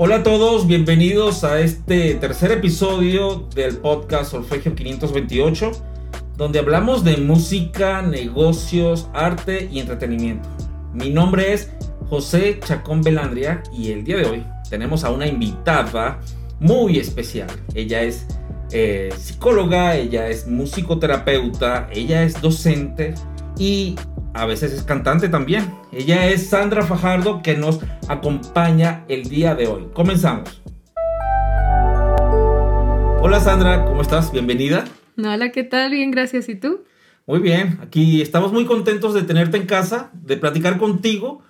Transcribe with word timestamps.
Hola 0.00 0.18
a 0.18 0.22
todos, 0.22 0.68
bienvenidos 0.68 1.42
a 1.42 1.58
este 1.58 2.14
tercer 2.14 2.52
episodio 2.52 3.48
del 3.52 3.78
podcast 3.78 4.30
Solfegio 4.30 4.72
528, 4.76 5.72
donde 6.36 6.60
hablamos 6.60 7.02
de 7.02 7.16
música, 7.16 8.00
negocios, 8.00 9.08
arte 9.12 9.68
y 9.72 9.80
entretenimiento. 9.80 10.48
Mi 10.94 11.10
nombre 11.10 11.52
es 11.52 11.72
José 12.08 12.60
Chacón 12.64 13.02
Belandria 13.02 13.60
y 13.76 13.90
el 13.90 14.04
día 14.04 14.18
de 14.18 14.26
hoy 14.26 14.44
tenemos 14.70 15.02
a 15.02 15.10
una 15.10 15.26
invitada 15.26 16.20
muy 16.60 17.00
especial. 17.00 17.50
Ella 17.74 18.02
es 18.02 18.24
eh, 18.70 19.12
psicóloga, 19.18 19.96
ella 19.96 20.28
es 20.28 20.46
musicoterapeuta, 20.46 21.88
ella 21.92 22.22
es 22.22 22.40
docente 22.40 23.14
y 23.58 23.96
a 24.38 24.46
veces 24.46 24.72
es 24.72 24.84
cantante 24.84 25.28
también. 25.28 25.68
Ella 25.90 26.28
es 26.28 26.46
Sandra 26.46 26.84
Fajardo 26.84 27.42
que 27.42 27.56
nos 27.56 27.80
acompaña 28.06 29.04
el 29.08 29.28
día 29.28 29.56
de 29.56 29.66
hoy. 29.66 29.88
Comenzamos. 29.92 30.62
Hola 33.20 33.40
Sandra, 33.40 33.84
¿cómo 33.84 34.00
estás? 34.00 34.30
Bienvenida. 34.30 34.84
Hola, 35.16 35.50
¿qué 35.50 35.64
tal? 35.64 35.90
Bien, 35.90 36.12
gracias. 36.12 36.48
¿Y 36.48 36.54
tú? 36.54 36.84
Muy 37.26 37.40
bien, 37.40 37.80
aquí 37.82 38.22
estamos 38.22 38.52
muy 38.52 38.64
contentos 38.64 39.12
de 39.12 39.22
tenerte 39.22 39.56
en 39.56 39.66
casa, 39.66 40.10
de 40.14 40.36
platicar 40.36 40.78
contigo, 40.78 41.42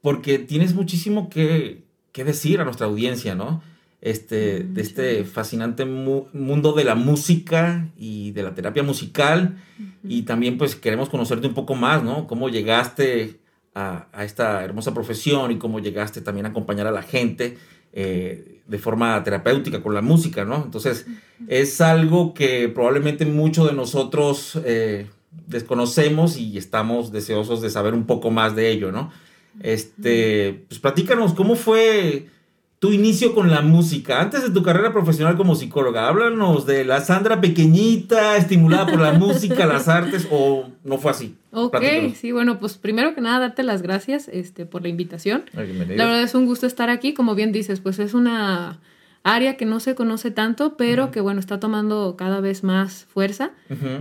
porque 0.00 0.38
tienes 0.38 0.72
muchísimo 0.72 1.28
que, 1.28 1.82
que 2.12 2.24
decir 2.24 2.60
a 2.60 2.64
nuestra 2.64 2.86
audiencia, 2.86 3.34
¿no? 3.34 3.60
Este, 4.06 4.60
de 4.60 4.82
este 4.82 5.24
fascinante 5.24 5.84
mundo 5.84 6.74
de 6.74 6.84
la 6.84 6.94
música 6.94 7.88
y 7.98 8.30
de 8.30 8.44
la 8.44 8.54
terapia 8.54 8.84
musical. 8.84 9.56
Y 10.04 10.22
también 10.22 10.58
pues 10.58 10.76
queremos 10.76 11.08
conocerte 11.08 11.48
un 11.48 11.54
poco 11.54 11.74
más, 11.74 12.04
¿no? 12.04 12.28
Cómo 12.28 12.48
llegaste 12.48 13.40
a, 13.74 14.06
esta 14.20 14.62
hermosa 14.62 14.94
profesión 14.94 15.50
y 15.50 15.58
cómo 15.58 15.80
llegaste 15.80 16.20
también 16.20 16.46
a 16.46 16.50
acompañar 16.50 16.86
a 16.86 16.92
la 16.92 17.02
gente 17.02 17.58
eh, 17.92 18.62
de 18.64 18.78
forma 18.78 19.20
terapéutica 19.24 19.82
con 19.82 19.92
la 19.92 20.02
música, 20.02 20.44
¿no? 20.44 20.62
Entonces 20.62 21.08
es 21.48 21.80
algo 21.80 22.32
que 22.32 22.68
probablemente 22.68 23.26
muchos 23.26 23.66
de 23.66 23.74
nosotros 23.74 24.56
eh, 24.64 25.08
desconocemos 25.48 26.36
y 26.36 26.58
estamos 26.58 27.10
deseosos 27.10 27.60
de 27.60 27.70
saber 27.70 27.92
un 27.92 28.06
poco 28.06 28.30
más 28.30 28.54
de 28.54 28.70
ello, 28.70 28.92
¿no? 28.92 29.10
Este, 29.58 30.64
pues 30.68 30.78
platícanos, 30.78 31.34
¿cómo 31.34 31.56
fue 31.56 32.35
tu 32.78 32.92
inicio 32.92 33.34
con 33.34 33.50
la 33.50 33.62
música, 33.62 34.20
antes 34.20 34.42
de 34.42 34.50
tu 34.50 34.62
carrera 34.62 34.92
profesional 34.92 35.36
como 35.36 35.54
psicóloga, 35.54 36.08
háblanos 36.08 36.66
de 36.66 36.84
la 36.84 37.00
Sandra 37.00 37.40
pequeñita, 37.40 38.36
estimulada 38.36 38.86
por 38.86 39.00
la 39.00 39.12
música, 39.12 39.64
las 39.66 39.88
artes, 39.88 40.28
o 40.30 40.68
no 40.84 40.98
fue 40.98 41.10
así. 41.10 41.36
Ok, 41.52 41.82
sí, 42.14 42.32
bueno, 42.32 42.58
pues 42.58 42.74
primero 42.74 43.14
que 43.14 43.22
nada, 43.22 43.38
darte 43.38 43.62
las 43.62 43.80
gracias 43.80 44.28
este, 44.28 44.66
por 44.66 44.82
la 44.82 44.88
invitación. 44.88 45.44
la 45.54 45.64
verdad 46.04 46.22
es 46.22 46.34
un 46.34 46.44
gusto 46.44 46.66
estar 46.66 46.90
aquí, 46.90 47.14
como 47.14 47.34
bien 47.34 47.50
dices, 47.50 47.80
pues 47.80 47.98
es 47.98 48.12
una 48.12 48.78
área 49.22 49.56
que 49.56 49.64
no 49.64 49.80
se 49.80 49.94
conoce 49.94 50.30
tanto, 50.30 50.76
pero 50.76 51.10
que 51.10 51.20
bueno, 51.20 51.40
está 51.40 51.58
tomando 51.58 52.14
cada 52.16 52.40
vez 52.40 52.62
más 52.62 53.06
fuerza 53.06 53.52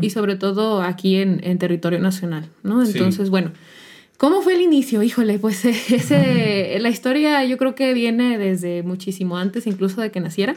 y 0.02 0.10
sobre 0.10 0.36
todo 0.36 0.82
aquí 0.82 1.16
en, 1.16 1.58
territorio 1.58 2.00
nacional, 2.00 2.50
¿no? 2.62 2.84
Entonces, 2.84 3.30
bueno. 3.30 3.52
¿Cómo 4.18 4.42
fue 4.42 4.56
el 4.56 4.62
inicio? 4.62 5.04
Híjole, 5.04 5.40
pues 5.40 5.66
ese, 5.92 6.78
la 6.80 6.90
historia 6.90 7.44
yo 7.46 7.58
creo 7.58 7.76
que 7.76 7.94
viene 7.94 8.38
desde 8.38 8.84
muchísimo 8.84 9.38
antes, 9.38 9.68
incluso 9.68 10.02
de 10.02 10.12
que 10.12 10.20
naciera, 10.20 10.56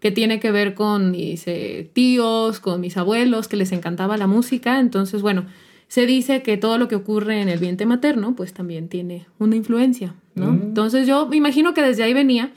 que 0.00 0.10
tiene 0.10 0.40
que 0.40 0.50
ver 0.50 0.74
con 0.74 1.10
mis 1.10 1.46
eh, 1.46 1.88
tíos, 1.92 2.60
con 2.60 2.80
mis 2.80 2.96
abuelos, 2.96 3.48
que 3.48 3.56
les 3.56 3.72
encantaba 3.72 4.16
la 4.16 4.26
música. 4.26 4.80
Entonces, 4.80 5.22
bueno, 5.22 5.46
se 5.88 6.06
dice 6.06 6.42
que 6.42 6.56
todo 6.56 6.78
lo 6.78 6.88
que 6.88 6.96
ocurre 6.96 7.40
en 7.40 7.48
el 7.48 7.58
vientre 7.58 7.86
materno, 7.86 8.34
pues 8.34 8.52
también 8.52 8.88
tiene 8.88 9.26
una 9.38 9.56
influencia, 9.56 10.14
¿no? 10.34 10.52
Mm. 10.52 10.62
Entonces 10.62 11.06
yo 11.06 11.26
me 11.26 11.36
imagino 11.36 11.74
que 11.74 11.82
desde 11.82 12.02
ahí 12.02 12.14
venía, 12.14 12.52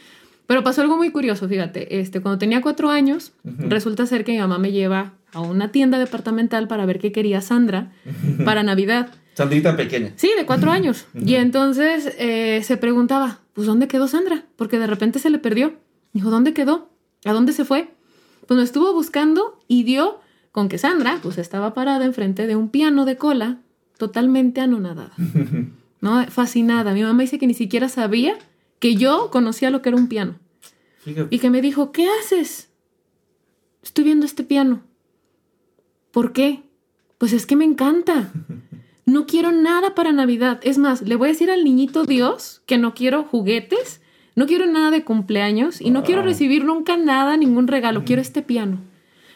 pero 0.45 0.63
pasó 0.63 0.81
algo 0.81 0.97
muy 0.97 1.11
curioso, 1.11 1.47
fíjate, 1.47 1.99
este, 1.99 2.21
cuando 2.21 2.37
tenía 2.37 2.61
cuatro 2.61 2.89
años, 2.89 3.33
resulta 3.43 4.05
ser 4.05 4.23
que 4.23 4.31
mi 4.31 4.37
mamá 4.39 4.57
me 4.57 4.71
lleva 4.71 5.13
a 5.33 5.41
una 5.41 5.71
tienda 5.71 5.99
departamental 5.99 6.67
para 6.67 6.85
ver 6.85 6.99
qué 6.99 7.11
quería 7.11 7.41
Sandra 7.41 7.91
para 8.45 8.63
Navidad. 8.63 9.09
Sandrita 9.33 9.75
pequeña. 9.75 10.13
Sí, 10.15 10.31
de 10.35 10.45
cuatro 10.45 10.71
años. 10.71 11.05
Y 11.13 11.35
entonces 11.35 12.13
eh, 12.17 12.61
se 12.63 12.77
preguntaba, 12.77 13.41
pues 13.53 13.67
¿dónde 13.67 13.87
quedó 13.87 14.07
Sandra? 14.07 14.45
Porque 14.55 14.79
de 14.79 14.87
repente 14.87 15.19
se 15.19 15.29
le 15.29 15.37
perdió. 15.37 15.75
Dijo, 16.13 16.31
¿dónde 16.31 16.53
quedó? 16.53 16.89
¿A 17.23 17.33
dónde 17.33 17.53
se 17.53 17.65
fue? 17.65 17.89
Pues 18.47 18.57
me 18.57 18.63
estuvo 18.63 18.93
buscando 18.93 19.59
y 19.67 19.83
dio 19.83 20.19
con 20.51 20.69
que 20.69 20.79
Sandra 20.79 21.19
pues 21.21 21.37
estaba 21.37 21.75
parada 21.75 22.05
enfrente 22.05 22.47
de 22.47 22.55
un 22.55 22.69
piano 22.69 23.05
de 23.05 23.17
cola 23.17 23.59
totalmente 23.97 24.61
anonadada. 24.61 25.11
¿No? 26.01 26.25
Fascinada. 26.27 26.93
Mi 26.93 27.03
mamá 27.03 27.21
dice 27.21 27.37
que 27.37 27.47
ni 27.47 27.53
siquiera 27.53 27.89
sabía 27.89 28.37
que 28.79 28.95
yo 28.95 29.29
conocía 29.31 29.69
lo 29.69 29.81
que 29.81 29.89
era 29.89 29.97
un 29.97 30.07
piano. 30.07 30.39
Y 31.29 31.39
que 31.39 31.49
me 31.49 31.61
dijo, 31.61 31.91
¿qué 31.91 32.07
haces? 32.19 32.69
Estoy 33.81 34.03
viendo 34.03 34.25
este 34.25 34.43
piano. 34.43 34.83
¿Por 36.17 36.33
qué? 36.33 36.63
Pues 37.19 37.31
es 37.31 37.45
que 37.45 37.55
me 37.55 37.63
encanta. 37.63 38.33
No 39.05 39.25
quiero 39.25 39.53
nada 39.53 39.95
para 39.95 40.11
Navidad. 40.11 40.59
Es 40.63 40.77
más, 40.77 41.01
le 41.01 41.15
voy 41.15 41.29
a 41.29 41.31
decir 41.31 41.49
al 41.49 41.63
niñito 41.63 42.03
Dios 42.03 42.61
que 42.65 42.77
no 42.77 42.93
quiero 42.93 43.23
juguetes, 43.23 44.01
no 44.35 44.47
quiero 44.47 44.65
nada 44.65 44.91
de 44.91 45.05
cumpleaños 45.05 45.79
y 45.79 45.91
no 45.91 46.03
quiero 46.03 46.23
recibir 46.23 46.65
nunca 46.65 46.97
nada, 46.97 47.37
ningún 47.37 47.67
regalo. 47.67 48.03
Quiero 48.03 48.21
este 48.21 48.41
piano. 48.41 48.79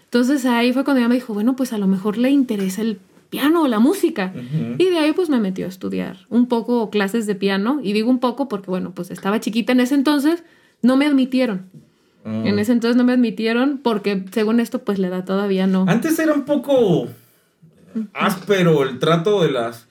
Entonces 0.03 0.43
ahí 0.43 0.73
fue 0.73 0.83
cuando 0.83 0.99
ella 0.99 1.07
me 1.07 1.15
dijo, 1.15 1.33
bueno, 1.33 1.55
pues 1.55 1.71
a 1.71 1.77
lo 1.77 1.87
mejor 1.87 2.17
le 2.17 2.31
interesa 2.31 2.81
el 2.81 2.99
piano 3.29 3.61
o 3.61 3.67
la 3.69 3.79
música. 3.79 4.33
Y 4.77 4.83
de 4.83 4.97
ahí 4.97 5.13
pues 5.13 5.29
me 5.29 5.39
metió 5.39 5.67
a 5.67 5.69
estudiar 5.69 6.17
un 6.27 6.47
poco 6.47 6.89
clases 6.89 7.25
de 7.25 7.35
piano. 7.35 7.79
Y 7.81 7.93
digo 7.93 8.09
un 8.09 8.19
poco 8.19 8.49
porque, 8.49 8.69
bueno, 8.69 8.91
pues 8.93 9.09
estaba 9.09 9.39
chiquita 9.39 9.71
en 9.71 9.79
ese 9.79 9.95
entonces, 9.95 10.43
no 10.81 10.97
me 10.97 11.05
admitieron. 11.05 11.69
Mm. 12.23 12.47
En 12.47 12.59
ese 12.59 12.71
entonces 12.71 12.95
no 12.97 13.03
me 13.03 13.13
admitieron 13.13 13.79
porque 13.83 14.25
según 14.31 14.59
esto 14.59 14.83
pues 14.83 14.99
la 14.99 15.07
edad 15.07 15.25
todavía 15.25 15.67
no. 15.67 15.85
Antes 15.87 16.17
era 16.19 16.33
un 16.33 16.43
poco 16.43 17.07
áspero 18.13 18.83
el 18.83 18.99
trato 18.99 19.43
de 19.43 19.51
las, 19.51 19.87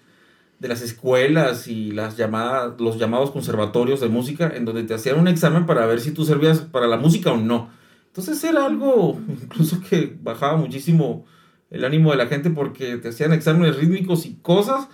de 0.59 0.69
las 0.69 0.83
escuelas 0.83 1.69
y 1.69 1.91
las 1.93 2.17
llamadas, 2.17 2.81
los 2.81 2.99
llamados 2.99 3.31
conservatorios 3.31 4.01
de 4.01 4.09
música, 4.09 4.53
en 4.55 4.65
donde 4.65 4.85
te 4.85 4.95
hacían 4.95 5.19
un 5.19 5.29
examen 5.29 5.67
para 5.67 5.87
ver 5.87 6.01
si 6.01 6.13
tú 6.13 6.25
servías 6.25 6.61
para 6.61 6.87
la 6.87 6.97
música 6.97 7.33
o 7.33 7.37
no. 7.37 7.71
Entonces 8.07 8.43
era 8.45 8.67
algo 8.67 9.21
incluso 9.29 9.81
que 9.89 10.17
bajaba 10.23 10.57
muchísimo 10.57 11.25
el 11.71 11.85
ánimo 11.85 12.11
de 12.11 12.17
la 12.17 12.27
gente 12.27 12.51
porque 12.51 12.97
te 12.97 13.09
hacían 13.09 13.33
exámenes 13.33 13.77
rítmicos 13.77 14.27
y 14.27 14.35
cosas 14.43 14.89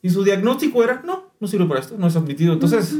y 0.00 0.10
su 0.10 0.22
diagnóstico 0.22 0.82
era, 0.84 1.02
no, 1.04 1.32
no 1.40 1.48
sirve 1.48 1.66
para 1.66 1.80
esto, 1.80 1.96
no 1.98 2.06
es 2.06 2.16
admitido. 2.16 2.52
Entonces, 2.52 2.94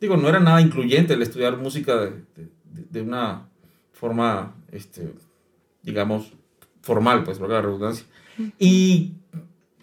digo, 0.00 0.16
no 0.16 0.28
era 0.28 0.40
nada 0.40 0.60
incluyente 0.60 1.14
el 1.14 1.22
estudiar 1.22 1.56
música 1.58 1.96
de, 1.96 2.10
de, 2.36 2.48
una 2.94 3.48
forma, 3.92 4.54
este, 4.72 5.14
digamos, 5.82 6.32
formal, 6.82 7.24
pues, 7.24 7.38
por 7.38 7.50
la 7.50 7.62
redundancia. 7.62 8.06
¿Y 8.58 9.14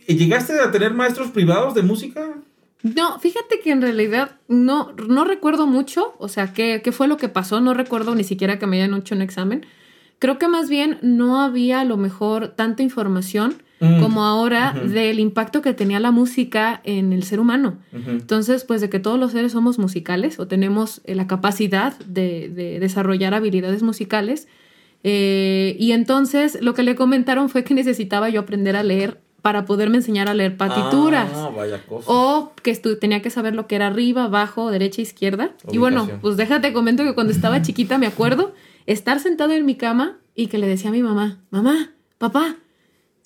llegaste 0.08 0.60
a 0.60 0.72
tener 0.72 0.94
maestros 0.94 1.32
privados 1.32 1.74
de 1.74 1.84
música? 1.84 2.36
No, 2.84 3.20
fíjate 3.20 3.60
que 3.60 3.72
en 3.72 3.82
realidad 3.82 4.38
no, 4.48 4.94
no 5.08 5.26
recuerdo 5.26 5.68
mucho, 5.68 6.16
o 6.20 6.28
sea, 6.28 6.54
qué, 6.54 6.82
qué 6.84 6.92
fue 6.92 7.08
lo 7.08 7.18
que 7.18 7.30
pasó, 7.30 7.60
no 7.60 7.74
recuerdo 7.74 8.16
ni 8.16 8.24
siquiera 8.24 8.60
que 8.60 8.68
me 8.68 8.82
hayan 8.82 8.98
hecho 8.98 9.16
un 9.16 9.22
examen. 9.22 9.66
Creo 10.20 10.38
que 10.38 10.48
más 10.48 10.70
bien 10.70 11.00
no 11.02 11.42
había 11.42 11.82
a 11.82 11.86
lo 11.86 11.98
mejor 11.98 12.50
tanta 12.50 12.84
información 12.84 13.62
mm. 13.80 14.02
como 14.02 14.24
ahora 14.24 14.74
del 14.74 15.20
impacto 15.20 15.62
que 15.62 15.74
tenía 15.74 16.00
la 16.00 16.12
música 16.12 16.82
en 16.84 17.14
el 17.14 17.24
ser 17.24 17.40
humano. 17.40 17.78
Entonces, 17.92 18.64
pues 18.64 18.82
de 18.82 18.90
que 18.90 19.00
todos 19.00 19.20
los 19.20 19.32
seres 19.32 19.52
somos 19.52 19.80
musicales 19.80 20.40
o 20.40 20.48
tenemos 20.48 21.02
eh, 21.06 21.16
la 21.16 21.28
capacidad 21.28 21.98
de, 22.00 22.50
de 22.50 22.80
desarrollar 22.80 23.34
habilidades 23.34 23.84
musicales, 23.84 24.48
eh, 25.04 25.76
y 25.80 25.92
entonces 25.92 26.58
lo 26.62 26.74
que 26.74 26.84
le 26.84 26.96
comentaron 26.96 27.50
fue 27.50 27.64
que 27.64 27.74
necesitaba 27.74 28.30
yo 28.30 28.42
aprender 28.42 28.76
a 28.76 28.84
leer 28.84 29.22
para 29.42 29.66
poderme 29.66 29.98
enseñar 29.98 30.28
a 30.28 30.34
leer 30.34 30.58
partituras. 30.58 31.30
Ah, 31.34 31.50
vaya 31.56 31.82
cosa. 31.86 32.12
O 32.12 32.52
que 32.62 32.76
tenía 32.76 33.22
que 33.22 33.30
saber 33.30 33.56
lo 33.56 33.68
que 33.68 33.76
era 33.76 33.88
arriba, 33.88 34.26
abajo, 34.26 34.70
derecha, 34.72 35.02
izquierda. 35.02 35.52
Y 35.72 35.78
bueno, 35.78 36.10
pues 36.22 36.36
déjate 36.36 36.74
comento 36.74 37.04
que 37.04 37.14
cuando 37.14 37.32
estaba 37.32 37.62
chiquita 37.62 37.98
me 37.98 38.08
acuerdo 38.08 38.54
estar 38.86 39.20
sentada 39.20 39.56
en 39.56 39.66
mi 39.66 39.76
cama 39.76 40.18
y 40.36 40.48
que 40.48 40.58
le 40.58 40.68
decía 40.68 40.90
a 40.90 40.94
mi 40.94 41.04
mamá, 41.04 41.40
mamá, 41.52 41.92
papá, 42.18 42.58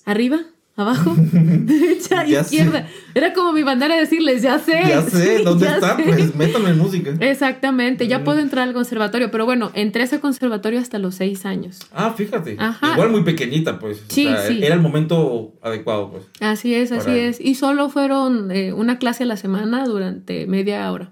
arriba, 0.04 0.42
abajo, 0.76 1.14
derecha, 1.32 2.26
izquierda. 2.26 2.88
Era 3.14 3.32
como 3.32 3.52
mi 3.52 3.62
bandera 3.62 3.96
decirles, 3.96 4.42
ya 4.42 4.58
sé. 4.58 4.80
Ya 4.88 5.02
sé, 5.10 5.42
¿dónde 5.42 5.66
está? 5.66 5.96
Pues 5.96 6.34
métame 6.34 6.70
en 6.70 6.78
música. 6.78 7.14
Exactamente, 7.20 8.08
ya 8.08 8.24
puedo 8.24 8.38
entrar 8.38 8.66
al 8.66 8.74
conservatorio, 8.74 9.30
pero 9.30 9.44
bueno, 9.44 9.70
entré 9.74 10.02
a 10.02 10.04
ese 10.06 10.20
conservatorio 10.20 10.80
hasta 10.80 10.98
los 10.98 11.14
seis 11.16 11.44
años. 11.44 11.80
Ah, 11.92 12.14
fíjate. 12.16 12.56
Igual 12.92 13.10
muy 13.10 13.22
pequeñita, 13.22 13.78
pues. 13.78 14.02
Sí, 14.08 14.28
sí. 14.46 14.60
Era 14.62 14.74
el 14.74 14.80
momento 14.80 15.54
adecuado, 15.62 16.10
pues. 16.10 16.24
Así 16.40 16.74
es, 16.74 16.92
así 16.92 17.10
es. 17.10 17.40
Y 17.40 17.54
solo 17.54 17.88
fueron 17.88 18.50
eh, 18.50 18.72
una 18.72 18.98
clase 18.98 19.24
a 19.24 19.26
la 19.26 19.36
semana 19.36 19.86
durante 19.86 20.46
media 20.46 20.90
hora. 20.90 21.10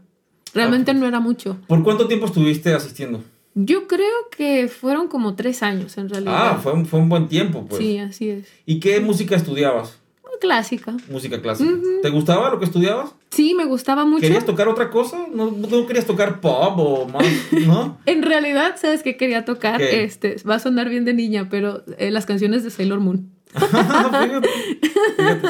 Realmente 0.53 0.91
ah, 0.91 0.95
no 0.95 1.07
era 1.07 1.21
mucho. 1.21 1.59
¿Por 1.67 1.83
cuánto 1.85 2.09
tiempo 2.09 2.27
estuviste 2.27 2.75
asistiendo? 2.75 3.23
Yo 3.55 3.89
creo 3.89 4.29
que 4.31 4.69
fueron 4.69 5.09
como 5.09 5.35
tres 5.35 5.63
años 5.63 5.99
en 5.99 6.09
realidad. 6.09 6.35
Ah, 6.37 6.61
fue 6.63 6.73
un, 6.73 6.87
fue 6.87 7.01
un 7.01 7.09
buen 7.09 7.29
tiempo, 7.29 7.67
pues. 7.69 7.83
Sí, 7.83 7.99
así 7.99 8.31
es. 8.31 8.47
¿Y 8.67 8.81
qué 8.81 9.01
música 9.01 9.37
estudiabas? 9.37 10.01
clásica. 10.41 10.97
Música 11.09 11.41
clásica. 11.41 11.71
¿Te 12.03 12.09
gustaba 12.09 12.51
lo 12.51 12.59
que 12.59 12.65
estudiabas? 12.65 13.15
Sí, 13.31 13.55
me 13.55 13.67
gustaba 13.67 14.05
mucho. 14.05 14.23
¿Querías 14.23 14.45
tocar 14.45 14.67
otra 14.67 14.91
cosa? 14.91 15.27
¿No, 15.33 15.53
no 15.53 15.87
querías 15.87 16.07
tocar 16.07 16.41
pop 16.41 16.75
o 16.79 17.07
más? 17.07 17.25
¿No? 17.65 17.99
en 18.07 18.23
realidad, 18.23 18.75
¿sabes 18.77 19.05
qué 19.05 19.17
quería 19.17 19.45
tocar? 19.45 19.81
Este, 19.81 20.37
va 20.49 20.57
a 20.57 20.59
sonar 20.59 20.89
bien 20.89 21.05
de 21.05 21.15
niña, 21.15 21.49
pero 21.49 21.85
eh, 21.99 22.11
las 22.11 22.27
canciones 22.27 22.65
de 22.65 22.71
Sailor 22.71 22.99
Moon. 22.99 23.31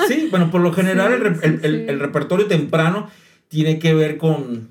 Sí, 0.08 0.28
bueno, 0.30 0.50
por 0.50 0.60
lo 0.60 0.72
general 0.72 1.12
el, 1.12 2.00
repertorio 2.00 2.46
temprano 2.46 3.08
tiene 3.48 3.78
que 3.78 3.94
ver 3.94 4.16
con, 4.16 4.70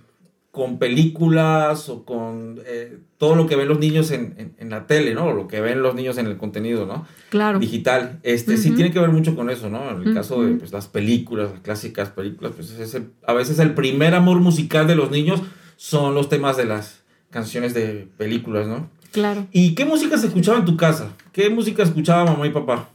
con 0.52 0.80
películas 0.80 1.90
o 1.90 2.06
con 2.06 2.60
eh, 2.66 2.98
todo 3.18 3.36
lo 3.36 3.46
que 3.46 3.56
ven 3.56 3.68
los 3.68 3.80
niños 3.80 4.10
en, 4.12 4.56
la 4.60 4.88
tele, 4.88 5.14
¿no? 5.14 5.26
O 5.26 5.34
lo 5.34 5.48
que 5.48 5.62
ven 5.62 5.82
los 5.82 5.94
niños 5.94 6.18
en 6.18 6.26
el 6.26 6.38
contenido, 6.38 6.86
¿no? 6.86 7.06
Claro. 7.30 7.60
Digital. 7.60 8.20
Este, 8.24 8.58
Sí 8.58 8.72
tiene 8.72 8.92
que 8.92 9.00
ver 9.00 9.12
mucho 9.12 9.36
con 9.36 9.50
eso, 9.50 9.70
¿no? 9.70 9.92
En 9.92 10.08
el 10.08 10.14
caso 10.14 10.44
de 10.44 10.56
pues, 10.56 10.72
las 10.72 10.88
películas, 10.88 11.52
las 11.52 11.62
clásicas 11.62 12.10
películas, 12.10 12.54
pues 12.56 12.98
a 13.26 13.34
veces 13.34 13.60
el 13.60 13.74
primer 13.74 14.16
amor 14.16 14.40
musical 14.40 14.88
de 14.88 14.96
los 14.96 15.12
niños 15.12 15.42
son 15.76 16.16
los 16.16 16.30
temas 16.30 16.58
de 16.58 16.66
las 16.66 17.04
canciones 17.30 17.74
de 17.74 18.08
películas, 18.18 18.68
¿no? 18.68 18.90
Claro. 19.12 19.48
¿Y 19.52 19.76
qué 19.76 19.86
música 19.86 20.18
se 20.18 20.28
escuchaba 20.28 20.58
en 20.58 20.66
tu 20.66 20.78
casa? 20.78 21.14
¿Qué 21.32 21.50
música 21.50 21.84
escuchaba 21.84 22.26
mamá 22.26 22.48
y 22.48 22.52
papá? 22.52 22.90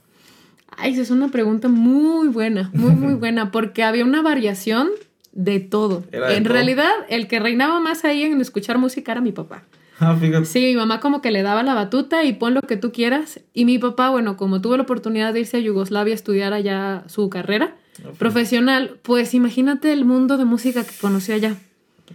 Ay, 0.77 0.93
esa 0.93 1.03
es 1.03 1.11
una 1.11 1.29
pregunta 1.29 1.69
muy 1.69 2.29
buena, 2.29 2.71
muy, 2.75 2.93
muy 2.93 3.15
buena, 3.19 3.51
porque 3.51 3.83
había 3.85 4.05
una 4.05 4.23
variación 4.23 4.89
de 5.35 5.61
todo. 5.61 6.05
en 6.13 6.45
realidad, 6.45 6.93
el 7.09 7.27
que 7.29 7.41
reinaba 7.41 7.81
más 7.81 8.05
ahí 8.05 8.23
en 8.23 8.39
escuchar 8.41 8.79
música 8.79 9.13
era 9.13 9.21
mi 9.21 9.33
papá. 9.33 9.65
Ah, 9.99 10.17
fíjate. 10.19 10.47
Sí, 10.47 10.61
mi 10.61 10.77
mamá 10.77 11.01
como 11.01 11.21
que 11.21 11.31
le 11.31 11.43
daba 11.43 11.63
la 11.63 11.75
batuta 11.75 12.25
y 12.25 12.33
pon 12.33 12.55
lo 12.55 12.63
que 12.63 12.77
tú 12.77 12.91
quieras. 12.93 13.41
Y 13.53 13.65
mi 13.65 13.79
papá, 13.79 14.11
bueno, 14.11 14.37
como 14.37 14.61
tuvo 14.61 14.77
la 14.77 14.83
oportunidad 14.85 15.33
de 15.33 15.41
irse 15.41 15.57
a 15.59 15.61
Yugoslavia 15.61 16.15
a 16.15 16.17
estudiar 16.17 16.53
allá 16.53 17.05
su 17.07 17.31
carrera 17.31 17.77
ah, 18.05 18.11
profesional, 18.19 18.99
pues 19.03 19.35
imagínate 19.35 19.93
el 19.93 20.05
mundo 20.05 20.37
de 20.37 20.45
música 20.45 20.85
que 20.85 20.95
conoció 21.01 21.35
allá. 21.35 21.57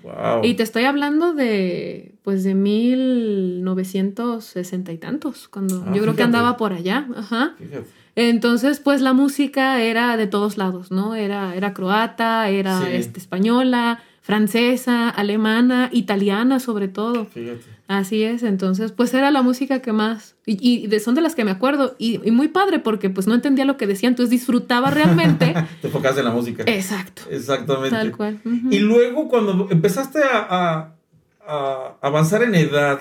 Wow. 0.04 0.44
Y 0.44 0.54
te 0.54 0.62
estoy 0.64 0.84
hablando 0.84 1.34
de, 1.34 2.14
pues, 2.24 2.44
de 2.44 2.54
1960 2.54 4.92
y 4.92 4.98
tantos, 4.98 5.48
cuando 5.48 5.86
ah, 5.88 5.94
yo 5.94 6.02
creo 6.02 6.16
que 6.16 6.24
andaba 6.24 6.58
por 6.58 6.74
allá. 6.74 7.08
Ajá. 7.16 7.56
Fíjate. 7.58 7.99
Entonces, 8.16 8.80
pues 8.80 9.02
la 9.02 9.14
música 9.14 9.82
era 9.82 10.18
de 10.18 10.28
todos 10.28 10.58
lados, 10.58 10.92
¿no? 10.92 11.16
Era, 11.16 11.56
era 11.56 11.74
croata, 11.74 12.50
era 12.50 12.90
este, 12.90 13.20
española, 13.20 14.02
francesa, 14.22 15.10
alemana, 15.10 15.90
italiana 15.92 16.60
sobre 16.60 16.88
todo. 16.88 17.26
Fíjate. 17.26 17.80
Así 17.90 18.22
es, 18.22 18.44
entonces, 18.44 18.92
pues 18.92 19.12
era 19.16 19.32
la 19.32 19.42
música 19.42 19.80
que 19.82 19.92
más, 19.92 20.36
y, 20.46 20.86
y 20.86 21.00
son 21.00 21.16
de 21.16 21.22
las 21.22 21.34
que 21.34 21.44
me 21.44 21.50
acuerdo, 21.50 21.96
y, 21.98 22.20
muy 22.30 22.48
padre 22.50 22.78
porque 22.78 23.10
pues 23.10 23.26
no 23.26 23.34
entendía 23.34 23.66
lo 23.66 23.78
que 23.78 23.88
decían, 23.88 24.12
entonces 24.12 24.30
disfrutaba 24.30 24.92
realmente. 24.92 25.56
Te 25.82 25.88
enfocas 25.88 26.16
en 26.16 26.26
la 26.26 26.32
música. 26.32 26.62
Exacto. 26.68 27.24
Exactamente. 27.32 27.90
Tal 27.90 28.16
cual. 28.16 28.40
Y 28.70 28.78
luego 28.78 29.28
cuando 29.28 29.68
empezaste 29.72 30.20
a, 30.24 30.94
a, 31.48 31.98
avanzar 32.00 32.44
en 32.44 32.54
edad, 32.54 33.00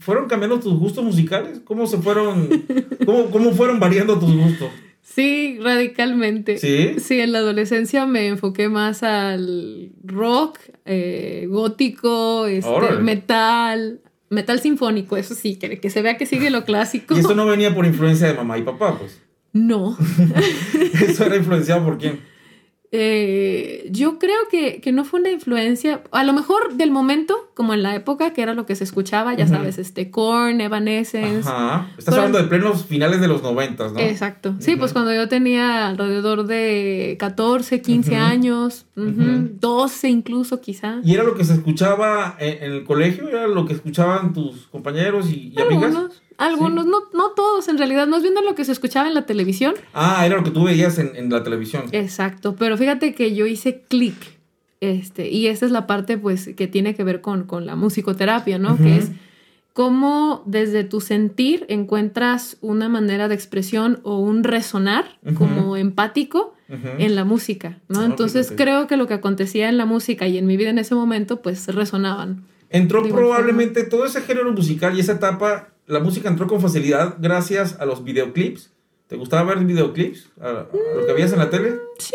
¿Fueron 0.00 0.28
cambiando 0.28 0.58
tus 0.58 0.74
gustos 0.78 1.04
musicales? 1.04 1.60
¿Cómo 1.64 1.86
se 1.86 1.98
fueron, 1.98 2.48
cómo, 3.04 3.30
cómo 3.30 3.52
fueron 3.52 3.78
variando 3.78 4.18
tus 4.18 4.34
gustos? 4.34 4.70
Sí, 5.02 5.58
radicalmente. 5.60 6.58
¿Sí? 6.58 6.94
Sí, 6.98 7.20
en 7.20 7.32
la 7.32 7.38
adolescencia 7.38 8.06
me 8.06 8.28
enfoqué 8.28 8.68
más 8.68 9.02
al 9.02 9.92
rock, 10.02 10.58
eh, 10.86 11.46
gótico, 11.50 12.46
este, 12.46 12.96
metal, 13.00 14.00
metal 14.30 14.60
sinfónico, 14.60 15.16
eso 15.16 15.34
sí, 15.34 15.56
que, 15.56 15.80
que 15.80 15.90
se 15.90 16.00
vea 16.00 16.16
que 16.16 16.26
sigue 16.26 16.50
lo 16.50 16.64
clásico. 16.64 17.14
¿Y 17.16 17.20
eso 17.20 17.34
no 17.34 17.44
venía 17.44 17.74
por 17.74 17.84
influencia 17.84 18.28
de 18.28 18.34
mamá 18.34 18.56
y 18.56 18.62
papá, 18.62 18.98
pues? 18.98 19.20
No. 19.52 19.98
¿Eso 21.06 21.24
era 21.24 21.36
influenciado 21.36 21.84
por 21.84 21.98
quién? 21.98 22.20
Eh, 22.92 23.88
yo 23.92 24.18
creo 24.18 24.48
que, 24.50 24.80
no 24.92 25.04
fue 25.04 25.20
una 25.20 25.30
influencia, 25.30 26.02
a 26.10 26.24
lo 26.24 26.32
mejor 26.32 26.74
del 26.74 26.90
momento, 26.90 27.50
como 27.54 27.72
en 27.72 27.84
la 27.84 27.94
época, 27.94 28.32
que 28.32 28.42
era 28.42 28.54
lo 28.54 28.66
que 28.66 28.74
se 28.74 28.82
escuchaba, 28.82 29.32
ya 29.34 29.46
sabes, 29.46 29.78
este, 29.78 30.10
Korn, 30.10 30.60
Evanescence. 30.60 31.48
Ajá. 31.48 31.88
Estás 31.96 32.16
hablando 32.16 32.38
de 32.38 32.44
plenos 32.44 32.84
finales 32.86 33.20
de 33.20 33.28
los 33.28 33.42
noventas, 33.42 33.92
¿no? 33.92 34.00
Exacto. 34.00 34.56
Sí, 34.58 34.74
pues 34.74 34.92
cuando 34.92 35.14
yo 35.14 35.28
tenía 35.28 35.86
alrededor 35.88 36.46
de 36.46 37.16
14, 37.20 37.80
15 37.80 38.16
años, 38.16 38.86
12 38.96 40.08
incluso 40.08 40.60
quizá. 40.60 40.98
¿Y 41.04 41.14
era 41.14 41.22
lo 41.22 41.36
que 41.36 41.44
se 41.44 41.54
escuchaba 41.54 42.36
en, 42.40 42.72
el 42.72 42.84
colegio? 42.84 43.28
¿Era 43.28 43.46
lo 43.46 43.66
que 43.66 43.74
escuchaban 43.74 44.32
tus 44.32 44.66
compañeros 44.66 45.30
y, 45.30 45.52
y 45.56 45.60
amigas? 45.60 45.94
Algunos, 46.40 46.86
no, 46.86 47.02
no 47.12 47.30
todos 47.36 47.68
en 47.68 47.76
realidad, 47.76 48.08
más 48.08 48.22
bien 48.22 48.34
lo 48.42 48.54
que 48.54 48.64
se 48.64 48.72
escuchaba 48.72 49.06
en 49.06 49.14
la 49.14 49.26
televisión. 49.26 49.74
Ah, 49.92 50.24
era 50.24 50.36
lo 50.36 50.42
que 50.42 50.50
tú 50.50 50.64
veías 50.64 50.98
en, 50.98 51.30
la 51.30 51.42
televisión. 51.42 51.84
Exacto, 51.92 52.56
pero 52.56 52.78
fíjate 52.78 53.14
que 53.14 53.34
yo 53.34 53.46
hice 53.46 53.82
clic, 53.88 54.16
este, 54.80 55.28
y 55.28 55.48
esa 55.48 55.66
es 55.66 55.72
la 55.72 55.86
parte 55.86 56.16
pues 56.16 56.50
que 56.56 56.66
tiene 56.66 56.94
que 56.94 57.04
ver 57.04 57.20
con, 57.20 57.44
con 57.44 57.66
la 57.66 57.76
musicoterapia, 57.76 58.58
¿no? 58.58 58.78
Que 58.78 58.96
es 58.96 59.10
cómo 59.74 60.42
desde 60.46 60.84
tu 60.84 61.00
sentir 61.00 61.66
encuentras 61.68 62.56
una 62.62 62.88
manera 62.88 63.28
de 63.28 63.34
expresión 63.34 64.00
o 64.02 64.18
un 64.18 64.42
resonar 64.42 65.18
como 65.34 65.76
empático 65.76 66.54
en 66.68 67.16
la 67.16 67.24
música, 67.24 67.80
¿no? 67.88 68.02
Entonces 68.02 68.52
creo 68.56 68.86
que 68.86 68.96
lo 68.96 69.06
que 69.06 69.14
acontecía 69.14 69.68
en 69.68 69.76
la 69.76 69.84
música 69.84 70.26
y 70.26 70.38
en 70.38 70.46
mi 70.46 70.56
vida 70.56 70.70
en 70.70 70.78
ese 70.78 70.94
momento 70.94 71.42
pues 71.42 71.66
resonaban. 71.68 72.44
Entró 72.70 73.02
probablemente 73.02 73.82
todo 73.82 74.06
ese 74.06 74.22
género 74.22 74.52
musical 74.52 74.96
y 74.96 75.00
esa 75.00 75.12
etapa 75.12 75.70
la 75.90 76.00
música 76.00 76.28
entró 76.28 76.46
con 76.46 76.60
facilidad 76.60 77.16
gracias 77.18 77.76
a 77.80 77.84
los 77.84 78.04
videoclips. 78.04 78.70
¿Te 79.08 79.16
gustaba 79.16 79.42
ver 79.54 79.64
videoclips? 79.64 80.30
¿A, 80.40 80.66
lo 80.96 81.06
que 81.06 81.12
veías 81.12 81.32
en 81.32 81.40
la 81.40 81.50
tele? 81.50 81.74
Sí. 81.98 82.14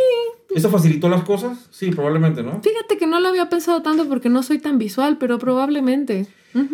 ¿Eso 0.55 0.69
facilitó 0.69 1.09
las 1.09 1.23
cosas? 1.23 1.67
Sí, 1.71 1.91
probablemente, 1.91 2.41
¿no? 2.41 2.61
Fíjate 2.63 2.97
que 2.97 3.05
no 3.05 3.19
lo 3.19 3.27
había 3.27 3.49
pensado 3.49 3.81
tanto 3.81 4.07
porque 4.07 4.29
no 4.29 4.43
soy 4.43 4.59
tan 4.59 4.77
visual, 4.77 5.17
pero 5.19 5.37
probablemente. 5.37 6.27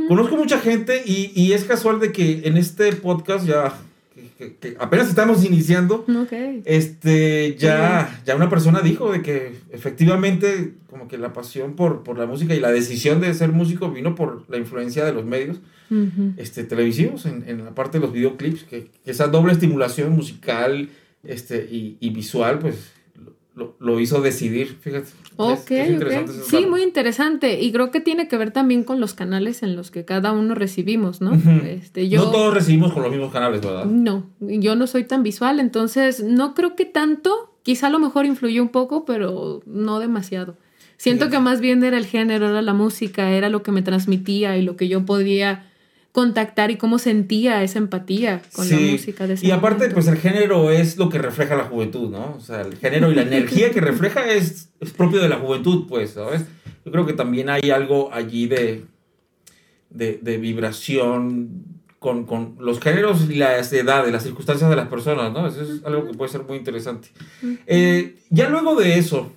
Conozco 0.08 0.38
mucha 0.38 0.60
gente 0.60 1.02
y, 1.04 1.32
y, 1.34 1.54
es 1.54 1.64
casual 1.64 2.00
de 2.00 2.12
que 2.12 2.42
en 2.44 2.56
este 2.56 2.94
podcast 2.94 3.48
ya 3.48 3.74
que, 4.60 4.76
apenas 4.80 5.08
estamos 5.10 5.46
iniciando, 5.46 6.06
este, 6.66 7.56
ya, 7.58 8.22
ya 8.26 8.36
una 8.36 8.50
persona 8.50 8.82
dijo 8.82 9.12
de 9.12 9.22
que 9.22 9.56
efectivamente 9.72 10.74
como 10.90 11.08
que 11.08 11.18
la 11.18 11.34
pasión 11.34 11.76
por, 11.76 12.04
por 12.04 12.18
la 12.18 12.26
música 12.26 12.56
y 12.56 12.60
la 12.60 12.72
decisión 12.72 13.22
de 13.22 13.34
ser 13.34 13.52
músico 13.52 13.92
vino 13.92 14.16
por 14.16 14.50
la 14.50 14.58
influencia 14.58 15.06
de 15.06 15.14
los 15.14 15.26
medios 15.26 15.60
este, 16.38 16.64
televisivos 16.64 17.26
en, 17.26 17.44
en, 17.48 17.66
la 17.66 17.76
parte 17.76 18.00
de 18.00 18.06
los 18.06 18.14
videoclips, 18.14 18.64
que, 18.64 18.90
esa 19.06 19.28
doble 19.28 19.52
estimulación 19.52 20.14
musical 20.14 20.90
este, 21.24 21.68
y, 21.70 21.98
y 22.00 22.10
visual, 22.10 22.60
pues 22.60 22.94
lo, 23.56 24.00
hizo 24.00 24.22
decidir, 24.22 24.78
fíjate. 24.80 25.10
Ok, 25.36 25.72
Sí, 26.46 26.66
muy 26.66 26.84
interesante. 26.84 27.62
Y 27.62 27.72
creo 27.72 27.92
que 27.92 28.00
tiene 28.00 28.28
que 28.28 28.38
ver 28.38 28.52
también 28.52 28.84
con 28.84 29.00
los 29.00 29.14
canales 29.14 29.62
en 29.64 29.76
los 29.76 29.92
que 29.92 30.06
cada 30.06 30.32
uno 30.32 30.56
recibimos, 30.56 31.22
¿no? 31.22 31.34
este, 31.66 32.08
yo, 32.08 32.26
no 32.26 32.32
todos 32.32 32.54
recibimos 32.54 32.94
con 32.94 33.04
los 33.04 33.12
mismos 33.12 33.32
canales, 33.32 33.62
¿verdad? 33.62 33.86
No, 33.86 34.30
yo 34.40 34.76
no 34.76 34.88
soy 34.88 35.04
tan 35.04 35.24
visual, 35.24 35.60
entonces 35.60 36.24
no 36.24 36.54
creo 36.54 36.76
que 36.76 36.86
tanto. 36.86 37.50
Quizá 37.64 37.88
a 37.88 37.90
lo 37.92 38.00
mejor 38.00 38.26
influyó 38.26 38.64
un 38.64 38.70
poco, 38.70 39.06
pero 39.06 39.62
no 39.68 40.00
demasiado. 40.00 40.58
Siento 40.98 41.30
que 41.30 41.40
más 41.40 41.62
bien 41.62 41.84
era 41.84 41.98
el 41.98 42.06
género, 42.06 42.50
era 42.50 42.62
la 42.62 42.74
música, 42.74 43.32
era 43.32 43.50
lo 43.50 43.64
que 43.64 43.72
me 43.72 43.82
transmitía 43.82 44.58
y 44.58 44.62
lo 44.62 44.76
que 44.76 44.88
yo 44.88 45.06
podía 45.06 45.71
contactar 46.12 46.72
y 46.72 46.78
cómo 46.78 47.00
sentía 47.00 47.64
esa 47.64 47.80
empatía 47.80 48.42
con 48.54 48.70
la 48.70 48.78
música 48.78 49.28
de 49.28 49.36
ese 49.36 49.48
Y 49.48 49.52
aparte, 49.52 49.90
pues 49.90 50.08
el 50.08 50.18
género 50.18 50.70
es 50.70 50.98
lo 50.98 51.10
que 51.10 51.18
refleja 51.18 51.56
la 51.56 51.64
juventud, 51.64 52.10
¿no? 52.10 52.36
O 52.38 52.42
sea, 52.42 52.62
el 52.62 52.78
género 52.78 53.12
y 53.12 53.16
la 53.16 53.22
energía 53.22 53.72
que 53.72 53.80
refleja 53.80 54.30
es, 54.30 54.70
propio 54.98 55.22
de 55.22 55.30
la 55.30 55.38
juventud, 55.38 55.86
pues, 55.88 56.12
¿sabes? 56.12 56.44
Yo 56.86 56.92
creo 56.92 57.06
que 57.06 57.14
también 57.14 57.50
hay 57.50 57.72
algo 57.72 58.14
allí 58.14 58.48
de, 58.48 58.84
de, 59.90 60.38
vibración 60.38 61.64
con, 62.00 62.56
los 62.60 62.82
géneros 62.82 63.30
y 63.30 63.36
las 63.36 63.72
edades, 63.72 64.12
las 64.12 64.24
circunstancias 64.24 64.70
de 64.70 64.76
las 64.76 64.90
personas, 64.90 65.32
¿no? 65.32 65.48
Eso 65.48 65.62
es 65.62 65.86
algo 65.86 66.08
que 66.08 66.14
puede 66.14 66.32
ser 66.32 66.44
muy 66.44 66.58
interesante. 66.58 67.10
Eh, 67.68 68.18
ya 68.30 68.50
luego 68.50 68.76
de 68.76 68.98
eso, 68.98 69.32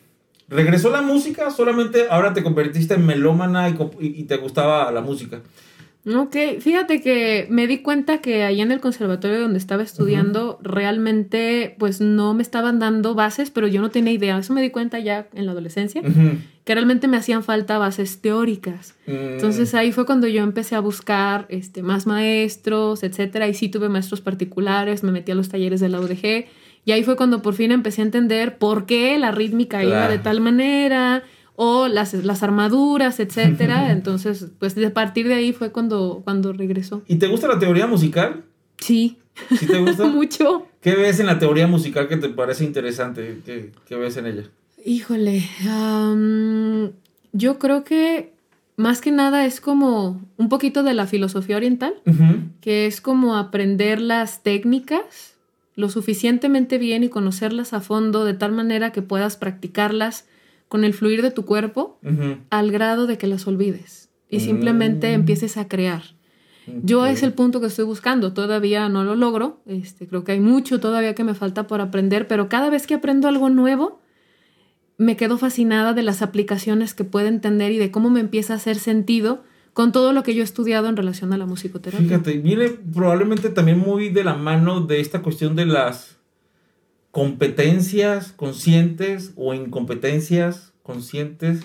¿regresó 0.48 0.90
la 0.90 1.02
música? 1.02 1.50
¿Solamente 1.50 2.06
ahora 2.10 2.32
te 2.32 2.42
convertiste 2.42 2.94
en 2.94 3.06
melómana 3.06 3.68
y 4.00 4.24
te 4.24 4.36
gustaba 4.38 4.90
la 4.90 5.02
música? 5.02 5.40
Ok, 6.06 6.36
fíjate 6.60 7.00
que 7.00 7.46
me 7.48 7.66
di 7.66 7.78
cuenta 7.78 8.18
que 8.18 8.44
ahí 8.44 8.60
en 8.60 8.70
el 8.70 8.80
conservatorio 8.80 9.40
donde 9.40 9.58
estaba 9.58 9.82
estudiando 9.82 10.58
realmente 10.62 11.76
pues 11.78 12.02
no 12.02 12.34
me 12.34 12.42
estaban 12.42 12.78
dando 12.78 13.14
bases, 13.14 13.50
pero 13.50 13.68
yo 13.68 13.80
no 13.80 13.90
tenía 13.90 14.12
idea. 14.12 14.36
Eso 14.36 14.52
me 14.52 14.60
di 14.60 14.68
cuenta 14.68 14.98
ya 14.98 15.28
en 15.32 15.46
la 15.46 15.52
adolescencia, 15.52 16.02
que 16.64 16.74
realmente 16.74 17.08
me 17.08 17.16
hacían 17.16 17.42
falta 17.42 17.78
bases 17.78 18.20
teóricas. 18.20 18.96
Mm. 19.06 19.12
Entonces 19.12 19.74
ahí 19.74 19.92
fue 19.92 20.04
cuando 20.04 20.26
yo 20.26 20.42
empecé 20.42 20.74
a 20.74 20.80
buscar 20.80 21.46
este, 21.48 21.82
más 21.82 22.06
maestros, 22.06 23.02
etcétera, 23.02 23.48
y 23.48 23.54
sí 23.54 23.70
tuve 23.70 23.88
maestros 23.88 24.20
particulares, 24.20 25.04
me 25.04 25.12
metí 25.12 25.32
a 25.32 25.34
los 25.34 25.48
talleres 25.48 25.80
de 25.80 25.88
la 25.88 26.00
UDG, 26.00 26.46
y 26.84 26.92
ahí 26.92 27.02
fue 27.02 27.16
cuando 27.16 27.40
por 27.40 27.54
fin 27.54 27.72
empecé 27.72 28.02
a 28.02 28.04
entender 28.04 28.58
por 28.58 28.84
qué 28.84 29.18
la 29.18 29.30
rítmica 29.30 29.82
iba 29.82 30.06
de 30.06 30.18
tal 30.18 30.42
manera 30.42 31.22
o 31.56 31.88
las, 31.88 32.14
las 32.14 32.42
armaduras, 32.42 33.20
etcétera. 33.20 33.92
Entonces, 33.92 34.46
pues 34.58 34.74
de 34.74 34.90
partir 34.90 35.28
de 35.28 35.34
ahí 35.34 35.52
fue 35.52 35.72
cuando, 35.72 36.22
cuando 36.24 36.52
regresó. 36.52 37.02
¿Y 37.06 37.16
te 37.16 37.26
gusta 37.26 37.48
la 37.48 37.58
teoría 37.58 37.86
musical? 37.86 38.44
Sí. 38.78 39.18
¿Sí 39.58 39.66
te 39.66 39.80
gusta? 39.80 40.04
Mucho. 40.08 40.66
¿Qué 40.80 40.94
ves 40.94 41.20
en 41.20 41.26
la 41.26 41.38
teoría 41.38 41.66
musical 41.66 42.08
que 42.08 42.16
te 42.16 42.28
parece 42.28 42.64
interesante? 42.64 43.40
¿Qué, 43.44 43.72
qué 43.86 43.96
ves 43.96 44.16
en 44.16 44.26
ella? 44.26 44.44
Híjole, 44.84 45.48
am, 45.66 46.92
yo 47.32 47.58
creo 47.58 47.84
que 47.84 48.34
más 48.76 49.00
que 49.00 49.12
nada 49.12 49.46
es 49.46 49.60
como 49.60 50.20
un 50.36 50.48
poquito 50.48 50.82
de 50.82 50.94
la 50.94 51.06
filosofía 51.06 51.56
oriental, 51.56 51.94
que 52.60 52.86
es 52.86 53.00
como 53.00 53.36
aprender 53.36 54.00
las 54.00 54.42
técnicas 54.42 55.34
lo 55.76 55.88
suficientemente 55.88 56.78
bien 56.78 57.02
y 57.02 57.08
conocerlas 57.08 57.72
a 57.72 57.80
fondo 57.80 58.24
de 58.24 58.34
tal 58.34 58.52
manera 58.52 58.92
que 58.92 59.02
puedas 59.02 59.36
practicarlas 59.36 60.26
con 60.68 60.84
el 60.84 60.94
fluir 60.94 61.22
de 61.22 61.30
tu 61.30 61.44
cuerpo 61.44 61.98
al 62.50 62.70
grado 62.72 63.06
de 63.06 63.18
que 63.18 63.26
las 63.26 63.46
olvides 63.46 64.10
y 64.28 64.40
simplemente 64.40 65.10
Mm. 65.10 65.14
empieces 65.20 65.56
a 65.56 65.68
crear. 65.68 66.02
Yo 66.82 67.04
es 67.06 67.22
el 67.22 67.34
punto 67.34 67.60
que 67.60 67.66
estoy 67.66 67.84
buscando, 67.84 68.32
todavía 68.32 68.88
no 68.88 69.04
lo 69.04 69.14
logro, 69.16 69.60
este, 69.66 70.06
creo 70.08 70.24
que 70.24 70.32
hay 70.32 70.40
mucho 70.40 70.80
todavía 70.80 71.14
que 71.14 71.22
me 71.22 71.34
falta 71.34 71.66
por 71.66 71.82
aprender, 71.82 72.26
pero 72.26 72.48
cada 72.48 72.70
vez 72.70 72.86
que 72.86 72.94
aprendo 72.94 73.28
algo 73.28 73.50
nuevo, 73.50 74.00
me 74.96 75.16
quedo 75.16 75.36
fascinada 75.38 75.92
de 75.92 76.02
las 76.02 76.22
aplicaciones 76.22 76.94
que 76.94 77.04
puede 77.04 77.28
entender 77.28 77.70
y 77.72 77.78
de 77.78 77.90
cómo 77.90 78.08
me 78.10 78.20
empieza 78.20 78.54
a 78.54 78.56
hacer 78.56 78.76
sentido 78.76 79.42
con 79.74 79.92
todo 79.92 80.12
lo 80.12 80.22
que 80.22 80.34
yo 80.34 80.40
he 80.40 80.44
estudiado 80.44 80.88
en 80.88 80.96
relación 80.96 81.32
a 81.32 81.36
la 81.36 81.46
musicoterapia. 81.46 82.06
Fíjate, 82.06 82.38
viene 82.38 82.68
probablemente 82.70 83.50
también 83.50 83.78
muy 83.78 84.08
de 84.08 84.24
la 84.24 84.34
mano 84.34 84.80
de 84.80 85.00
esta 85.00 85.20
cuestión 85.20 85.56
de 85.56 85.66
las 85.66 86.13
competencias 87.14 88.32
conscientes 88.32 89.32
o 89.36 89.54
incompetencias 89.54 90.72
conscientes, 90.82 91.60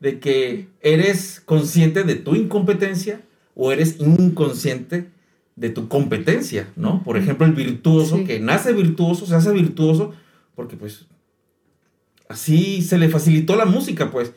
de 0.00 0.18
que 0.18 0.66
eres 0.80 1.40
consciente 1.44 2.02
de 2.02 2.16
tu 2.16 2.34
incompetencia 2.34 3.20
o 3.54 3.70
eres 3.70 4.00
inconsciente 4.00 5.06
de 5.54 5.70
tu 5.70 5.86
competencia, 5.86 6.68
¿no? 6.74 7.00
Por 7.04 7.16
ejemplo, 7.16 7.46
el 7.46 7.52
virtuoso, 7.52 8.16
Sí. 8.16 8.24
que 8.24 8.40
nace 8.40 8.72
virtuoso, 8.72 9.24
se 9.24 9.36
hace 9.36 9.52
virtuoso, 9.52 10.10
porque 10.56 10.76
pues 10.76 11.06
así 12.28 12.82
se 12.82 12.98
le 12.98 13.08
facilitó 13.08 13.54
la 13.54 13.66
música, 13.66 14.10
pues 14.10 14.32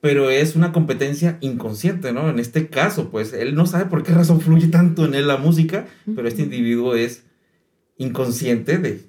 pero 0.00 0.30
es 0.30 0.54
una 0.54 0.70
competencia 0.72 1.38
inconsciente, 1.40 2.12
¿no? 2.12 2.30
En 2.30 2.38
este 2.38 2.68
caso, 2.68 3.08
pues 3.10 3.32
él 3.32 3.56
no 3.56 3.66
sabe 3.66 3.86
por 3.86 4.04
qué 4.04 4.12
razón 4.12 4.40
fluye 4.40 4.68
tanto 4.68 5.04
en 5.04 5.14
él 5.14 5.26
la 5.26 5.38
música, 5.38 5.86
pero 6.14 6.28
este 6.28 6.42
individuo 6.42 6.94
es 6.94 7.24
inconsciente 7.98 8.78
de, 8.78 9.00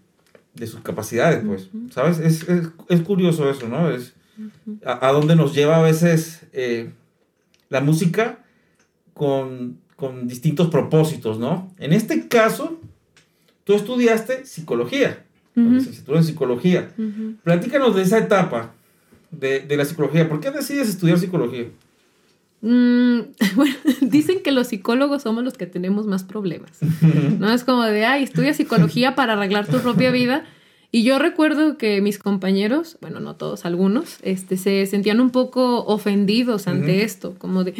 de 0.53 0.67
sus 0.67 0.81
capacidades, 0.81 1.43
pues, 1.45 1.69
¿sabes? 1.91 2.19
Es, 2.19 2.47
es, 2.47 2.67
es 2.89 3.01
curioso 3.01 3.49
eso, 3.49 3.67
¿no? 3.67 3.89
Es 3.89 4.13
a, 4.85 5.07
a 5.07 5.11
dónde 5.11 5.35
nos 5.35 5.53
lleva 5.55 5.77
a 5.77 5.81
veces 5.81 6.41
eh, 6.53 6.91
la 7.69 7.81
música 7.81 8.39
con, 9.13 9.77
con 9.95 10.27
distintos 10.27 10.67
propósitos, 10.69 11.39
¿no? 11.39 11.73
En 11.79 11.91
este 11.93 12.27
caso, 12.27 12.79
tú 13.63 13.73
estudiaste 13.73 14.45
psicología, 14.45 15.25
Ujú. 15.55 15.69
licenciatura 15.69 16.17
en 16.19 16.23
psicología. 16.25 16.91
Platícanos 17.43 17.95
de 17.95 18.01
esa 18.01 18.17
etapa 18.17 18.73
de, 19.29 19.59
de 19.59 19.77
la 19.77 19.85
psicología. 19.85 20.27
¿Por 20.27 20.39
qué 20.39 20.49
decides 20.51 20.89
estudiar 20.89 21.19
psicología? 21.19 21.65
Mm, 22.63 23.19
bueno, 23.55 23.75
dicen 24.01 24.41
que 24.41 24.51
los 24.51 24.67
psicólogos 24.67 25.21
somos 25.21 25.43
los 25.43 25.55
que 25.55 25.67
tenemos 25.67 26.07
más 26.07 26.23
problemas. 26.23 26.79
No 27.39 27.51
es 27.51 27.63
como 27.63 27.83
de, 27.83 28.05
ay, 28.05 28.23
estudia 28.23 28.53
psicología 28.53 29.15
para 29.15 29.33
arreglar 29.33 29.67
tu 29.67 29.79
propia 29.79 30.09
vida. 30.11 30.45
Y 30.89 31.03
yo 31.03 31.19
recuerdo 31.19 31.77
que 31.77 32.01
mis 32.01 32.19
compañeros, 32.19 32.97
bueno, 33.01 33.19
no 33.19 33.35
todos, 33.35 33.65
algunos, 33.65 34.17
este, 34.21 34.57
se 34.57 34.85
sentían 34.85 35.19
un 35.19 35.31
poco 35.31 35.83
ofendidos 35.85 36.67
ante 36.67 37.03
esto, 37.03 37.33
como 37.39 37.63
de, 37.63 37.73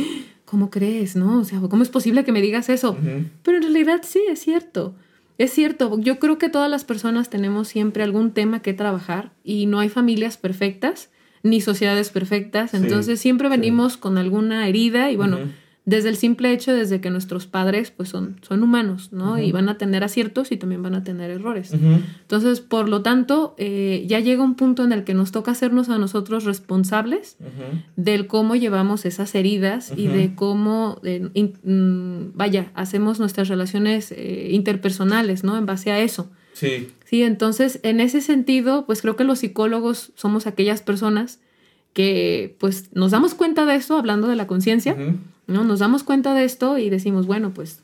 ¿cómo 0.45 0.71
crees? 0.71 1.15
¿No? 1.15 1.39
O 1.39 1.43
sea, 1.43 1.59
¿cómo 1.59 1.83
es 1.83 1.89
posible 1.89 2.23
que 2.25 2.31
me 2.31 2.41
digas 2.41 2.69
eso? 2.69 2.97
Pero 3.43 3.57
en 3.57 3.63
realidad 3.63 4.01
sí, 4.03 4.19
es 4.29 4.39
cierto. 4.39 4.95
Es 5.37 5.51
cierto, 5.51 5.99
yo 5.99 6.17
creo 6.17 6.39
que 6.39 6.49
todas 6.49 6.69
las 6.69 6.83
personas 6.85 7.29
tenemos 7.29 7.67
siempre 7.67 8.03
algún 8.03 8.31
tema 8.31 8.61
que 8.61 8.73
trabajar 8.73 9.31
y 9.43 9.67
no 9.67 9.79
hay 9.79 9.89
familias 9.89 10.37
perfectas 10.37 11.09
ni 11.43 11.61
sociedades 11.61 12.09
perfectas, 12.09 12.71
Sí, 12.71 12.77
entonces 12.77 13.19
siempre 13.19 13.47
sí. 13.47 13.51
venimos 13.51 13.97
con 13.97 14.17
alguna 14.17 14.67
herida 14.67 15.11
y 15.11 15.15
bueno, 15.17 15.39
desde 15.85 16.07
el 16.07 16.15
simple 16.15 16.53
hecho 16.53 16.73
desde 16.73 17.01
que 17.01 17.09
nuestros 17.09 17.45
padres 17.45 17.91
pues 17.91 18.07
son, 18.07 18.37
son 18.41 18.63
humanos, 18.63 19.11
¿no? 19.11 19.37
Y 19.37 19.51
van 19.51 19.67
a 19.67 19.77
tener 19.77 20.01
aciertos 20.05 20.53
y 20.53 20.55
también 20.55 20.81
van 20.81 20.95
a 20.95 21.03
tener 21.03 21.29
errores. 21.29 21.73
Entonces, 21.73 22.61
por 22.61 22.87
lo 22.87 23.01
tanto, 23.01 23.53
eh, 23.57 24.05
ya 24.07 24.21
llega 24.21 24.41
un 24.43 24.55
punto 24.55 24.85
en 24.85 24.93
el 24.93 25.03
que 25.03 25.13
nos 25.13 25.33
toca 25.33 25.51
hacernos 25.51 25.89
a 25.89 25.97
nosotros 25.97 26.45
responsables 26.45 27.35
del 27.97 28.27
cómo 28.27 28.55
llevamos 28.55 29.05
esas 29.05 29.35
heridas 29.35 29.91
y 29.97 30.07
de 30.07 30.35
cómo, 30.35 31.01
eh, 31.03 31.27
in- 31.33 31.57
mm, 31.65 32.37
vaya, 32.37 32.71
hacemos 32.75 33.19
nuestras 33.19 33.49
relaciones 33.49 34.13
eh, 34.13 34.51
interpersonales, 34.53 35.43
¿no? 35.43 35.57
En 35.57 35.65
base 35.65 35.91
a 35.91 35.99
eso. 35.99 36.31
Sí. 36.53 36.87
Sí, 37.13 37.21
entonces, 37.21 37.79
en 37.83 37.99
ese 37.99 38.21
sentido, 38.21 38.87
pues 38.87 39.03
creo 39.03 39.15
que 39.15 39.23
los 39.23 39.37
psicólogos 39.37 40.13
somos 40.15 40.47
aquellas 40.47 40.81
personas 40.81 41.39
que, 41.93 42.55
pues, 42.59 42.89
nos 42.95 43.11
damos 43.11 43.35
cuenta 43.35 43.67
de 43.67 43.75
esto, 43.75 43.99
hablando 43.99 44.27
de 44.27 44.35
la 44.35 44.47
conciencia. 44.47 44.97
¿no? 45.45 45.63
Nos 45.63 45.77
damos 45.77 46.01
cuenta 46.01 46.33
de 46.33 46.43
esto 46.43 46.79
y 46.79 46.89
decimos, 46.89 47.27
bueno, 47.27 47.53
pues, 47.53 47.83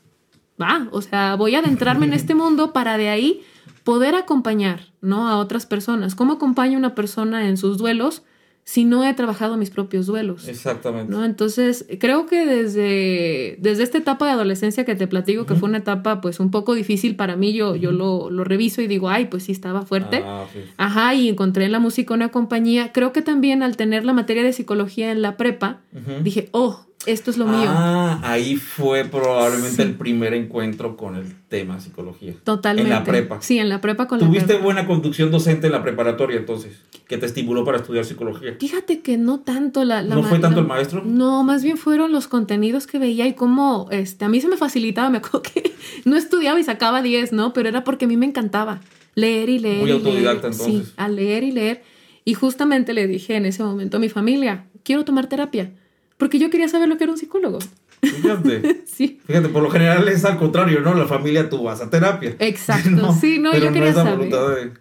va, 0.60 0.88
o 0.90 1.00
sea, 1.00 1.36
voy 1.36 1.54
a 1.54 1.60
adentrarme 1.60 2.06
en 2.06 2.12
este 2.12 2.34
mundo 2.34 2.72
para 2.72 2.98
de 2.98 3.08
ahí 3.08 3.42
poder 3.84 4.16
acompañar, 4.16 4.88
¿no? 5.00 5.28
A 5.28 5.36
otras 5.36 5.64
personas. 5.64 6.16
¿Cómo 6.16 6.32
acompaño 6.32 6.74
a 6.74 6.78
una 6.78 6.96
persona 6.96 7.46
en 7.46 7.56
sus 7.56 7.78
duelos 7.78 8.24
si 8.70 8.84
no 8.84 9.02
he 9.04 9.12
trabajado 9.14 9.56
mis 9.56 9.68
propios 9.68 10.06
duelos? 10.06 10.46
Exactamente. 10.46 11.10
¿no? 11.10 11.24
Entonces, 11.24 11.86
creo 11.98 12.26
que 12.26 12.46
desde, 12.46 13.56
desde 13.58 13.82
esta 13.82 13.98
etapa 13.98 14.26
de 14.26 14.30
adolescencia 14.30 14.84
que 14.84 14.94
te 14.94 15.08
platico, 15.08 15.44
que 15.44 15.56
fue 15.56 15.68
una 15.68 15.78
etapa 15.78 16.20
pues 16.20 16.38
un 16.38 16.52
poco 16.52 16.74
difícil 16.74 17.16
para 17.16 17.34
mí, 17.34 17.52
yo, 17.52 17.74
yo 17.74 17.90
lo, 17.90 18.30
lo 18.30 18.44
reviso 18.44 18.80
y 18.80 18.86
digo, 18.86 19.08
ay, 19.08 19.24
pues 19.24 19.42
sí 19.42 19.50
estaba 19.50 19.82
fuerte. 19.82 20.22
Ah, 20.24 20.46
sí. 20.52 20.60
Ajá, 20.76 21.16
y 21.16 21.28
encontré 21.28 21.64
en 21.64 21.72
la 21.72 21.80
música 21.80 22.14
una 22.14 22.28
compañía. 22.28 22.92
Creo 22.92 23.12
que 23.12 23.22
también 23.22 23.64
al 23.64 23.76
tener 23.76 24.04
la 24.04 24.12
materia 24.12 24.44
de 24.44 24.52
psicología 24.52 25.10
en 25.10 25.20
la 25.20 25.36
prepa, 25.36 25.80
dije, 26.22 26.48
oh, 26.52 26.86
esto 27.06 27.30
es 27.30 27.38
lo 27.38 27.46
mío. 27.46 27.64
Ah, 27.68 28.20
ahí 28.22 28.56
fue 28.56 29.04
probablemente 29.04 29.76
Sí. 29.76 29.82
el 29.82 29.94
primer 29.94 30.34
encuentro 30.34 30.96
con 30.96 31.16
el 31.16 31.34
tema 31.48 31.80
psicología. 31.80 32.34
Totalmente. 32.44 32.90
En 32.90 32.98
la 32.98 33.04
prepa. 33.04 33.40
Sí, 33.40 33.58
en 33.58 33.68
la 33.68 33.80
prepa 33.80 34.06
con 34.06 34.20
la 34.20 34.26
¿Tuviste 34.26 34.54
buena 34.58 34.86
conducción 34.86 35.30
docente 35.30 35.66
en 35.66 35.72
la 35.72 35.82
preparatoria 35.82 36.36
entonces? 36.38 36.78
Que 37.08 37.16
te 37.16 37.26
estimuló 37.26 37.64
para 37.64 37.78
estudiar 37.78 38.04
psicología. 38.04 38.56
Fíjate 38.60 39.00
que 39.00 39.16
no 39.16 39.40
tanto 39.40 39.84
la... 39.84 40.02
la 40.02 40.14
¿No 40.14 40.22
fue 40.22 40.38
tanto 40.38 40.60
el 40.60 40.66
maestro? 40.66 41.02
No, 41.04 41.42
más 41.42 41.62
bien 41.64 41.76
fueron 41.78 42.12
los 42.12 42.28
contenidos 42.28 42.86
que 42.86 42.98
veía 42.98 43.26
y 43.26 43.32
cómo 43.34 43.88
este, 43.90 44.24
a 44.26 44.28
mí 44.28 44.40
se 44.40 44.48
me 44.48 44.56
facilitaba, 44.56 45.08
me 45.10 45.18
acuerdo 45.18 45.42
que 45.42 45.72
no 46.04 46.16
estudiaba 46.16 46.60
y 46.60 46.64
sacaba 46.64 47.02
10, 47.02 47.32
¿no? 47.32 47.52
Pero 47.52 47.68
era 47.68 47.82
porque 47.82 48.04
a 48.04 48.08
mí 48.08 48.16
me 48.16 48.26
encantaba 48.26 48.80
leer 49.14 49.48
y 49.48 49.58
leer. 49.58 49.80
Muy 49.80 49.88
y 49.90 49.92
autodidacta, 49.92 50.48
leer. 50.48 50.52
entonces. 50.60 50.88
Sí, 50.88 50.92
a 50.96 51.08
leer 51.08 51.44
y 51.44 51.52
leer. 51.52 51.82
Y 52.26 52.34
justamente 52.34 52.92
le 52.92 53.06
dije 53.06 53.36
en 53.36 53.46
ese 53.46 53.62
momento 53.64 53.96
a 53.96 54.00
mi 54.00 54.08
familia, 54.10 54.66
quiero 54.84 55.04
tomar 55.04 55.26
terapia, 55.26 55.72
porque 56.20 56.38
yo 56.38 56.50
quería 56.50 56.68
saber 56.68 56.88
lo 56.88 56.96
que 56.96 57.04
era 57.04 57.12
un 57.12 57.18
psicólogo. 57.18 57.58
Fíjate. 58.02 58.82
Sí. 58.86 59.18
Fíjate, 59.26 59.48
por 59.48 59.62
lo 59.62 59.70
general 59.70 60.06
es 60.08 60.24
al 60.26 60.36
contrario, 60.36 60.80
¿no? 60.82 60.92
La 60.94 61.06
familia 61.06 61.48
tú 61.48 61.62
vas 61.62 61.80
a 61.80 61.88
terapia. 61.88 62.36
Exacto, 62.38 63.12
sí, 63.20 63.38
no, 63.38 63.50
pero 63.52 63.64
yo 63.66 63.72
quería 63.72 63.88
es 63.88 63.96
la 63.96 64.02
saber. 64.04 64.18
voluntad 64.18 64.48
de... 64.54 64.72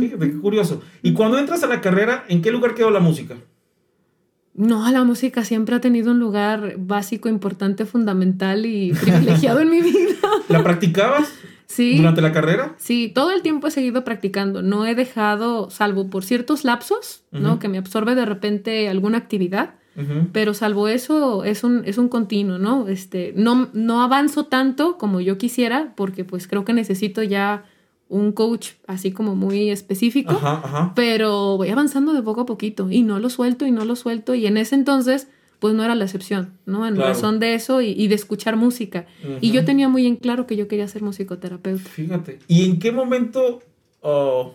Fíjate, 0.00 0.30
qué 0.30 0.38
curioso. 0.38 0.82
Y 1.02 1.12
cuando 1.12 1.38
entras 1.38 1.62
a 1.62 1.66
la 1.66 1.80
carrera, 1.82 2.24
¿en 2.28 2.40
qué 2.42 2.50
lugar 2.50 2.74
quedó 2.74 2.90
la 2.90 3.00
música? 3.00 3.36
No, 4.54 4.90
la 4.90 5.04
música 5.04 5.44
siempre 5.44 5.74
ha 5.76 5.80
tenido 5.82 6.10
un 6.12 6.18
lugar 6.18 6.74
básico, 6.78 7.28
importante, 7.28 7.84
fundamental 7.84 8.64
y 8.64 8.92
privilegiado 9.02 9.60
en 9.60 9.70
mi 9.70 9.82
vida. 9.82 10.16
¿La 10.48 10.62
practicabas 10.64 11.30
Sí. 11.66 11.96
durante 11.98 12.22
la 12.22 12.32
carrera? 12.32 12.74
Sí, 12.78 13.10
todo 13.14 13.32
el 13.32 13.42
tiempo 13.42 13.66
he 13.66 13.70
seguido 13.70 14.04
practicando. 14.04 14.62
No 14.62 14.86
he 14.86 14.94
dejado, 14.94 15.68
salvo 15.68 16.08
por 16.08 16.24
ciertos 16.24 16.64
lapsos, 16.64 17.24
¿no? 17.32 17.58
Que 17.58 17.68
me 17.68 17.76
absorbe 17.76 18.14
de 18.14 18.24
repente 18.24 18.88
alguna 18.88 19.18
actividad. 19.18 19.74
Pero 20.32 20.52
salvo 20.54 20.88
eso, 20.88 21.44
es 21.44 21.64
un, 21.64 21.82
es 21.86 21.96
un 21.98 22.08
continuo, 22.08 22.58
¿no? 22.58 22.86
Este, 22.88 23.32
no, 23.36 23.68
no 23.72 24.02
avanzo 24.02 24.44
tanto 24.44 24.98
como 24.98 25.20
yo 25.20 25.38
quisiera, 25.38 25.94
porque 25.96 26.24
pues 26.24 26.46
creo 26.46 26.64
que 26.64 26.72
necesito 26.74 27.22
ya 27.22 27.64
un 28.08 28.32
coach 28.32 28.72
así 28.86 29.10
como 29.10 29.34
muy 29.34 29.70
específico. 29.70 30.32
Ajá, 30.32 30.60
ajá. 30.62 30.92
Pero 30.94 31.56
voy 31.56 31.70
avanzando 31.70 32.12
de 32.12 32.22
poco 32.22 32.42
a 32.42 32.46
poquito 32.46 32.90
y 32.90 33.02
no 33.02 33.18
lo 33.18 33.30
suelto 33.30 33.66
y 33.66 33.70
no 33.70 33.84
lo 33.84 33.96
suelto. 33.96 34.34
Y 34.34 34.46
en 34.46 34.58
ese 34.58 34.74
entonces, 34.74 35.28
pues 35.58 35.74
no 35.74 35.82
era 35.82 35.94
la 35.94 36.04
excepción, 36.04 36.52
¿no? 36.66 36.86
En 36.86 36.94
Claro. 36.94 37.08
razón 37.08 37.40
de 37.40 37.54
eso 37.54 37.80
y, 37.80 37.88
y 37.92 38.08
de 38.08 38.14
escuchar 38.14 38.56
música. 38.56 39.06
Y 39.40 39.50
yo 39.50 39.64
tenía 39.64 39.88
muy 39.88 40.06
en 40.06 40.16
claro 40.16 40.46
que 40.46 40.56
yo 40.56 40.68
quería 40.68 40.86
ser 40.88 41.02
musicoterapeuta. 41.02 41.88
Fíjate. 41.88 42.38
¿Y 42.46 42.66
en 42.66 42.78
qué 42.78 42.92
momento 42.92 43.62
oh, 44.02 44.54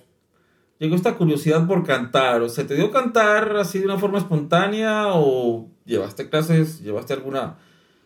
llegó 0.81 0.95
esta 0.95 1.15
curiosidad 1.15 1.65
por 1.67 1.85
cantar? 1.85 2.41
¿O 2.41 2.49
se 2.49 2.63
te 2.65 2.75
dio 2.75 2.91
cantar 2.91 3.55
así 3.57 3.79
de 3.79 3.85
una 3.85 3.97
forma 3.99 4.17
espontánea? 4.17 5.09
¿O 5.13 5.69
llevaste 5.85 6.29
clases? 6.29 6.81
¿Llevaste 6.81 7.13
alguna 7.13 7.55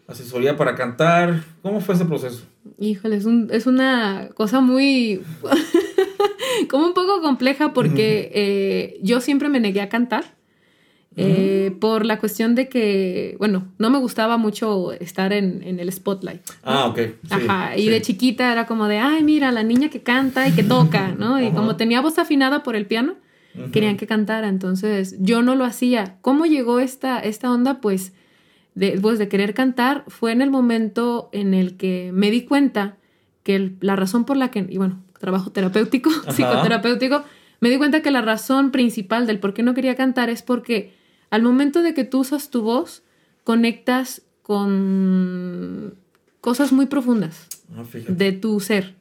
asesoría 0.07 0.55
para 0.57 0.75
cantar? 0.75 1.43
¿Cómo 1.63 1.79
fue 1.81 1.95
ese 1.95 2.05
proceso? 2.05 2.43
Híjole, 2.77 3.15
es, 3.15 3.25
un- 3.25 3.49
es 3.51 3.65
una 3.65 4.29
cosa 4.35 4.59
muy... 4.61 5.21
como 6.69 6.85
un 6.87 6.93
poco 6.93 7.21
compleja 7.21 7.73
porque 7.73 8.31
eh, 8.33 8.99
yo 9.01 9.21
siempre 9.21 9.49
me 9.49 9.59
negué 9.59 9.81
a 9.81 9.89
cantar 9.89 10.35
eh, 11.17 11.75
por 11.79 12.05
la 12.05 12.19
cuestión 12.19 12.55
de 12.55 12.67
que, 12.67 13.35
bueno, 13.39 13.67
no 13.77 13.89
me 13.89 13.99
gustaba 13.99 14.37
mucho 14.37 14.91
estar 14.93 15.31
en, 15.31 15.63
en 15.63 15.79
el 15.79 15.91
spotlight. 15.91 16.41
Ah, 16.63 16.87
ok. 16.87 16.99
Ajá, 17.29 17.77
y 17.77 17.87
de 17.87 18.01
chiquita 18.01 18.51
era 18.51 18.65
como 18.65 18.87
de, 18.87 18.97
ay, 18.97 19.23
mira, 19.23 19.51
la 19.51 19.63
niña 19.63 19.89
que 19.89 20.01
canta 20.01 20.47
y 20.47 20.51
que 20.51 20.63
toca, 20.75 21.15
¿no? 21.17 21.41
Y 21.41 21.51
como 21.51 21.77
tenía 21.77 22.01
voz 22.01 22.19
afinada 22.19 22.63
por 22.63 22.75
el 22.75 22.85
piano, 22.85 23.15
querían 23.71 23.95
que 23.95 24.07
cantara, 24.07 24.49
entonces 24.49 25.15
yo 25.19 25.41
no 25.41 25.55
lo 25.55 25.63
hacía. 25.63 26.17
¿Cómo 26.21 26.45
llegó 26.45 26.79
esta, 26.79 27.19
esta 27.19 27.49
onda? 27.49 27.79
Pues 27.79 28.11
después 28.73 29.01
pues, 29.01 29.19
de 29.19 29.29
querer 29.29 29.53
cantar 29.53 30.03
fue 30.07 30.33
en 30.33 30.41
el 30.41 30.51
momento 30.51 31.29
en 31.31 31.53
el 31.53 31.77
que 31.77 32.11
me 32.13 32.29
di 32.29 32.43
cuenta 32.43 32.97
que 33.43 33.71
la 33.79 33.95
razón 33.95 34.25
por 34.25 34.35
la 34.35 34.51
que, 34.51 34.65
y 34.69 34.77
bueno, 34.77 35.01
trabajo 35.19 35.51
terapéutico, 35.51 36.09
psicoterapéutico, 36.29 37.23
me 37.61 37.69
di 37.69 37.77
cuenta 37.77 38.01
que 38.01 38.11
la 38.11 38.21
razón 38.21 38.71
principal 38.71 39.25
del 39.25 39.39
por 39.39 39.53
qué 39.53 39.63
no 39.63 39.73
quería 39.73 39.95
cantar 39.95 40.29
es 40.29 40.41
porque 40.41 40.93
al 41.35 41.43
momento 41.43 41.81
de 41.81 41.93
que 41.93 42.05
tú 42.05 42.19
usas 42.19 42.49
tu 42.49 42.61
voz, 42.61 43.03
conectas 43.43 44.21
con 44.41 45.95
cosas 46.39 46.71
muy 46.71 46.85
profundas 46.85 47.47
ah, 47.75 47.83
de 48.07 48.31
tu 48.31 48.59
ser. 48.61 48.95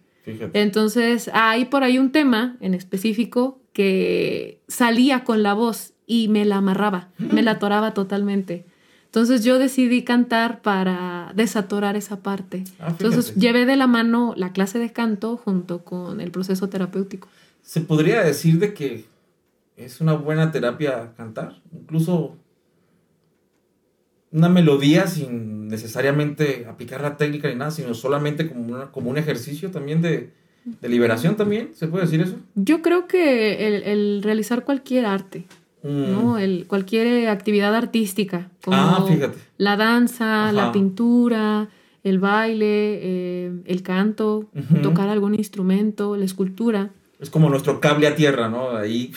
Entonces, 0.53 1.31
hay 1.33 1.67
por 1.67 1.85
ahí 1.85 1.99
un 1.99 2.11
tema 2.11 2.57
en 2.61 2.75
específico 2.75 3.61
que 3.73 4.61
salía 4.69 5.23
con 5.23 5.43
la 5.43 5.55
voz 5.55 5.93
y 6.07 6.29
me 6.29 6.45
la 6.45 6.57
amarraba, 6.57 7.11
me 7.19 7.43
la 7.43 7.53
atoraba 7.53 7.95
totalmente. 7.95 8.65
Entonces 9.05 9.45
yo 9.45 9.61
decidí 9.61 10.03
cantar 10.03 10.61
para 10.61 11.33
desatorar 11.37 11.95
esa 11.95 12.21
parte. 12.21 12.65
Ah, 12.81 12.89
Entonces 12.91 13.37
llevé 13.37 13.65
de 13.65 13.77
la 13.77 13.87
mano 13.87 14.35
la 14.37 14.53
clase 14.53 14.81
de 14.81 14.93
canto 14.93 15.37
junto 15.37 15.85
con 15.85 16.21
el 16.21 16.33
proceso 16.33 16.69
terapéutico. 16.69 17.29
Se 17.63 17.81
podría 17.81 18.25
decir 18.25 18.59
de 18.59 18.75
que 18.75 19.05
es 19.77 20.01
una 20.01 20.15
buena 20.15 20.53
terapia 20.53 21.13
cantar, 21.17 21.61
incluso 21.73 22.37
una 24.31 24.49
melodía 24.49 25.07
sin 25.07 25.69
necesariamente 25.69 26.67
aplicar 26.69 27.01
la 27.01 27.17
técnica 27.17 27.49
ni 27.49 27.55
nada, 27.55 27.71
sino 27.71 27.95
solamente 27.95 28.49
como, 28.49 28.91
como 28.91 29.11
un 29.11 29.17
ejercicio 29.17 29.71
también 29.71 30.03
de, 30.03 30.31
liberación 30.83 31.37
también, 31.37 31.71
¿se 31.75 31.87
puede 31.87 32.05
decir 32.05 32.21
eso? 32.21 32.37
Yo 32.55 32.83
creo 32.83 33.07
que 33.07 33.93
el, 33.93 34.23
realizar 34.23 34.65
cualquier 34.65 35.07
arte, 35.07 35.45
¿no? 35.83 36.35
Mm. 36.35 36.39
El, 36.39 36.67
cualquier 36.67 37.29
actividad 37.29 37.75
artística, 37.75 38.51
como 38.65 38.77
ah, 38.77 39.07
la 39.59 39.77
danza, 39.77 40.53
la 40.53 40.73
pintura, 40.73 41.69
el 42.03 42.19
baile, 42.19 42.67
eh, 42.67 43.53
el 43.67 43.83
canto, 43.83 44.49
tocar 44.83 45.09
algún 45.09 45.35
instrumento, 45.35 46.17
la 46.17 46.25
escultura. 46.25 46.91
Es 47.21 47.31
como 47.31 47.49
nuestro 47.51 47.81
cable 47.81 48.07
a 48.07 48.17
tierra, 48.17 48.49
¿no? 48.49 48.71
Ahí 48.71 49.13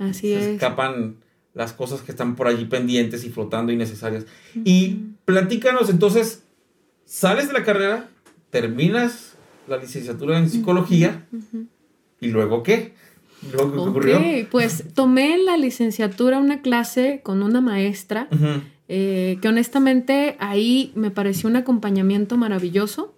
Así 0.00 0.32
se 0.34 0.54
escapan 0.54 1.16
las 1.52 1.72
cosas 1.72 2.00
que 2.00 2.10
están 2.10 2.36
por 2.36 2.48
allí 2.48 2.64
pendientes 2.64 3.24
y 3.24 3.30
flotando 3.30 3.70
innecesarias. 3.70 4.24
Y 4.64 5.02
platícanos 5.24 5.90
entonces, 5.90 6.42
sales 7.04 7.48
de 7.48 7.52
la 7.52 7.64
carrera, 7.64 8.08
terminas 8.50 9.34
la 9.68 9.76
licenciatura 9.76 10.38
en 10.38 10.48
psicología 10.48 11.26
y 12.20 12.28
luego 12.28 12.62
qué? 12.62 12.94
¿Luego 13.52 13.72
qué 13.72 13.78
ocurrió? 13.78 14.20
Pues 14.50 14.84
tomé 14.94 15.38
la 15.38 15.56
licenciatura 15.56 16.38
una 16.38 16.62
clase 16.62 17.20
con 17.22 17.42
una 17.42 17.60
maestra 17.60 18.28
eh, 18.88 19.38
que 19.40 19.48
honestamente 19.48 20.36
ahí 20.40 20.92
me 20.94 21.10
pareció 21.10 21.48
un 21.48 21.56
acompañamiento 21.56 22.36
maravilloso. 22.36 23.14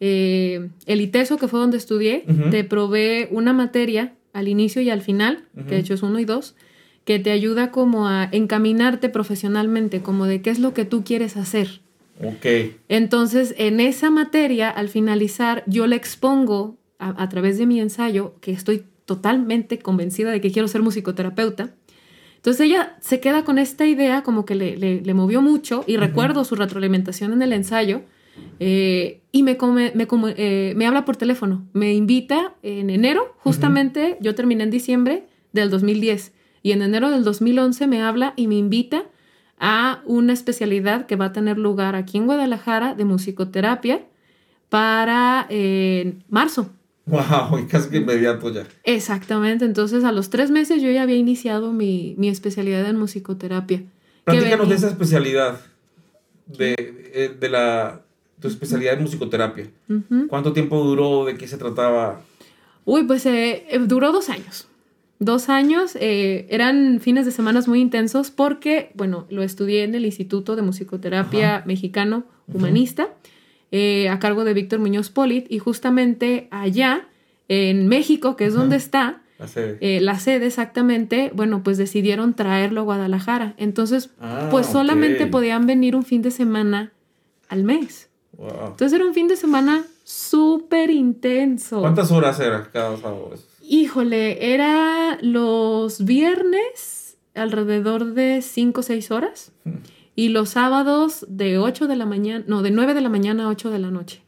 Eh, 0.00 0.70
el 0.86 1.00
ITESO, 1.00 1.36
que 1.36 1.48
fue 1.48 1.60
donde 1.60 1.76
estudié, 1.76 2.24
te 2.50 2.64
provee 2.64 3.28
una 3.30 3.52
materia 3.52 4.14
al 4.34 4.48
inicio 4.48 4.82
y 4.82 4.90
al 4.90 5.00
final, 5.00 5.44
que 5.54 5.76
de 5.76 5.78
hecho 5.78 5.94
es 5.94 6.02
uno 6.02 6.18
y 6.18 6.26
dos, 6.26 6.54
que 7.04 7.18
te 7.18 7.30
ayuda 7.30 7.70
como 7.70 8.08
a 8.08 8.28
encaminarte 8.30 9.08
profesionalmente, 9.08 10.02
como 10.02 10.26
de 10.26 10.42
qué 10.42 10.50
es 10.50 10.58
lo 10.58 10.74
que 10.74 10.84
tú 10.84 11.04
quieres 11.04 11.36
hacer. 11.36 11.80
Ok. 12.22 12.74
Entonces, 12.88 13.54
en 13.58 13.80
esa 13.80 14.10
materia, 14.10 14.70
al 14.70 14.88
finalizar, 14.88 15.62
yo 15.66 15.86
le 15.86 15.96
expongo 15.96 16.76
a, 16.98 17.28
través 17.28 17.58
de 17.58 17.66
mi 17.66 17.80
ensayo 17.80 18.34
que 18.40 18.50
estoy 18.50 18.84
totalmente 19.04 19.78
convencida 19.78 20.30
de 20.30 20.40
que 20.40 20.50
quiero 20.50 20.68
ser 20.68 20.82
musicoterapeuta. 20.82 21.74
Entonces 22.36 22.66
ella 22.66 22.96
se 23.00 23.20
queda 23.20 23.44
con 23.44 23.58
esta 23.58 23.86
idea 23.86 24.22
como 24.22 24.44
que 24.44 24.54
le, 24.54 24.76
le, 24.76 25.14
movió 25.14 25.42
mucho 25.42 25.84
y 25.86 25.96
recuerdo 25.96 26.44
su 26.44 26.56
retroalimentación 26.56 27.32
en 27.32 27.42
el 27.42 27.52
ensayo 27.52 28.02
eh, 28.60 29.22
y 29.32 29.42
me, 29.42 29.56
come, 29.56 29.92
me, 29.94 30.06
eh, 30.36 30.74
me 30.76 30.86
habla 30.86 31.04
por 31.04 31.16
teléfono, 31.16 31.66
me 31.72 31.94
invita 31.94 32.54
en 32.62 32.90
enero, 32.90 33.34
justamente 33.38 34.16
yo 34.20 34.34
terminé 34.34 34.64
en 34.64 34.70
diciembre 34.70 35.26
del 35.52 35.70
2010 35.70 36.32
y 36.62 36.72
en 36.72 36.82
enero 36.82 37.10
del 37.10 37.24
2011 37.24 37.86
me 37.86 38.02
habla 38.02 38.32
y 38.36 38.46
me 38.48 38.56
invita 38.56 39.04
a 39.58 40.02
una 40.04 40.32
especialidad 40.32 41.06
que 41.06 41.16
va 41.16 41.26
a 41.26 41.32
tener 41.32 41.58
lugar 41.58 41.94
aquí 41.94 42.18
en 42.18 42.26
Guadalajara 42.26 42.94
de 42.94 43.04
musicoterapia 43.04 44.02
para 44.68 45.46
eh, 45.50 46.14
marzo. 46.28 46.70
¡Wow! 47.06 47.58
Y 47.60 47.66
casi 47.66 47.96
inmediato 47.96 48.50
ya. 48.50 48.66
Exactamente. 48.84 49.64
Entonces, 49.64 50.04
a 50.04 50.12
los 50.12 50.30
tres 50.30 50.50
meses 50.50 50.82
yo 50.82 50.90
ya 50.90 51.02
había 51.02 51.16
iniciado 51.16 51.72
mi, 51.72 52.14
mi 52.18 52.28
especialidad 52.28 52.86
en 52.88 52.96
musicoterapia. 52.96 53.82
Platícanos 54.24 54.68
de 54.70 54.74
esa 54.74 54.88
especialidad, 54.88 55.60
de, 56.46 57.36
de, 57.38 57.48
la, 57.50 58.03
tu 58.44 58.48
especialidad 58.48 58.92
en 58.92 59.02
musicoterapia. 59.04 59.70
¿Cuánto 60.28 60.52
tiempo 60.52 60.84
duró? 60.84 61.24
¿De 61.24 61.38
qué 61.38 61.48
se 61.48 61.56
trataba? 61.56 62.20
Uy, 62.84 63.04
pues 63.04 63.24
eh, 63.24 63.64
duró 63.86 64.12
dos 64.12 64.28
años 64.28 64.68
dos 65.18 65.48
años. 65.48 65.96
Eh, 65.98 66.46
eran 66.50 67.00
fines 67.00 67.24
de 67.24 67.32
semanas 67.32 67.68
muy 67.68 67.80
intensos 67.80 68.30
porque, 68.30 68.90
bueno, 68.92 69.26
lo 69.30 69.42
estudié 69.42 69.84
en 69.84 69.94
el 69.94 70.04
Instituto 70.04 70.56
de 70.56 70.60
Musicoterapia 70.60 71.62
Mexicano 71.64 72.24
Humanista, 72.52 73.14
eh, 73.70 74.10
a 74.10 74.18
cargo 74.18 74.44
de 74.44 74.52
Víctor 74.52 74.80
Muñoz 74.80 75.08
Polit, 75.08 75.50
y 75.50 75.58
justamente 75.58 76.48
allá, 76.50 77.08
en 77.48 77.88
México, 77.88 78.36
que 78.36 78.44
es 78.44 78.52
donde 78.52 78.76
está, 78.76 79.22
eh, 79.56 80.00
la 80.02 80.18
sede. 80.18 80.46
exactamente, 80.46 81.30
bueno, 81.34 81.62
pues 81.62 81.78
decidieron 81.78 82.34
traerlo 82.34 82.82
a 82.82 82.84
Guadalajara. 82.84 83.54
Entonces, 83.56 84.10
ah, 84.20 84.48
pues 84.50 84.66
solamente 84.66 85.26
podían 85.28 85.66
venir 85.66 85.96
un 85.96 86.04
fin 86.04 86.20
de 86.20 86.30
semana 86.30 86.92
al 87.48 87.64
mes. 87.64 88.10
Entonces 88.38 88.92
era 88.92 89.06
un 89.06 89.14
fin 89.14 89.28
de 89.28 89.36
semana 89.36 89.84
súper 90.02 90.90
intenso. 90.90 91.80
¿Cuántas 91.80 92.10
horas 92.10 92.38
era 92.40 92.70
cada 92.70 92.96
sábado? 92.96 93.34
Híjole, 93.62 94.54
era 94.54 95.18
los 95.22 96.04
viernes 96.04 97.16
alrededor 97.34 98.14
de 98.14 98.42
5 98.42 98.80
o 98.80 98.82
6 98.82 99.10
horas 99.10 99.52
y 100.16 100.28
los 100.28 100.50
sábados 100.50 101.26
de 101.28 101.58
8 101.58 101.86
de 101.86 101.96
la 101.96 102.06
mañana, 102.06 102.44
no, 102.46 102.62
de 102.62 102.70
9 102.70 102.94
de 102.94 103.00
la 103.00 103.08
mañana 103.08 103.44
a 103.44 103.48
8 103.48 103.70
de 103.70 103.78
la 103.78 103.90
noche. 103.90 104.22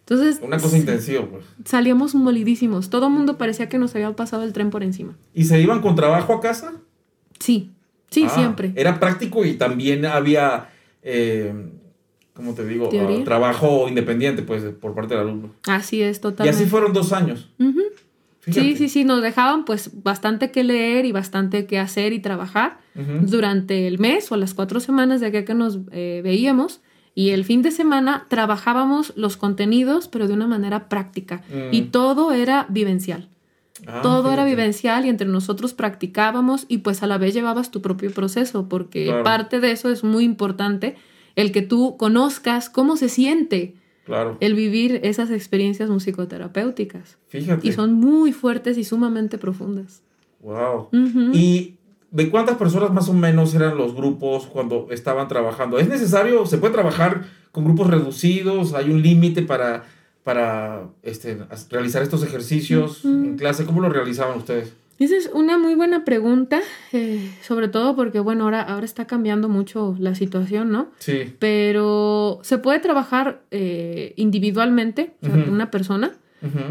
Entonces... 0.00 0.40
Una 0.42 0.58
cosa 0.58 0.78
intensiva, 0.78 1.24
pues. 1.26 1.44
Salíamos 1.64 2.14
molidísimos. 2.14 2.90
Todo 2.90 3.06
el 3.06 3.12
mundo 3.12 3.38
parecía 3.38 3.68
que 3.68 3.78
nos 3.78 3.94
había 3.94 4.14
pasado 4.14 4.44
el 4.44 4.52
tren 4.52 4.70
por 4.70 4.82
encima. 4.82 5.16
¿Y 5.34 5.44
se 5.44 5.60
iban 5.60 5.82
con 5.82 5.96
trabajo 5.96 6.32
a 6.32 6.40
casa? 6.40 6.74
Sí, 7.40 7.72
sí, 8.10 8.24
ah, 8.26 8.30
siempre. 8.30 8.72
Era 8.76 9.00
práctico 9.00 9.44
y 9.44 9.54
también 9.54 10.06
había... 10.06 10.70
Eh, 11.02 11.52
como 12.36 12.52
te 12.52 12.66
digo, 12.66 12.90
ah, 12.92 13.24
trabajo 13.24 13.88
independiente, 13.88 14.42
pues, 14.42 14.62
por 14.80 14.94
parte 14.94 15.14
del 15.14 15.24
alumno. 15.24 15.54
Así 15.66 16.02
es, 16.02 16.20
totalmente. 16.20 16.60
Y 16.60 16.62
así 16.62 16.70
fueron 16.70 16.92
dos 16.92 17.12
años. 17.12 17.48
Sí, 18.48 18.76
sí, 18.76 18.88
sí, 18.88 19.02
nos 19.04 19.22
dejaban 19.22 19.64
pues 19.64 20.02
bastante 20.04 20.52
que 20.52 20.62
leer 20.62 21.04
y 21.04 21.10
bastante 21.10 21.66
que 21.66 21.80
hacer 21.80 22.12
y 22.12 22.20
trabajar 22.20 22.78
durante 22.94 23.88
el 23.88 23.98
mes 23.98 24.30
o 24.30 24.36
las 24.36 24.54
cuatro 24.54 24.78
semanas 24.78 25.20
de 25.20 25.44
que 25.44 25.54
nos 25.54 25.80
eh, 25.90 26.20
veíamos. 26.22 26.80
Y 27.14 27.30
el 27.30 27.44
fin 27.44 27.62
de 27.62 27.70
semana 27.70 28.26
trabajábamos 28.28 29.14
los 29.16 29.36
contenidos, 29.38 30.06
pero 30.06 30.28
de 30.28 30.34
una 30.34 30.46
manera 30.46 30.88
práctica. 30.88 31.42
Mm. 31.48 31.72
Y 31.74 31.82
todo 31.82 32.32
era 32.32 32.66
vivencial. 32.68 33.30
Ah, 33.86 34.00
todo 34.02 34.32
era 34.32 34.44
vivencial 34.44 35.04
y 35.04 35.08
entre 35.08 35.26
nosotros 35.26 35.74
practicábamos 35.74 36.66
y 36.68 36.78
pues 36.78 37.02
a 37.02 37.06
la 37.06 37.18
vez 37.18 37.34
llevabas 37.34 37.70
tu 37.70 37.82
propio 37.82 38.12
proceso, 38.12 38.68
porque 38.68 39.12
parte 39.24 39.60
de 39.60 39.72
eso 39.72 39.90
es 39.90 40.04
muy 40.04 40.24
importante, 40.24 40.96
el 41.36 41.52
que 41.52 41.62
tú 41.62 41.96
conozcas 41.96 42.68
cómo 42.68 42.96
se 42.96 43.08
siente 43.08 43.74
Claro. 44.06 44.36
El 44.38 44.54
vivir 44.54 45.00
esas 45.02 45.30
experiencias 45.30 45.90
musicoterapéuticas. 45.90 47.18
Fíjate. 47.26 47.66
Y 47.66 47.72
son 47.72 47.94
muy 47.94 48.32
fuertes 48.32 48.78
y 48.78 48.84
sumamente 48.84 49.36
profundas. 49.36 50.00
Wow. 50.42 50.90
¿Y 51.32 51.74
de 52.12 52.30
cuántas 52.30 52.56
personas 52.56 52.92
más 52.92 53.08
o 53.08 53.12
menos 53.12 53.52
eran 53.56 53.76
los 53.76 53.96
grupos 53.96 54.46
cuando 54.46 54.86
estaban 54.90 55.26
trabajando? 55.26 55.80
¿Es 55.80 55.88
necesario, 55.88 56.46
se 56.46 56.58
puede 56.58 56.72
trabajar 56.72 57.24
con 57.50 57.64
grupos 57.64 57.88
reducidos? 57.88 58.74
¿Hay 58.74 58.90
un 58.90 59.02
límite 59.02 59.42
para, 59.42 59.86
para 60.22 60.84
este, 61.02 61.38
realizar 61.68 62.02
estos 62.02 62.22
ejercicios 62.22 63.04
en 63.04 63.36
clase? 63.36 63.66
¿Cómo 63.66 63.80
lo 63.80 63.88
realizaban 63.88 64.38
ustedes? 64.38 64.72
Esa 64.98 65.16
es 65.16 65.30
una 65.34 65.58
muy 65.58 65.74
buena 65.74 66.04
pregunta, 66.06 66.60
eh, 66.92 67.30
sobre 67.42 67.68
todo 67.68 67.94
porque, 67.94 68.18
bueno, 68.20 68.44
ahora, 68.44 68.62
ahora 68.62 68.86
está 68.86 69.06
cambiando 69.06 69.48
mucho 69.48 69.94
la 69.98 70.14
situación, 70.14 70.70
¿no? 70.70 70.88
Sí. 70.98 71.34
Pero 71.38 72.40
se 72.42 72.56
puede 72.58 72.78
trabajar 72.78 73.42
eh, 73.50 74.14
individualmente, 74.16 75.12
una 75.50 75.70
persona, 75.70 76.12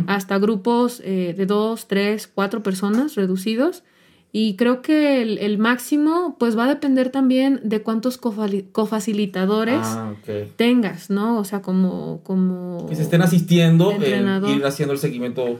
hasta 0.08 0.38
grupos 0.40 1.02
eh, 1.04 1.34
de 1.38 1.46
dos, 1.46 1.88
tres, 1.88 2.28
cuatro 2.34 2.64
personas 2.64 3.16
reducidos. 3.16 3.84
Y 4.32 4.56
creo 4.58 4.82
que 4.82 5.22
el, 5.22 5.38
el 5.38 5.58
máximo, 5.58 6.36
pues 6.40 6.58
va 6.58 6.66
a 6.66 6.68
depender 6.68 7.10
también 7.10 7.62
de 7.64 7.82
cuántos 7.82 8.18
cofacilitadores 8.18 9.80
Ah, 9.82 10.14
ok. 10.14 10.50
tengas, 10.58 11.10
¿no? 11.10 11.38
O 11.40 11.44
sea, 11.46 11.62
como, 11.62 12.22
como... 12.24 12.86
Que 12.90 12.96
se 12.96 13.04
estén 13.04 13.22
asistiendo, 13.22 13.92
en 13.92 13.98
Entrenador. 14.04 14.50
ir 14.50 14.66
haciendo 14.66 14.94
el 14.94 15.00
seguimiento 15.00 15.60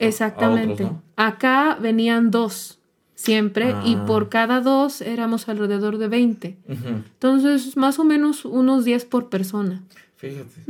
Exactamente. 0.00 0.82
a 0.84 0.86
otros, 0.86 0.90
¿no? 0.92 1.02
Acá 1.16 1.78
venían 1.80 2.30
dos 2.30 2.78
siempre 3.14 3.74
y 3.84 3.94
Ah. 3.96 4.04
por 4.06 4.28
cada 4.28 4.60
dos 4.60 5.00
éramos 5.00 5.48
alrededor 5.48 5.98
de 5.98 6.08
20. 6.08 6.56
Ujú. 6.68 6.88
Entonces, 6.88 7.76
más 7.76 7.98
o 7.98 8.04
menos 8.04 8.44
unos 8.44 8.84
10 8.84 9.04
por 9.06 9.28
persona. 9.28 9.82
Fíjate. 10.16 10.62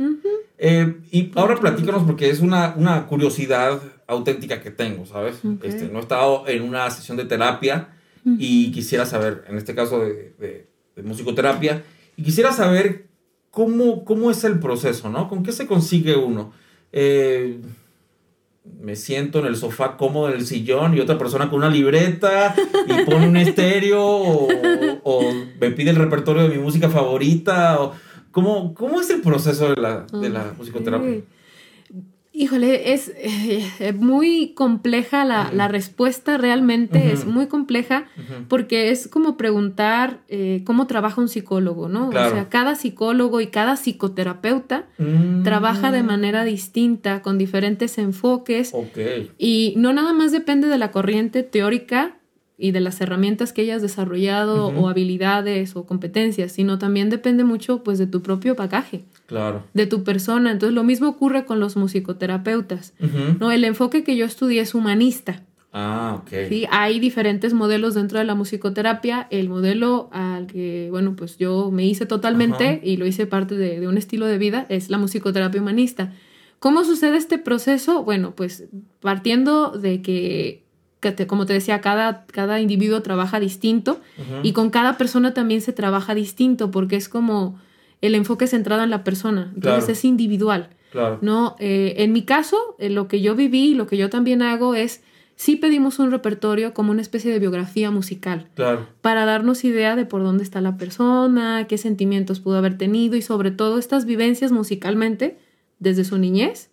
Eh, 0.57 0.97
y 1.11 1.31
ahora 1.35 1.55
platícanos 1.59 2.03
porque 2.03 2.29
es 2.29 2.39
una, 2.39 2.73
una 2.77 3.07
curiosidad 3.07 3.81
auténtica 4.07 4.61
que 4.61 4.69
tengo, 4.71 5.05
¿sabes? 5.05 5.39
Este, 5.63 5.87
no 5.87 5.99
he 5.99 6.01
estado 6.01 6.47
en 6.47 6.61
una 6.63 6.89
sesión 6.91 7.17
de 7.17 7.25
terapia 7.25 7.89
y 8.25 8.71
quisiera 8.71 9.05
saber, 9.05 9.43
en 9.47 9.57
este 9.57 9.73
caso 9.73 9.99
de, 10.01 10.33
de- 10.39 10.67
de 10.95 11.03
musicoterapia, 11.03 11.83
y 12.17 12.23
quisiera 12.23 12.51
saber 12.51 13.07
cómo, 13.51 14.03
cómo 14.05 14.29
es 14.29 14.43
el 14.43 14.59
proceso, 14.59 15.09
¿no? 15.09 15.29
¿Con 15.29 15.41
qué 15.43 15.51
se 15.51 15.65
consigue 15.65 16.15
uno? 16.15 16.51
Eh, 16.91 17.59
me 18.81 18.95
siento 18.95 19.39
en 19.39 19.45
el 19.45 19.55
sofá 19.55 19.97
cómodo 19.97 20.29
en 20.29 20.35
el 20.35 20.45
sillón 20.45 20.95
y 20.95 20.99
otra 20.99 21.17
persona 21.17 21.49
con 21.49 21.59
una 21.59 21.69
libreta 21.69 22.55
y 22.87 23.05
pone 23.05 23.27
un 23.27 23.37
estéreo 23.37 24.01
o, 24.01 24.47
o 25.03 25.21
me 25.59 25.71
pide 25.71 25.89
el 25.91 25.95
repertorio 25.95 26.43
de 26.43 26.49
mi 26.55 26.61
música 26.61 26.89
favorita. 26.89 27.81
O, 27.81 27.93
¿cómo, 28.31 28.73
¿Cómo 28.73 29.01
es 29.01 29.09
el 29.09 29.21
proceso 29.21 29.69
de 29.69 29.81
la, 29.81 30.05
de 30.11 30.29
la 30.29 30.53
musicoterapia? 30.57 31.21
Híjole, 32.39 32.93
es 32.93 33.11
eh, 33.17 33.91
muy 33.99 34.53
compleja 34.55 35.25
la, 35.25 35.51
la 35.51 35.67
respuesta, 35.67 36.37
realmente 36.37 37.11
es 37.11 37.25
muy 37.25 37.47
compleja 37.47 38.05
porque 38.47 38.91
es 38.91 39.09
como 39.09 39.35
preguntar 39.35 40.19
eh, 40.29 40.61
cómo 40.63 40.87
trabaja 40.87 41.19
un 41.19 41.27
psicólogo, 41.27 41.89
¿no? 41.89 42.09
Claro. 42.11 42.29
O 42.29 42.31
sea, 42.31 42.47
cada 42.47 42.75
psicólogo 42.75 43.41
y 43.41 43.47
cada 43.47 43.75
psicoterapeuta 43.75 44.85
Mm. 44.97 45.43
trabaja 45.43 45.91
de 45.91 46.03
manera 46.03 46.45
distinta, 46.45 47.21
con 47.21 47.37
diferentes 47.37 47.97
enfoques 47.97 48.73
y 49.37 49.73
no 49.75 49.91
nada 49.91 50.13
más 50.13 50.31
depende 50.31 50.67
de 50.67 50.77
la 50.77 50.91
corriente 50.91 51.43
teórica 51.43 52.18
y 52.59 52.71
de 52.71 52.81
las 52.81 52.99
herramientas 52.99 53.53
que 53.53 53.61
hayas 53.61 53.81
desarrollado 53.81 54.67
o 54.67 54.89
habilidades 54.89 55.75
o 55.75 55.85
competencias, 55.85 56.51
sino 56.51 56.77
también 56.77 57.09
depende 57.09 57.43
mucho 57.43 57.83
pues 57.83 57.97
de 57.97 58.05
tu 58.05 58.21
propio 58.21 58.55
bagaje, 58.55 59.05
claro. 59.27 59.63
de 59.73 59.87
tu 59.87 60.03
persona. 60.03 60.51
Entonces 60.51 60.75
lo 60.75 60.83
mismo 60.83 61.07
ocurre 61.07 61.45
con 61.45 61.59
los 61.59 61.77
musicoterapeutas. 61.77 62.93
No, 63.39 63.51
el 63.51 63.63
enfoque 63.63 64.03
que 64.03 64.17
yo 64.17 64.25
estudié 64.25 64.61
es 64.61 64.75
humanista. 64.75 65.43
Ah, 65.71 66.19
ok. 66.21 66.29
¿sí? 66.49 66.65
Hay 66.71 66.99
diferentes 66.99 67.53
modelos 67.53 67.93
dentro 67.93 68.19
de 68.19 68.25
la 68.25 68.35
musicoterapia. 68.35 69.27
El 69.29 69.49
modelo 69.49 70.09
al 70.11 70.47
que, 70.47 70.87
bueno, 70.89 71.15
pues 71.15 71.37
yo 71.37 71.69
me 71.71 71.85
hice 71.85 72.05
totalmente 72.05 72.67
Ajá. 72.67 72.79
y 72.83 72.97
lo 72.97 73.05
hice 73.05 73.25
parte 73.27 73.55
de, 73.55 73.79
de 73.79 73.87
un 73.87 73.97
estilo 73.97 74.25
de 74.25 74.37
vida 74.37 74.65
es 74.69 74.89
la 74.89 74.97
musicoterapia 74.97 75.61
humanista. 75.61 76.11
¿Cómo 76.59 76.83
sucede 76.83 77.17
este 77.17 77.37
proceso? 77.37 78.03
Bueno, 78.03 78.35
pues 78.35 78.65
partiendo 78.99 79.71
de 79.71 80.01
que, 80.01 80.63
que 80.99 81.11
te- 81.11 81.27
como 81.27 81.45
te 81.45 81.53
decía, 81.53 81.81
cada, 81.81 82.25
cada 82.27 82.59
individuo 82.59 83.01
trabaja 83.01 83.39
distinto 83.39 83.99
y 84.43 84.51
con 84.53 84.69
cada 84.69 84.97
persona 84.97 85.33
también 85.33 85.61
se 85.61 85.71
trabaja 85.73 86.13
distinto 86.15 86.71
porque 86.71 86.95
es 86.97 87.07
como 87.09 87.57
el 88.01 88.15
enfoque 88.15 88.47
centrado 88.47 88.83
en 88.83 88.89
la 88.89 89.03
persona. 89.03 89.51
Entonces 89.55 89.83
Claro. 89.85 89.91
es 89.93 90.05
individual. 90.05 90.69
Claro. 90.91 91.19
¿no? 91.21 91.55
Eh, 91.59 91.95
en 91.99 92.11
mi 92.13 92.23
caso, 92.23 92.57
eh, 92.79 92.89
lo 92.89 93.07
que 93.07 93.21
yo 93.21 93.35
viví, 93.35 93.75
lo 93.75 93.85
que 93.85 93.95
yo 93.95 94.09
también 94.09 94.41
hago 94.41 94.73
es, 94.73 95.03
sí 95.35 95.55
pedimos 95.55 95.99
un 95.99 96.09
repertorio 96.11 96.73
como 96.73 96.91
una 96.91 97.01
especie 97.01 97.31
de 97.31 97.37
biografía 97.39 97.91
musical 97.91 98.47
Claro. 98.55 98.87
para 99.01 99.23
darnos 99.25 99.63
idea 99.63 99.95
de 99.95 100.05
por 100.05 100.23
dónde 100.23 100.43
está 100.43 100.61
la 100.61 100.77
persona, 100.77 101.65
qué 101.69 101.77
sentimientos 101.77 102.39
pudo 102.39 102.57
haber 102.57 102.77
tenido 102.77 103.15
y 103.15 103.21
sobre 103.21 103.51
todo 103.51 103.77
estas 103.77 104.05
vivencias 104.05 104.51
musicalmente 104.51 105.37
desde 105.79 106.03
su 106.03 106.17
niñez 106.17 106.69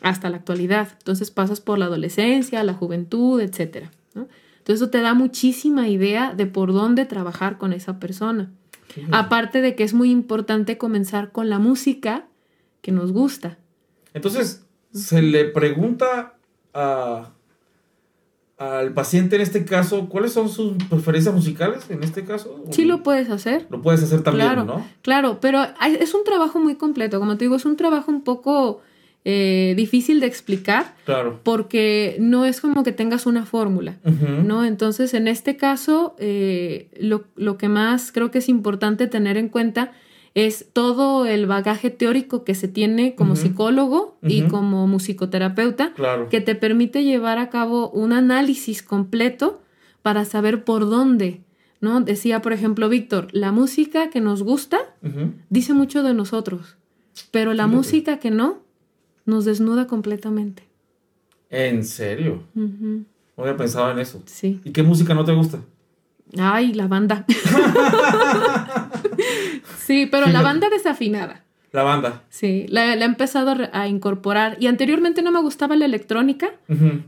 hasta 0.00 0.30
la 0.30 0.36
actualidad. 0.36 0.88
Entonces 0.98 1.30
pasas 1.30 1.60
por 1.60 1.78
la 1.78 1.86
adolescencia, 1.86 2.62
la 2.64 2.74
juventud, 2.74 3.40
etc. 3.40 3.88
¿no? 4.14 4.28
Entonces 4.58 4.82
eso 4.82 4.90
te 4.90 5.00
da 5.00 5.14
muchísima 5.14 5.88
idea 5.88 6.34
de 6.34 6.46
por 6.46 6.72
dónde 6.72 7.04
trabajar 7.04 7.58
con 7.58 7.72
esa 7.72 8.00
persona. 8.00 8.50
Aparte 9.12 9.60
de 9.60 9.74
que 9.74 9.84
es 9.84 9.92
muy 9.92 10.10
importante 10.10 10.78
comenzar 10.78 11.30
con 11.30 11.50
la 11.50 11.58
música 11.58 12.26
que 12.80 12.92
nos 12.92 13.12
gusta. 13.12 13.58
Entonces, 14.14 14.64
se 14.92 15.20
le 15.20 15.44
pregunta 15.44 16.38
a, 16.72 17.32
al 18.58 18.94
paciente 18.94 19.36
en 19.36 19.42
este 19.42 19.64
caso, 19.64 20.08
¿cuáles 20.08 20.32
son 20.32 20.48
sus 20.48 20.72
preferencias 20.88 21.34
musicales 21.34 21.84
en 21.90 22.02
este 22.02 22.24
caso? 22.24 22.64
Sí 22.70 22.84
lo 22.84 23.02
puedes 23.02 23.28
hacer. 23.28 23.66
Lo 23.70 23.82
puedes 23.82 24.02
hacer 24.02 24.22
también, 24.22 24.46
claro, 24.46 24.64
¿no? 24.64 24.86
claro, 25.02 25.38
pero 25.40 25.60
es 26.00 26.14
un 26.14 26.24
trabajo 26.24 26.58
muy 26.58 26.76
completo, 26.76 27.18
como 27.20 27.36
te 27.36 27.44
digo, 27.44 27.56
es 27.56 27.66
un 27.66 27.76
trabajo 27.76 28.10
un 28.10 28.22
poco 28.22 28.80
eh, 29.26 29.74
difícil 29.76 30.20
de 30.20 30.26
explicar 30.26 30.94
Claro. 31.04 31.40
porque 31.42 32.16
no 32.20 32.44
es 32.44 32.60
como 32.60 32.82
que 32.84 32.92
tengas 32.92 33.26
una 33.26 33.44
fórmula. 33.44 33.96
¿no? 34.04 34.64
Entonces, 34.64 35.14
en 35.14 35.26
este 35.28 35.56
caso, 35.56 36.14
eh, 36.18 36.88
lo, 36.98 37.24
lo 37.34 37.58
que 37.58 37.68
más 37.68 38.12
creo 38.12 38.30
que 38.30 38.38
es 38.38 38.48
importante 38.48 39.06
tener 39.06 39.36
en 39.36 39.48
cuenta 39.48 39.92
es 40.36 40.66
todo 40.74 41.24
el 41.24 41.46
bagaje 41.46 41.88
teórico 41.88 42.44
que 42.44 42.54
se 42.54 42.68
tiene 42.68 43.14
como 43.14 43.36
psicólogo 43.36 44.18
y 44.22 44.42
como 44.42 44.86
musicoterapeuta 44.86 45.94
Claro. 45.94 46.28
que 46.28 46.42
te 46.42 46.54
permite 46.54 47.04
llevar 47.04 47.38
a 47.38 47.48
cabo 47.48 47.88
un 47.88 48.12
análisis 48.12 48.82
completo 48.82 49.62
para 50.02 50.26
saber 50.26 50.62
por 50.62 50.90
dónde, 50.90 51.40
¿no? 51.80 52.02
Decía, 52.02 52.42
por 52.42 52.52
ejemplo, 52.52 52.90
Víctor, 52.90 53.28
la 53.32 53.50
música 53.50 54.10
que 54.10 54.20
nos 54.20 54.42
gusta 54.42 54.78
dice 55.48 55.72
mucho 55.72 56.02
de 56.02 56.12
nosotros, 56.12 56.76
pero 57.30 57.54
la 57.54 57.66
música 57.66 58.18
que 58.18 58.30
no 58.30 58.58
nos 59.24 59.46
desnuda 59.46 59.86
completamente. 59.86 60.64
¿En 61.48 61.82
serio? 61.82 62.42
No 62.54 63.04
había 63.42 63.56
pensado 63.56 63.90
en 63.90 64.00
eso. 64.00 64.22
Sí. 64.26 64.60
¿Y 64.64 64.70
qué 64.72 64.82
música 64.82 65.14
no 65.14 65.24
te 65.24 65.32
gusta? 65.32 65.60
Ay, 66.38 66.74
la 66.74 66.88
banda. 66.88 67.24
sí, 69.78 70.06
pero 70.10 70.26
la 70.28 70.42
banda 70.42 70.68
desafinada. 70.68 71.42
La 71.72 71.82
banda. 71.82 72.22
Sí, 72.30 72.64
la, 72.68 72.96
la 72.96 73.04
he 73.04 73.08
empezado 73.08 73.54
a, 73.72 73.86
incorporar. 73.86 74.56
Y 74.60 74.66
anteriormente 74.66 75.20
no 75.20 75.30
me 75.30 75.42
gustaba 75.42 75.76
la 75.76 75.84
electrónica. 75.84 76.50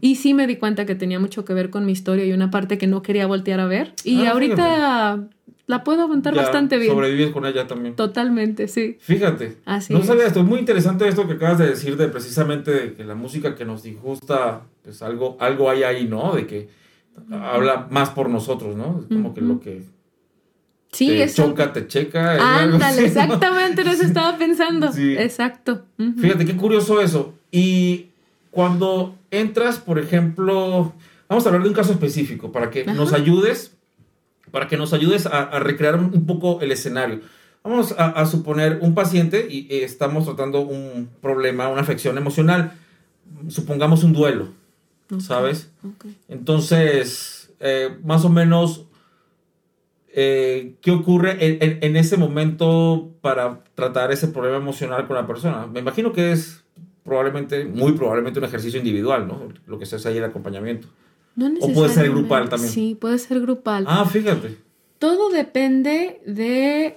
Y 0.01 0.17
sí 0.17 0.35
me 0.35 0.47
di 0.47 0.57
cuenta 0.57 0.85
que 0.85 0.95
tenía 0.95 1.19
mucho 1.19 1.45
que 1.45 1.55
ver 1.55 1.71
con 1.71 1.87
mi 1.87 1.93
historia 1.93 2.27
y 2.27 2.33
una 2.33 2.51
parte 2.51 2.77
que 2.77 2.87
no 2.87 3.01
quería 3.01 3.27
voltear 3.27 3.61
a 3.61 3.67
ver. 3.67 3.95
Y 4.05 4.27
Ah, 4.27 4.33
ahorita 4.33 5.29
la 5.67 5.85
puedo 5.85 6.03
aguantar 6.03 6.35
Ya 6.35 6.43
bastante 6.43 6.77
bien. 6.77 6.93
Sobrevives 6.93 7.31
con 7.31 7.47
ella 7.47 7.67
también. 7.67 7.95
Totalmente, 7.95 8.69
sí. 8.69 8.99
Fíjate. 9.01 9.57
Así 9.65 9.93
no 9.95 10.01
es. 10.01 10.07
sabía 10.07 10.27
esto. 10.27 10.41
Es 10.41 10.47
muy 10.47 10.59
interesante 10.59 11.09
esto 11.09 11.27
que 11.27 11.35
acabas 11.35 11.59
de 11.59 11.69
decir 11.69 11.97
de 11.97 12.09
precisamente 12.09 12.71
de 12.71 12.93
que 12.95 13.05
la 13.05 13.15
música 13.15 13.55
que 13.55 13.65
nos 13.65 13.83
disgusta, 13.83 14.63
pues 14.83 15.01
algo, 15.03 15.37
algo 15.41 15.71
hay 15.71 15.83
ahí, 15.85 16.07
¿no? 16.07 16.35
De 16.35 16.47
que 16.47 16.69
habla 17.31 17.87
más 17.91 18.11
por 18.11 18.29
nosotros, 18.29 18.77
¿no? 18.77 19.01
Es 19.01 19.07
como 19.09 19.33
que 19.35 19.41
lo 19.41 19.61
que 19.61 19.83
Sí, 20.99 21.23
eso. 21.23 21.45
choca, 21.45 21.73
te 21.73 21.87
checa. 21.87 22.61
Ándale, 22.61 23.03
¿no? 23.03 23.07
exactamente, 23.07 23.83
en 23.83 23.89
eso 23.89 24.03
estaba 24.03 24.37
pensando. 24.37 24.93
Sí. 24.93 25.15
Exacto. 25.17 25.85
Fíjate 26.21 26.45
qué 26.45 26.57
curioso 26.57 27.01
eso. 27.01 27.35
Y 27.53 28.07
cuando 28.51 29.15
entras, 29.31 29.79
por 29.79 30.01
ejemplo, 30.01 30.93
vamos 31.29 31.47
a 31.47 31.49
hablar 31.51 31.63
de 31.63 31.69
un 31.69 31.75
caso 31.77 31.93
específico 31.93 32.51
para 32.51 32.71
que 32.71 32.83
Ajá. 32.83 32.95
nos 32.95 33.13
ayudes, 33.13 33.77
para 34.51 34.67
que 34.67 34.77
nos 34.77 34.93
ayudes 34.93 35.27
a, 35.27 35.43
a 35.43 35.61
recrear 35.61 35.95
un, 35.95 36.27
poco 36.27 36.61
el 36.63 36.73
escenario. 36.73 37.21
Vamos 37.63 37.95
a, 37.97 38.07
a 38.07 38.27
suponer 38.27 38.81
un 38.83 38.97
paciente 38.97 39.47
y 39.49 39.69
eh, 39.71 39.85
estamos 39.85 40.25
tratando 40.25 40.63
un 40.63 41.11
problema, 41.23 41.69
una 41.69 41.83
afección 41.83 42.19
emocional. 42.19 42.73
Supongamos 43.47 44.03
un 44.03 44.15
duelo, 44.15 44.49
¿sabes? 45.21 45.71
Entonces, 46.27 47.51
eh, 47.61 47.97
más 48.03 48.25
o 48.25 48.31
menos, 48.31 48.88
eh, 50.21 50.75
¿qué 50.81 50.91
ocurre 50.91 51.31
en, 51.47 51.59
en- 51.63 51.79
en 51.81 51.97
ese 51.97 52.17
momento 52.17 53.13
para 53.21 53.63
tratar 53.77 54.11
ese 54.11 54.27
problema 54.29 54.57
emocional 54.57 55.07
con 55.07 55.15
la 55.17 55.27
persona? 55.29 55.67
Me 55.67 55.79
imagino 55.81 56.13
que 56.13 56.33
es 56.33 56.65
probablemente, 57.05 57.65
muy 57.65 57.93
probablemente 57.93 58.39
un 58.41 58.45
ejercicio 58.47 58.79
individual, 58.79 59.29
¿no? 59.29 59.49
Lo 59.67 59.79
que 59.79 59.87
se 59.87 59.97
hace 59.97 60.09
ahí 60.09 60.19
el 60.19 60.25
acompañamiento. 60.25 60.89
No 61.37 61.47
O 61.61 61.73
puede 61.73 61.91
ser 61.91 62.11
grupal 62.11 62.49
también. 62.49 62.73
Sí, 62.73 62.97
puede 63.01 63.19
ser 63.19 63.41
grupal. 63.41 63.85
Ah, 63.87 64.05
fíjate. 64.07 64.57
Todo 64.99 65.31
depende 65.31 66.21
de 66.27 66.97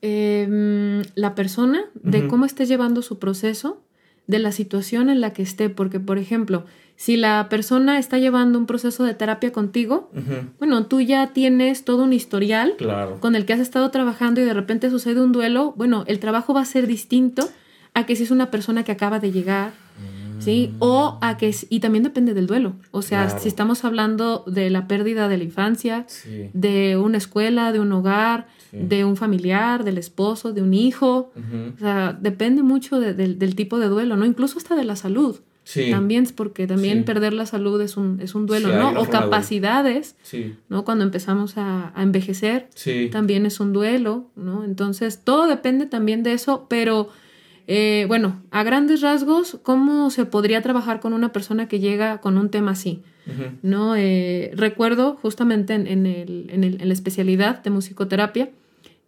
em, 0.00 1.02
la 1.14 1.34
persona, 1.34 1.84
de 1.94 2.26
cómo 2.26 2.46
esté 2.46 2.64
llevando 2.66 3.02
su 3.02 3.18
proceso, 3.18 3.80
de 4.26 4.38
la 4.38 4.52
situación 4.52 5.10
en 5.10 5.20
la 5.20 5.34
que 5.34 5.42
esté. 5.42 5.68
Porque, 5.68 6.00
por 6.00 6.16
ejemplo, 6.18 6.64
si 6.96 7.16
la 7.16 7.48
persona 7.48 7.98
está 7.98 8.18
llevando 8.18 8.58
un 8.58 8.66
proceso 8.66 9.04
de 9.04 9.14
terapia 9.14 9.52
contigo, 9.52 10.10
bueno, 10.58 10.86
tú 10.86 11.00
ya 11.00 11.32
tienes 11.32 11.84
todo 11.84 12.04
un 12.04 12.12
historial 12.12 12.74
Claro. 12.78 13.18
con 13.20 13.34
el 13.34 13.44
que 13.46 13.52
has 13.52 13.60
estado 13.60 13.90
trabajando 13.90 14.40
y 14.40 14.44
de 14.44 14.54
repente 14.54 14.90
sucede 14.90 15.20
un 15.20 15.32
duelo, 15.32 15.74
bueno, 15.76 16.04
el 16.06 16.18
trabajo 16.20 16.54
va 16.54 16.60
a 16.62 16.64
ser 16.64 16.86
distinto 16.86 17.48
a 17.94 18.06
que 18.06 18.16
si 18.16 18.22
es 18.24 18.30
una 18.30 18.50
persona 18.50 18.84
que 18.84 18.92
acaba 18.92 19.18
de 19.20 19.32
llegar, 19.32 19.72
¿sí? 20.40 20.74
O 20.80 21.18
a 21.20 21.36
que, 21.36 21.54
y 21.68 21.80
también 21.80 22.02
depende 22.04 22.34
del 22.34 22.46
duelo. 22.46 22.74
O 22.90 23.02
sea, 23.02 23.30
si 23.38 23.48
estamos 23.48 23.84
hablando 23.84 24.42
de 24.46 24.68
la 24.70 24.86
pérdida 24.88 25.28
de 25.28 25.38
la 25.38 25.44
infancia, 25.44 26.06
de 26.52 26.96
una 26.96 27.18
escuela, 27.18 27.70
de 27.72 27.80
un 27.80 27.92
hogar, 27.92 28.46
de 28.72 29.04
un 29.04 29.16
familiar, 29.16 29.84
del 29.84 29.98
esposo, 29.98 30.52
de 30.52 30.60
un 30.62 30.74
hijo. 30.74 31.32
O 31.76 31.78
sea, 31.78 32.16
depende 32.20 32.62
mucho 32.62 32.98
del 33.00 33.54
tipo 33.54 33.78
de 33.78 33.86
duelo, 33.88 34.16
¿no? 34.16 34.24
Incluso 34.26 34.58
hasta 34.58 34.74
de 34.74 34.84
la 34.84 34.96
salud. 34.96 35.40
Sí. 35.64 35.90
También, 35.90 36.26
porque 36.36 36.66
también 36.66 37.04
perder 37.04 37.32
la 37.32 37.46
salud 37.46 37.80
es 37.80 37.96
un, 37.96 38.20
es 38.20 38.34
un 38.34 38.46
duelo, 38.46 38.68
¿no? 38.68 39.00
O 39.00 39.06
capacidades, 39.06 40.14
¿no? 40.68 40.84
Cuando 40.84 41.04
empezamos 41.04 41.56
a, 41.56 41.92
a 41.98 42.02
envejecer, 42.02 42.68
también 43.10 43.46
es 43.46 43.60
un 43.60 43.72
duelo, 43.72 44.30
¿no? 44.36 44.64
Entonces, 44.64 45.22
todo 45.24 45.46
depende 45.46 45.86
también 45.86 46.22
de 46.22 46.34
eso, 46.34 46.66
pero 46.68 47.08
eh, 47.66 48.04
bueno, 48.08 48.42
a 48.50 48.62
grandes 48.62 49.00
rasgos, 49.00 49.58
¿cómo 49.62 50.10
se 50.10 50.26
podría 50.26 50.60
trabajar 50.60 51.00
con 51.00 51.14
una 51.14 51.32
persona 51.32 51.66
que 51.66 51.80
llega 51.80 52.20
con 52.20 52.36
un 52.36 52.50
tema 52.50 52.72
así? 52.72 53.02
¿No? 53.62 53.96
Eh, 53.96 54.50
recuerdo 54.54 55.16
justamente 55.22 55.72
en, 55.72 55.86
en, 55.86 56.04
el, 56.04 56.50
en, 56.50 56.62
el, 56.62 56.82
en, 56.82 56.88
la 56.88 56.92
especialidad 56.92 57.62
de 57.62 57.70
musicoterapia 57.70 58.50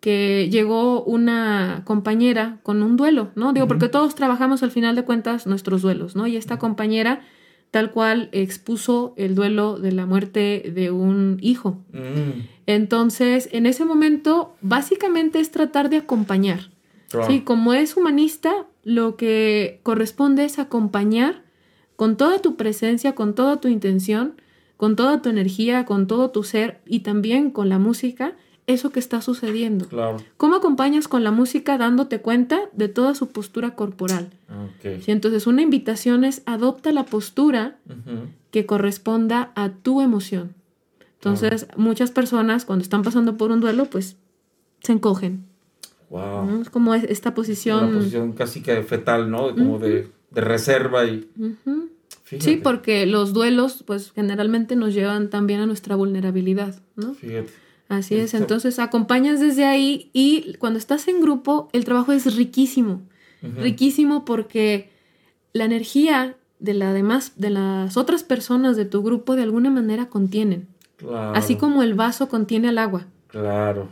que 0.01 0.49
llegó 0.51 1.03
una 1.03 1.83
compañera 1.85 2.59
con 2.63 2.83
un 2.83 2.97
duelo, 2.97 3.31
¿no? 3.35 3.53
Digo, 3.53 3.67
porque 3.67 3.89
todos 3.89 4.15
trabajamos 4.15 4.63
al 4.63 4.71
final 4.71 4.95
de 4.95 5.05
cuentas 5.05 5.47
nuestros 5.47 5.83
duelos, 5.83 6.15
¿no? 6.15 6.27
Y 6.27 6.37
esta 6.37 6.59
compañera 6.59 7.23
tal 7.71 7.91
cual 7.91 8.29
expuso 8.33 9.15
el 9.17 9.35
duelo 9.35 9.79
de 9.79 9.93
la 9.93 10.07
muerte 10.07 10.73
de 10.75 10.91
un 10.91 11.39
hijo. 11.43 11.79
Mm. 11.93 12.47
Entonces, 12.67 13.49
en 13.53 13.67
ese 13.67 13.85
momento, 13.85 14.57
básicamente 14.61 15.41
es 15.41 15.51
tratar 15.51 15.91
de 15.91 15.99
acompañar. 15.99 16.71
Sí, 17.29 17.41
como 17.41 17.73
es 17.73 17.97
humanista, 17.97 18.67
lo 18.83 19.17
que 19.17 19.81
corresponde 19.83 20.45
es 20.45 20.59
acompañar 20.59 21.43
con 21.95 22.17
toda 22.17 22.41
tu 22.41 22.57
presencia, 22.57 23.15
con 23.15 23.35
toda 23.35 23.61
tu 23.61 23.69
intención, 23.69 24.41
con 24.77 24.97
toda 24.97 25.23
tu 25.23 25.29
energía, 25.29 25.87
con 25.87 26.07
todo 26.07 26.31
tu 26.31 26.43
ser 26.43 26.81
y 26.85 27.01
también 27.01 27.51
con 27.51 27.69
la 27.69 27.79
música, 27.79 28.37
eso 28.67 28.91
que 28.91 28.99
está 28.99 29.21
sucediendo. 29.21 29.87
Claro. 29.87 30.19
¿Cómo 30.37 30.57
acompañas 30.57 31.09
con 31.09 31.25
la 31.25 31.31
música 31.31 31.79
dándote 31.79 32.21
cuenta 32.21 32.61
de 32.73 32.89
toda 32.89 33.15
su 33.15 33.29
postura 33.29 33.75
corporal? 33.75 34.31
Okay. 34.79 35.03
entonces, 35.07 35.47
una 35.47 35.63
invitación 35.63 36.25
es 36.25 36.43
adopta 36.47 36.93
la 36.93 37.05
postura 37.05 37.79
que 38.51 38.67
corresponda 38.67 39.53
a 39.55 39.71
tu 39.71 40.01
emoción. 40.01 40.55
Entonces, 41.15 41.67
muchas 41.77 42.11
personas 42.11 42.65
cuando 42.65 42.83
están 42.83 43.03
pasando 43.03 43.37
por 43.37 43.51
un 43.51 43.61
duelo, 43.61 43.87
pues 43.87 44.17
se 44.81 44.93
encogen 44.93 45.45
Wow. 46.09 46.63
Es 46.63 46.71
como 46.71 46.95
esta 46.95 47.35
posición. 47.35 47.85
Una 47.85 47.99
posición 47.99 48.33
casi 48.33 48.63
que 48.63 48.83
fetal, 48.83 49.31
¿no? 49.31 49.55
Como 49.55 49.79
de, 49.79 50.09
reserva 50.33 51.05
y. 51.05 51.29
Sí, 52.25 52.57
porque 52.57 53.07
los 53.07 53.33
duelos, 53.33 53.85
pues 53.87 54.13
generalmente 54.13 54.77
nos 54.77 54.95
llevan 54.95 55.31
también 55.31 55.61
a 55.61 55.67
nuestra 55.67 55.97
vulnerabilidad, 55.97 56.81
¿no? 56.97 57.15
Fíjate. 57.15 57.51
Así 57.89 58.17
es, 58.17 58.35
entonces 58.35 58.79
acompañas 58.79 59.39
desde 59.39 59.65
ahí 59.65 60.11
y 60.13 60.55
cuando 60.55 60.79
estás 60.79 61.07
en 61.07 61.21
grupo 61.21 61.69
el 61.73 61.85
trabajo 61.85 62.13
es 62.13 62.35
riquísimo, 62.35 63.03
riquísimo 63.43 64.25
porque 64.25 64.91
la 65.53 65.65
energía 65.65 66.37
de, 66.59 66.75
la 66.75 66.93
demás, 66.93 67.35
de 67.37 67.51
las 67.51 67.97
otras 67.97 68.25
personas 68.25 68.77
de 68.77 68.87
tu 68.87 69.03
grupo 69.03 69.37
de 69.37 69.45
alguna 69.45 69.71
manera 69.71 70.07
contienen, 70.07 70.67
claro. 70.97 71.37
así 71.37 71.55
como 71.55 71.85
el 71.85 71.95
vaso 71.95 72.29
contiene 72.29 72.71
el 72.71 72.79
agua. 72.79 73.07
Claro. 73.29 73.89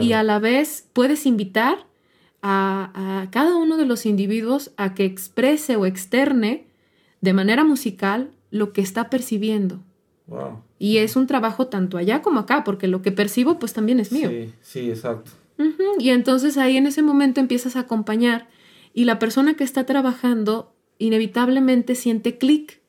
Y 0.00 0.12
a 0.12 0.22
la 0.22 0.38
vez 0.38 0.88
puedes 0.92 1.26
invitar 1.26 1.86
a, 2.42 3.26
cada 3.30 3.56
uno 3.56 3.76
de 3.76 3.86
los 3.86 4.06
individuos 4.06 4.70
a 4.76 4.94
que 4.94 5.04
exprese 5.04 5.76
o 5.76 5.86
externe 5.86 6.66
de 7.20 7.32
manera 7.32 7.64
musical 7.64 8.30
lo 8.50 8.72
que 8.72 8.80
está 8.80 9.10
percibiendo. 9.10 9.80
Y 10.78 10.98
es 10.98 11.16
un 11.16 11.26
trabajo 11.26 11.68
tanto 11.68 11.98
allá 11.98 12.22
como 12.22 12.40
acá, 12.40 12.64
porque 12.64 12.88
lo 12.88 13.02
que 13.02 13.12
percibo 13.12 13.58
pues 13.58 13.72
también 13.72 14.00
es 14.00 14.12
mío. 14.12 14.28
Sí, 14.28 14.52
sí, 14.60 14.90
exacto. 14.90 15.30
Y 15.98 16.10
entonces 16.10 16.58
ahí 16.58 16.76
en 16.76 16.86
ese 16.86 17.02
momento 17.02 17.40
empiezas 17.40 17.76
a 17.76 17.80
acompañar 17.80 18.48
y 18.92 19.04
la 19.04 19.18
persona 19.18 19.54
que 19.54 19.64
está 19.64 19.84
trabajando 19.84 20.72
inevitablemente 20.98 21.94
siente 21.94 22.38
clic 22.38 22.80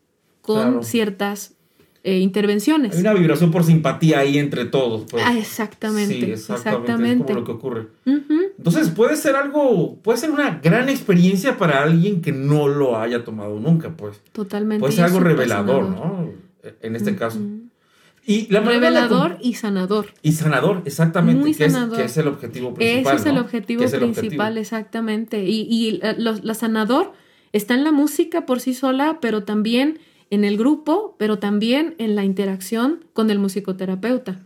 con 0.42 0.84
ciertas 0.84 1.56
eh, 2.04 2.20
intervenciones. 2.20 2.96
Hay 2.96 3.02
una 3.02 3.14
vibración 3.14 3.52
por 3.52 3.64
simpatía 3.66 4.20
ahí 4.20 4.38
entre 4.38 4.66
todos. 4.66 5.06
Pues. 5.10 5.24
Ah, 5.26 5.38
exactamente. 5.38 6.14
Sí, 6.14 6.32
exactamente. 6.32 7.24
Es 7.24 7.28
como 7.28 7.40
lo 7.40 7.46
que 7.46 7.52
ocurre. 7.52 7.88
Entonces 8.58 8.90
puede 8.90 9.16
ser 9.18 9.36
algo, 9.36 9.98
puede 10.02 10.18
ser 10.18 10.32
una 10.32 10.60
gran 10.64 10.90
experiencia 10.90 11.58
para 11.58 11.84
alguien 11.84 12.22
que 12.22 12.32
no 12.32 12.68
lo 12.68 12.98
haya 12.98 13.24
tomado 13.24 13.60
nunca, 13.60 13.90
pues. 13.90 14.22
Totalmente. 14.32 14.80
Puede 14.80 14.94
ser 14.94 15.06
algo 15.06 15.20
revelador, 15.20 15.90
¿no? 15.90 16.47
En 16.82 16.96
este 16.96 17.16
caso. 17.16 17.40
Y 18.26 18.48
la 18.52 18.60
Revelador 18.60 19.38
y 19.42 19.54
sanador. 19.54 20.08
Y 20.22 20.34
sanador, 20.34 20.82
exactamente. 20.86 21.42
Muy 21.42 21.54
que 21.54 21.70
sanador. 21.70 21.94
Es, 21.94 22.00
que 22.00 22.06
es 22.06 22.18
el 22.18 22.28
objetivo 22.28 22.74
principal. 22.74 23.16
Ese 23.16 23.22
es 23.22 23.34
el 23.34 23.38
objetivo 23.40 23.86
principal, 23.90 24.58
exactamente. 24.58 25.46
Y, 25.46 25.62
y 25.70 26.00
eh, 26.04 26.16
la 26.18 26.54
sanador 26.54 27.14
está 27.54 27.74
en 27.74 27.84
la 27.84 27.92
música 27.92 28.46
por 28.46 28.60
sí 28.60 28.74
sola, 28.74 29.20
pero 29.22 29.44
también 29.44 30.00
en 30.30 30.44
el 30.44 30.58
grupo, 30.58 31.16
pero 31.18 31.40
también 31.40 31.96
en 31.98 32.16
la 32.16 32.26
interacción 32.26 33.06
con 33.14 33.30
el 33.30 33.40
musicoterapeuta. 33.40 34.40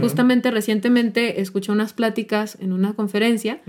Justamente 0.00 0.50
recientemente 0.50 1.42
escuché 1.42 1.70
unas 1.70 1.92
pláticas 1.92 2.56
en 2.60 2.72
una 2.72 2.94
conferencia 2.94 3.60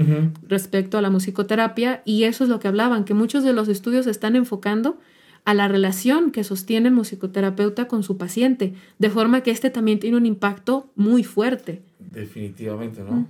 respecto 0.48 0.98
a 0.98 1.02
la 1.02 1.10
musicoterapia 1.10 2.02
y 2.06 2.24
eso 2.24 2.46
es 2.46 2.50
lo 2.50 2.60
que 2.60 2.67
hablaban, 2.67 3.04
que 3.04 3.13
muchos 3.13 3.43
de 3.43 3.54
los 3.54 3.67
estudios 3.67 4.08
están 4.08 4.36
enfocando 4.36 4.98
a 5.45 5.54
la 5.54 5.67
relación 5.67 6.32
que 6.32 6.43
sostiene 6.43 6.89
el 6.89 6.93
musicoterapeuta 6.93 7.88
con 7.88 8.04
su 8.04 8.17
paciente, 8.17 8.73
de 9.00 9.10
forma 9.10 9.41
que 9.41 9.52
este 9.52 9.69
también 9.69 10.00
tiene 10.00 10.17
un 10.17 10.26
impacto 10.26 10.91
muy 10.95 11.23
fuerte. 11.23 11.82
Definitivamente, 12.00 13.02
¿no? 13.02 13.28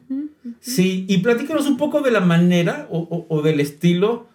Sí, 0.60 1.06
y 1.08 1.20
platícanos 1.20 1.68
un 1.68 1.78
poco 1.78 2.02
de 2.02 2.12
la 2.12 2.22
manera 2.22 2.88
o, 2.90 3.26
o 3.28 3.42
del 3.42 3.60
estilo 3.60 4.28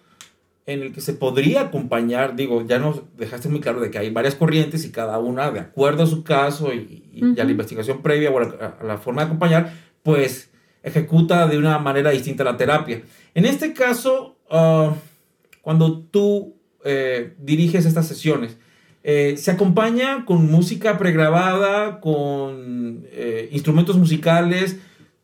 en 0.65 0.81
el 0.81 0.93
que 0.93 1.01
se 1.01 1.13
podría 1.13 1.61
acompañar, 1.61 2.35
digo, 2.35 2.65
ya 2.65 2.79
nos 2.79 3.01
dejaste 3.17 3.49
muy 3.49 3.59
claro 3.59 3.81
de 3.81 3.91
que 3.91 3.97
hay 3.97 4.09
varias 4.11 4.35
corrientes 4.35 4.85
y 4.85 4.91
cada 4.91 5.19
una, 5.19 5.51
de 5.51 5.59
acuerdo 5.59 6.03
a 6.03 6.07
su 6.07 6.23
caso 6.23 6.73
y, 6.73 7.03
a 7.39 7.43
la 7.43 7.51
investigación 7.51 8.01
previa 8.01 8.31
o 8.31 8.39
a 8.39 8.83
la, 8.83 8.97
forma 8.97 9.21
de 9.21 9.25
acompañar, 9.27 9.73
pues 10.03 10.49
ejecuta 10.81 11.47
de 11.47 11.57
una 11.57 11.79
manera 11.79 12.11
distinta 12.11 12.43
la 12.43 12.57
terapia. 12.57 13.01
En 13.33 13.45
este 13.45 13.73
caso, 13.73 14.37
ah, 14.49 14.93
cuando 15.61 15.99
tú 15.99 16.52
eh, 16.85 17.33
diriges 17.39 17.85
estas 17.85 18.07
sesiones, 18.07 18.57
eh, 19.03 19.35
se 19.37 19.51
acompaña 19.51 20.25
con 20.25 20.49
música 20.49 20.97
pregrabada, 20.97 21.99
con 21.99 23.05
eh, 23.11 23.49
instrumentos 23.51 23.97
musicales. 23.97 24.77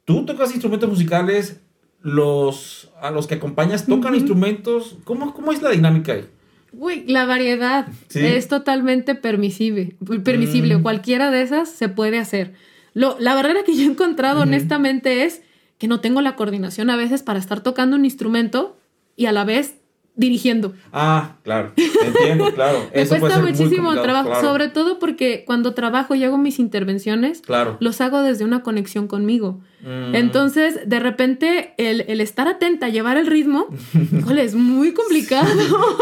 ¿Tú 0.06 0.26
tocas 0.26 0.52
instrumentos 0.52 0.90
musicales? 0.90 1.62
los, 2.02 2.90
a 3.02 3.12
los 3.12 3.28
que 3.28 3.36
acompañas 3.36 3.86
tocan 3.86 4.16
instrumentos. 4.16 4.98
¿Cómo, 5.04 5.34
¿Cómo 5.34 5.52
es 5.52 5.62
la 5.62 5.72
dinámica 5.72 6.14
ahí? 6.14 6.26
Uy, 6.72 7.04
la 7.08 7.26
variedad 7.26 7.88
es 8.14 8.48
totalmente 8.48 9.16
permisible. 9.16 9.96
Permisible. 10.24 10.78
Mm. 10.78 10.84
Cualquiera 10.84 11.32
de 11.32 11.42
esas 11.42 11.70
se 11.70 11.90
puede 11.90 12.20
hacer. 12.20 12.54
Lo, 12.94 13.18
la 13.20 13.34
barrera 13.34 13.64
que 13.64 13.76
yo 13.76 13.84
he 13.84 13.92
encontrado, 13.92 14.42
honestamente, 14.42 15.24
es 15.24 15.42
que 15.78 15.88
no 15.88 16.00
tengo 16.00 16.22
la 16.22 16.36
coordinación 16.36 16.90
a 16.90 16.98
veces 16.98 17.24
para 17.24 17.40
estar 17.40 17.62
tocando 17.62 17.96
un 17.96 18.06
instrumento 18.06 18.78
y 19.16 19.26
a 19.26 19.32
la 19.32 19.46
vez 19.46 19.79
dirigiendo. 20.20 20.74
Ah, 20.92 21.38
claro, 21.44 21.72
entiendo, 21.78 22.54
claro. 22.54 22.90
Me 22.94 23.08
cuesta 23.08 23.40
muchísimo 23.40 23.94
trabajo, 24.02 24.40
sobre 24.42 24.68
todo 24.68 25.00
porque 25.00 25.44
cuando 25.48 25.74
trabajo 25.74 26.14
y 26.14 26.24
hago 26.26 26.38
mis 26.38 26.60
intervenciones, 26.60 27.42
claro. 27.42 27.78
los 27.80 28.02
hago 28.02 28.22
desde 28.22 28.44
una 28.44 28.62
conexión 28.62 29.08
conmigo. 29.08 29.62
Mm. 29.82 30.16
Entonces, 30.16 30.82
de 30.86 31.00
repente, 31.00 31.74
el, 31.78 32.02
estar 32.20 32.50
atenta, 32.50 32.90
llevar 32.90 33.18
el 33.18 33.28
ritmo, 33.28 33.68
es 34.38 34.56
muy 34.56 34.94
complicado. 34.94 35.48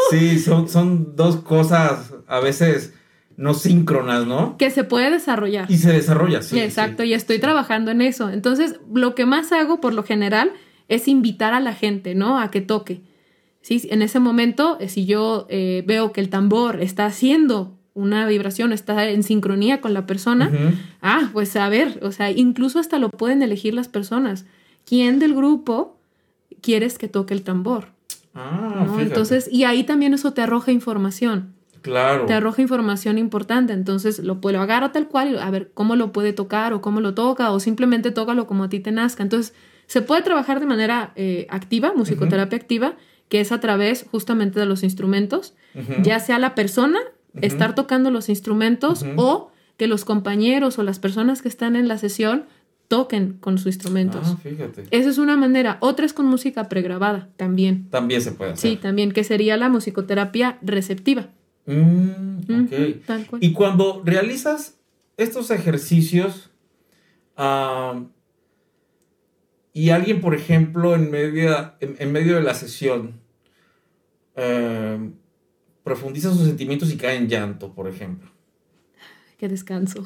Sí, 0.10 0.40
son, 0.40 0.68
son 0.68 1.16
dos 1.16 1.38
cosas 1.38 2.14
a 2.28 2.40
veces 2.40 2.96
no 3.36 3.54
síncronas, 3.54 4.26
¿no? 4.26 4.58
Que 4.58 4.72
se 4.72 4.84
puede 4.84 5.12
desarrollar. 5.12 5.70
Y 5.70 5.78
se 5.78 5.94
desarrolla, 5.94 6.42
sí. 6.42 6.60
Exacto, 6.60 7.04
y 7.04 7.14
estoy 7.14 7.38
trabajando 7.38 7.92
en 7.92 8.02
eso. 8.02 8.32
Entonces, 8.32 8.80
lo 8.92 9.14
que 9.14 9.28
más 9.28 9.52
hago 9.52 9.80
por 9.80 9.94
lo 9.94 10.02
general 10.02 10.52
es 10.88 11.08
invitar 11.08 11.54
a 11.54 11.60
la 11.60 11.74
gente, 11.74 12.16
¿no? 12.16 12.40
A 12.40 12.50
que 12.50 12.62
toque. 12.62 13.02
¿Sí? 13.68 13.86
En 13.92 14.02
ese 14.02 14.22
momento, 14.22 14.78
eh, 14.80 14.88
si 14.88 15.06
yo 15.06 15.46
eh, 15.50 15.84
veo 15.86 16.14
que 16.14 16.22
el 16.22 16.30
tambor 16.30 16.82
está 16.82 17.06
haciendo 17.06 17.76
una 17.94 18.26
vibración, 18.26 18.72
está 18.72 19.10
en 19.10 19.24
sincronía 19.24 19.82
con 19.82 19.94
la 19.94 20.06
persona, 20.06 20.50
ah, 21.02 21.32
pues 21.34 21.54
a 21.58 21.68
ver, 21.68 22.00
o 22.02 22.14
sea, 22.14 22.32
incluso 22.32 22.80
hasta 22.80 22.98
lo 22.98 23.10
pueden 23.10 23.42
elegir 23.42 23.74
las 23.74 23.90
personas. 23.90 24.46
¿Quién 24.86 25.20
del 25.20 25.34
grupo 25.34 25.98
quieres 26.62 26.98
que 26.98 27.10
toque 27.10 27.34
el 27.34 27.42
tambor? 27.42 27.88
Ah, 28.36 28.86
Entonces, 29.00 29.50
y 29.52 29.66
ahí 29.66 29.84
también 29.84 30.14
eso 30.14 30.32
te 30.32 30.42
arroja 30.42 30.72
información. 30.72 31.56
Claro. 31.82 32.26
Te 32.26 32.34
arroja 32.34 32.62
información 32.62 33.18
importante, 33.18 33.74
entonces 33.74 34.20
lo, 34.20 34.40
lo 34.42 34.62
agarra 34.62 34.92
tal 34.92 35.08
cual, 35.08 35.40
a 35.40 35.50
ver 35.50 35.72
cómo 35.74 35.96
lo 35.96 36.14
puede 36.14 36.32
tocar 36.34 36.72
o 36.74 36.82
cómo 36.82 37.02
lo 37.02 37.16
toca 37.16 37.52
o 37.52 37.60
simplemente 37.60 38.12
tócalo 38.12 38.48
como 38.48 38.66
a 38.66 38.70
ti 38.70 38.80
te 38.80 38.92
nazca. 38.92 39.24
Entonces, 39.24 39.54
se 39.88 40.02
puede 40.02 40.22
trabajar 40.22 40.60
de 40.60 40.68
manera 40.68 41.14
eh, 41.16 41.48
activa, 41.50 41.94
musicoterapia 41.96 42.58
activa, 42.58 42.96
que 43.30 43.42
es 43.42 43.52
a 43.52 43.60
través 43.60 44.06
justamente 44.10 44.60
de 44.60 44.66
los 44.66 44.84
instrumentos, 44.84 45.54
ya 46.02 46.20
sea 46.20 46.40
la 46.40 46.56
persona 46.56 47.00
estar 47.42 47.76
tocando 47.76 48.10
los 48.10 48.30
instrumentos 48.30 49.06
o 49.16 49.52
que 49.78 49.88
los 49.88 50.06
compañeros 50.06 50.80
o 50.80 50.84
las 50.84 51.00
personas 51.00 51.42
que 51.42 51.48
están 51.48 51.76
en 51.76 51.88
la 51.88 51.98
sesión 51.98 52.46
toquen 52.88 53.34
con 53.34 53.58
sus 53.58 53.68
instrumentos. 53.68 54.22
Ah, 54.26 54.38
fíjate. 54.42 54.86
Esa 54.92 55.10
es 55.10 55.18
una 55.18 55.36
manera. 55.36 55.78
Otra 55.82 56.06
es 56.06 56.14
con 56.14 56.26
música 56.26 56.70
pregrabada 56.70 57.30
también. 57.36 57.90
También 57.90 58.22
se 58.22 58.32
puede 58.32 58.54
hacer. 58.54 58.72
Sí, 58.72 58.78
también, 58.78 59.12
que 59.12 59.24
sería 59.24 59.58
la 59.58 59.70
musicoterapia 59.70 60.58
receptiva. 60.62 61.28
Mm, 61.66 63.00
tal 63.06 63.28
cual. 63.28 63.44
Y 63.44 63.52
cuando 63.52 64.02
realizas 64.06 64.80
estos 65.18 65.52
ejercicios 65.52 66.50
ah, 67.36 68.04
y 69.74 69.90
alguien, 69.92 70.22
por 70.22 70.34
ejemplo, 70.36 70.96
en 70.96 71.12
medio, 71.12 71.74
en, 71.80 71.96
en 72.00 72.12
medio 72.12 72.36
de 72.36 72.42
la 72.42 72.54
sesión 72.54 73.20
eh, 74.36 75.10
profundiza 75.84 76.32
sus 76.32 76.46
sentimientos 76.46 76.92
y 76.92 76.98
cae 76.98 77.18
en 77.18 77.28
llanto, 77.28 77.74
por 77.74 77.88
ejemplo. 77.88 78.30
Qué 79.38 79.48
descanso. 79.48 80.04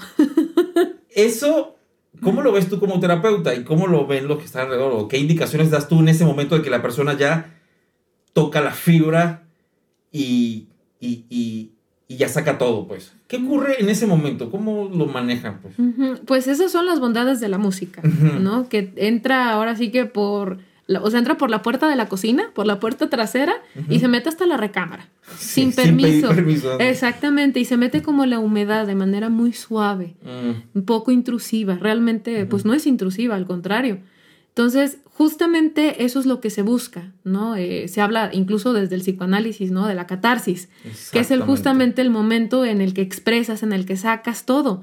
Eso, 1.09 1.75
¿cómo 2.21 2.41
lo 2.41 2.51
ves 2.51 2.67
tú 2.69 2.79
como 2.79 2.99
terapeuta 2.99 3.55
y 3.55 3.63
cómo 3.63 3.87
lo 3.87 4.05
ven 4.07 4.27
los 4.27 4.39
que 4.39 4.45
están 4.45 4.63
alrededor? 4.63 4.91
¿O 4.93 5.07
qué 5.07 5.17
indicaciones 5.17 5.71
das 5.71 5.87
tú 5.87 5.99
en 5.99 6.09
ese 6.09 6.25
momento 6.25 6.55
de 6.57 6.61
que 6.61 6.69
la 6.69 6.81
persona 6.81 7.17
ya 7.17 7.57
toca 8.33 8.61
la 8.61 8.71
fibra 8.71 9.47
y, 10.11 10.67
y, 10.99 11.25
y- 11.29 11.71
y 12.11 12.17
ya 12.17 12.27
saca 12.27 12.57
todo, 12.57 12.87
pues? 12.87 13.13
¿Qué 13.27 13.37
ocurre 13.37 13.79
en 13.81 13.87
ese 13.89 14.05
momento? 14.05 14.51
¿Cómo 14.51 14.89
lo 14.93 15.05
manejan, 15.05 15.59
pues? 15.61 15.75
Pues 16.25 16.47
esas 16.47 16.71
son 16.71 16.85
las 16.85 16.99
bondades 16.99 17.39
de 17.39 17.47
la 17.47 17.57
música. 17.57 18.01
¿no? 18.03 18.67
Que 18.67 18.91
entra 18.97 19.51
ahora 19.51 19.75
sí 19.77 19.91
que 19.91 20.05
por, 20.05 20.57
o 21.01 21.09
sea, 21.09 21.19
entra 21.19 21.37
por 21.37 21.49
la 21.49 21.61
puerta 21.61 21.87
de 21.89 21.95
la 21.95 22.09
cocina, 22.09 22.51
por 22.53 22.65
la 22.65 22.79
puerta 22.81 23.09
trasera 23.09 23.53
y 23.89 23.99
se 23.99 24.07
mete 24.09 24.27
hasta 24.27 24.45
la 24.45 24.57
recámara, 24.57 25.07
sin 25.37 25.71
Sí, 25.71 25.83
sin 25.83 25.95
permiso. 25.97 26.27
permiso. 26.29 26.79
Exactamente, 26.79 27.59
y 27.61 27.65
se 27.65 27.77
mete 27.77 28.01
como 28.01 28.25
la 28.25 28.39
humedad 28.39 28.85
de 28.87 28.95
manera 28.95 29.29
muy 29.29 29.53
suave, 29.53 30.15
Mm, 30.23 30.77
un 30.79 30.85
poco 30.85 31.11
intrusiva. 31.11 31.75
Realmente, 31.79 32.45
pues 32.45 32.65
no 32.65 32.73
es 32.73 32.85
intrusiva, 32.87 33.35
al 33.35 33.45
contrario. 33.47 33.99
Entonces, 34.49 34.97
justamente 35.21 36.03
eso 36.03 36.19
es 36.19 36.25
lo 36.25 36.41
que 36.41 36.49
se 36.49 36.63
busca, 36.63 37.13
¿no? 37.23 37.55
Eh, 37.55 37.87
se 37.87 38.01
habla 38.01 38.31
incluso 38.33 38.73
desde 38.73 38.95
el 38.95 39.01
psicoanálisis, 39.01 39.69
¿no? 39.69 39.85
De 39.85 39.93
la 39.93 40.07
catarsis, 40.07 40.67
que 41.11 41.19
es 41.19 41.29
el 41.29 41.43
justamente 41.43 42.01
el 42.01 42.09
momento 42.09 42.65
en 42.65 42.81
el 42.81 42.95
que 42.95 43.03
expresas, 43.03 43.61
en 43.61 43.71
el 43.71 43.85
que 43.85 43.97
sacas 43.97 44.47
todo. 44.47 44.81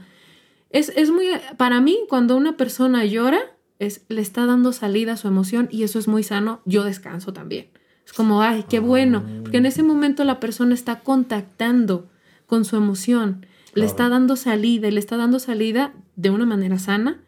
Es, 0.70 0.92
es 0.94 1.10
muy, 1.10 1.26
para 1.56 1.80
mí, 1.80 1.98
cuando 2.08 2.36
una 2.36 2.56
persona 2.56 3.04
llora, 3.04 3.40
es, 3.80 4.02
le 4.08 4.20
está 4.20 4.46
dando 4.46 4.72
salida 4.72 5.14
a 5.14 5.16
su 5.16 5.26
emoción 5.26 5.68
y 5.72 5.82
eso 5.82 5.98
es 5.98 6.06
muy 6.06 6.22
sano. 6.22 6.60
Yo 6.64 6.84
descanso 6.84 7.32
también. 7.32 7.66
Es 8.06 8.12
como, 8.12 8.40
ay, 8.40 8.64
qué 8.68 8.78
bueno, 8.78 9.24
porque 9.42 9.56
en 9.56 9.66
ese 9.66 9.82
momento 9.82 10.22
la 10.22 10.38
persona 10.38 10.72
está 10.72 11.00
contactando 11.00 12.08
con 12.46 12.64
su 12.64 12.76
emoción, 12.76 13.44
le 13.74 13.84
está 13.84 14.08
dando 14.08 14.36
salida 14.36 14.88
y 14.88 14.90
le 14.90 15.00
está 15.00 15.16
dando 15.16 15.38
salida 15.38 15.92
de 16.16 16.30
una 16.30 16.46
manera 16.46 16.78
sana, 16.78 17.20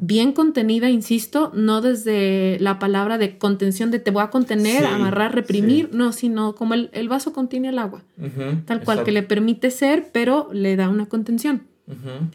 bien 0.00 0.32
contenida, 0.32 0.90
insisto, 0.90 1.52
no 1.54 1.80
desde 1.80 2.58
la 2.60 2.78
palabra 2.78 3.18
de 3.18 3.38
contención 3.38 3.90
de 3.90 3.98
te 4.00 4.10
voy 4.10 4.22
a 4.22 4.30
contener, 4.30 4.78
Sí, 4.80 4.84
amarrar, 4.84 5.34
reprimir, 5.34 5.88
sí. 5.90 5.96
no, 5.96 6.12
sino 6.12 6.54
como 6.54 6.74
el, 6.74 6.90
el 6.92 7.08
vaso 7.08 7.32
contiene 7.32 7.68
el 7.68 7.78
agua, 7.78 8.02
tal 8.16 8.82
cual, 8.82 8.98
exacto. 8.98 9.04
que 9.04 9.12
le 9.12 9.22
permite 9.22 9.70
ser, 9.70 10.08
pero 10.12 10.48
le 10.52 10.74
da 10.76 10.88
una 10.88 11.06
contención. 11.06 11.62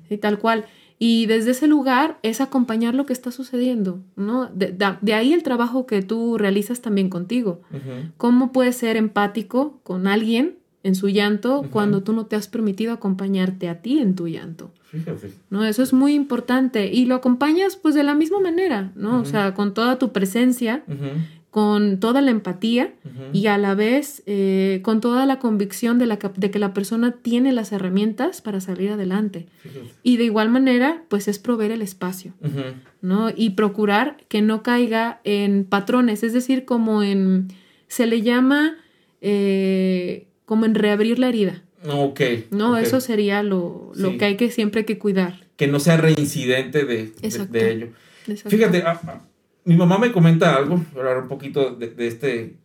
¿sí? 0.09 0.17
tal 0.17 0.39
cual. 0.39 0.65
Y 0.99 1.25
desde 1.27 1.51
ese 1.51 1.67
lugar 1.67 2.17
es 2.23 2.41
acompañar 2.41 2.95
lo 2.95 3.05
que 3.05 3.13
está 3.13 3.31
sucediendo, 3.31 3.99
¿no? 4.15 4.47
De, 4.47 4.71
de- 4.71 4.97
de 5.01 5.13
ahí 5.13 5.31
el 5.33 5.43
trabajo 5.43 5.85
que 5.85 6.01
tú 6.01 6.37
realizas 6.37 6.81
también 6.81 7.09
contigo. 7.09 7.61
¿Cómo 8.17 8.51
puedes 8.51 8.77
ser 8.77 8.97
empático 8.97 9.79
con 9.83 10.07
alguien 10.07 10.57
en 10.83 10.95
su 10.95 11.09
llanto 11.09 11.65
cuando 11.71 12.03
tú 12.03 12.13
no 12.13 12.25
te 12.25 12.35
has 12.35 12.47
permitido 12.47 12.93
acompañarte 12.93 13.69
a 13.69 13.81
ti 13.81 13.99
en 13.99 14.15
tu 14.15 14.27
llanto? 14.27 14.71
Fíjate. 14.83 15.31
¿no? 15.49 15.65
Eso 15.65 15.83
es 15.83 15.93
muy 15.93 16.13
importante 16.13 16.91
y 16.91 17.05
lo 17.05 17.15
acompañas 17.15 17.75
pues 17.75 17.93
de 17.95 18.03
la 18.03 18.15
misma 18.15 18.39
manera, 18.39 18.91
¿no? 18.95 19.19
O 19.19 19.25
sea, 19.25 19.53
con 19.53 19.73
toda 19.73 19.99
tu 19.99 20.13
presencia, 20.13 20.83
con 21.49 21.99
toda 21.99 22.21
la 22.21 22.31
empatía 22.31 22.93
y 23.33 23.47
a 23.47 23.57
la 23.57 23.73
vez 23.73 24.21
eh, 24.27 24.81
con 24.83 25.01
toda 25.01 25.25
la 25.25 25.39
convicción 25.39 25.97
de, 25.97 26.05
la, 26.05 26.19
de 26.35 26.51
que 26.51 26.59
la 26.59 26.73
persona 26.73 27.13
tiene 27.13 27.51
las 27.51 27.71
herramientas 27.71 28.41
para 28.41 28.61
salir 28.61 28.91
adelante. 28.91 29.47
Fíjate. 29.59 29.87
Y 30.03 30.17
de 30.17 30.25
igual 30.25 30.49
manera, 30.49 31.03
pues 31.09 31.27
es 31.27 31.39
proveer 31.39 31.71
el 31.71 31.81
espacio. 31.81 32.33
¿no? 33.01 33.29
Y 33.35 33.51
procurar 33.51 34.17
que 34.27 34.41
no 34.41 34.63
caiga 34.63 35.19
en 35.23 35.65
patrones, 35.65 36.23
es 36.23 36.33
decir, 36.33 36.65
como 36.65 37.03
en, 37.03 37.47
se 37.87 38.05
le 38.05 38.21
llama 38.21 38.75
eh, 39.21 40.26
como 40.47 40.65
en 40.65 40.75
reabrir 40.75 41.19
la 41.19 41.27
herida, 41.27 41.61
Ok. 41.87 42.21
¿no? 42.51 42.71
ok. 42.71 42.77
Eso 42.79 43.01
sería 43.01 43.43
lo, 43.43 43.91
lo 43.95 44.11
Sí. 44.11 44.17
que 44.17 44.25
hay 44.25 44.37
que 44.37 44.49
siempre 44.49 44.85
que 44.85 44.97
cuidar. 44.97 45.41
Que 45.57 45.67
no 45.67 45.79
sea 45.81 45.97
reincidente 45.97 46.85
de, 46.85 46.95
de- 47.07 47.13
Exacto. 47.21 47.51
de 47.51 47.71
ello. 47.71 47.87
Exacto. 48.27 48.49
Fíjate, 48.49 48.81
ah, 48.85 48.99
ah, 49.07 49.21
mi 49.65 49.75
mamá 49.75 49.97
me 49.97 50.13
comenta 50.13 50.55
algo, 50.55 50.81
hablar 50.95 51.17
un 51.21 51.27
poquito 51.27 51.75
de, 51.75 51.89
de 51.89 52.07
este 52.07 52.55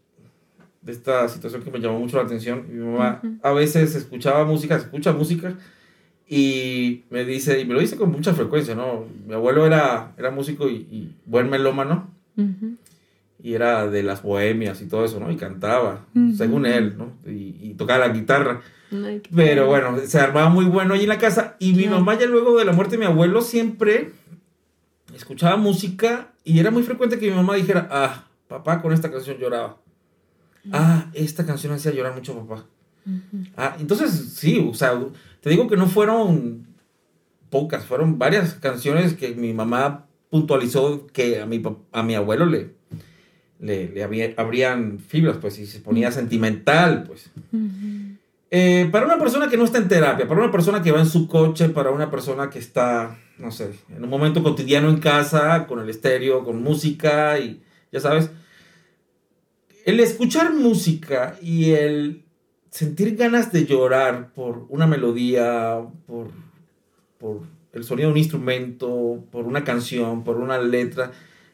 de 0.80 0.90
esta 0.92 1.28
situación 1.28 1.62
que 1.62 1.70
me 1.72 1.78
llamó 1.80 1.98
mucho 1.98 2.16
la 2.18 2.22
atención. 2.24 2.66
Mi 2.68 2.78
mamá 2.84 3.20
Ujú. 3.22 3.34
a 3.42 3.52
veces 3.52 3.94
escuchaba 3.96 4.44
música, 4.44 4.76
escucha 4.76 5.12
música 5.12 5.54
y 6.28 7.02
me 7.10 7.24
dice, 7.24 7.60
y 7.60 7.64
me 7.64 7.74
lo 7.74 7.80
dice 7.80 7.96
con 7.96 8.10
mucha 8.12 8.32
frecuencia, 8.34 8.74
¿no? 8.74 9.04
Mi 9.26 9.34
abuelo 9.34 9.66
era, 9.66 10.12
era 10.16 10.30
músico 10.30 10.68
y, 10.68 10.74
y 10.90 11.14
buen 11.26 11.50
melómano 11.50 12.10
Ujú. 12.36 12.76
Y 13.42 13.54
era 13.54 13.88
de 13.88 14.02
las 14.02 14.22
bohemias 14.22 14.80
y 14.80 14.86
todo 14.86 15.04
eso, 15.04 15.18
¿no? 15.18 15.30
Y 15.30 15.36
cantaba, 15.36 16.06
según 16.36 16.64
él, 16.64 16.96
¿no? 16.96 17.12
Y, 17.26 17.56
y 17.60 17.74
tocaba 17.74 18.06
la 18.06 18.12
guitarra. 18.12 18.60
Ay, 18.92 19.22
Pero 19.34 19.66
bueno, 19.66 19.98
se 20.06 20.20
armaba 20.20 20.48
muy 20.48 20.66
bueno 20.66 20.94
ahí 20.94 21.02
en 21.02 21.08
la 21.08 21.18
casa. 21.18 21.56
Y 21.58 21.72
mi 21.72 21.86
mamá 21.86 22.18
ya 22.18 22.26
luego 22.26 22.58
de 22.58 22.64
la 22.64 22.72
muerte 22.72 22.96
de 22.96 23.00
mi 23.00 23.06
abuelo 23.06 23.40
siempre 23.40 24.12
escuchaba 25.14 25.56
música 25.56 26.32
y 26.44 26.58
era 26.58 26.70
muy 26.70 26.82
frecuente 26.82 27.18
que 27.18 27.30
mi 27.30 27.36
mamá 27.36 27.54
dijera, 27.54 27.88
ah, 27.90 28.24
papá 28.48 28.80
con 28.80 28.92
esta 28.92 29.10
canción 29.10 29.38
lloraba. 29.38 29.78
Ah, 30.70 31.10
esta 31.12 31.44
canción 31.44 31.72
hacía 31.72 31.92
llorar 31.92 32.14
mucho 32.14 32.32
a 32.32 32.46
papá. 32.46 32.66
Ah, 33.56 33.76
entonces 33.80 34.34
sí, 34.34 34.64
o 34.70 34.74
sea, 34.74 34.98
te 35.40 35.50
digo 35.50 35.66
que 35.68 35.76
no 35.76 35.88
fueron 35.88 36.66
pocas, 37.50 37.84
fueron 37.84 38.18
varias 38.18 38.54
canciones 38.54 39.14
que 39.14 39.34
mi 39.34 39.52
mamá 39.52 40.06
puntualizó 40.30 41.06
que 41.08 41.40
a 41.40 41.46
mi, 41.46 41.60
a 41.90 42.02
mi 42.02 42.14
abuelo 42.14 42.46
le, 42.46 42.74
le, 43.62 43.88
le 43.88 44.02
había- 44.04 44.34
abrían 44.36 44.98
fibras, 44.98 45.38
pues, 45.40 45.58
y 45.58 45.64
se 45.66 45.78
ponía 45.80 46.10
sentimental, 46.12 47.04
pues. 47.06 47.30
Ujú. 47.52 48.16
Eh, 48.50 48.86
para 48.92 49.06
una 49.06 49.18
persona 49.18 49.48
que 49.48 49.56
no 49.56 49.64
está 49.64 49.78
en 49.78 49.88
terapia, 49.88 50.28
para 50.28 50.42
una 50.42 50.52
persona 50.52 50.82
que 50.82 50.92
va 50.92 51.00
en 51.00 51.06
su 51.06 51.26
coche, 51.26 51.70
para 51.70 51.90
una 51.90 52.10
persona 52.10 52.50
que 52.50 52.58
está, 52.58 53.16
no 53.38 53.50
sé, 53.50 53.70
en 53.96 54.04
un 54.04 54.10
momento 54.10 54.42
cotidiano 54.42 54.90
en 54.90 54.98
casa, 54.98 55.66
con 55.66 55.80
el 55.80 55.88
estéreo, 55.88 56.44
con 56.44 56.62
música 56.62 57.38
y 57.38 57.62
ya 57.90 58.00
sabes, 58.00 58.30
el 59.86 60.00
escuchar 60.00 60.52
música 60.52 61.36
y 61.40 61.70
el 61.70 62.24
sentir 62.70 63.16
ganas 63.16 63.52
de 63.52 63.64
llorar 63.66 64.32
por 64.34 64.66
una 64.68 64.86
melodía, 64.86 65.80
por, 66.06 66.28
por 67.18 67.40
el 67.72 67.84
sonido 67.84 68.08
de 68.08 68.12
un 68.12 68.18
instrumento, 68.18 69.24
por 69.30 69.46
una 69.46 69.64
canción, 69.64 70.24
por 70.24 70.36
una 70.36 70.58
letra, 70.58 71.10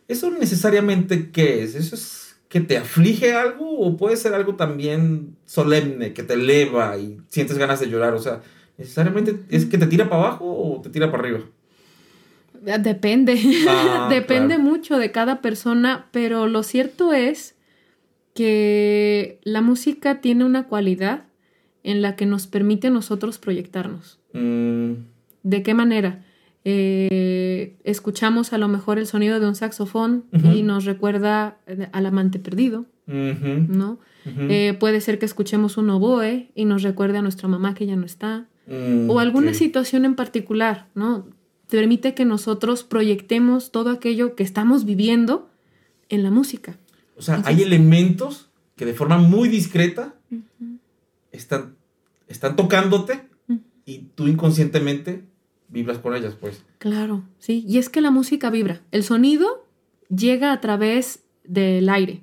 ¿eso 0.08 0.30
necesariamente 0.30 1.30
qué 1.30 1.62
es? 1.62 1.74
¿Eso 1.74 1.94
es 1.94 2.36
que 2.48 2.60
te 2.60 2.76
aflige 2.78 3.34
algo 3.34 3.78
o 3.78 3.96
puede 3.96 4.16
ser 4.16 4.34
algo 4.34 4.56
también 4.56 5.36
solemne, 5.46 6.12
que 6.14 6.22
te 6.22 6.34
eleva 6.34 6.96
y 6.98 7.18
sientes 7.28 7.58
ganas 7.58 7.78
de 7.80 7.88
llorar? 7.88 8.14
O 8.14 8.18
sea, 8.18 8.42
¿necesariamente 8.78 9.36
es 9.50 9.66
que 9.66 9.78
te 9.78 9.86
tira 9.86 10.08
para 10.08 10.22
abajo 10.22 10.44
o 10.46 10.80
te 10.80 10.88
tira 10.90 11.10
para 11.10 11.22
arriba? 11.24 11.40
Depende, 12.80 13.40
Ah, 13.68 14.08
depende 14.10 14.56
claro. 14.56 14.62
mucho 14.70 14.98
de 14.98 15.12
cada 15.12 15.40
persona, 15.40 16.06
pero 16.10 16.48
lo 16.48 16.62
cierto 16.64 17.12
es 17.12 17.54
que 18.34 19.38
la 19.44 19.62
música 19.62 20.20
tiene 20.20 20.44
una 20.44 20.66
cualidad 20.66 21.24
en 21.84 22.02
la 22.02 22.16
que 22.16 22.26
nos 22.26 22.46
permite 22.46 22.88
a 22.88 22.90
nosotros 22.90 23.38
proyectarnos. 23.38 24.18
Mm, 24.32 24.92
¿De 25.42 25.62
qué 25.62 25.74
manera? 25.74 26.24
Eh, 26.64 27.76
escuchamos 27.84 28.52
a 28.52 28.58
lo 28.58 28.68
mejor 28.68 28.98
el 28.98 29.06
sonido 29.06 29.40
de 29.40 29.46
un 29.46 29.54
saxofón 29.54 30.24
y 30.32 30.62
nos 30.62 30.84
recuerda 30.84 31.58
al 31.92 32.06
amante 32.06 32.38
perdido, 32.38 32.86
¿no? 33.06 33.98
Eh, 34.26 34.76
puede 34.78 35.00
ser 35.00 35.18
que 35.18 35.24
escuchemos 35.24 35.76
un 35.76 35.88
oboe 35.90 36.50
y 36.54 36.64
nos 36.64 36.82
recuerde 36.82 37.18
a 37.18 37.22
nuestra 37.22 37.48
mamá 37.48 37.74
que 37.74 37.86
ya 37.86 37.96
no 37.96 38.04
está. 38.04 38.46
Mm, 38.66 39.08
o 39.08 39.20
alguna 39.20 39.50
ok. 39.50 39.56
situación 39.56 40.04
en 40.04 40.14
particular, 40.14 40.88
¿no? 40.94 41.26
Te 41.68 41.78
permite 41.78 42.14
que 42.14 42.26
nosotros 42.26 42.84
proyectemos 42.84 43.70
todo 43.70 43.90
aquello 43.90 44.34
que 44.34 44.42
estamos 44.42 44.84
viviendo 44.84 45.48
en 46.10 46.22
la 46.22 46.30
música. 46.30 46.76
O 47.16 47.22
sea, 47.22 47.42
hay 47.44 47.62
elementos 47.62 48.50
que 48.76 48.84
de 48.84 48.94
forma 48.94 49.18
muy 49.18 49.48
discreta 49.48 50.14
están, 51.32 51.76
están 52.28 52.56
tocándote 52.56 53.22
y 53.84 54.00
tú 54.14 54.28
inconscientemente 54.28 55.24
vibras 55.68 55.98
con 55.98 56.14
ellas, 56.14 56.34
pues. 56.38 56.64
Claro, 56.78 57.24
sí. 57.38 57.64
Y 57.68 57.78
es 57.78 57.88
que 57.88 58.00
la 58.00 58.10
música 58.10 58.50
vibra. 58.50 58.80
El 58.90 59.04
sonido 59.04 59.64
llega 60.08 60.52
a 60.52 60.60
través 60.60 61.24
del 61.44 61.88
aire, 61.88 62.22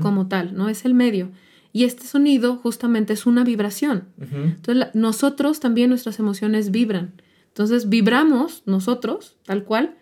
como 0.00 0.28
tal, 0.28 0.54
¿no? 0.54 0.68
Es 0.68 0.84
el 0.84 0.94
medio. 0.94 1.30
Y 1.72 1.84
este 1.84 2.04
sonido 2.06 2.56
justamente 2.56 3.14
es 3.14 3.24
una 3.24 3.44
vibración. 3.44 4.04
Entonces, 4.18 4.88
nosotros 4.94 5.60
también 5.60 5.88
nuestras 5.88 6.18
emociones 6.18 6.70
vibran. 6.70 7.14
Entonces, 7.48 7.88
vibramos 7.88 8.62
nosotros, 8.66 9.36
tal 9.44 9.64
cual, 9.64 9.96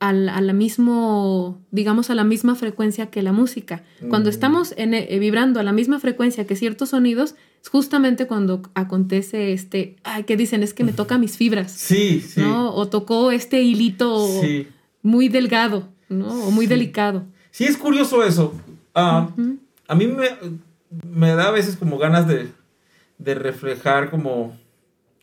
a 0.00 0.12
la, 0.12 0.52
mismo, 0.52 1.60
digamos, 1.70 2.10
a 2.10 2.14
la 2.14 2.24
misma 2.24 2.54
frecuencia 2.54 3.10
que 3.10 3.22
la 3.22 3.32
música. 3.32 3.82
Cuando 4.08 4.28
mm. 4.28 4.30
estamos 4.30 4.74
en, 4.76 4.94
eh, 4.94 5.18
vibrando 5.18 5.60
a 5.60 5.62
la 5.62 5.72
misma 5.72 5.98
frecuencia 5.98 6.46
que 6.46 6.56
ciertos 6.56 6.90
sonidos, 6.90 7.34
es 7.62 7.68
justamente 7.68 8.26
cuando 8.26 8.62
acontece 8.74 9.52
este, 9.52 9.96
ay, 10.04 10.24
¿qué 10.24 10.36
dicen? 10.36 10.62
Es 10.62 10.74
que 10.74 10.84
me 10.84 10.92
toca 10.92 11.18
mis 11.18 11.36
fibras. 11.36 11.72
Sí, 11.72 12.20
sí. 12.20 12.40
¿no? 12.40 12.74
O 12.74 12.88
tocó 12.88 13.30
este 13.30 13.62
hilito 13.62 14.26
muy 15.02 15.28
delgado, 15.28 15.88
¿no? 16.08 16.28
O 16.46 16.50
muy 16.50 16.66
delicado. 16.66 17.24
Sí, 17.50 17.64
es 17.64 17.76
curioso 17.76 18.22
eso. 18.22 18.54
Ah, 18.94 19.28
a 19.86 19.94
mí 19.94 20.06
me, 20.06 20.28
me, 21.06 21.34
da 21.34 21.48
a 21.48 21.50
veces 21.50 21.76
como 21.76 21.98
ganas 21.98 22.26
de, 22.26 22.48
de 23.18 23.34
reflejar 23.34 24.10
como 24.10 24.56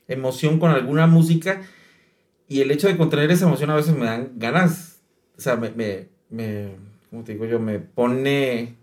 emoción 0.08 0.60
con 0.60 0.72
alguna 0.72 1.08
música 1.08 1.62
y 2.48 2.62
el 2.62 2.72
hecho 2.72 2.88
de 2.88 2.98
contener 2.98 3.32
esa 3.32 3.46
emoción 3.46 3.70
a 3.72 3.76
veces 3.76 3.96
me 3.96 4.06
dan 4.06 4.32
ganas, 4.36 5.00
o 5.38 5.42
sea, 5.42 5.56
me, 5.56 5.72
me, 5.72 6.08
me 6.30 6.76
¿cómo 7.10 7.24
te 7.24 7.34
digo 7.34 7.46
yo? 7.46 7.60
Me 7.60 7.80
pone 7.80 8.76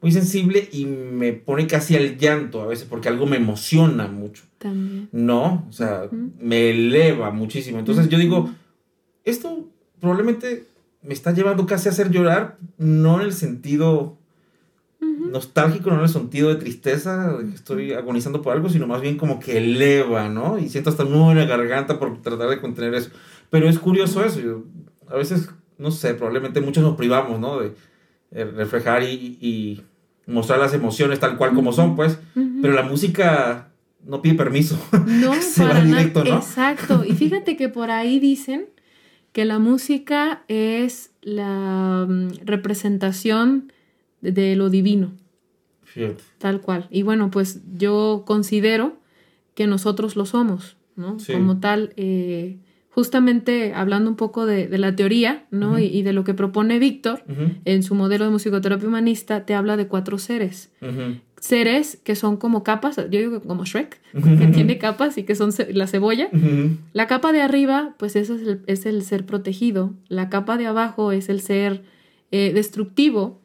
muy 0.00 0.12
sensible 0.12 0.68
y 0.72 0.86
me 0.86 1.32
pone 1.32 1.66
casi 1.66 1.96
al 1.96 2.18
llanto 2.18 2.62
a 2.62 2.66
veces 2.66 2.86
porque 2.88 3.08
algo 3.08 3.26
me 3.26 3.36
emociona 3.36 4.06
mucho. 4.06 4.44
También. 4.58 5.08
No, 5.12 5.66
o 5.68 5.72
sea, 5.72 6.08
me 6.40 6.70
eleva 6.70 7.30
muchísimo. 7.30 7.78
Entonces 7.78 8.08
yo 8.08 8.18
digo, 8.18 8.50
esto 9.24 9.68
probablemente 10.00 10.66
me 11.02 11.14
está 11.14 11.32
llevando 11.32 11.66
casi 11.66 11.88
a 11.88 11.92
hacer 11.92 12.10
llorar, 12.10 12.58
no 12.76 13.20
en 13.20 13.26
el 13.26 13.32
sentido 13.32 14.16
nostálgico, 15.00 15.90
no 15.90 15.96
en 15.96 16.02
el 16.02 16.08
sentido 16.08 16.48
de 16.48 16.56
tristeza, 16.56 17.32
de 17.32 17.48
que 17.48 17.54
estoy 17.54 17.92
agonizando 17.92 18.42
por 18.42 18.54
algo, 18.54 18.68
sino 18.68 18.86
más 18.86 19.00
bien 19.00 19.16
como 19.16 19.38
que 19.38 19.58
eleva, 19.58 20.28
¿no? 20.28 20.58
Y 20.58 20.68
siento 20.68 20.90
hasta 20.90 21.04
nudo 21.04 21.32
en 21.32 21.38
la 21.38 21.44
garganta 21.44 21.98
por 21.98 22.20
tratar 22.22 22.48
de 22.48 22.60
contener 22.60 22.94
eso. 22.94 23.10
Pero 23.50 23.68
es 23.68 23.78
curioso 23.78 24.24
eso, 24.24 24.40
yo, 24.40 24.64
a 25.08 25.16
veces, 25.16 25.50
no 25.76 25.90
sé, 25.90 26.14
probablemente 26.14 26.60
muchos 26.60 26.82
nos 26.82 26.96
privamos, 26.96 27.38
¿no? 27.40 27.60
De, 27.60 27.74
reflejar 28.30 29.02
y, 29.02 29.82
mostrar 30.26 30.58
las 30.58 30.74
emociones 30.74 31.20
tal 31.20 31.38
cual 31.38 31.54
como 31.54 31.72
son, 31.72 31.96
pues, 31.96 32.18
pero 32.60 32.74
la 32.74 32.82
música 32.82 33.68
no 34.04 34.22
pide 34.22 34.34
permiso. 34.34 34.78
No, 35.06 35.34
Se 35.40 35.64
va 35.64 35.80
directo, 35.80 36.24
¿no? 36.24 36.36
Exacto. 36.36 37.04
Y 37.04 37.12
fíjate 37.12 37.56
que 37.56 37.68
por 37.68 37.90
ahí 37.90 38.18
dicen 38.18 38.66
que 39.32 39.44
la 39.44 39.58
música 39.58 40.42
es 40.48 41.12
la 41.22 42.06
mm, 42.08 42.44
representación 42.44 43.72
de 44.20 44.56
lo 44.56 44.70
divino. 44.70 45.12
Tal 46.38 46.60
cual. 46.60 46.86
Y 46.90 47.02
bueno, 47.02 47.30
pues 47.30 47.60
yo 47.76 48.22
considero 48.26 48.98
que 49.54 49.66
nosotros 49.66 50.14
lo 50.14 50.26
somos, 50.26 50.76
¿no? 50.94 51.16
Como 51.32 51.58
tal, 51.58 51.92
eh, 51.96 52.58
justamente 52.98 53.74
hablando 53.74 54.10
un 54.10 54.16
poco 54.16 54.44
de, 54.44 54.76
la 54.76 54.96
teoría, 54.96 55.46
¿no? 55.52 55.78
y, 55.78 56.02
de 56.02 56.12
lo 56.12 56.24
que 56.24 56.34
propone 56.34 56.80
Víctor 56.80 57.22
en 57.64 57.84
su 57.84 57.94
modelo 57.94 58.24
de 58.24 58.32
musicoterapia 58.32 58.88
humanista, 58.88 59.46
te 59.46 59.54
habla 59.54 59.76
de 59.76 59.86
cuatro 59.86 60.18
seres. 60.18 60.72
Seres 61.38 62.00
que 62.02 62.16
son 62.16 62.38
como 62.38 62.64
capas, 62.64 62.96
yo 62.96 63.04
digo 63.20 63.40
como 63.40 63.64
Shrek, 63.64 64.00
que 64.12 64.46
tiene 64.48 64.78
capas 64.78 65.16
y 65.16 65.22
que 65.22 65.36
son 65.36 65.52
la 65.70 65.86
cebolla. 65.86 66.28
La 66.92 67.06
capa 67.06 67.30
de 67.30 67.40
arriba, 67.40 67.94
pues 68.00 68.16
ese 68.16 68.34
es 68.34 68.42
el, 68.42 68.62
es 68.66 68.84
el, 68.84 69.04
ser 69.04 69.24
protegido. 69.24 69.94
La 70.08 70.28
capa 70.28 70.56
de 70.56 70.66
abajo 70.66 71.12
es 71.12 71.28
el 71.28 71.40
ser 71.40 71.84
eh, 72.32 72.50
destructivo 72.52 73.40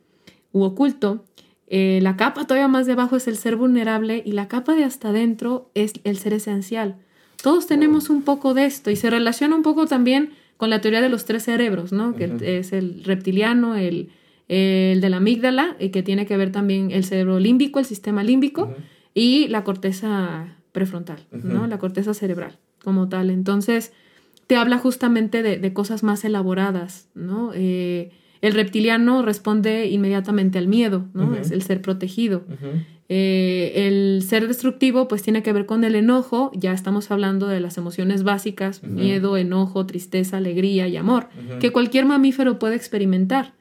u 0.51 0.63
oculto. 0.63 1.25
Eh, 1.67 1.99
la 2.01 2.17
capa 2.17 2.47
todavía 2.47 2.67
más 2.67 2.87
debajo 2.87 3.17
es 3.17 3.27
el 3.27 3.37
ser 3.37 3.55
vulnerable 3.55 4.23
y 4.25 4.31
la 4.31 4.47
capa 4.47 4.73
de 4.73 4.83
hasta 4.83 5.09
adentro 5.09 5.69
es 5.75 5.93
el 6.05 6.17
ser 6.17 6.33
esencial. 6.33 6.97
Todos 7.43 7.67
tenemos 7.67 8.09
un 8.09 8.21
poco 8.21 8.53
de 8.53 8.65
esto 8.65 8.89
y 8.89 8.95
se 8.95 9.09
relaciona 9.09 9.53
un 9.53 9.63
poco 9.63 9.85
también 9.85 10.29
con 10.55 10.69
la 10.69 10.79
teoría 10.79 11.01
de 11.01 11.09
los 11.09 11.25
tres 11.25 11.43
cerebros, 11.43 11.91
¿no? 11.91 12.15
Que 12.15 12.57
es 12.57 12.71
el 12.71 13.03
reptiliano, 13.03 13.75
el, 13.75 14.11
el, 14.47 15.01
de 15.01 15.09
la 15.09 15.17
amígdala, 15.17 15.75
y 15.77 15.89
que 15.89 16.03
tiene 16.03 16.25
que 16.25 16.37
ver 16.37 16.53
también 16.53 16.91
el 16.91 17.03
cerebro 17.03 17.41
límbico, 17.41 17.79
el 17.79 17.85
sistema 17.85 18.23
límbico, 18.23 18.73
y 19.13 19.49
la 19.49 19.65
corteza 19.65 20.55
prefrontal, 20.71 21.19
¿no? 21.33 21.67
La 21.67 21.79
corteza 21.79 22.13
cerebral 22.13 22.59
como 22.81 23.09
tal. 23.09 23.29
Entonces, 23.29 23.91
te 24.47 24.55
habla 24.55 24.77
justamente 24.77 25.43
de, 25.43 25.57
de 25.57 25.73
cosas 25.73 26.01
más 26.01 26.23
elaboradas, 26.23 27.09
¿no? 27.13 27.51
Eh, 27.53 28.11
el 28.39 28.53
reptiliano 28.53 29.21
responde 29.21 29.87
inmediatamente 29.87 30.59
al 30.59 30.67
miedo, 30.67 31.07
¿no? 31.13 31.35
Es 31.35 31.51
el 31.51 31.61
ser 31.61 31.81
protegido. 31.81 32.45
Eh, 33.15 33.85
el 33.85 34.23
ser 34.23 34.47
destructivo, 34.47 35.07
pues 35.07 35.21
tiene 35.21 35.43
que 35.43 35.53
ver 35.53 35.67
con 35.67 35.83
el 35.83 35.93
enojo. 35.93 36.49
Ya 36.55 36.73
estamos 36.73 37.11
hablando 37.11 37.45
de 37.45 37.59
las 37.59 37.77
emociones 37.77 38.23
básicas: 38.23 38.81
miedo, 38.81 39.37
enojo, 39.37 39.85
tristeza, 39.85 40.37
alegría 40.37 40.87
y 40.87 40.97
amor, 40.97 41.27
que 41.59 41.71
cualquier 41.71 42.07
mamífero 42.07 42.57
puede 42.57 42.75
experimentar. 42.75 43.53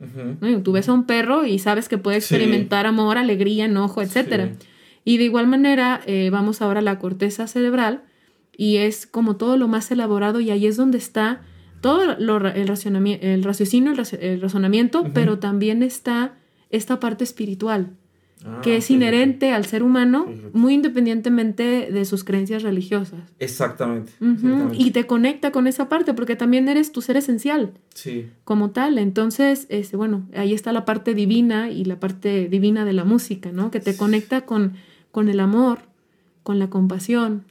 Tú 0.64 0.72
ves 0.72 0.88
a 0.88 0.94
un 0.94 1.04
perro 1.04 1.44
y 1.44 1.58
sabes 1.58 1.90
que 1.90 1.98
puede 1.98 2.16
experimentar 2.16 2.86
amor, 2.86 3.18
alegría, 3.18 3.66
enojo, 3.66 4.00
etc. 4.00 4.52
Y 5.04 5.18
de 5.18 5.24
igual 5.24 5.48
manera, 5.48 6.00
eh, 6.06 6.30
vamos 6.32 6.62
ahora 6.62 6.78
a 6.80 6.82
la 6.82 6.98
corteza 6.98 7.46
cerebral 7.46 8.04
y 8.56 8.78
es 8.78 9.06
como 9.06 9.36
todo 9.36 9.58
lo 9.58 9.68
más 9.68 9.90
elaborado 9.90 10.40
y 10.40 10.50
ahí 10.50 10.66
es 10.66 10.78
donde 10.78 10.96
está 10.96 11.42
todo 11.82 12.12
el, 12.12 12.66
racionamiento, 12.66 13.26
el 13.26 13.44
raciocinio, 13.44 13.92
el, 13.92 14.40
razonamiento, 14.40 15.10
pero 15.12 15.38
también 15.40 15.82
está 15.82 16.36
esta 16.70 17.00
parte 17.00 17.22
espiritual, 17.22 17.98
ah, 18.44 18.60
que 18.62 18.76
es 18.76 18.90
inherente 18.90 19.52
al 19.52 19.64
ser 19.64 19.82
humano, 19.82 20.26
muy 20.52 20.74
independientemente 20.74 21.90
de 21.90 22.04
sus 22.04 22.24
creencias 22.24 22.62
religiosas. 22.62 23.20
Exactamente, 23.38 24.12
Y 24.72 24.90
te 24.90 25.06
conecta 25.06 25.52
con 25.52 25.66
esa 25.66 25.88
parte, 25.88 26.14
porque 26.14 26.36
también 26.36 26.68
eres 26.68 26.92
tu 26.92 27.02
ser 27.02 27.16
esencial. 27.16 27.72
Sí. 27.94 28.26
Como 28.44 28.70
tal. 28.70 28.98
Entonces, 28.98 29.66
este, 29.68 29.96
bueno, 29.96 30.26
ahí 30.34 30.54
está 30.54 30.72
la 30.72 30.84
parte 30.84 31.14
divina 31.14 31.70
y 31.70 31.84
la 31.84 32.00
parte 32.00 32.48
divina 32.48 32.84
de 32.84 32.92
la 32.92 33.04
música, 33.04 33.52
¿no? 33.52 33.70
Que 33.70 33.80
te 33.80 33.96
conecta 33.96 34.42
con, 34.42 34.74
con 35.10 35.28
el 35.28 35.40
amor, 35.40 35.80
con 36.42 36.58
la 36.58 36.68
compasión, 36.68 37.44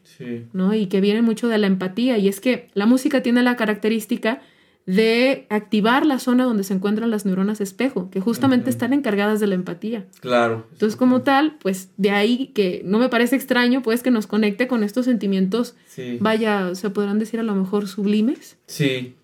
¿no? 0.54 0.74
Y 0.74 0.88
que 0.88 1.02
viene 1.02 1.22
mucho 1.22 1.48
de 1.48 1.58
la 1.58 1.68
empatía. 1.68 2.18
Y 2.18 2.28
es 2.28 2.39
que 2.39 2.70
la 2.74 2.86
música 2.86 3.22
tiene 3.22 3.42
la 3.44 3.56
característica 3.56 4.42
de 4.86 5.46
activar 5.50 6.06
la 6.06 6.20
zona 6.20 6.44
donde 6.44 6.64
se 6.64 6.74
encuentran 6.74 7.12
las 7.12 7.26
neuronas 7.26 7.62
espejo, 7.62 8.10
que 8.10 8.20
justamente 8.20 8.70
están 8.70 8.94
encargadas 8.94 9.40
de 9.40 9.48
la 9.48 9.56
empatía. 9.56 10.06
Claro. 10.20 10.66
Entonces, 10.72 10.98
como 10.98 11.22
tal, 11.22 11.58
pues 11.62 11.90
de 11.98 12.12
ahí 12.12 12.48
que 12.48 12.82
no 12.84 12.98
me 12.98 13.10
parece 13.10 13.36
extraño, 13.36 13.82
pues 13.84 14.02
que 14.02 14.12
nos 14.12 14.28
conecte 14.28 14.68
con 14.68 14.84
estos 14.84 15.06
sentimientos, 15.06 15.76
vaya, 16.20 16.74
se 16.76 16.90
podrán 16.90 17.20
decir 17.20 17.40
a 17.40 17.44
lo 17.44 17.56
mejor 17.56 17.88
sublimes. 17.88 18.58
Sí, 18.66 19.16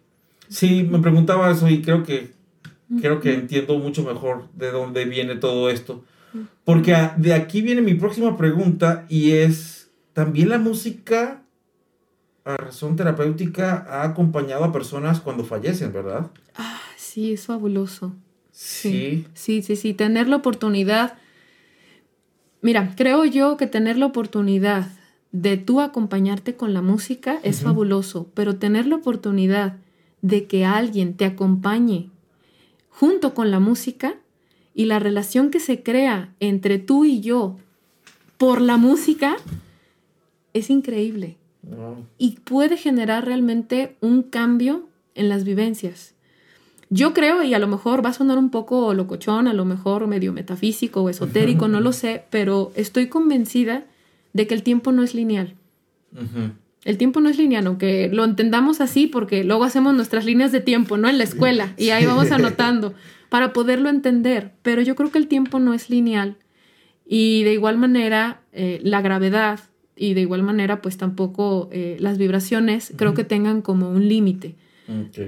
sí, 0.47 0.84
me 0.84 0.99
preguntaba 0.99 1.51
eso 1.51 1.68
y 1.68 1.82
creo 1.82 2.03
que, 2.03 2.32
creo 3.01 3.20
que 3.20 3.34
entiendo 3.34 3.78
mucho 3.80 4.03
mejor 4.03 4.47
de 4.53 4.72
dónde 4.72 5.05
viene 5.05 5.36
todo 5.36 5.70
esto. 5.70 6.03
Porque 6.64 6.95
de 7.18 7.34
aquí 7.34 7.62
viene 7.62 7.82
mi 7.82 7.95
próxima 7.95 8.38
pregunta 8.38 9.05
y 9.10 9.32
es, 9.32 9.89
¿también 10.14 10.49
la 10.49 10.60
música 10.60 11.41
a 12.47 12.55
razón 12.55 12.95
terapéutica 12.95 13.85
ha 13.89 14.03
acompañado 14.03 14.63
a 14.63 14.71
personas 14.71 15.19
cuando 15.19 15.43
fallecen, 15.43 15.91
verdad? 15.91 16.31
Ah, 16.55 16.79
sí, 16.95 17.33
es 17.33 17.45
fabuloso. 17.45 18.13
Sí. 18.51 19.25
Sí, 19.33 19.61
sí, 19.61 19.75
sí, 19.75 19.93
tener 19.93 20.29
la 20.29 20.37
oportunidad. 20.37 21.17
Mira, 22.61 22.93
creo 22.95 23.25
yo 23.25 23.57
que 23.57 23.67
tener 23.67 23.97
la 23.97 24.05
oportunidad 24.05 24.87
de 25.31 25.57
tú 25.57 25.81
acompañarte 25.81 26.55
con 26.55 26.73
la 26.73 26.81
música 26.81 27.39
es 27.43 27.61
fabuloso, 27.61 28.31
pero 28.33 28.55
tener 28.55 28.87
la 28.87 28.95
oportunidad 28.95 29.77
de 30.21 30.47
que 30.47 30.65
alguien 30.65 31.15
te 31.15 31.25
acompañe 31.25 32.09
junto 32.89 33.33
con 33.33 33.51
la 33.51 33.59
música 33.59 34.15
y 34.73 34.85
la 34.85 34.99
relación 34.99 35.51
que 35.51 35.59
se 35.59 35.83
crea 35.83 36.33
entre 36.39 36.79
tú 36.79 37.03
y 37.03 37.19
yo 37.19 37.57
por 38.37 38.61
la 38.61 38.77
música 38.77 39.35
es 40.53 40.69
increíble. 40.69 41.37
Y 42.18 42.39
puede 42.39 42.78
generar 42.78 43.26
realmente 43.26 43.95
un 44.01 44.24
cambio 44.24 44.88
en 45.15 45.30
las 45.30 45.43
vivencias. 45.43 46.13
Yo 46.89 47.13
creo, 47.13 47.43
y 47.43 47.53
a 47.53 47.59
lo 47.59 47.68
mejor 47.68 48.03
va 48.05 48.09
a 48.11 48.13
sonar 48.13 48.38
un 48.38 48.49
poco 48.49 48.93
locochón, 48.93 49.47
a 49.47 49.53
lo 49.53 49.65
mejor 49.65 50.07
medio 50.07 50.32
metafísico 50.32 51.01
o 51.01 51.09
esotérico, 51.09 51.68
no 51.70 51.82
lo 51.82 51.91
sé, 51.91 52.24
pero 52.30 52.72
estoy 52.76 53.07
convencida 53.07 53.86
de 54.34 54.47
que 54.47 54.53
el 54.53 54.63
tiempo 54.63 54.91
no 54.91 55.03
es 55.03 55.13
lineal. 55.13 55.55
El 56.86 56.97
tiempo 56.97 57.20
no 57.20 57.28
es 57.28 57.38
lineal, 57.38 57.68
aunque 57.68 58.09
lo 58.11 58.24
entendamos 58.24 58.80
así, 58.80 59.07
porque 59.07 59.43
luego 59.43 59.65
hacemos 59.65 59.93
nuestras 59.93 60.26
líneas 60.26 60.53
de 60.53 60.61
tiempo, 60.61 60.95
¿no? 60.95 61.09
En 61.09 61.18
la 61.18 61.26
escuela, 61.26 61.74
y 61.78 61.89
ahí 61.89 62.05
vamos 62.05 62.32
anotando 62.32 62.93
para 63.30 63.51
poderlo 63.51 63.89
entender, 63.89 64.53
pero 64.61 64.82
yo 64.82 64.95
creo 64.95 65.11
que 65.11 65.18
el 65.18 65.28
tiempo 65.28 65.59
no 65.59 65.74
es 65.74 65.89
lineal 65.89 66.38
y 67.07 67.43
de 67.43 67.53
igual 67.53 67.78
manera 67.78 68.41
eh, 68.51 68.80
la 68.84 69.01
gravedad 69.01 69.59
y 69.97 70.13
de 70.13 70.21
igual 70.21 70.43
manera 70.43 70.81
pues 70.81 70.97
tampoco 70.97 71.69
eh, 71.71 71.97
las 71.99 72.17
vibraciones 72.17 72.93
creo 72.95 73.13
que 73.13 73.23
tengan 73.23 73.61
como 73.61 73.89
un 73.89 74.07
límite. 74.07 74.55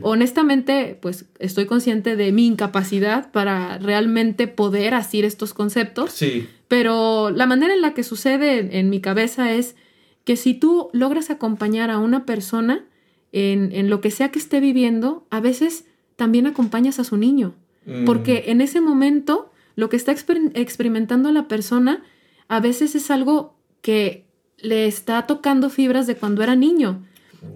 Honestamente, 0.03 0.97
pues 1.01 1.25
estoy 1.37 1.65
consciente 1.65 2.15
de 2.15 2.31
mi 2.31 2.47
incapacidad 2.47 3.29
para 3.33 3.77
realmente 3.77 4.47
poder 4.47 4.93
asir 4.93 5.25
estos 5.25 5.53
conceptos. 5.53 6.13
Sí. 6.13 6.47
Pero 6.69 7.29
la 7.29 7.45
manera 7.45 7.73
en 7.73 7.81
la 7.81 7.93
que 7.93 8.03
sucede 8.03 8.79
en, 8.79 8.89
mi 8.89 9.01
cabeza 9.01 9.51
es 9.51 9.75
que 10.23 10.37
si 10.37 10.53
tú 10.53 10.89
logras 10.93 11.29
acompañar 11.29 11.91
a 11.91 11.97
una 11.97 12.25
persona 12.25 12.85
en, 13.33 13.73
en, 13.73 13.89
lo 13.89 13.99
que 13.99 14.11
sea 14.11 14.31
que 14.31 14.39
esté 14.39 14.61
viviendo, 14.61 15.27
a 15.29 15.41
veces 15.41 15.83
también 16.15 16.47
acompañas 16.47 16.97
a 16.99 17.03
su 17.03 17.17
niño. 17.17 17.53
Mm. 17.85 18.05
Porque 18.05 18.45
en 18.47 18.61
ese 18.61 18.79
momento 18.79 19.51
lo 19.75 19.89
que 19.89 19.97
está 19.97 20.13
experimentando 20.13 21.31
la 21.31 21.47
persona 21.47 22.03
a 22.47 22.59
veces 22.59 22.95
es 22.95 23.11
algo 23.11 23.55
que 23.81 24.28
le 24.61 24.87
está 24.87 25.25
tocando 25.27 25.69
fibras 25.69 26.07
de 26.07 26.15
cuando 26.15 26.43
era 26.43 26.55
niño. 26.55 27.03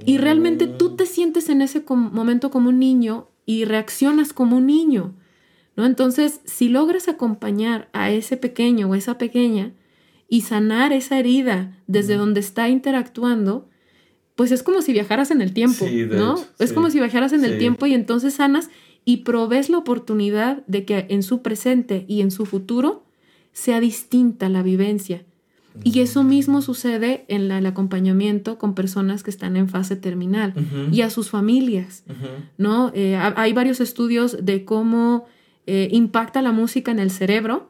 Y 0.06 0.18
realmente 0.18 0.68
tú 0.68 0.96
te 0.96 1.06
sientes 1.06 1.50
en 1.50 1.62
ese 1.62 1.84
momento 1.90 2.52
como 2.52 2.70
un 2.70 2.80
niño 2.80 3.28
y 3.46 3.66
reaccionas 3.66 4.34
como 4.34 4.58
un 4.58 4.68
niño. 4.68 5.14
¿no? 5.76 5.86
Entonces, 5.86 6.40
si 6.46 6.70
logras 6.70 7.08
acompañar 7.08 7.90
a 7.94 8.10
ese 8.12 8.38
pequeño 8.38 8.90
o 8.90 8.96
esa 8.96 9.18
pequeña 9.18 9.74
y 10.30 10.42
sanar 10.42 10.94
esa 10.94 11.20
herida 11.20 11.78
desde 11.88 12.16
donde 12.16 12.40
está 12.40 12.70
interactuando, 12.70 13.68
pues 14.36 14.52
es 14.52 14.64
como 14.64 14.82
si 14.82 14.94
viajaras 14.94 15.32
en 15.32 15.42
el 15.42 15.54
tiempo, 15.54 15.86
¿no? 16.10 16.44
es 16.60 16.74
como 16.74 16.90
si 16.90 17.00
viajaras 17.00 17.34
en 17.34 17.46
el 17.46 17.60
tiempo 17.60 17.86
y 17.86 17.94
entonces 17.94 18.36
sanas 18.36 18.70
y 19.06 19.18
provees 19.18 19.70
la 19.70 19.78
oportunidad 19.78 20.66
de 20.66 20.86
que 20.86 21.06
en 21.10 21.24
su 21.24 21.42
presente 21.42 22.06
y 22.08 22.22
en 22.22 22.32
su 22.32 22.46
futuro 22.46 23.06
sea 23.52 23.80
distinta 23.80 24.50
la 24.50 24.64
vivencia. 24.64 25.26
Y 25.84 26.02
eso 26.02 26.24
mismo 26.24 26.62
sucede 26.62 27.26
en 27.28 27.50
el 27.52 27.66
acompañamiento 27.66 28.58
con 28.58 28.76
personas 28.76 29.24
que 29.24 29.30
están 29.30 29.58
en 29.58 29.70
fase 29.70 29.96
terminal 29.96 30.54
y 30.92 31.02
a 31.02 31.10
sus 31.10 31.30
familias, 31.30 32.04
¿no? 32.58 32.92
Eh, 32.94 33.16
hay 33.16 33.54
varios 33.54 33.80
estudios 33.80 34.38
de 34.46 34.66
cómo 34.66 35.26
eh, 35.66 35.88
impacta 35.92 36.42
la 36.42 36.52
música 36.52 36.92
en 36.92 37.00
el 37.00 37.10
cerebro 37.10 37.70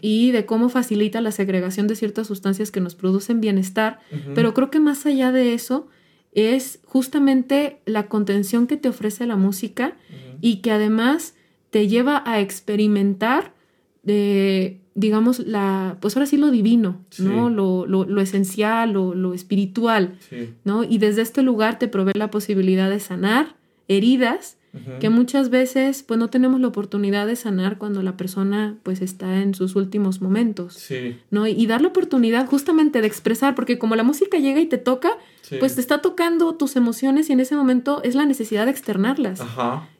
y 0.00 0.30
de 0.30 0.46
cómo 0.46 0.68
facilita 0.68 1.20
la 1.20 1.32
segregación 1.32 1.88
de 1.88 1.96
ciertas 1.96 2.28
sustancias 2.28 2.70
que 2.70 2.80
nos 2.80 2.94
producen 2.94 3.40
bienestar, 3.40 3.98
pero 4.34 4.54
creo 4.54 4.70
que 4.70 4.80
más 4.80 5.04
allá 5.06 5.32
de 5.32 5.52
eso 5.54 5.88
es 6.32 6.80
justamente 6.84 7.80
la 7.84 8.08
contención 8.08 8.66
que 8.66 8.76
te 8.76 8.88
ofrece 8.88 9.26
la 9.26 9.36
música 9.36 9.96
y 10.40 10.56
que 10.56 10.70
además 10.70 11.34
te 11.70 11.88
lleva 11.88 12.22
a 12.26 12.40
experimentar 12.40 13.54
de 14.02 14.81
digamos, 14.94 15.38
la, 15.40 15.96
pues 16.00 16.16
ahora 16.16 16.26
sí 16.26 16.36
lo 16.36 16.50
divino, 16.50 17.00
¿no? 17.18 17.48
Lo, 17.50 17.86
lo, 17.86 18.04
lo 18.04 18.20
esencial, 18.20 18.92
lo, 18.92 19.14
lo 19.14 19.34
espiritual, 19.34 20.18
¿no? 20.64 20.84
Y 20.84 20.98
desde 20.98 21.22
este 21.22 21.42
lugar 21.42 21.78
te 21.78 21.88
provee 21.88 22.12
la 22.14 22.30
posibilidad 22.30 22.90
de 22.90 23.00
sanar 23.00 23.56
heridas 23.88 24.58
que 25.00 25.10
muchas 25.10 25.50
veces 25.50 26.02
pues 26.02 26.18
no 26.18 26.30
tenemos 26.30 26.58
la 26.58 26.68
oportunidad 26.68 27.26
de 27.26 27.36
sanar 27.36 27.76
cuando 27.76 28.02
la 28.02 28.16
persona 28.16 28.78
pues 28.82 29.02
está 29.02 29.42
en 29.42 29.54
sus 29.54 29.76
últimos 29.76 30.22
momentos, 30.22 30.88
¿no? 31.30 31.46
Y 31.46 31.66
dar 31.66 31.82
la 31.82 31.88
oportunidad 31.88 32.46
justamente 32.46 33.02
de 33.02 33.06
expresar, 33.06 33.54
porque 33.54 33.78
como 33.78 33.96
la 33.96 34.02
música 34.02 34.38
llega 34.38 34.60
y 34.60 34.66
te 34.66 34.78
toca, 34.78 35.10
pues 35.60 35.74
te 35.74 35.82
está 35.82 36.00
tocando 36.00 36.54
tus 36.54 36.76
emociones 36.76 37.28
y 37.28 37.34
en 37.34 37.40
ese 37.40 37.54
momento 37.54 38.02
es 38.02 38.14
la 38.14 38.24
necesidad 38.24 38.64
de 38.64 38.70
externarlas. 38.70 39.42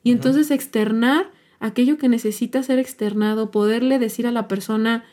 y 0.03 0.11
entonces 0.11 0.51
externar 0.51 1.31
aquello 1.63 1.97
que 1.97 2.09
necesita 2.09 2.63
ser 2.63 2.79
externado, 2.79 3.51
poderle 3.51 3.99
decir 3.99 4.27
a 4.27 4.33
la 4.33 4.49
persona 4.49 5.05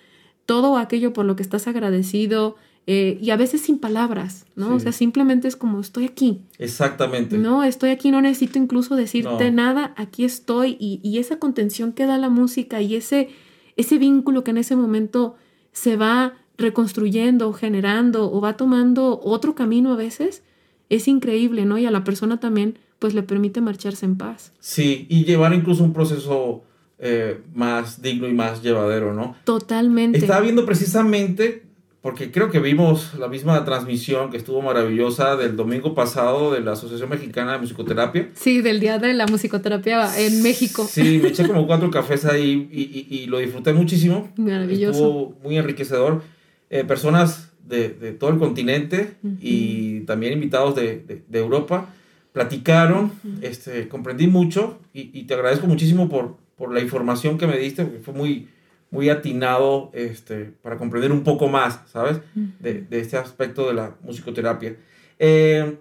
todo 0.46 0.78
aquello 0.78 1.14
por 1.14 1.26
lo 1.26 1.36
que 1.36 1.44
estás 1.44 1.68
agradecido, 1.68 2.56
eh, 2.88 3.20
y 3.22 3.30
a 3.30 3.38
veces 3.38 3.62
sin 3.62 3.78
palabras, 3.78 4.48
¿no? 4.56 4.74
O 4.74 4.80
sea, 4.80 4.92
simplemente 4.92 5.48
es 5.48 5.56
como 5.56 5.80
estoy 5.80 6.06
aquí. 6.06 6.42
Exactamente. 6.58 7.38
No, 7.38 7.64
estoy 7.64 7.92
aquí, 7.92 8.10
no 8.10 8.20
necesito 8.20 8.58
incluso 8.58 8.96
decirte 8.96 9.52
nada, 9.52 9.94
aquí 9.96 10.26
estoy 10.26 10.76
y, 10.80 11.00
y, 11.04 11.20
esa 11.20 11.38
contención 11.38 11.94
que 11.94 12.08
da 12.08 12.18
la 12.18 12.30
música 12.30 12.82
y 12.82 12.96
ese, 12.96 13.30
ese 13.78 14.00
vínculo 14.00 14.44
que 14.44 14.50
en 14.50 14.58
ese 14.58 14.76
momento 14.76 15.36
se 15.72 15.98
va 15.98 16.34
reconstruyendo, 16.58 17.54
generando 17.54 18.32
o 18.32 18.42
va 18.42 18.58
tomando 18.58 19.20
otro 19.24 19.54
camino 19.54 19.94
a 19.94 19.96
veces, 19.96 20.42
es 20.90 21.08
increíble, 21.08 21.66
¿no? 21.66 21.78
Y 21.78 21.86
a 21.86 21.92
la 21.92 22.04
persona 22.04 22.40
también 22.40 22.80
pues 23.00 23.14
le 23.14 23.24
permite 23.24 23.62
marcharse 23.62 24.06
en 24.06 24.18
paz. 24.18 24.52
Sí, 24.60 25.08
y 25.10 25.24
llevar 25.24 25.54
incluso 25.54 25.84
un 25.84 25.94
proceso 25.94 26.64
eh, 27.00 27.40
más 27.56 28.02
digno 28.02 28.28
y 28.28 28.34
más 28.34 28.62
llevadero, 28.62 29.14
¿no? 29.14 29.38
Totalmente. 29.46 30.18
Estaba 30.18 30.42
viendo 30.42 30.66
precisamente, 30.66 31.64
porque 32.02 32.30
creo 32.30 32.52
que 32.52 32.60
vimos 32.60 33.14
la 33.18 33.30
misma 33.30 33.64
transmisión 33.64 34.30
que 34.30 34.38
estuvo 34.38 34.62
maravillosa 34.62 35.38
del 35.38 35.56
domingo 35.56 35.96
pasado 35.96 36.52
de 36.52 36.60
la 36.60 36.74
Asociación 36.74 37.10
Mexicana 37.10 37.54
de 37.54 37.60
Musicoterapia. 37.60 38.30
Sí, 38.34 38.62
del 38.62 38.82
Día 38.82 39.00
de 39.00 39.14
la 39.14 39.28
Musicoterapia 39.28 40.20
en 40.20 40.44
México. 40.44 40.86
Sí, 40.90 41.20
me 41.24 41.30
eché 41.30 41.48
como 41.48 41.66
cuatro 41.68 41.90
cafés 41.90 42.26
ahí 42.26 42.68
y, 42.70 43.16
y, 43.16 43.28
lo 43.28 43.40
disfruté 43.40 43.72
muchísimo. 43.72 44.30
Maravilloso. 44.36 45.00
Estuvo 45.00 45.38
muy 45.42 45.58
enriquecedor. 45.58 46.22
Eh, 46.70 46.84
personas 46.84 47.50
de, 47.66 47.90
de, 47.90 48.12
todo 48.12 48.30
el 48.30 48.40
continente 48.40 49.16
y 49.42 50.02
también 50.02 50.34
invitados 50.34 50.76
de, 50.76 51.24
de 51.28 51.40
Europa 51.40 51.94
platicaron, 52.32 53.12
este, 53.42 53.88
comprendí 53.88 54.28
mucho 54.28 54.80
y, 54.94 55.24
te 55.24 55.34
agradezco 55.34 55.68
muchísimo 55.68 56.10
por, 56.10 56.38
por, 56.56 56.74
la 56.74 56.80
información 56.80 57.38
que 57.38 57.48
me 57.48 57.58
diste, 57.58 57.84
porque 57.84 58.00
fue 58.00 58.14
muy, 58.14 58.50
muy 58.92 59.10
atinado 59.10 59.92
este, 59.94 60.52
para 60.62 60.78
comprender 60.78 61.12
un 61.12 61.24
poco 61.24 61.48
más, 61.48 61.82
¿sabes? 61.88 62.20
De, 62.60 62.82
de 62.82 63.00
este 63.00 63.18
aspecto 63.18 63.68
de 63.68 63.74
la 63.74 63.96
musicoterapia. 64.04 64.76
Eh, 65.18 65.78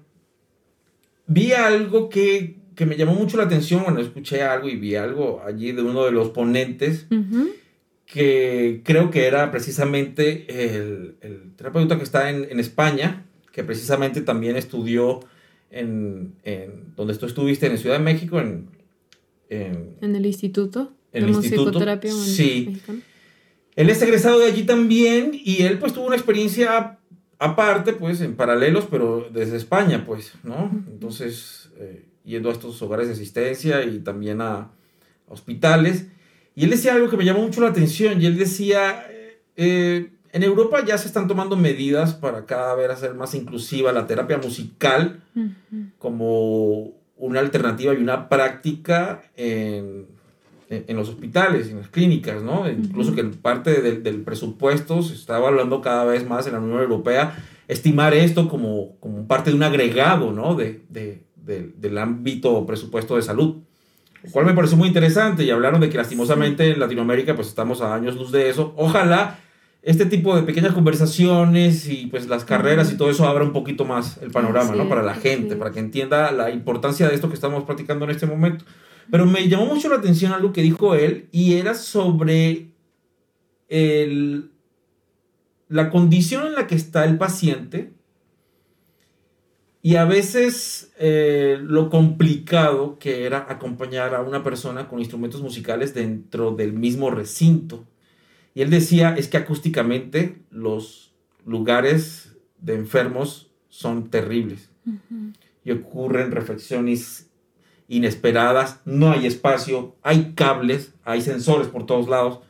vi 1.26 1.52
algo 1.52 2.08
que, 2.08 2.56
que, 2.74 2.86
me 2.86 2.96
llamó 2.96 3.14
mucho 3.14 3.36
la 3.36 3.44
atención, 3.44 3.84
bueno, 3.84 4.00
escuché 4.00 4.42
algo 4.42 4.68
y 4.68 4.76
vi 4.76 4.96
algo 4.96 5.42
allí 5.46 5.72
de 5.72 5.82
uno 5.82 6.04
de 6.04 6.12
los 6.12 6.30
ponentes. 6.30 7.06
que 8.06 8.80
creo 8.84 9.10
que 9.10 9.26
era 9.26 9.50
precisamente 9.50 10.46
el, 10.48 11.16
el 11.20 11.52
terapeuta 11.56 11.98
que 11.98 12.04
está 12.04 12.30
en, 12.30 12.46
en 12.50 12.58
España, 12.58 13.26
que 13.52 13.62
precisamente 13.64 14.22
también 14.22 14.56
estudió 14.56 15.20
en, 15.70 16.34
en, 16.42 16.94
donde 16.96 17.14
tú 17.16 17.26
estuviste 17.26 17.66
en 17.66 17.78
Ciudad 17.78 17.98
de 17.98 18.04
México, 18.04 18.40
en... 18.40 18.70
En, 19.50 20.14
el 20.14 20.26
instituto 20.26 20.92
en 21.10 21.22
de 21.22 21.28
el 21.30 21.34
musicoterapia 21.34 22.12
sí. 22.12 22.82
Él 23.76 23.88
es 23.88 24.02
egresado 24.02 24.40
de 24.40 24.46
allí 24.46 24.64
también 24.64 25.30
y 25.32 25.62
él 25.62 25.78
pues 25.78 25.94
tuvo 25.94 26.06
una 26.06 26.16
experiencia 26.16 26.98
aparte, 27.38 27.94
pues 27.94 28.20
en 28.20 28.36
paralelos, 28.36 28.86
pero 28.90 29.30
desde 29.32 29.56
España, 29.56 30.04
pues, 30.04 30.34
¿no? 30.42 30.70
Entonces, 30.88 31.70
eh, 31.78 32.04
yendo 32.24 32.50
a 32.50 32.52
estos 32.52 32.82
hogares 32.82 33.06
de 33.06 33.14
asistencia 33.14 33.84
y 33.84 34.00
también 34.00 34.42
a, 34.42 34.70
hospitales. 35.28 36.06
Y 36.54 36.64
él 36.64 36.70
decía 36.70 36.94
algo 36.94 37.08
que 37.08 37.16
me 37.16 37.24
llamó 37.24 37.40
mucho 37.40 37.60
la 37.60 37.68
atención 37.68 38.20
y 38.20 38.26
él 38.26 38.36
decía, 38.36 39.06
eh, 39.56 40.10
en 40.32 40.42
Europa 40.42 40.84
ya 40.84 40.98
se 40.98 41.08
están 41.08 41.28
tomando 41.28 41.56
medidas 41.56 42.14
para 42.14 42.44
cada 42.44 42.74
vez 42.74 42.90
hacer 42.90 43.14
más 43.14 43.34
inclusiva 43.34 43.92
la 43.92 44.06
terapia 44.06 44.38
musical 44.38 45.22
como 45.98 46.92
una 47.16 47.40
alternativa 47.40 47.94
y 47.94 47.98
una 47.98 48.28
práctica 48.28 49.22
en, 49.36 50.06
en, 50.70 50.96
los 50.96 51.08
hospitales, 51.08 51.68
en 51.68 51.78
las 51.78 51.88
clínicas, 51.88 52.42
¿no? 52.42 52.68
Incluso 52.68 53.14
que 53.14 53.24
parte 53.24 53.80
del, 53.80 54.02
del, 54.02 54.22
presupuesto 54.22 55.02
se 55.02 55.14
está 55.14 55.38
evaluando 55.38 55.80
cada 55.80 56.04
vez 56.04 56.26
más 56.28 56.46
en 56.46 56.52
la 56.52 56.60
Unión 56.60 56.80
Europea, 56.80 57.36
estimar 57.66 58.14
esto 58.14 58.48
como, 58.48 58.96
como 59.00 59.26
parte 59.26 59.50
de 59.50 59.56
un 59.56 59.62
agregado, 59.62 60.32
¿no? 60.32 60.54
De, 60.54 60.82
de, 60.88 61.22
del 61.44 61.96
ámbito 61.96 62.66
presupuesto 62.66 63.16
de 63.16 63.22
salud. 63.22 63.56
Lo 64.22 64.30
cual 64.30 64.46
me 64.46 64.52
pareció 64.52 64.76
muy 64.76 64.88
interesante 64.88 65.44
y 65.44 65.50
hablaron 65.50 65.80
de 65.80 65.88
que 65.88 65.96
lastimosamente 65.96 66.72
en 66.72 66.80
Latinoamérica 66.80 67.34
pues 67.36 67.48
estamos 67.48 67.80
a 67.80 67.94
años 67.94 68.16
luz 68.16 68.32
de 68.32 68.50
eso. 68.50 68.74
Ojalá 68.76 69.38
este 69.82 70.06
tipo 70.06 70.34
de 70.34 70.42
pequeñas 70.42 70.74
conversaciones 70.74 71.88
y 71.88 72.06
pues 72.06 72.28
las 72.28 72.44
carreras 72.44 72.92
y 72.92 72.96
todo 72.96 73.10
eso 73.10 73.26
abra 73.26 73.44
un 73.44 73.52
poquito 73.52 73.84
más 73.84 74.18
el 74.18 74.30
panorama, 74.30 74.74
¿no? 74.74 74.88
Para 74.88 75.02
la 75.02 75.14
gente, 75.14 75.56
para 75.56 75.70
que 75.70 75.78
entienda 75.78 76.32
la 76.32 76.50
importancia 76.50 77.08
de 77.08 77.14
esto 77.14 77.28
que 77.28 77.34
estamos 77.34 77.64
practicando 77.64 78.04
en 78.04 78.10
este 78.10 78.26
momento. 78.26 78.64
Pero 79.10 79.24
me 79.24 79.48
llamó 79.48 79.66
mucho 79.66 79.88
la 79.88 79.96
atención 79.96 80.32
algo 80.32 80.52
que 80.52 80.62
dijo 80.62 80.94
él 80.94 81.28
y 81.32 81.54
era 81.54 81.74
sobre 81.74 82.72
el, 83.68 84.50
la 85.68 85.90
condición 85.90 86.46
en 86.46 86.54
la 86.54 86.66
que 86.66 86.74
está 86.74 87.04
el 87.04 87.16
paciente 87.16 87.92
y 89.80 89.96
a 89.96 90.04
veces 90.04 90.92
eh, 90.98 91.58
lo 91.62 91.88
complicado 91.88 92.98
que 92.98 93.24
era 93.24 93.46
acompañar 93.48 94.14
a 94.14 94.22
una 94.22 94.42
persona 94.42 94.88
con 94.88 94.98
instrumentos 94.98 95.40
musicales 95.40 95.94
dentro 95.94 96.50
del 96.50 96.72
mismo 96.72 97.10
recinto. 97.10 97.86
Y 98.54 98.62
él 98.62 98.70
decía, 98.70 99.14
es 99.16 99.28
que 99.28 99.36
acústicamente 99.36 100.42
los 100.50 101.14
lugares 101.44 102.36
de 102.60 102.74
enfermos 102.74 103.50
son 103.68 104.10
terribles. 104.10 104.70
Y 105.64 105.70
ocurren 105.70 106.32
reflexiones 106.32 107.30
inesperadas, 107.88 108.80
no 108.84 109.12
hay 109.12 109.26
espacio, 109.26 109.96
hay 110.02 110.32
cables, 110.34 110.94
hay 111.04 111.20
sensores 111.22 111.68
por 111.68 111.86
todos 111.86 112.08
lados 112.08 112.40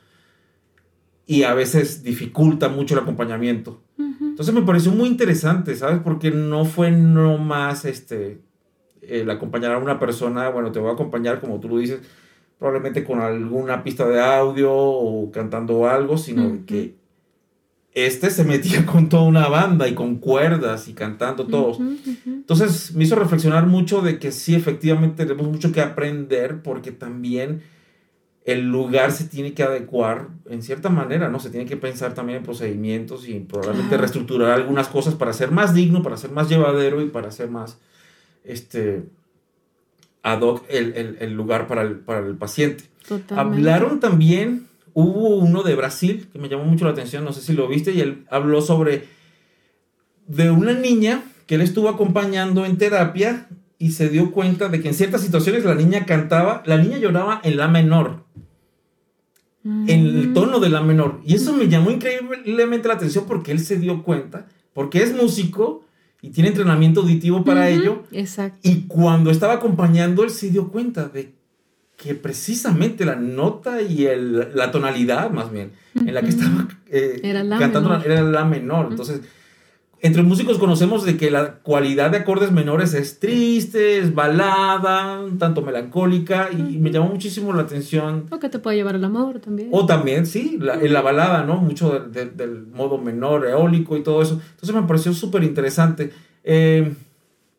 y 1.27 1.43
a 1.43 1.53
veces 1.55 2.03
dificulta 2.03 2.69
mucho 2.69 2.95
el 2.95 3.01
acompañamiento. 3.01 3.83
Entonces 3.99 4.55
me 4.55 4.63
pareció 4.63 4.93
muy 4.93 5.09
interesante, 5.09 5.77
¿sabes? 5.77 6.01
Porque 6.03 6.31
no 6.31 6.65
fue 6.65 6.91
nomás 6.91 7.85
este, 7.85 8.41
el 9.03 9.29
acompañar 9.31 9.73
a 9.73 9.79
una 9.79 9.99
persona, 9.99 10.49
bueno, 10.49 10.73
te 10.73 10.79
voy 10.79 10.91
a 10.91 10.95
acompañar, 10.95 11.41
como 11.41 11.61
tú 11.61 11.69
lo 11.69 11.79
dices, 11.79 12.01
probablemente 12.59 13.05
con 13.05 13.21
alguna 13.21 13.85
pista 13.85 14.07
de 14.07 14.21
audio 14.21 14.73
o 14.75 15.31
cantando 15.31 15.89
algo, 15.89 16.19
sino 16.19 16.67
que 16.67 16.97
este 17.95 18.31
se 18.31 18.45
metía 18.45 18.85
con 18.87 19.09
toda 19.09 19.23
una 19.23 19.49
banda 19.49 19.89
y 19.89 19.95
con 19.95 20.17
cuerdas 20.17 20.89
y 20.89 20.93
cantando 20.93 21.47
todos. 21.47 21.79
Entonces 22.27 22.95
me 22.95 23.05
hizo 23.05 23.17
reflexionar 23.17 23.67
mucho 23.67 24.01
de 24.03 24.19
que 24.19 24.33
sí, 24.33 24.55
efectivamente 24.55 25.25
tenemos 25.25 25.51
mucho 25.51 25.73
que 25.73 25.81
aprender 25.81 26.63
porque 26.63 26.93
también 26.93 27.63
el 28.45 28.67
lugar 28.67 29.13
se 29.13 29.25
tiene 29.25 29.53
que 29.53 29.63
adecuar 29.63 30.29
en 30.49 30.63
cierta 30.63 30.89
manera, 30.89 31.29
¿no? 31.29 31.39
Se 31.39 31.51
tiene 31.51 31.67
que 31.67 31.77
pensar 31.77 32.15
también 32.15 32.39
en 32.39 32.45
procedimientos 32.45 33.29
y 33.29 33.41
probablemente 33.41 33.99
reestructurar 33.99 34.53
algunas 34.53 34.89
cosas 34.89 35.15
para 35.15 35.35
ser 35.35 35.51
más 35.51 35.75
digno, 35.75 36.03
para 36.03 36.17
ser 36.17 36.31
más 36.31 36.49
llevadero 36.49 37.03
y 37.03 37.07
para 37.11 37.31
ser 37.31 37.51
más, 37.51 37.79
este, 38.45 39.05
ad 40.33 40.43
hoc 40.43 40.65
el, 40.69 41.33
lugar 41.33 41.67
para 41.67 41.83
el, 41.83 41.97
para 41.97 42.27
el 42.27 42.37
paciente. 42.37 42.85
Hablaron 43.31 44.01
también, 44.01 44.67
hubo 44.95 45.37
uno 45.37 45.63
de 45.63 45.75
Brasil 45.75 46.29
que 46.33 46.39
me 46.39 46.49
llamó 46.49 46.65
mucho 46.65 46.85
la 46.85 46.93
atención, 46.93 47.25
no 47.25 47.33
sé 47.33 47.41
si 47.41 47.53
lo 47.53 47.69
viste, 47.69 47.93
y 47.93 48.01
él 48.01 48.25
habló 48.31 48.61
sobre 48.63 49.05
de 50.27 50.51
una 50.51 50.73
niña 50.73 51.23
que 51.47 51.55
él 51.55 51.63
estuvo 51.63 51.89
acompañando 51.89 52.67
en 52.67 52.77
terapia 52.77 53.49
y 53.79 53.93
se 53.93 54.09
dio 54.09 54.33
cuenta 54.33 54.69
de 54.69 54.81
que 54.81 54.89
en 54.89 54.95
ciertas 54.95 55.23
situaciones 55.23 55.65
la 55.65 55.75
niña 55.75 56.05
cantaba, 56.05 56.63
la 56.67 56.77
niña 56.77 56.99
lloraba 56.99 57.41
en 57.43 57.57
la 57.57 57.69
menor 57.69 58.29
en 59.65 59.91
el 59.91 60.29
mm. 60.29 60.35
tono 60.35 60.61
de 60.61 60.71
la 60.71 60.81
menor. 60.81 61.21
Y 61.25 61.35
eso 61.35 61.53
me 61.53 61.69
llamó 61.69 61.91
increíblemente 61.91 62.89
la 62.89 62.95
atención 62.95 63.25
porque 63.27 63.53
él 63.53 63.61
se 63.61 63.77
dio 63.77 64.03
cuenta, 64.03 64.47
porque 64.73 65.03
es 65.03 65.15
músico 65.15 65.85
y 66.21 66.31
tiene 66.31 66.49
entrenamiento 66.49 67.01
auditivo 67.01 67.45
para 67.45 67.69
ello. 67.69 68.05
Exacto. 68.13 68.61
Y 68.63 68.83
cuando 68.83 69.31
estaba 69.31 69.55
acompañando, 69.55 70.25
él 70.25 70.31
se 70.31 70.51
dio 70.51 70.69
cuenta 70.69 71.09
de 71.09 71.35
que 71.97 72.15
precisamente 72.15 73.05
la 73.05 73.17
nota 73.17 73.83
y 73.83 74.07
el, 74.07 74.55
la 74.55 74.71
tonalidad, 74.71 75.31
más 75.31 75.51
bien, 75.51 75.73
en 75.95 76.15
la 76.15 76.23
que 76.23 76.29
estaba 76.29 76.69
eh, 76.87 77.21
cantando 77.59 78.01
era 78.05 78.23
la 78.23 78.45
menor. 78.45 78.89
Entonces, 78.91 79.21
entre 80.01 80.23
músicos 80.23 80.59
conocemos 80.59 81.05
de 81.05 81.17
que 81.17 81.31
la 81.31 81.55
cualidad 81.55 82.11
de 82.11 82.19
acordes 82.19 82.53
menores 82.53 82.95
es 82.95 83.19
triste, 83.19 83.99
es 83.99 84.15
balada, 84.15 85.21
un 85.21 85.39
tanto 85.39 85.63
melancólica, 85.63 86.51
y 86.53 86.79
me 86.79 86.91
llamó 86.91 87.09
muchísimo 87.09 87.53
la 87.53 87.63
atención. 87.63 88.27
O 88.31 88.39
que 88.39 88.49
te 88.49 88.61
puede 88.61 88.77
llevar 88.77 88.95
al 88.95 89.05
amor 89.05 89.41
también. 89.41 89.71
O 89.73 89.87
también, 89.87 90.27
sí, 90.27 90.59
en 90.61 90.93
la 90.93 91.01
balada, 91.01 91.43
¿no? 91.45 91.57
Mucho 91.57 91.99
del 91.99 92.67
modo 92.69 92.99
menor, 92.99 93.47
eólico 93.47 93.97
y 93.97 94.03
todo 94.03 94.23
eso. 94.23 94.41
Entonces 94.51 94.75
me 94.75 94.83
pareció 94.83 95.13
súper 95.13 95.43
interesante. 95.43 96.13
Eh, 96.45 96.95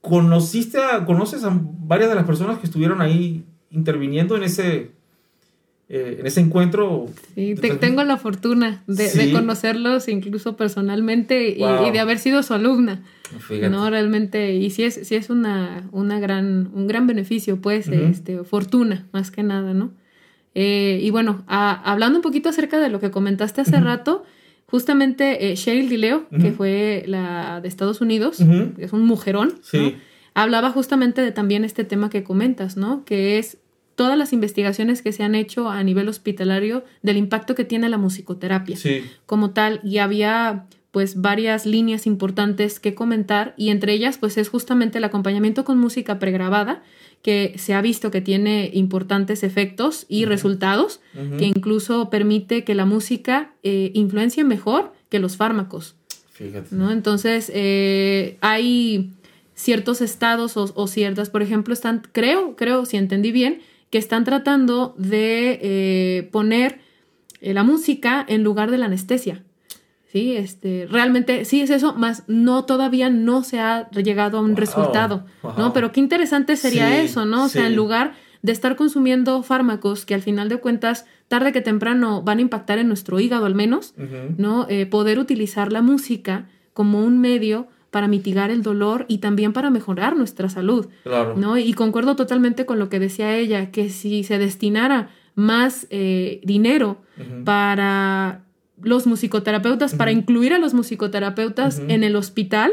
¿Conociste 0.02 0.78
a, 0.78 1.06
conoces 1.06 1.44
a 1.44 1.52
varias 1.52 2.10
de 2.10 2.16
las 2.16 2.26
personas 2.26 2.60
que 2.60 2.68
estuvieron 2.68 3.02
ahí 3.02 3.44
interviniendo 3.70 4.38
en 4.38 4.44
ese, 4.44 4.92
eh, 5.92 6.18
en 6.20 6.28
ese 6.28 6.40
encuentro. 6.40 7.08
Sí, 7.34 7.56
tengo 7.80 8.04
la 8.04 8.18
fortuna 8.18 8.84
de, 8.86 9.32
conocerlos 9.32 10.08
incluso 10.08 10.56
personalmente 10.56 11.50
y, 11.50 11.92
de 11.92 12.00
haber 12.00 12.20
sido 12.20 12.44
su 12.44 12.54
alumna. 12.54 13.02
No, 13.72 13.90
realmente, 13.90 14.54
y 14.54 14.70
sí 14.70 14.84
es, 14.84 15.08
sí 15.08 15.16
es 15.16 15.32
una, 15.32 15.90
una 15.92 16.20
gran, 16.20 16.70
un 16.76 16.88
gran 16.88 17.08
beneficio, 17.08 17.60
pues, 17.60 17.88
este, 17.88 18.44
fortuna, 18.44 19.08
más 19.14 19.32
que 19.32 19.42
nada, 19.42 19.74
¿no? 19.74 19.92
Eh, 20.54 21.00
y 21.02 21.10
bueno, 21.10 21.44
hablando 21.48 22.20
un 22.20 22.24
poquito 22.24 22.50
acerca 22.50 22.80
de 22.80 22.90
lo 22.90 23.00
que 23.00 23.10
comentaste 23.10 23.62
hace 23.62 23.80
rato, 23.80 24.26
justamente 24.68 25.52
eh, 25.52 25.56
Cheryl 25.56 25.90
Dileo, 25.90 26.28
que 26.30 26.52
fue 26.52 27.04
la 27.08 27.62
de 27.62 27.68
Estados 27.68 28.02
Unidos, 28.02 28.38
que 28.38 28.86
es 28.86 28.94
un 28.94 29.06
mujerón, 29.06 29.60
hablaba 30.36 30.70
justamente 30.70 31.22
de 31.22 31.32
también 31.32 31.66
este 31.66 31.84
tema 31.84 32.12
que 32.12 32.24
comentas, 32.24 32.78
¿no? 32.78 33.04
Que 33.06 33.40
es 33.40 33.58
todas 34.00 34.18
las 34.18 34.32
investigaciones 34.32 35.02
que 35.02 35.12
se 35.12 35.24
han 35.24 35.36
hecho 35.36 35.70
a 35.70 35.84
nivel 35.84 36.08
hospitalario 36.08 36.86
del 37.02 37.18
impacto 37.18 37.54
que 37.54 37.66
tiene 37.66 37.90
la 37.90 37.98
musicoterapia 37.98 38.78
como 39.26 39.50
tal 39.50 39.82
y 39.84 39.98
había 39.98 40.68
pues 40.92 41.20
varias 41.20 41.66
líneas 41.66 42.08
importantes 42.08 42.80
que 42.80 42.96
comentar 42.96 43.54
y 43.58 43.72
entre 43.72 43.92
ellas 43.92 44.18
pues 44.18 44.38
es 44.38 44.48
justamente 44.48 45.00
el 45.00 45.04
acompañamiento 45.04 45.66
con 45.66 45.80
música 45.80 46.18
pregrabada 46.18 46.82
que 47.24 47.56
se 47.58 47.74
ha 47.74 47.82
visto 47.82 48.10
que 48.10 48.22
tiene 48.22 48.72
importantes 48.74 49.44
efectos 49.44 50.06
y 50.08 50.24
resultados 50.24 51.02
que 51.38 51.48
incluso 51.48 52.10
permite 52.10 52.64
que 52.64 52.76
la 52.76 52.86
música 52.86 53.52
eh, 53.64 53.92
influencie 53.96 54.46
mejor 54.46 54.94
que 55.10 55.20
los 55.20 55.36
fármacos. 55.36 55.98
Fíjate. 56.32 56.74
¿no? 56.74 56.90
Entonces 56.90 57.52
eh, 57.54 58.38
hay 58.40 59.12
ciertos 59.56 60.00
estados 60.00 60.56
o, 60.56 60.72
o, 60.74 60.88
ciertas, 60.88 61.30
por 61.30 61.42
ejemplo, 61.42 61.74
están, 61.74 62.02
creo, 62.14 62.56
creo, 62.56 62.86
si 62.86 62.96
entendí 62.96 63.34
bien, 63.34 63.60
que 63.90 63.98
están 63.98 64.24
tratando 64.24 64.96
de 64.98 65.60
eh, 65.62 66.30
poner 66.32 66.80
eh, 67.42 67.54
la 67.54 67.64
música 67.64 68.26
en 68.28 68.44
lugar 68.44 68.72
de 68.72 68.78
la 68.78 68.86
anestesia. 68.86 69.44
Sí, 70.12 70.36
este, 70.36 70.88
realmente 70.90 71.46
sí 71.46 71.62
es 71.62 71.70
eso, 71.70 71.94
más 71.94 72.24
no 72.28 72.66
todavía 72.66 73.12
no 73.12 73.44
se 73.44 73.60
ha 73.60 73.90
llegado 73.92 74.40
a 74.40 74.42
un 74.42 74.56
resultado, 74.56 75.26
¿no? 75.56 75.72
Pero 75.72 75.92
qué 75.92 76.00
interesante 76.00 76.58
sería 76.58 77.00
eso, 77.00 77.26
¿no? 77.26 77.46
O 77.46 77.48
sea, 77.48 77.68
en 77.68 77.76
lugar 77.76 78.16
de 78.42 78.52
estar 78.52 78.76
consumiendo 78.76 79.44
fármacos 79.44 80.06
que 80.06 80.16
al 80.16 80.24
final 80.24 80.50
de 80.50 80.58
cuentas, 80.58 81.06
tarde 81.28 81.52
que 81.52 81.62
temprano 81.62 82.24
van 82.24 82.40
a 82.40 82.42
impactar 82.42 82.80
en 82.80 82.88
nuestro 82.88 83.20
hígado 83.20 83.46
al 83.46 83.54
menos, 83.54 83.94
¿no? 84.38 84.66
Eh, 84.68 84.88
poder 84.88 85.20
utilizar 85.20 85.72
la 85.72 85.84
música 85.84 86.50
como 86.74 87.04
un 87.04 87.20
medio 87.20 87.68
para 87.92 88.08
mitigar 88.08 88.52
el 88.52 88.62
dolor 88.62 89.06
y 89.08 89.18
también 89.18 89.54
para 89.54 89.70
mejorar 89.70 90.16
nuestra 90.16 90.50
salud. 90.50 90.88
Claro. 91.04 91.36
¿no? 91.36 91.58
Y 91.58 91.74
concuerdo 91.74 92.16
totalmente 92.16 92.66
con 92.66 92.80
lo 92.80 92.90
que 92.90 93.00
decía 93.00 93.36
ella, 93.36 93.72
que 93.72 93.90
si 93.90 94.24
se 94.24 94.38
destinara 94.38 95.10
más 95.36 95.88
eh, 95.90 96.42
dinero 96.44 96.98
para 97.44 98.44
los 98.82 99.08
musicoterapeutas, 99.08 99.96
para 99.96 100.12
incluir 100.12 100.54
a 100.54 100.58
los 100.58 100.74
musicoterapeutas 100.74 101.82
en 101.88 102.04
el 102.04 102.16
hospital, 102.16 102.72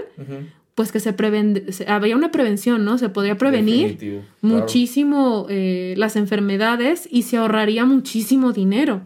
pues 0.74 0.92
que 0.92 1.00
se, 1.00 1.12
preven 1.12 1.64
había 1.88 2.16
una 2.16 2.30
prevención, 2.30 2.84
¿no? 2.84 2.98
Se 2.98 3.08
podría 3.08 3.38
prevenir 3.38 4.22
muchísimo 4.42 5.46
eh, 5.48 5.94
las 5.96 6.16
enfermedades 6.16 7.08
y 7.10 7.22
se 7.22 7.38
ahorraría 7.38 7.84
muchísimo 7.84 8.52
dinero. 8.52 9.02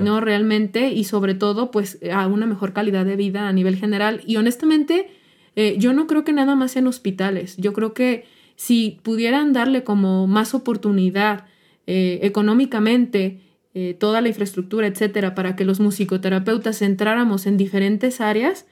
¿No? 0.00 0.20
Realmente, 0.22 0.90
y 0.90 1.04
sobre 1.04 1.34
todo, 1.34 1.70
pues 1.70 1.98
a 2.10 2.26
una 2.26 2.46
mejor 2.46 2.72
calidad 2.72 3.04
de 3.04 3.16
vida 3.16 3.46
a 3.46 3.52
nivel 3.52 3.76
general. 3.76 4.22
Y 4.26 4.36
honestamente, 4.36 5.10
eh, 5.56 5.76
yo 5.78 5.92
no 5.92 6.06
creo 6.06 6.24
que 6.24 6.32
nada 6.32 6.54
más 6.54 6.72
sean 6.72 6.86
hospitales. 6.86 7.56
Yo 7.56 7.72
creo 7.72 7.92
que 7.94 8.24
si 8.56 8.98
pudieran 9.02 9.52
darle 9.52 9.84
como 9.84 10.26
más 10.26 10.54
oportunidad 10.54 11.46
eh, 11.86 12.20
económicamente 12.22 13.40
eh, 13.72 13.94
toda 13.98 14.20
la 14.20 14.26
infraestructura, 14.26 14.88
etcétera, 14.88 15.36
para 15.36 15.54
que 15.54 15.64
los 15.64 15.78
musicoterapeutas 15.78 16.82
entráramos 16.82 17.46
en 17.46 17.56
diferentes 17.56 18.20
áreas, 18.20 18.66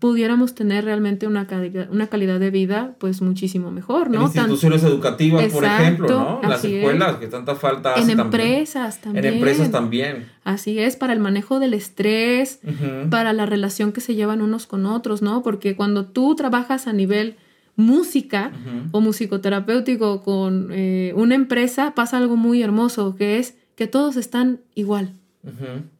pudiéramos 0.00 0.54
tener 0.54 0.84
realmente 0.84 1.26
una, 1.26 1.46
calidad, 1.46 1.90
una 1.90 2.08
calidad 2.08 2.38
de 2.38 2.50
vida 2.50 2.94
pues 2.98 3.22
muchísimo 3.22 3.70
mejor, 3.70 4.10
¿no? 4.10 4.18
En 4.18 4.24
instituciones 4.24 4.82
educativas, 4.82 5.50
por 5.50 5.64
ejemplo, 5.64 6.08
¿no? 6.08 6.40
Las 6.46 6.62
escuelas, 6.62 7.16
que 7.16 7.28
tanta 7.28 7.54
falta 7.54 7.94
En 7.94 8.10
empresas 8.10 9.00
también. 9.00 9.24
En 9.24 9.34
empresas 9.34 9.70
también. 9.70 10.28
Así 10.44 10.78
es, 10.78 10.96
para 10.96 11.14
el 11.14 11.20
manejo 11.20 11.58
del 11.58 11.72
estrés, 11.72 12.60
para 13.08 13.32
la 13.32 13.46
relación 13.46 13.92
que 13.92 14.02
se 14.02 14.14
llevan 14.14 14.42
unos 14.42 14.66
con 14.66 14.84
otros, 14.84 15.22
¿no? 15.22 15.42
Porque 15.42 15.74
cuando 15.74 16.04
tú 16.04 16.34
trabajas 16.34 16.86
a 16.86 16.92
nivel 16.92 17.36
música 17.76 18.52
o 18.92 19.00
musicoterapéutico 19.00 20.22
con 20.22 20.68
eh, 20.70 21.12
una 21.16 21.34
empresa, 21.34 21.94
pasa 21.94 22.18
algo 22.18 22.36
muy 22.36 22.62
hermoso, 22.62 23.16
que 23.16 23.38
es 23.38 23.56
que 23.74 23.86
todos 23.86 24.16
están 24.16 24.60
igual. 24.74 25.14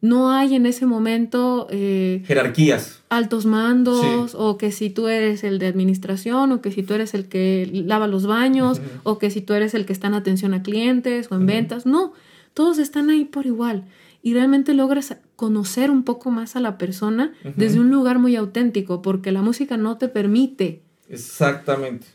No 0.01 0.31
hay 0.31 0.55
en 0.55 0.65
ese 0.65 0.85
momento 0.85 1.67
eh, 1.69 2.23
jerarquías. 2.25 3.03
Altos 3.09 3.45
mandos, 3.45 4.33
o 4.35 4.57
que 4.57 4.71
si 4.71 4.89
tú 4.89 5.07
eres 5.07 5.43
el 5.43 5.59
de 5.59 5.67
administración, 5.67 6.51
o 6.51 6.61
que 6.61 6.71
si 6.71 6.81
tú 6.81 6.95
eres 6.95 7.13
el 7.13 7.27
que 7.27 7.69
lava 7.71 8.07
los 8.07 8.25
baños, 8.25 8.81
o 9.03 9.19
que 9.19 9.29
si 9.29 9.41
tú 9.41 9.53
eres 9.53 9.73
el 9.75 9.85
que 9.85 9.93
está 9.93 10.07
en 10.07 10.15
atención 10.15 10.53
a 10.53 10.63
clientes 10.63 11.31
o 11.31 11.35
en 11.35 11.45
ventas. 11.45 11.85
No, 11.85 12.13
todos 12.53 12.79
están 12.79 13.09
ahí 13.09 13.25
por 13.25 13.45
igual. 13.45 13.83
Y 14.23 14.33
realmente 14.33 14.73
logras 14.73 15.17
conocer 15.35 15.91
un 15.91 16.03
poco 16.03 16.31
más 16.31 16.55
a 16.55 16.59
la 16.59 16.79
persona 16.79 17.33
desde 17.55 17.79
un 17.79 17.91
lugar 17.91 18.17
muy 18.17 18.35
auténtico, 18.35 19.03
porque 19.03 19.31
la 19.31 19.43
música 19.43 19.77
no 19.77 19.97
te 19.97 20.07
permite. 20.07 20.81
Exactamente. 21.07 22.07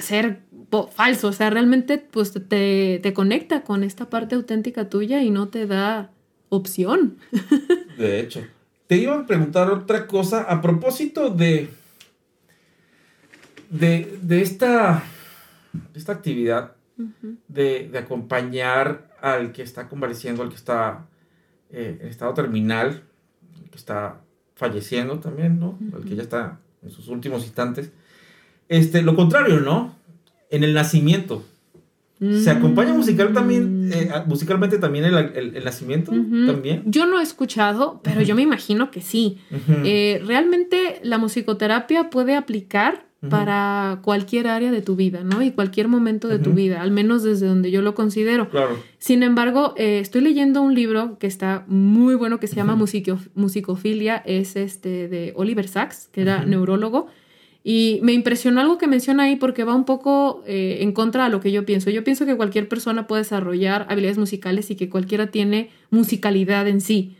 Ser 0.00 0.40
falso, 0.92 1.28
o 1.28 1.32
sea, 1.32 1.50
realmente 1.50 1.98
pues 1.98 2.32
te, 2.32 3.00
te 3.02 3.12
conecta 3.14 3.62
con 3.62 3.82
esta 3.82 4.10
parte 4.10 4.34
auténtica 4.34 4.88
tuya 4.88 5.22
y 5.22 5.30
no 5.30 5.48
te 5.48 5.66
da 5.66 6.10
opción. 6.48 7.16
De 7.98 8.20
hecho, 8.20 8.44
te 8.86 8.96
iba 8.96 9.18
a 9.18 9.26
preguntar 9.26 9.70
otra 9.70 10.06
cosa 10.06 10.42
a 10.42 10.60
propósito 10.60 11.30
de, 11.30 11.68
de, 13.70 14.40
esta, 14.40 15.02
esta 15.94 16.12
actividad 16.12 16.72
de, 17.48 17.90
acompañar 17.98 19.10
al 19.20 19.52
que 19.52 19.62
está 19.62 19.88
convaleciendo, 19.88 20.42
al 20.42 20.48
que 20.48 20.56
está 20.56 21.06
eh, 21.70 21.98
en 22.00 22.08
estado 22.08 22.34
terminal, 22.34 23.02
al 23.62 23.70
que 23.70 23.76
está 23.76 24.20
falleciendo 24.54 25.18
también, 25.18 25.60
¿no? 25.60 25.78
Al 25.94 26.04
que 26.04 26.16
ya 26.16 26.22
está 26.22 26.60
en 26.82 26.90
sus 26.90 27.08
últimos 27.08 27.44
instantes. 27.44 27.90
Este, 28.68 29.02
lo 29.02 29.14
contrario, 29.16 29.60
¿no? 29.60 29.97
En 30.50 30.64
el 30.64 30.74
nacimiento. 30.74 31.44
¿Se 32.20 32.50
acompaña 32.50 32.94
musical 32.94 33.32
también, 33.32 33.92
eh, 33.92 34.10
musicalmente 34.26 34.78
también 34.78 35.04
el, 35.04 35.14
el, 35.54 35.64
nacimiento? 35.64 36.10
¿También? 36.10 36.82
Yo 36.84 37.06
no 37.06 37.20
he 37.20 37.22
escuchado, 37.22 38.00
pero 38.02 38.22
yo 38.22 38.34
me 38.34 38.42
imagino 38.42 38.90
que 38.90 39.00
sí. 39.00 39.38
Eh, 39.84 40.20
realmente 40.26 40.98
la 41.04 41.18
musicoterapia 41.18 42.10
puede 42.10 42.34
aplicar 42.34 43.06
para 43.30 44.00
cualquier 44.02 44.46
área 44.46 44.70
de 44.70 44.80
tu 44.80 44.96
vida, 44.96 45.22
¿no? 45.22 45.42
Y 45.42 45.50
cualquier 45.52 45.88
momento 45.88 46.28
de 46.28 46.38
tu 46.38 46.52
vida, 46.52 46.82
al 46.82 46.90
menos 46.90 47.22
desde 47.22 47.46
donde 47.46 47.70
yo 47.70 47.82
lo 47.82 47.94
considero. 47.94 48.48
Claro. 48.48 48.78
Sin 48.98 49.22
embargo, 49.22 49.74
eh, 49.76 49.98
estoy 50.00 50.20
leyendo 50.20 50.62
un 50.62 50.74
libro 50.74 51.18
que 51.18 51.26
está 51.26 51.64
muy 51.66 52.14
bueno 52.16 52.38
que 52.40 52.46
se 52.46 52.56
llama 52.56 52.76
Musicofilia, 52.76 54.16
es 54.24 54.56
este 54.56 55.08
de 55.08 55.32
Oliver 55.36 55.68
Sacks, 55.68 56.08
que 56.12 56.22
era 56.22 56.44
neurólogo. 56.44 57.08
Y 57.64 57.98
me 58.02 58.12
impresionó 58.12 58.60
algo 58.60 58.78
que 58.78 58.86
menciona 58.86 59.24
ahí 59.24 59.36
porque 59.36 59.64
va 59.64 59.74
un 59.74 59.84
poco 59.84 60.42
eh, 60.46 60.78
en 60.80 60.92
contra 60.92 61.24
de 61.24 61.30
lo 61.30 61.40
que 61.40 61.52
yo 61.52 61.66
pienso. 61.66 61.90
Yo 61.90 62.04
pienso 62.04 62.24
que 62.24 62.36
cualquier 62.36 62.68
persona 62.68 63.06
puede 63.06 63.22
desarrollar 63.22 63.86
habilidades 63.90 64.18
musicales 64.18 64.70
y 64.70 64.76
que 64.76 64.88
cualquiera 64.88 65.28
tiene 65.28 65.70
musicalidad 65.90 66.68
en 66.68 66.80
sí. 66.80 67.16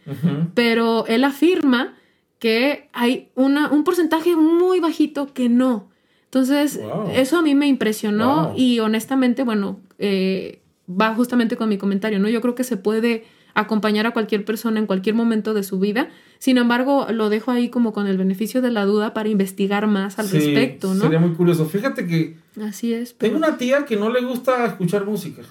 Pero 0.54 1.06
él 1.06 1.24
afirma 1.24 1.94
que 2.38 2.88
hay 2.92 3.28
una, 3.34 3.70
un 3.70 3.84
porcentaje 3.84 4.36
muy 4.36 4.80
bajito 4.80 5.32
que 5.34 5.48
no. 5.48 5.90
Entonces, 6.24 6.78
eso 7.14 7.38
a 7.38 7.42
mí 7.42 7.54
me 7.54 7.66
impresionó 7.66 8.52
y 8.56 8.78
honestamente, 8.80 9.42
bueno, 9.42 9.80
eh, 9.98 10.60
va 10.88 11.14
justamente 11.14 11.56
con 11.56 11.68
mi 11.68 11.78
comentario, 11.78 12.18
¿no? 12.18 12.28
Yo 12.28 12.40
creo 12.40 12.54
que 12.54 12.64
se 12.64 12.76
puede 12.76 13.24
acompañar 13.60 14.06
a 14.06 14.12
cualquier 14.12 14.44
persona 14.44 14.78
en 14.78 14.86
cualquier 14.86 15.14
momento 15.14 15.52
de 15.54 15.62
su 15.62 15.78
vida. 15.78 16.08
Sin 16.38 16.58
embargo, 16.58 17.08
lo 17.10 17.28
dejo 17.28 17.50
ahí 17.50 17.68
como 17.68 17.92
con 17.92 18.06
el 18.06 18.16
beneficio 18.16 18.62
de 18.62 18.70
la 18.70 18.84
duda 18.84 19.12
para 19.14 19.28
investigar 19.28 19.86
más 19.86 20.18
al 20.18 20.30
respecto, 20.30 20.94
¿no? 20.94 21.00
Sería 21.00 21.18
muy 21.18 21.34
curioso. 21.34 21.66
Fíjate 21.66 22.06
que... 22.06 22.36
Así 22.62 22.94
es. 22.94 23.14
Tengo 23.16 23.36
una 23.36 23.58
tía 23.58 23.84
que 23.84 23.96
no 23.96 24.10
le 24.10 24.20
gusta 24.20 24.64
escuchar 24.66 25.04
música. 25.04 25.42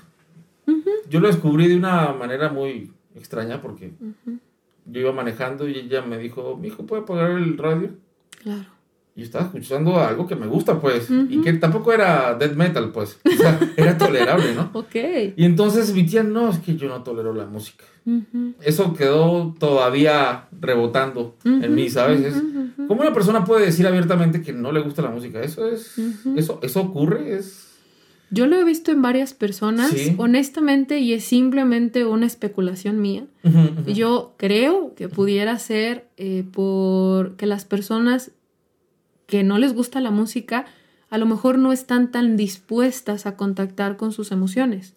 Yo 1.10 1.20
lo 1.20 1.28
descubrí 1.28 1.68
de 1.68 1.76
una 1.76 2.14
manera 2.14 2.50
muy 2.50 2.92
extraña 3.16 3.62
porque 3.62 3.92
yo 4.86 5.02
iba 5.02 5.12
manejando 5.12 5.68
y 5.68 5.76
ella 5.78 6.02
me 6.02 6.18
dijo, 6.18 6.58
mi 6.58 6.70
hijo, 6.70 6.86
¿puede 6.86 7.04
apagar 7.04 7.32
el 7.32 7.58
radio? 7.58 7.92
Claro. 8.42 8.77
Y 9.18 9.24
estaba 9.24 9.46
escuchando 9.46 10.00
algo 10.00 10.28
que 10.28 10.36
me 10.36 10.46
gusta, 10.46 10.80
pues, 10.80 11.10
y 11.10 11.42
que 11.42 11.52
tampoco 11.54 11.92
era 11.92 12.36
death 12.36 12.56
metal, 12.56 12.92
pues, 12.92 13.18
o 13.26 13.36
sea, 13.36 13.60
era 13.76 13.98
tolerable, 13.98 14.54
¿no? 14.54 14.70
ok. 14.74 14.96
Y 15.36 15.44
entonces 15.44 15.92
mi 15.92 16.06
tía, 16.06 16.22
no, 16.22 16.52
es 16.52 16.60
que 16.60 16.76
yo 16.76 16.88
no 16.88 17.02
tolero 17.02 17.34
la 17.34 17.48
música. 17.48 17.84
Eso 18.62 18.94
quedó 18.94 19.56
todavía 19.60 20.46
rebotando 20.62 21.36
en 21.44 21.74
mí, 21.74 21.90
¿sabes? 21.90 22.22
Es, 22.22 22.44
¿Cómo 22.88 23.02
una 23.02 23.12
persona 23.12 23.44
puede 23.44 23.66
decir 23.66 23.88
abiertamente 23.88 24.44
que 24.44 24.54
no 24.54 24.72
le 24.72 24.82
gusta 24.82 25.02
la 25.02 25.10
música? 25.10 25.42
Eso 25.42 25.68
es, 25.68 25.96
eso, 26.36 26.60
eso 26.62 26.82
ocurre, 26.82 27.34
es 27.34 27.68
yo 28.30 28.46
lo 28.46 28.58
he 28.58 28.64
visto 28.66 28.92
en 28.92 29.02
varias 29.02 29.34
personas, 29.34 29.94
honestamente, 30.18 31.00
y 31.00 31.14
es 31.14 31.24
simplemente 31.24 32.06
una 32.06 32.26
especulación 32.26 33.00
mía. 33.00 33.26
Yo 33.86 34.34
creo 34.38 34.94
que 34.96 35.08
pudiera 35.08 35.58
ser 35.60 36.08
eh, 36.18 36.44
porque 36.52 37.46
las 37.46 37.64
personas 37.64 38.32
que 39.28 39.44
no 39.44 39.60
les 39.60 39.74
gusta 39.74 40.02
la 40.02 40.12
música 40.12 40.66
a 41.10 41.18
lo 41.18 41.26
mejor 41.26 41.58
no 41.58 41.72
están 41.72 42.12
tan 42.12 42.36
dispuestas 42.36 43.26
a 43.26 43.38
contactar 43.38 43.98
con 43.98 44.12
sus 44.12 44.32
emociones. 44.32 44.94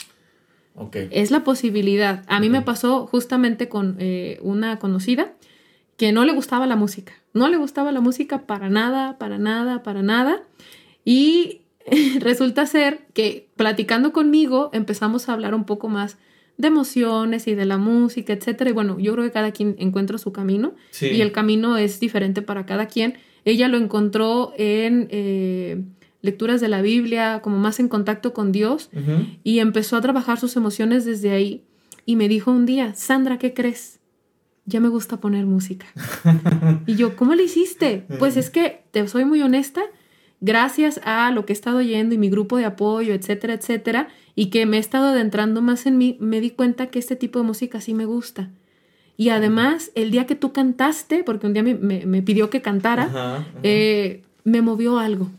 Okay. 0.75 1.09
Es 1.11 1.31
la 1.31 1.45
posibilidad. 1.45 2.25
A 2.27 2.41
mí 2.41 2.49
me 2.49 2.63
pasó 2.63 3.07
justamente 3.07 3.69
con 3.69 3.97
eh, 3.99 4.39
una 4.43 4.79
conocida 4.79 5.33
que 5.97 6.13
no 6.13 6.25
le 6.25 6.33
gustaba 6.33 6.67
la 6.67 6.77
música. 6.77 7.13
No 7.33 7.49
le 7.49 7.57
gustaba 7.57 7.93
la 7.93 8.01
música 8.01 8.47
para 8.47 8.71
nada, 8.71 9.19
para 9.19 9.39
nada, 9.39 9.83
para 9.83 10.03
nada. 10.03 10.43
Y 11.05 11.61
resulta 12.21 12.67
ser 12.67 13.07
que 13.13 13.49
platicando 13.57 14.13
conmigo 14.13 14.71
empezamos 14.73 15.29
a 15.29 15.35
hablar 15.35 15.55
un 15.55 15.65
poco 15.65 15.89
más 15.89 16.17
de 16.57 16.69
emociones 16.69 17.47
y 17.47 17.55
de 17.55 17.67
la 17.67 17.79
música, 17.79 18.33
etcétera. 18.33 18.71
Y 18.71 18.73
bueno, 18.73 18.99
yo 18.99 19.13
creo 19.13 19.25
que 19.25 19.33
cada 19.33 19.53
quien 19.53 19.77
encuentra 19.79 20.19
su 20.19 20.33
camino 20.33 20.75
y 21.01 21.21
el 21.21 21.33
camino 21.33 21.77
es 21.77 22.01
diferente 22.01 22.43
para 22.43 22.67
cada 22.67 22.87
quien. 22.87 23.15
Ella 23.45 23.69
lo 23.69 23.77
encontró 23.77 24.53
en 24.57 25.09
eh, 25.11 25.83
lecturas 26.23 26.61
de 26.61 26.69
la 26.69 26.83
Biblia, 26.83 27.41
como 27.43 27.59
más 27.59 27.81
en 27.81 27.89
contacto 27.89 28.33
con 28.33 28.53
Dios 28.53 28.91
y 29.43 29.59
empezó 29.59 29.97
a 29.97 30.01
trabajar 30.01 30.39
sus 30.39 30.57
emociones 30.57 31.05
desde 31.05 31.31
ahí. 31.31 31.65
Y 32.05 32.17
me 32.17 32.29
dijo 32.29 32.51
un 32.51 32.67
día, 32.67 32.95
Sandra, 32.95 33.39
¿qué 33.39 33.55
crees? 33.55 34.01
Ya 34.67 34.81
me 34.81 34.89
gusta 34.89 35.21
poner 35.21 35.47
música. 35.47 35.87
y 36.87 36.95
yo, 36.97 37.17
¿cómo 37.17 37.35
le 37.35 37.45
hiciste? 37.45 38.05
Pues 38.19 38.37
es 38.37 38.51
que, 38.51 38.83
te 38.91 39.07
soy 39.09 39.25
muy 39.25 39.41
honesta, 39.43 39.83
gracias 40.41 41.01
a 41.05 41.31
lo 41.31 41.45
que 41.45 41.53
he 41.53 41.55
estado 41.55 41.79
oyendo 41.79 42.15
y 42.15 42.19
mi 42.19 42.31
grupo 42.31 42.57
de 42.57 42.65
apoyo, 42.65 43.15
etcétera, 43.15 43.55
etcétera, 43.55 44.09
y 44.35 44.47
que 44.47 44.67
me 44.67 44.77
he 44.77 44.81
estado 44.81 45.09
adentrando 45.09 45.63
más 45.63 45.87
en 45.87 45.99
mí, 45.99 46.17
me 46.21 46.41
di 46.41 46.51
cuenta 46.51 46.89
que 46.89 46.99
este 46.99 47.17
tipo 47.17 47.39
de 47.39 47.47
música 47.47 47.81
sí 47.81 47.95
me 47.95 48.05
gusta. 48.05 48.51
Y 49.21 49.29
además, 49.29 49.93
el 49.97 50.11
día 50.11 50.25
que 50.25 50.35
tú 50.35 50.51
cantaste, 50.51 51.25
porque 51.25 51.47
un 51.47 51.53
día 51.53 51.63
me, 51.63 52.23
pidió 52.23 52.49
que 52.49 52.63
cantara, 52.63 53.45
eh, 53.63 54.23
me 54.45 54.63
movió 54.63 54.99
algo. 54.99 55.31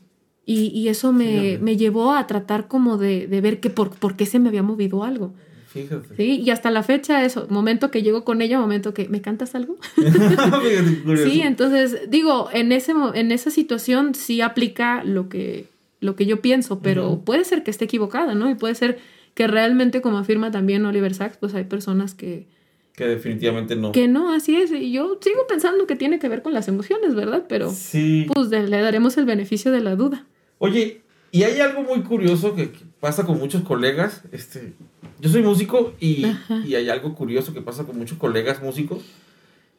Y, 0.46 0.88
eso 0.88 1.12
me, 1.12 1.58
llevó 1.78 2.14
a 2.14 2.28
tratar 2.28 2.68
como 2.68 3.00
de, 3.00 3.26
ver 3.42 3.60
que 3.60 3.72
por, 3.72 3.90
por 3.90 4.16
qué 4.16 4.28
se 4.28 4.38
me 4.38 4.50
había 4.50 4.62
movido 4.62 5.04
algo. 5.04 5.34
Fíjate. 5.66 6.16
Sí, 6.16 6.42
y 6.42 6.52
hasta 6.52 6.70
la 6.70 6.84
fecha, 6.84 7.26
eso, 7.26 7.48
momento 7.50 7.90
que 7.90 8.04
llego 8.04 8.24
con 8.24 8.44
ella, 8.44 8.60
momento 8.60 8.94
que, 8.94 9.10
¿me 9.10 9.20
cantas 9.20 9.56
algo? 9.56 9.78
sí, 11.24 11.42
entonces, 11.42 12.02
digo, 12.08 12.50
en, 12.54 12.72
ese, 12.74 12.94
en 13.16 13.32
esa 13.32 13.50
situación 13.50 14.14
sí 14.14 14.42
aplica 14.42 15.04
lo 15.04 15.28
que, 15.28 15.66
lo 16.02 16.16
que 16.16 16.28
yo 16.28 16.40
pienso, 16.40 16.82
pero 16.82 17.22
puede 17.22 17.46
ser 17.46 17.64
que 17.64 17.72
esté 17.72 17.86
equivocada, 17.86 18.36
¿no? 18.36 18.48
Y 18.48 18.54
puede 18.54 18.76
ser 18.76 19.00
que 19.34 19.48
realmente, 19.48 20.02
como 20.02 20.20
afirma 20.20 20.52
también 20.52 20.86
Oliver 20.86 21.16
Sacks, 21.16 21.38
pues 21.38 21.56
hay 21.56 21.64
personas 21.64 22.14
que... 22.14 22.46
Que 22.94 23.08
definitivamente 23.08 23.76
no. 23.76 23.92
Que 23.92 24.08
no, 24.08 24.34
así 24.34 24.56
es. 24.56 24.72
Y 24.72 24.92
yo 24.92 25.18
sigo 25.22 25.48
pensando 25.48 25.88
que 25.88 25.96
tiene 25.96 26.20
que 26.20 26.30
ver 26.30 26.42
con 26.42 26.54
las 26.54 26.68
emociones, 26.68 27.16
¿verdad? 27.16 27.46
Pero 27.48 27.72
sí. 27.72 28.28
pues 28.34 28.50
le 28.50 28.82
daremos 28.82 29.18
el 29.18 29.26
beneficio 29.26 29.72
de 29.72 29.82
la 29.82 29.96
duda. 29.96 30.26
Oye, 30.58 31.02
y 31.32 31.44
hay 31.44 31.60
algo 31.62 31.84
muy 31.84 32.02
curioso 32.02 32.56
que, 32.56 32.72
pasa 33.00 33.26
con 33.26 33.40
muchos 33.40 33.64
colegas. 33.64 34.22
Este, 34.32 34.74
yo 35.20 35.30
soy 35.30 35.42
músico 35.42 35.94
y, 36.00 36.26
hay 36.50 36.90
algo 36.90 37.16
curioso 37.16 37.54
que 37.54 37.62
pasa 37.62 37.86
con 37.86 37.98
muchos 37.98 38.18
colegas 38.18 38.62
músicos. 38.62 39.04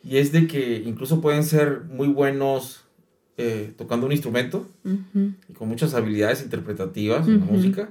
Y 0.03 0.17
es 0.17 0.33
de 0.33 0.49
que 0.49 0.83
incluso 0.85 1.21
pueden 1.21 1.45
ser 1.45 1.83
muy 1.83 2.09
buenos 2.09 2.85
eh, 3.37 3.73
tocando 3.77 4.07
un 4.07 4.13
instrumento 4.13 4.69
y 5.49 5.53
con 5.53 5.69
muchas 5.69 5.95
habilidades 5.95 6.43
interpretativas 6.43 7.29
en 7.29 7.41
la 7.41 7.47
música, 7.47 7.91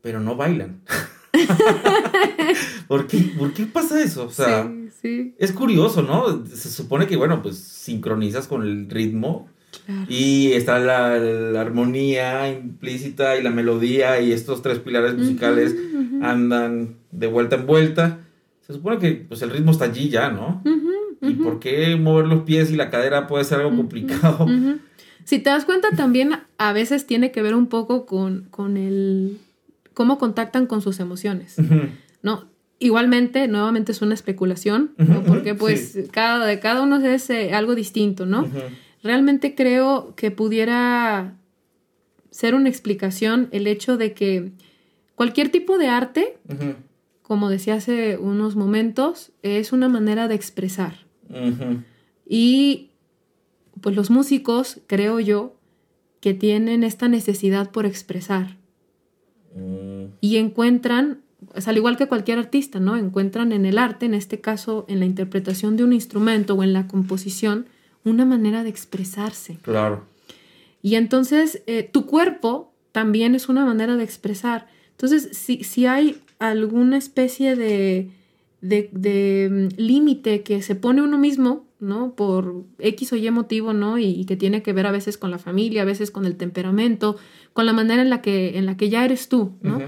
pero 0.00 0.20
no 0.20 0.36
bailan. 0.36 0.80
¿Por, 2.88 3.06
qué, 3.06 3.18
¿Por, 3.38 3.52
qué, 3.52 3.66
pasa 3.66 4.02
eso? 4.02 4.26
O 4.26 4.30
sea, 4.30 4.70
es 5.02 5.52
curioso, 5.52 6.02
¿no? 6.02 6.46
Se 6.46 6.68
supone 6.68 7.06
que, 7.06 7.16
bueno, 7.16 7.42
pues 7.42 7.56
sincronizas 7.58 8.46
con 8.46 8.62
el 8.62 8.88
ritmo 8.90 9.48
y 10.08 10.52
está 10.52 10.78
la, 10.78 11.14
armonía 11.60 12.50
implícita 12.50 13.36
y 13.36 13.42
la 13.42 13.50
melodía 13.50 14.20
y 14.20 14.32
estos 14.32 14.62
tres 14.62 14.78
pilares 14.78 15.16
musicales 15.16 15.74
andan 16.22 16.96
de 17.10 17.26
vuelta 17.26 17.56
en 17.56 17.66
vuelta. 17.66 18.18
Se 18.66 18.72
supone 18.72 18.98
que 18.98 19.12
pues, 19.12 19.42
el 19.42 19.50
ritmo 19.50 19.72
está 19.72 19.86
allí 19.86 20.08
ya, 20.08 20.30
¿no? 20.30 20.62
¿Y 21.22 21.34
por 21.34 21.60
qué 21.60 21.96
mover 21.96 22.26
los 22.26 22.42
pies 22.42 22.70
y 22.70 22.76
la 22.76 22.90
cadera 22.90 23.26
puede 23.26 23.44
ser 23.44 23.60
algo 23.60 23.76
complicado? 23.76 24.46
Si 25.24 25.38
te 25.38 25.50
das 25.50 25.64
cuenta, 25.64 25.90
también 25.96 26.38
a 26.58 26.72
veces 26.72 27.06
tiene 27.06 27.30
que 27.30 27.42
ver 27.42 27.54
un 27.54 27.66
poco 27.66 28.06
con, 28.06 28.46
con 28.50 28.76
el 28.76 29.38
cómo 30.00 30.16
contactan 30.16 30.64
con 30.64 30.80
sus 30.80 30.98
emociones, 30.98 31.56
¿no? 32.22 32.46
Igualmente, 32.78 33.48
nuevamente 33.48 33.92
es 33.92 34.00
una 34.00 34.14
especulación, 34.14 34.92
porque 35.26 35.54
pues 35.54 35.98
cada, 36.10 36.58
cada 36.58 36.80
uno 36.80 36.96
es 37.04 37.28
eh, 37.28 37.52
algo 37.52 37.74
distinto, 37.74 38.24
¿no? 38.24 38.48
realmente 39.02 39.54
creo 39.54 40.14
que 40.16 40.30
pudiera 40.30 41.36
ser 42.30 42.54
una 42.54 42.70
explicación 42.70 43.50
el 43.52 43.66
hecho 43.66 43.98
de 43.98 44.14
que 44.14 44.52
cualquier 45.16 45.50
tipo 45.50 45.76
de 45.76 45.88
arte, 45.88 46.38
como 47.20 47.50
decía 47.50 47.74
hace 47.74 48.16
unos 48.16 48.56
momentos, 48.56 49.32
es 49.42 49.70
una 49.70 49.90
manera 49.90 50.28
de 50.28 50.34
expresar. 50.34 50.94
Y 52.26 52.88
pues 53.82 53.94
los 53.94 54.08
músicos, 54.08 54.80
creo 54.86 55.20
yo, 55.20 55.56
que 56.20 56.32
tienen 56.32 56.84
esta 56.84 57.06
necesidad 57.06 57.70
por 57.70 57.84
expresar. 57.84 58.59
Mm. 59.54 60.12
Y 60.20 60.36
encuentran, 60.36 61.20
es 61.54 61.68
al 61.68 61.76
igual 61.76 61.96
que 61.96 62.06
cualquier 62.06 62.38
artista, 62.38 62.80
¿no? 62.80 62.96
Encuentran 62.96 63.52
en 63.52 63.66
el 63.66 63.78
arte, 63.78 64.06
en 64.06 64.14
este 64.14 64.40
caso 64.40 64.84
en 64.88 65.00
la 65.00 65.06
interpretación 65.06 65.76
de 65.76 65.84
un 65.84 65.92
instrumento 65.92 66.54
o 66.54 66.62
en 66.62 66.72
la 66.72 66.86
composición, 66.86 67.66
una 68.04 68.24
manera 68.24 68.62
de 68.62 68.70
expresarse. 68.70 69.58
Claro. 69.62 70.04
Y 70.82 70.94
entonces 70.94 71.62
eh, 71.66 71.82
tu 71.82 72.06
cuerpo 72.06 72.72
también 72.92 73.34
es 73.34 73.48
una 73.48 73.64
manera 73.64 73.96
de 73.96 74.04
expresar. 74.04 74.68
Entonces, 74.92 75.36
si, 75.36 75.64
si 75.64 75.86
hay 75.86 76.20
alguna 76.38 76.96
especie 76.96 77.56
de, 77.56 78.10
de, 78.60 79.48
mm, 79.50 79.80
límite 79.80 80.42
que 80.42 80.62
se 80.62 80.74
pone 80.74 81.02
uno 81.02 81.18
mismo, 81.18 81.64
¿no? 81.80 82.14
Por 82.14 82.64
X 82.78 83.12
o 83.12 83.16
Y 83.16 83.30
motivo, 83.30 83.72
¿no? 83.72 83.98
Y, 83.98 84.24
que 84.24 84.36
tiene 84.36 84.62
que 84.62 84.72
ver 84.72 84.86
a 84.86 84.92
veces 84.92 85.18
con 85.18 85.30
la 85.30 85.38
familia, 85.38 85.82
a 85.82 85.84
veces 85.84 86.10
con 86.10 86.26
el 86.26 86.36
temperamento, 86.36 87.16
con 87.52 87.66
la 87.66 87.72
manera 87.72 88.02
en 88.02 88.10
la 88.10 88.22
que, 88.22 88.58
en 88.58 88.66
la 88.66 88.76
que 88.76 88.88
ya 88.88 89.04
eres 89.04 89.28
tú, 89.28 89.52
¿no? 89.62 89.80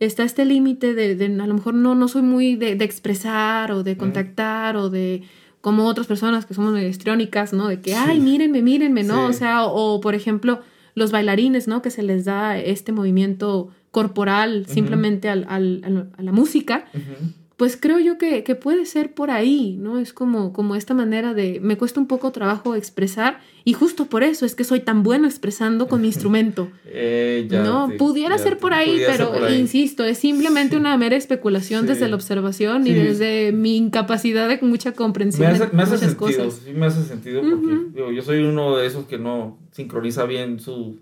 Está 0.00 0.24
este 0.24 0.44
límite 0.44 0.94
de, 0.94 1.14
de, 1.14 1.26
a 1.26 1.46
lo 1.46 1.54
mejor 1.54 1.74
no, 1.74 1.94
no 1.94 2.08
soy 2.08 2.22
muy 2.22 2.56
de, 2.56 2.74
de 2.74 2.84
expresar 2.84 3.72
o 3.72 3.82
de 3.82 3.96
contactar 3.96 4.76
o 4.76 4.90
de 4.90 5.22
como 5.60 5.86
otras 5.86 6.06
personas 6.06 6.44
que 6.44 6.52
somos 6.52 6.78
histriónicas, 6.80 7.52
¿no? 7.52 7.68
De 7.68 7.80
que, 7.80 7.94
ay, 7.94 8.20
mírenme, 8.20 8.60
mírenme, 8.60 9.02
¿no? 9.02 9.26
O 9.26 9.32
sea, 9.32 9.64
o, 9.64 10.00
por 10.00 10.14
ejemplo, 10.14 10.60
los 10.94 11.10
bailarines, 11.10 11.68
¿no? 11.68 11.80
Que 11.80 11.90
se 11.90 12.02
les 12.02 12.24
da 12.24 12.58
este 12.58 12.92
movimiento 12.92 13.70
corporal 13.90 14.66
simplemente 14.66 15.28
al, 15.28 15.46
al, 15.48 16.10
a 16.16 16.22
la 16.22 16.32
música 16.32 16.86
pues 17.56 17.76
creo 17.80 18.00
yo 18.00 18.18
que, 18.18 18.42
puede 18.56 18.84
ser 18.84 19.14
por 19.14 19.30
ahí, 19.30 19.76
¿no? 19.78 19.98
Es 19.98 20.12
como, 20.12 20.52
como 20.52 20.74
esta 20.74 20.92
manera 20.92 21.34
de, 21.34 21.60
me 21.60 21.76
cuesta 21.76 22.00
un 22.00 22.08
poco 22.08 22.32
trabajo 22.32 22.74
expresar 22.74 23.40
y 23.64 23.74
justo 23.74 24.06
por 24.06 24.24
eso 24.24 24.44
es 24.44 24.56
que 24.56 24.64
soy 24.64 24.80
tan 24.80 25.04
bueno 25.04 25.26
expresando 25.26 25.86
con 25.86 26.00
mi 26.00 26.06
instrumento. 26.08 26.68
Eh, 26.86 27.46
no, 27.50 27.92
pudiera 27.96 28.38
ser 28.38 28.58
por 28.58 28.74
ahí, 28.74 29.00
pero 29.06 29.48
insisto, 29.50 30.04
es 30.04 30.18
simplemente 30.18 30.76
una 30.76 30.96
mera 30.96 31.14
especulación 31.14 31.86
desde 31.86 32.08
la 32.08 32.16
observación 32.16 32.86
y 32.88 32.92
desde 32.92 33.52
mi 33.52 33.76
incapacidad 33.76 34.48
de 34.48 34.58
mucha 34.62 34.92
comprensión. 34.92 35.46
Me 35.46 35.54
hace, 35.54 35.68
me 35.72 35.82
hace 35.84 35.98
sentido, 35.98 36.50
sí 36.50 36.72
me 36.74 36.86
hace 36.86 37.04
sentido 37.04 37.42
porque 37.42 38.14
yo 38.14 38.22
soy 38.22 38.42
uno 38.42 38.76
de 38.76 38.86
esos 38.86 39.06
que 39.06 39.18
no 39.18 39.58
sincroniza 39.70 40.24
bien 40.24 40.58
su, 40.58 40.98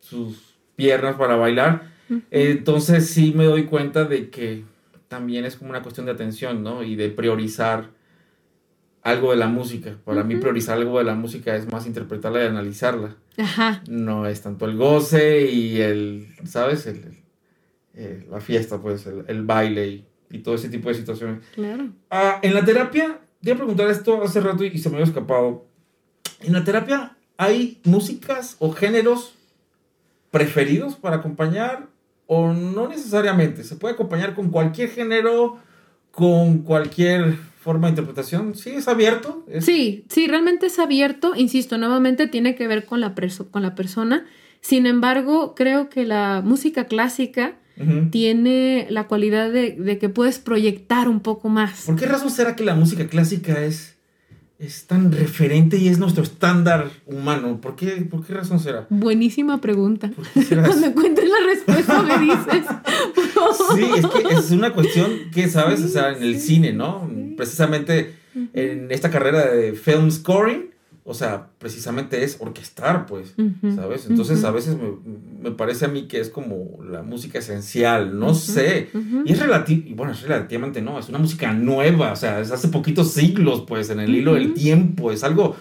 sus 0.00 0.54
piernas 0.74 1.16
para 1.16 1.36
bailar. 1.36 1.94
Entonces 2.30 3.08
sí 3.08 3.32
me 3.36 3.44
doy 3.44 3.64
cuenta 3.64 4.04
de 4.04 4.30
que 4.30 4.62
también 5.16 5.46
es 5.46 5.56
como 5.56 5.70
una 5.70 5.82
cuestión 5.82 6.04
de 6.04 6.12
atención, 6.12 6.62
¿no? 6.62 6.82
Y 6.82 6.94
de 6.94 7.08
priorizar 7.08 7.88
algo 9.02 9.30
de 9.30 9.38
la 9.38 9.46
música. 9.46 9.96
Para 10.04 10.22
mí 10.24 10.36
priorizar 10.36 10.76
algo 10.76 10.98
de 10.98 11.04
la 11.04 11.14
música 11.14 11.56
es 11.56 11.72
más 11.72 11.86
interpretarla 11.86 12.44
y 12.44 12.46
analizarla. 12.46 13.16
Ajá. 13.38 13.82
No 13.88 14.26
es 14.26 14.42
tanto 14.42 14.66
el 14.66 14.76
goce 14.76 15.50
y 15.50 15.80
el, 15.80 16.28
¿sabes? 16.44 16.86
El, 16.86 17.16
eh, 17.94 18.26
la 18.30 18.42
fiesta, 18.42 18.78
pues, 18.78 19.06
el, 19.06 19.42
baile 19.44 20.04
y, 20.30 20.38
todo 20.40 20.54
ese 20.54 20.68
tipo 20.68 20.90
de 20.90 20.96
situaciones. 20.96 21.42
Claro. 21.54 21.88
Ah, 22.10 22.38
en 22.42 22.52
la 22.52 22.62
terapia, 22.62 23.18
te 23.40 23.48
iba 23.48 23.54
a 23.54 23.58
preguntar 23.58 23.88
esto 23.88 24.22
hace 24.22 24.40
rato 24.42 24.64
y, 24.64 24.66
y 24.66 24.78
se 24.78 24.90
me 24.90 24.96
había 24.96 25.06
escapado. 25.06 25.64
En 26.40 26.52
la 26.52 26.62
terapia 26.62 27.16
hay 27.38 27.80
músicas 27.84 28.56
o 28.58 28.72
géneros 28.72 29.34
preferidos 30.30 30.96
para 30.96 31.16
acompañar 31.16 31.88
o 32.26 32.52
no 32.52 32.88
necesariamente. 32.88 33.64
Se 33.64 33.76
puede 33.76 33.94
acompañar 33.94 34.34
con 34.34 34.50
cualquier 34.50 34.90
género, 34.90 35.58
con 36.10 36.58
cualquier 36.58 37.36
forma 37.60 37.88
de 37.88 37.92
interpretación. 37.92 38.54
Sí, 38.54 38.70
es 38.70 38.88
abierto. 38.88 39.44
Sí, 39.60 40.04
sí, 40.08 40.26
realmente 40.28 40.66
es 40.66 40.78
abierto. 40.78 41.34
Insisto, 41.36 41.78
nuevamente 41.78 42.26
tiene 42.26 42.54
que 42.54 42.68
ver 42.68 42.84
con 42.84 43.00
la, 43.00 43.14
con 43.50 43.62
la 43.62 43.74
persona. 43.74 44.26
Sin 44.60 44.86
embargo, 44.86 45.54
creo 45.54 45.88
que 45.88 46.04
la 46.04 46.42
música 46.44 46.86
clásica 46.86 47.56
tiene 48.10 48.86
la 48.88 49.06
cualidad 49.06 49.52
de, 49.52 49.72
de 49.72 49.98
que 49.98 50.08
puedes 50.08 50.38
proyectar 50.38 51.08
un 51.08 51.20
poco 51.20 51.50
más. 51.50 51.82
¿Por 51.84 51.96
qué 51.96 52.06
razón 52.06 52.30
será 52.30 52.56
que 52.56 52.64
la 52.64 52.74
música 52.74 53.06
clásica 53.06 53.60
es 53.62 53.95
es 54.58 54.86
tan 54.86 55.12
referente 55.12 55.76
y 55.76 55.88
es 55.88 55.98
nuestro 55.98 56.22
estándar 56.22 56.90
humano? 57.06 57.60
¿Por 57.60 57.76
qué, 57.76 58.06
por 58.10 58.24
qué 58.24 58.34
razón 58.34 58.60
será? 58.60 58.86
Buenísima 58.88 59.60
pregunta. 59.60 60.10
Cuando 60.48 60.86
encuentres 60.86 61.28
la 61.28 61.46
respuesta 61.46 62.02
me 62.02 62.18
dices. 62.18 62.64
sí, 63.74 63.90
es 63.96 64.06
que 64.06 64.34
es 64.34 64.50
una 64.50 64.72
cuestión 64.72 65.10
que, 65.32 65.48
¿sabes? 65.48 65.82
o 65.82 65.88
sea, 65.88 66.12
en 66.12 66.22
el 66.22 66.40
cine, 66.40 66.72
¿no? 66.72 67.10
Precisamente 67.36 68.14
en 68.52 68.90
esta 68.90 69.10
carrera 69.10 69.46
de 69.46 69.72
film 69.72 70.10
scoring, 70.10 70.70
o 71.08 71.14
sea, 71.14 71.50
precisamente 71.58 72.24
es 72.24 72.36
orquestar, 72.40 73.06
pues, 73.06 73.36
¿sabes? 73.76 74.08
Entonces 74.10 74.42
a 74.42 74.50
veces 74.50 74.76
me, 75.40 75.52
parece 75.52 75.84
a 75.84 75.88
mí 75.88 76.08
que 76.08 76.18
es 76.18 76.30
como 76.30 76.82
la 76.82 77.02
música 77.02 77.38
esencial, 77.38 78.18
no 78.18 78.34
sé. 78.34 78.90
Y 79.24 79.32
es 79.32 79.38
relativo, 79.38 79.84
y 79.86 79.94
bueno, 79.94 80.12
es 80.12 80.22
relativamente 80.22 80.82
no, 80.82 80.98
es 80.98 81.08
una 81.08 81.20
música 81.20 81.52
nueva, 81.52 82.10
o 82.10 82.16
sea, 82.16 82.40
es 82.40 82.50
hace 82.50 82.66
poquitos 82.68 83.12
siglos, 83.12 83.62
pues, 83.68 83.88
en 83.90 84.00
el 84.00 84.16
hilo 84.16 84.34
del 84.34 84.52
tiempo, 84.52 85.12
es 85.12 85.22
algo 85.22 85.54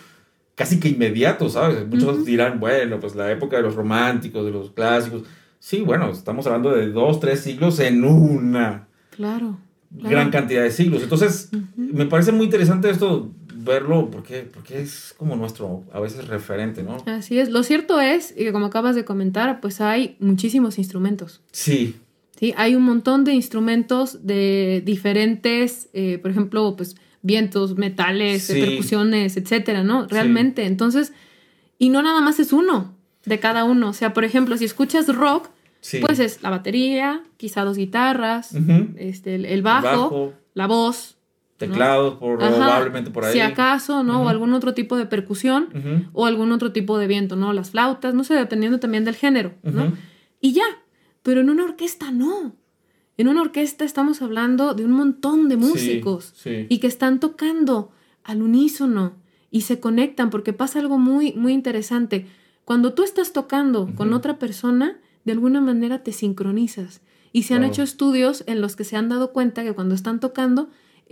casi 0.56 0.80
que 0.80 0.90
inmediato, 0.90 1.48
¿sabes? 1.48 1.88
Muchos 1.88 2.26
dirán, 2.26 2.60
bueno, 2.60 3.00
pues 3.00 3.14
la 3.14 3.32
época 3.32 3.58
de 3.58 3.62
los 3.62 3.76
románticos, 3.76 4.44
de 4.46 4.52
los 4.52 4.72
clásicos. 4.72 5.26
Sí, 5.60 5.82
bueno, 5.82 6.10
estamos 6.10 6.48
hablando 6.48 6.72
de 6.72 6.90
dos, 6.90 7.20
tres 7.20 7.42
siglos 7.42 7.80
en 7.80 8.04
una. 8.04 8.88
Claro. 9.12 9.60
Gran 9.92 10.32
cantidad 10.32 10.64
de 10.64 10.72
siglos. 10.72 11.04
Entonces, 11.04 11.52
me 11.76 12.08
parece 12.08 12.32
muy 12.32 12.46
interesante 12.46 12.90
esto 12.90 13.32
verlo 13.66 14.10
porque, 14.10 14.42
porque 14.42 14.82
es 14.82 15.14
como 15.18 15.36
nuestro 15.36 15.84
a 15.92 16.00
veces 16.00 16.28
referente, 16.28 16.84
¿no? 16.84 16.98
Así 17.06 17.40
es. 17.40 17.50
Lo 17.50 17.64
cierto 17.64 18.00
es 18.00 18.34
que 18.34 18.52
como 18.52 18.68
acabas 18.68 18.96
de 18.96 19.04
comentar, 19.04 19.60
pues 19.60 19.82
hay 19.82 20.16
muchísimos 20.20 20.78
instrumentos. 20.78 21.42
Sí. 21.52 21.96
Sí, 22.40 22.54
hay 22.58 22.76
un 22.76 22.84
montón 22.84 23.24
de 23.24 23.34
instrumentos 23.34 24.26
de 24.26 24.82
diferentes, 24.86 25.90
eh, 25.94 26.18
por 26.18 26.32
ejemplo, 26.32 26.76
pues 26.76 26.96
vientos, 27.22 27.76
metales, 27.78 28.48
percusiones, 28.48 29.36
etcétera, 29.38 29.84
¿no? 29.84 30.06
Realmente. 30.08 30.66
Entonces, 30.66 31.14
y 31.80 31.90
no 31.90 32.02
nada 32.02 32.22
más 32.22 32.40
es 32.40 32.54
uno 32.54 32.94
de 33.26 33.40
cada 33.40 33.64
uno. 33.64 33.90
O 33.90 33.94
sea, 33.94 34.14
por 34.14 34.24
ejemplo, 34.26 34.58
si 34.58 34.66
escuchas 34.66 35.08
rock, 35.08 35.50
pues 36.02 36.20
es 36.20 36.42
la 36.44 36.50
batería, 36.50 37.24
quizá 37.38 37.64
dos 37.64 37.78
guitarras, 37.78 38.54
este, 38.98 39.36
el, 39.36 39.62
bajo, 39.62 40.34
la 40.54 40.68
voz, 40.68 41.15
Teclados, 41.58 42.16
probablemente 42.16 43.12
por 43.12 43.24
ahí. 43.24 43.34
Si 43.34 43.40
acaso, 43.40 44.04
¿no? 44.04 44.24
O 44.24 44.30
algún 44.30 44.54
otro 44.54 44.74
tipo 44.74 44.98
de 44.98 45.06
percusión 45.06 46.10
o 46.14 46.26
algún 46.26 46.52
otro 46.52 46.72
tipo 46.72 46.98
de 46.98 47.08
viento, 47.08 47.36
¿no? 47.36 47.54
Las 47.54 47.72
flautas, 47.72 48.14
no 48.14 48.24
sé, 48.24 48.34
dependiendo 48.34 48.80
también 48.80 49.06
del 49.06 49.16
género, 49.16 49.54
¿no? 49.64 49.94
Y 50.42 50.54
ya, 50.54 50.66
pero 51.24 51.42
en 51.42 51.50
una 51.50 51.64
orquesta 51.64 52.12
no. 52.12 52.56
En 53.18 53.30
una 53.30 53.42
orquesta 53.42 53.86
estamos 53.86 54.22
hablando 54.22 54.74
de 54.74 54.84
un 54.84 54.92
montón 54.92 55.48
de 55.48 55.56
músicos 55.56 56.34
y 56.46 56.80
que 56.80 56.88
están 56.88 57.20
tocando 57.20 57.92
al 58.24 58.42
unísono 58.42 59.14
y 59.50 59.62
se 59.62 59.80
conectan 59.80 60.30
porque 60.30 60.52
pasa 60.52 60.80
algo 60.80 60.98
muy, 60.98 61.32
muy 61.34 61.54
interesante. 61.54 62.28
Cuando 62.66 62.94
tú 62.94 63.04
estás 63.04 63.32
tocando 63.32 63.90
con 63.96 64.12
otra 64.12 64.38
persona, 64.40 65.00
de 65.24 65.32
alguna 65.32 65.62
manera 65.62 66.04
te 66.04 66.12
sincronizas. 66.12 67.02
Y 67.32 67.44
se 67.44 67.54
han 67.54 67.64
hecho 67.64 67.84
estudios 67.84 68.44
en 68.48 68.62
los 68.62 68.76
que 68.76 68.84
se 68.84 68.98
han 68.98 69.10
dado 69.10 69.32
cuenta 69.32 69.64
que 69.64 69.74
cuando 69.74 69.96
están 69.96 70.20
tocando, 70.20 70.70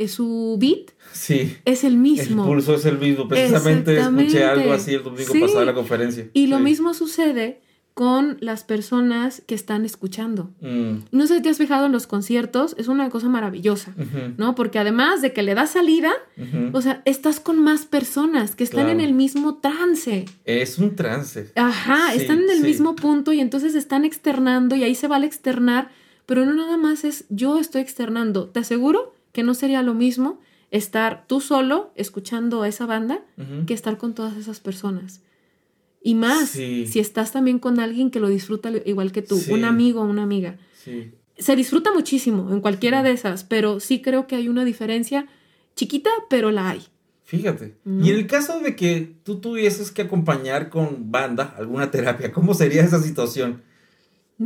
su 0.07 0.57
beat 0.59 0.91
sí. 1.11 1.57
es 1.65 1.83
el 1.83 1.97
mismo. 1.97 2.43
El 2.43 2.49
pulso 2.49 2.75
es 2.75 2.85
el 2.85 2.97
mismo. 2.97 3.27
Precisamente 3.27 3.97
escuché 3.97 4.43
algo 4.43 4.73
así 4.73 4.93
el 4.93 5.03
domingo 5.03 5.33
pasado 5.33 5.59
en 5.61 5.65
la 5.65 5.73
conferencia. 5.73 6.29
Y 6.33 6.47
lo 6.47 6.59
mismo 6.59 6.93
sucede 6.93 7.61
con 7.93 8.37
las 8.39 8.63
personas 8.63 9.43
que 9.45 9.53
están 9.53 9.85
escuchando. 9.85 10.49
Mm. 10.61 11.05
No 11.11 11.27
sé 11.27 11.35
si 11.35 11.41
te 11.43 11.49
has 11.49 11.59
fijado 11.59 11.85
en 11.85 11.91
los 11.91 12.07
conciertos, 12.07 12.75
es 12.79 12.87
una 12.87 13.09
cosa 13.11 13.29
maravillosa, 13.29 13.93
¿no? 14.37 14.55
Porque 14.55 14.79
además 14.79 15.21
de 15.21 15.31
que 15.31 15.43
le 15.43 15.53
da 15.53 15.67
salida, 15.67 16.11
o 16.71 16.81
sea, 16.81 17.03
estás 17.05 17.39
con 17.39 17.59
más 17.59 17.85
personas 17.85 18.55
que 18.55 18.63
están 18.63 18.89
en 18.89 18.99
el 18.99 19.13
mismo 19.13 19.59
trance. 19.59 20.25
Es 20.43 20.79
un 20.79 20.95
trance. 20.95 21.51
Ajá, 21.55 22.15
están 22.15 22.41
en 22.41 22.49
el 22.49 22.61
mismo 22.61 22.95
punto 22.95 23.31
y 23.31 23.39
entonces 23.39 23.75
están 23.75 24.05
externando 24.05 24.75
y 24.75 24.83
ahí 24.83 24.95
se 24.95 25.07
va 25.07 25.17
a 25.17 25.25
externar, 25.25 25.89
pero 26.25 26.45
no 26.45 26.53
nada 26.53 26.77
más 26.77 27.03
es 27.03 27.25
yo 27.29 27.59
estoy 27.59 27.81
externando, 27.81 28.49
te 28.49 28.61
aseguro 28.61 29.13
que 29.33 29.43
no 29.43 29.53
sería 29.53 29.81
lo 29.81 29.93
mismo 29.93 30.39
estar 30.71 31.25
tú 31.27 31.41
solo 31.41 31.91
escuchando 31.95 32.63
a 32.63 32.67
esa 32.69 32.85
banda 32.85 33.21
que 33.67 33.73
estar 33.73 33.97
con 33.97 34.15
todas 34.15 34.37
esas 34.37 34.61
personas. 34.61 35.21
Y 36.01 36.15
más, 36.15 36.49
si 36.49 36.99
estás 36.99 37.31
también 37.31 37.59
con 37.59 37.79
alguien 37.79 38.09
que 38.09 38.19
lo 38.19 38.29
disfruta 38.29 38.71
igual 38.85 39.11
que 39.11 39.21
tú, 39.21 39.39
un 39.49 39.65
amigo 39.65 40.01
o 40.01 40.05
una 40.05 40.23
amiga. 40.23 40.57
Se 41.37 41.55
disfruta 41.55 41.91
muchísimo 41.93 42.51
en 42.51 42.61
cualquiera 42.61 43.03
de 43.03 43.11
esas, 43.11 43.43
pero 43.43 43.79
sí 43.79 44.01
creo 44.01 44.27
que 44.27 44.35
hay 44.35 44.47
una 44.47 44.63
diferencia 44.63 45.27
chiquita, 45.75 46.09
pero 46.29 46.51
la 46.51 46.69
hay. 46.69 46.83
Fíjate. 47.23 47.75
Y 47.85 48.11
en 48.11 48.15
el 48.15 48.27
caso 48.27 48.59
de 48.59 48.75
que 48.75 49.15
tú 49.23 49.39
tuvieses 49.39 49.91
que 49.91 50.03
acompañar 50.03 50.69
con 50.69 51.11
banda 51.11 51.55
alguna 51.57 51.89
terapia, 51.89 52.31
¿cómo 52.31 52.53
sería 52.53 52.83
esa 52.83 53.01
situación? 53.01 53.63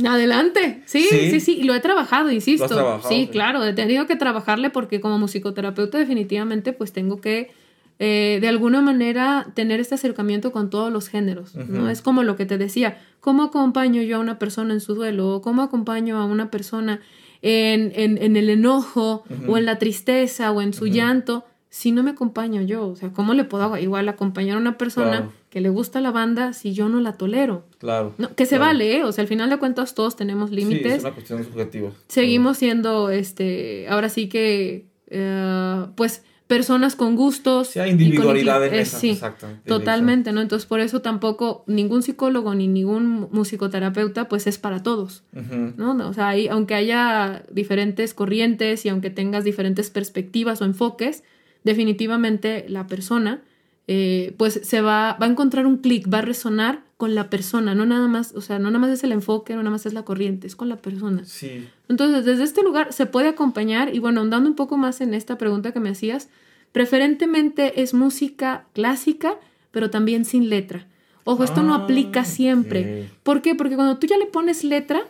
Adelante, 0.06 0.82
sí, 0.86 1.06
sí, 1.10 1.40
sí, 1.40 1.58
y 1.60 1.64
lo 1.64 1.74
he 1.74 1.80
trabajado, 1.80 2.30
insisto. 2.30 3.00
sí, 3.08 3.28
claro, 3.32 3.64
he 3.64 3.72
tenido 3.72 4.06
que 4.06 4.16
trabajarle 4.16 4.70
porque 4.70 5.00
como 5.00 5.18
musicoterapeuta 5.18 5.98
definitivamente 5.98 6.72
pues 6.72 6.92
tengo 6.92 7.20
que 7.20 7.50
eh, 7.98 8.38
de 8.40 8.48
alguna 8.48 8.80
manera 8.80 9.48
tener 9.54 9.80
este 9.80 9.96
acercamiento 9.96 10.52
con 10.52 10.70
todos 10.70 10.92
los 10.92 11.08
géneros, 11.08 11.54
¿no? 11.54 11.90
Es 11.90 12.02
como 12.02 12.22
lo 12.22 12.36
que 12.36 12.46
te 12.46 12.58
decía, 12.58 12.98
¿cómo 13.20 13.44
acompaño 13.44 14.02
yo 14.02 14.18
a 14.18 14.20
una 14.20 14.38
persona 14.38 14.74
en 14.74 14.80
su 14.80 14.94
duelo? 14.94 15.40
¿Cómo 15.42 15.62
acompaño 15.62 16.18
a 16.18 16.24
una 16.24 16.50
persona 16.50 17.00
en, 17.42 17.92
en, 17.94 18.36
el 18.36 18.50
enojo 18.50 19.24
o 19.48 19.58
en 19.58 19.64
la 19.64 19.78
tristeza 19.78 20.52
o 20.52 20.60
en 20.60 20.74
su 20.74 20.86
llanto? 20.86 21.44
si 21.70 21.92
no 21.92 22.02
me 22.02 22.10
acompaño 22.10 22.62
yo? 22.62 22.88
O 22.88 22.96
sea, 22.96 23.10
¿cómo 23.12 23.34
le 23.34 23.44
puedo 23.44 23.76
igual 23.76 24.08
acompañar 24.08 24.56
a 24.56 24.60
una 24.60 24.78
persona 24.78 25.30
que 25.50 25.60
le 25.60 25.68
gusta 25.70 26.00
la 26.00 26.10
banda 26.10 26.52
si 26.52 26.72
yo 26.74 26.88
no 26.88 27.00
la 27.00 27.14
tolero? 27.14 27.64
Claro. 27.78 28.14
que 28.36 28.46
se 28.46 28.58
vale, 28.58 28.96
¿eh? 28.98 29.04
O 29.04 29.12
sea, 29.12 29.22
al 29.22 29.28
final 29.28 29.48
de 29.50 29.56
cuentas 29.58 29.94
todos 29.94 30.14
tenemos 30.16 30.50
límites. 30.50 30.92
Sí, 30.92 30.98
es 30.98 31.04
una 31.04 31.12
cuestión 31.14 31.44
subjetiva. 31.44 31.90
Seguimos 32.08 32.58
siendo, 32.58 33.10
este, 33.10 33.86
ahora 33.88 34.08
sí 34.08 34.28
que, 34.28 34.86
eh, 35.08 35.86
pues, 35.94 36.22
personas 36.46 36.96
con 36.96 37.14
gustos. 37.14 37.68
Sí, 37.68 37.78
hay 37.78 37.90
individualidad 37.90 38.64
en 38.66 38.72
eh, 38.74 38.80
esa, 38.80 38.98
sí, 38.98 39.10
exactamente. 39.10 39.68
Totalmente, 39.68 40.32
¿no? 40.32 40.40
Entonces, 40.40 40.66
por 40.66 40.80
eso 40.80 41.02
tampoco 41.02 41.62
ningún 41.66 42.02
psicólogo 42.02 42.54
ni 42.54 42.68
ningún 42.68 43.28
musicoterapeuta, 43.32 44.28
pues 44.30 44.46
es 44.46 44.56
para 44.58 44.82
todos. 44.82 45.24
¿no? 45.76 45.92
O 46.08 46.12
sea, 46.14 46.28
hay- 46.28 46.48
aunque 46.48 46.74
haya 46.74 47.42
diferentes 47.52 48.14
corrientes 48.14 48.86
y 48.86 48.88
aunque 48.88 49.10
tengas 49.10 49.44
diferentes 49.44 49.90
perspectivas 49.90 50.62
o 50.62 50.64
enfoques, 50.64 51.22
definitivamente 51.64 52.64
la 52.68 52.86
persona, 52.86 53.42
eh, 53.88 54.34
pues 54.36 54.60
se 54.62 54.80
va, 54.80 55.16
va 55.20 55.26
a 55.26 55.28
encontrar 55.30 55.66
un 55.66 55.78
clic, 55.78 56.12
va 56.12 56.18
a 56.18 56.22
resonar 56.22 56.82
con 56.98 57.14
la 57.14 57.30
persona, 57.30 57.74
no 57.74 57.86
nada 57.86 58.06
más, 58.08 58.34
o 58.34 58.40
sea, 58.40 58.58
no 58.58 58.66
nada 58.70 58.80
más 58.80 58.90
es 58.90 59.02
el 59.04 59.12
enfoque, 59.12 59.54
no 59.54 59.60
nada 59.62 59.70
más 59.70 59.86
es 59.86 59.94
la 59.94 60.04
corriente, 60.04 60.46
es 60.46 60.56
con 60.56 60.68
la 60.68 60.76
persona. 60.76 61.24
Sí, 61.24 61.66
Entonces, 61.88 62.24
desde 62.24 62.42
este 62.44 62.62
lugar 62.62 62.92
se 62.92 63.06
puede 63.06 63.28
acompañar 63.28 63.94
y 63.94 63.98
bueno, 63.98 64.20
andando 64.20 64.48
un 64.50 64.56
poco 64.56 64.76
más 64.76 65.00
en 65.00 65.14
esta 65.14 65.38
pregunta 65.38 65.72
que 65.72 65.80
me 65.80 65.90
hacías, 65.90 66.28
preferentemente 66.72 67.82
es 67.82 67.94
música 67.94 68.66
clásica, 68.72 69.34
pero 69.70 69.90
también 69.90 70.24
sin 70.24 70.48
letra. 70.48 70.86
Ojo, 71.24 71.44
esto 71.44 71.62
no 71.62 71.74
Ah, 71.74 71.84
aplica 71.84 72.24
siempre. 72.24 73.08
¿Por 73.22 73.42
qué? 73.42 73.54
Porque 73.54 73.76
cuando 73.76 73.98
tú 73.98 74.06
ya 74.06 74.16
le 74.16 74.26
pones 74.26 74.64
letra, 74.64 75.02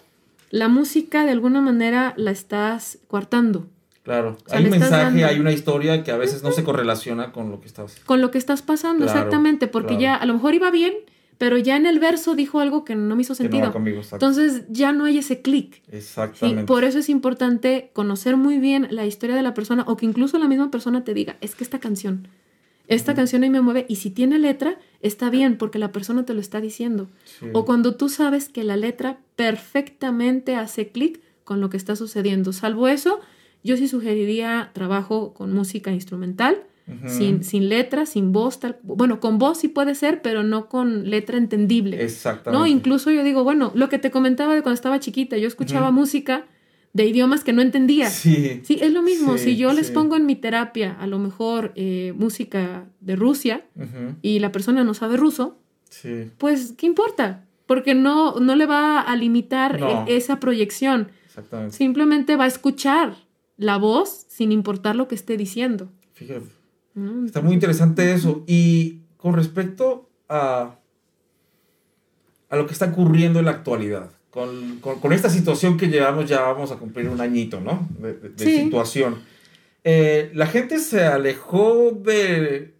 la 0.50 0.68
música 0.68 1.24
de 1.24 1.30
alguna 1.30 1.60
manera 1.60 2.14
la 2.16 2.32
estás 2.32 2.98
coartando 3.08 3.66
claro. 4.09 4.36
sea, 4.46 4.59
hay 4.59 4.64
un 4.64 4.70
mensaje, 4.70 5.04
dando- 5.04 5.26
hay 5.26 5.38
una 5.40 5.52
historia 5.52 6.02
que 6.02 6.11
a 6.11 6.16
veces 6.16 6.42
no 6.42 6.50
se 6.52 6.64
correlaciona 6.64 7.32
con 7.32 7.50
lo 7.50 7.61
que 7.61 7.66
estás. 7.66 8.00
con 8.06 8.20
lo 8.20 8.30
que 8.30 8.38
estás 8.38 8.62
pasando, 8.62 9.04
Claro, 9.04 9.18
exactamente, 9.20 9.68
porque 9.68 9.96
claro. 9.96 10.00
ya 10.02 10.14
a 10.16 10.26
lo 10.26 10.34
mejor 10.34 10.54
iba 10.54 10.70
bien, 10.70 10.94
pero 11.38 11.56
ya 11.56 11.76
en 11.76 11.86
el 11.86 12.00
verso 12.00 12.34
dijo 12.34 12.59
algo 12.59 12.84
que 12.84 12.96
no 12.96 13.14
me 13.14 13.22
hizo 13.22 13.32
no 13.34 13.36
sentido. 13.36 13.66
va 13.66 13.72
conmigo. 13.72 14.02
Entonces 14.11 14.64
ya 14.70 14.90
no 14.92 15.04
hay 15.04 15.18
ese 15.18 15.40
clic. 15.40 15.82
Exactamente. 15.92 16.64
por 16.64 16.82
eso 16.82 16.98
es 16.98 17.09
importante 17.09 17.90
conocer 17.92 18.36
muy 18.36 18.59
bien 18.59 18.88
la 18.90 19.06
historia 19.06 19.36
de 19.36 19.42
la 19.42 19.54
persona 19.54 19.84
o 19.86 19.96
que 19.96 20.04
incluso 20.04 20.38
la 20.38 20.48
misma 20.48 20.70
persona 20.72 21.04
te 21.04 21.14
diga, 21.14 21.36
es 21.40 21.54
que 21.54 21.62
esta 21.62 21.78
canción, 21.78 22.26
esta 22.88 23.14
canción 23.14 23.42
ahí 23.44 23.50
me 23.50 23.61
mueve 23.61 23.84
y 23.88 23.96
si 23.96 24.11
tiene 24.11 24.38
letra, 24.38 24.78
está 25.00 25.28
bien 25.30 25.59
porque 25.59 25.78
la 25.78 25.92
persona 25.92 26.24
te 26.24 26.32
lo 26.34 26.40
está 26.40 26.61
diciendo. 26.61 27.09
Sí. 27.38 27.46
O 27.52 27.64
cuando 27.66 27.94
tú 27.94 28.09
sabes 28.09 28.48
que 28.48 28.64
la 28.64 28.76
letra 28.76 29.18
perfectamente 29.36 30.56
hace 30.56 30.88
clic 30.88 31.20
con 31.44 31.61
lo 31.61 31.70
que 31.70 31.76
está 31.76 31.96
sucediendo. 31.96 32.52
Salvo 32.52 32.88
eso, 32.88 33.20
yo 33.64 33.76
sí 33.76 33.88
sugeriría 33.88 34.70
trabajo 34.72 35.34
con 35.34 35.52
música 35.52 35.90
instrumental, 35.92 36.62
sin, 37.06 37.44
sin 37.44 37.68
letra, 37.68 38.06
sin 38.06 38.32
voz, 38.32 38.61
tal, 38.61 38.78
bueno, 38.82 39.20
con 39.20 39.38
voz 39.38 39.59
sí 39.59 39.68
puede 39.68 39.94
ser, 39.94 40.22
pero 40.22 40.42
no 40.42 40.70
con 40.70 41.11
letra 41.11 41.36
entendible. 41.36 42.02
Exactamente. 42.02 42.59
No, 42.59 42.66
incluso 42.66 43.11
yo 43.11 43.22
digo, 43.24 43.44
bueno, 43.44 43.72
lo 43.74 43.90
que 43.90 43.98
te 43.98 44.11
comentaba 44.11 44.54
de 44.54 44.62
cuando 44.62 44.76
estaba 44.76 44.98
chiquita, 44.98 45.36
yo 45.36 45.48
escuchaba 45.48 45.90
música 45.90 46.46
de 46.94 47.04
idiomas 47.04 47.44
que 47.44 47.52
no 47.52 47.61
entendía. 47.61 48.09
Sí, 48.09 48.62
Sí. 48.64 48.78
es 48.80 48.90
lo 48.90 49.02
mismo. 49.02 49.36
Sí, 49.36 49.44
si 49.50 49.56
yo 49.59 49.74
les 49.74 49.90
pongo 49.90 50.16
en 50.16 50.24
mi 50.24 50.34
terapia 50.34 50.96
a 50.98 51.06
lo 51.06 51.18
mejor 51.18 51.72
eh, 51.76 52.14
música 52.16 52.86
de 53.00 53.16
Rusia 53.16 53.66
y 54.22 54.38
la 54.38 54.50
persona 54.50 54.82
no 54.82 54.94
sabe 54.94 55.18
ruso, 55.18 55.59
Sí. 55.90 56.30
pues, 56.38 56.72
¿qué 56.78 56.86
importa? 56.86 57.44
Porque 57.66 57.94
no, 57.94 58.40
no 58.40 58.56
le 58.56 58.64
va 58.64 59.02
a 59.02 59.14
limitar 59.14 59.78
No. 59.78 60.06
eh, 60.09 60.16
esa 60.16 60.40
proyección. 60.40 61.09
Exactamente. 61.26 61.76
Simplemente 61.76 62.36
va 62.36 62.44
a 62.44 62.48
escuchar 62.48 63.14
la 63.59 63.76
voz 63.76 64.24
sin 64.28 64.50
importar 64.52 64.96
lo 64.96 65.06
que 65.09 65.14
esté 65.14 65.36
diciendo. 65.36 65.90
Fíjate. 66.14 66.46
¿no? 66.94 67.26
Está 67.26 67.42
muy 67.42 67.52
interesante 67.54 68.12
eso. 68.12 68.42
Y 68.46 69.00
con 69.18 69.34
respecto 69.34 70.09
a, 70.28 70.78
a 72.48 72.56
lo 72.56 72.66
que 72.66 72.72
está 72.72 72.86
ocurriendo 72.86 73.38
en 73.38 73.44
la 73.44 73.50
actualidad, 73.52 74.11
con, 74.30 74.78
con- 74.80 75.00
con 75.00 75.12
esta 75.12 75.28
situación 75.30 75.76
que 75.76 75.88
llevamos, 75.88 76.26
ya 76.28 76.40
vamos 76.42 76.70
a 76.72 76.76
cumplir 76.76 77.09
un 77.09 77.20
añito, 77.20 77.61
¿no? 77.61 77.86
De, 77.98 78.14
de- 78.14 78.28
de 78.30 78.44
Sí. 78.44 78.64
situación. 78.64 79.22
Eh, 79.84 80.30
la 80.34 80.46
gente 80.46 80.78
se 80.78 81.04
alejó 81.04 81.90
de, 81.92 82.74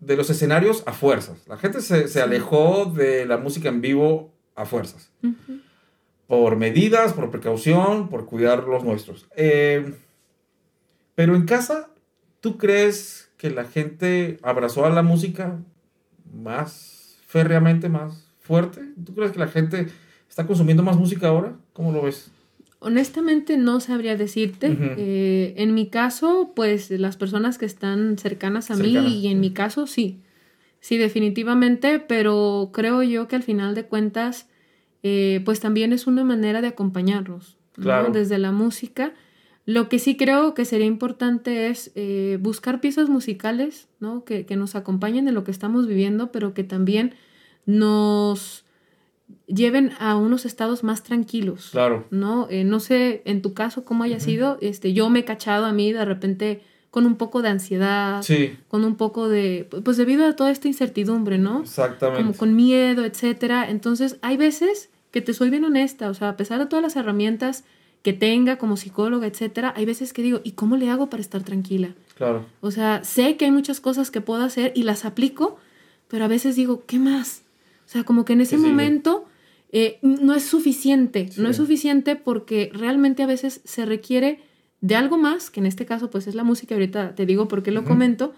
de 0.00 0.16
los 0.16 0.30
escenarios 0.30 0.82
a 0.86 0.92
fuerzas. 0.92 1.46
La 1.48 1.56
gente 1.58 1.80
se, 1.80 2.08
se 2.08 2.20
alejó 2.22 2.86
de 2.86 3.26
la 3.26 3.36
música 3.38 3.68
en 3.68 3.80
vivo 3.80 4.32
a 4.54 4.64
fuerzas. 4.64 5.10
Ujú. 5.22 5.60
Por 6.26 6.56
medidas, 6.56 7.12
por 7.12 7.30
precaución, 7.30 8.08
por 8.08 8.26
cuidar 8.26 8.64
los 8.64 8.82
nuestros. 8.82 9.26
Eh, 9.36 9.94
pero 11.14 11.36
en 11.36 11.44
casa, 11.44 11.90
¿tú 12.40 12.56
crees 12.56 13.30
que 13.36 13.50
la 13.50 13.64
gente 13.64 14.38
abrazó 14.42 14.86
a 14.86 14.90
la 14.90 15.02
música 15.02 15.58
más 16.32 17.18
férreamente, 17.26 17.88
más 17.88 18.32
fuerte? 18.40 18.80
¿Tú 19.04 19.14
crees 19.14 19.32
que 19.32 19.38
la 19.38 19.48
gente 19.48 19.88
está 20.28 20.46
consumiendo 20.46 20.82
más 20.82 20.96
música 20.96 21.28
ahora? 21.28 21.56
¿Cómo 21.72 21.92
lo 21.92 22.02
ves? 22.02 22.30
Honestamente 22.80 23.56
no 23.56 23.80
sabría 23.80 24.16
decirte. 24.16 24.76
Eh, 24.98 25.54
en 25.56 25.72
mi 25.72 25.88
caso, 25.88 26.52
pues 26.54 26.90
las 26.90 27.16
personas 27.16 27.56
que 27.56 27.64
están 27.64 28.18
cercanas 28.18 28.70
a 28.70 28.74
Cercanas, 28.74 29.04
mí 29.04 29.20
y 29.20 29.28
en 29.28 29.40
mi 29.40 29.52
caso 29.52 29.86
sí. 29.86 30.20
Sí, 30.80 30.98
definitivamente, 30.98 31.98
pero 31.98 32.70
creo 32.74 33.02
yo 33.02 33.26
que 33.26 33.36
al 33.36 33.42
final 33.42 33.74
de 33.74 33.86
cuentas, 33.86 34.48
eh, 35.04 35.40
pues 35.44 35.60
también 35.60 35.92
es 35.92 36.08
una 36.08 36.24
manera 36.24 36.60
de 36.60 36.68
acompañarnos. 36.68 37.56
¿no? 37.76 37.84
Claro. 37.84 38.10
Desde 38.12 38.38
la 38.38 38.50
música. 38.50 39.12
Lo 39.66 39.88
que 39.88 39.98
sí 39.98 40.16
creo 40.16 40.54
que 40.54 40.64
sería 40.64 40.86
importante 40.86 41.68
es 41.68 41.92
eh, 41.94 42.38
buscar 42.40 42.80
piezas 42.80 43.08
musicales, 43.08 43.88
¿no? 44.00 44.24
Que, 44.24 44.44
que 44.46 44.56
nos 44.56 44.74
acompañen 44.74 45.28
en 45.28 45.34
lo 45.34 45.44
que 45.44 45.50
estamos 45.50 45.86
viviendo, 45.86 46.32
pero 46.32 46.52
que 46.52 46.64
también 46.64 47.14
nos 47.66 48.64
lleven 49.46 49.92
a 49.98 50.16
unos 50.16 50.44
estados 50.44 50.82
más 50.84 51.02
tranquilos. 51.02 51.70
Claro. 51.72 52.06
¿no? 52.10 52.46
Eh, 52.50 52.64
no 52.64 52.80
sé 52.80 53.22
en 53.24 53.42
tu 53.42 53.54
caso 53.54 53.84
cómo 53.84 54.04
haya 54.04 54.20
sido, 54.20 54.58
este, 54.60 54.92
yo 54.92 55.10
me 55.10 55.20
he 55.20 55.24
cachado 55.24 55.66
a 55.66 55.72
mí 55.72 55.92
de 55.92 56.04
repente 56.04 56.62
con 56.90 57.06
un 57.06 57.16
poco 57.16 57.42
de 57.42 57.48
ansiedad, 57.48 58.22
Sí, 58.22 58.56
con 58.68 58.84
un 58.84 58.94
poco 58.96 59.28
de, 59.28 59.68
pues 59.84 59.96
debido 59.96 60.24
a 60.26 60.36
toda 60.36 60.50
esta 60.50 60.68
incertidumbre, 60.68 61.38
¿no? 61.38 61.62
exactamente. 61.62 62.22
Como 62.22 62.36
con 62.36 62.54
miedo, 62.54 63.04
etcétera. 63.04 63.68
Entonces, 63.68 64.16
hay 64.22 64.36
veces 64.36 64.90
que 65.14 65.20
te 65.20 65.32
soy 65.32 65.48
bien 65.48 65.64
honesta, 65.64 66.10
o 66.10 66.14
sea, 66.14 66.30
a 66.30 66.36
pesar 66.36 66.58
de 66.58 66.66
todas 66.66 66.82
las 66.82 66.96
herramientas 66.96 67.62
que 68.02 68.12
tenga 68.12 68.58
como 68.58 68.76
psicóloga, 68.76 69.28
etcétera, 69.28 69.72
hay 69.76 69.84
veces 69.84 70.12
que 70.12 70.22
digo, 70.22 70.40
¿y 70.42 70.52
cómo 70.52 70.76
le 70.76 70.90
hago 70.90 71.08
para 71.08 71.20
estar 71.20 71.44
tranquila? 71.44 71.94
Claro. 72.16 72.46
O 72.60 72.72
sea, 72.72 73.04
sé 73.04 73.36
que 73.36 73.44
hay 73.44 73.52
muchas 73.52 73.78
cosas 73.78 74.10
que 74.10 74.20
puedo 74.20 74.42
hacer 74.42 74.72
y 74.74 74.82
las 74.82 75.04
aplico, 75.04 75.56
pero 76.08 76.24
a 76.24 76.28
veces 76.28 76.56
digo, 76.56 76.82
¿qué 76.84 76.98
más? 76.98 77.42
O 77.86 77.88
sea, 77.88 78.02
como 78.02 78.24
que 78.24 78.32
en 78.32 78.40
ese 78.40 78.58
momento 78.58 79.24
eh, 79.70 80.00
no 80.02 80.34
es 80.34 80.42
suficiente, 80.42 81.30
no 81.36 81.48
es 81.48 81.58
suficiente 81.58 82.16
porque 82.16 82.72
realmente 82.74 83.22
a 83.22 83.26
veces 83.26 83.60
se 83.62 83.86
requiere 83.86 84.40
de 84.80 84.96
algo 84.96 85.16
más, 85.16 85.48
que 85.50 85.60
en 85.60 85.66
este 85.66 85.86
caso 85.86 86.10
pues 86.10 86.26
es 86.26 86.34
la 86.34 86.42
música, 86.42 86.74
ahorita 86.74 87.14
te 87.14 87.24
digo 87.24 87.46
por 87.46 87.62
qué 87.62 87.70
lo 87.70 87.84
comento, 87.84 88.34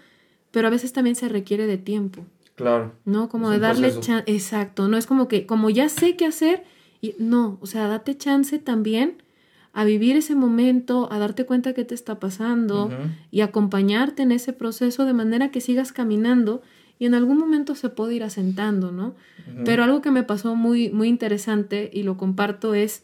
pero 0.51 0.67
a 0.67 0.69
veces 0.69 0.93
también 0.93 1.15
se 1.15 1.27
requiere 1.27 1.65
de 1.65 1.79
tiempo, 1.79 2.23
Claro. 2.57 2.93
¿no? 3.05 3.29
Como 3.29 3.51
de 3.51 3.59
darle 3.59 3.91
chance, 3.99 4.23
exacto, 4.25 4.87
no 4.87 4.97
es 4.97 5.05
como 5.05 5.27
que, 5.27 5.45
como 5.45 5.69
ya 5.69 5.89
sé 5.89 6.15
qué 6.15 6.25
hacer, 6.25 6.63
y 7.01 7.13
no, 7.19 7.59
o 7.61 7.67
sea, 7.67 7.87
date 7.87 8.17
chance 8.17 8.57
también 8.57 9.21
a 9.73 9.83
vivir 9.83 10.17
ese 10.17 10.33
momento, 10.33 11.07
a 11.11 11.19
darte 11.19 11.45
cuenta 11.45 11.73
qué 11.75 11.85
te 11.85 11.93
está 11.93 12.19
pasando 12.19 12.89
y 13.29 13.41
acompañarte 13.41 14.23
en 14.23 14.31
ese 14.31 14.53
proceso 14.53 15.05
de 15.05 15.13
manera 15.13 15.51
que 15.51 15.61
sigas 15.61 15.91
caminando 15.91 16.63
y 16.97 17.05
en 17.05 17.13
algún 17.13 17.37
momento 17.37 17.75
se 17.75 17.89
puede 17.89 18.15
ir 18.15 18.23
asentando, 18.23 18.91
¿no? 18.91 19.13
Pero 19.65 19.83
algo 19.83 20.01
que 20.01 20.09
me 20.09 20.23
pasó 20.23 20.55
muy, 20.55 20.89
muy 20.89 21.07
interesante 21.07 21.91
y 21.93 22.01
lo 22.01 22.17
comparto 22.17 22.73
es 22.73 23.03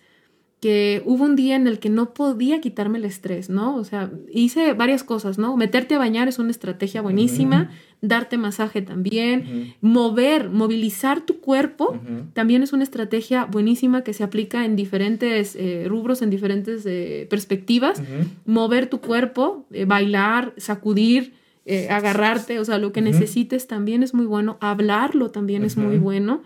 que 0.64 1.04
hubo 1.06 1.26
un 1.26 1.36
día 1.36 1.58
en 1.58 1.68
el 1.68 1.80
que 1.80 1.90
no 1.90 2.14
podía 2.14 2.62
quitarme 2.62 2.98
el 2.98 3.04
estrés, 3.04 3.50
¿no? 3.50 3.76
O 3.76 3.84
sea, 3.84 4.10
hice 4.32 4.72
varias 4.72 5.04
cosas, 5.04 5.38
¿no? 5.38 5.58
Meterte 5.58 5.96
a 5.96 5.98
bañar 5.98 6.30
es 6.30 6.40
una 6.40 6.52
estrategia 6.52 7.02
buenísima, 7.02 7.70
darte 8.00 8.38
masaje 8.38 8.82
también, 8.82 9.74
mover, 9.82 10.50
movilizar 10.50 11.20
tu 11.26 11.42
cuerpo 11.42 12.00
también 12.32 12.64
es 12.64 12.72
una 12.72 12.84
estrategia 12.84 13.44
buenísima 13.44 14.06
que 14.06 14.14
se 14.14 14.24
aplica 14.24 14.64
en 14.64 14.78
diferentes 14.78 15.58
eh, 15.60 15.86
rubros, 15.90 16.22
en 16.22 16.30
diferentes 16.30 16.86
eh, 16.86 17.28
perspectivas 17.30 18.02
mover 18.46 18.88
tu 18.88 19.02
cuerpo, 19.02 19.66
eh, 19.72 19.84
bailar, 19.84 20.54
sacudir, 20.56 21.34
eh, 21.66 21.90
agarrarte, 21.90 22.60
o 22.60 22.66
sea, 22.66 22.78
lo 22.78 22.94
que 22.94 23.02
necesites 23.02 23.68
también 23.68 24.02
es 24.02 24.14
muy 24.14 24.26
bueno. 24.26 24.58
Hablarlo 24.62 25.32
también 25.32 25.66
es 25.66 25.76
muy 25.76 25.98
bueno. 25.98 26.42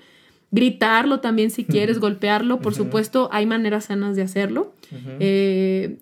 Gritarlo 0.51 1.19
también 1.19 1.51
si 1.51 1.65
quieres, 1.65 1.99
golpearlo, 1.99 2.59
por 2.59 2.73
supuesto, 2.73 3.29
hay 3.31 3.45
maneras 3.45 3.85
sanas 3.85 4.15
de 4.15 4.21
hacerlo. 4.21 4.73
Eh, 5.19 5.97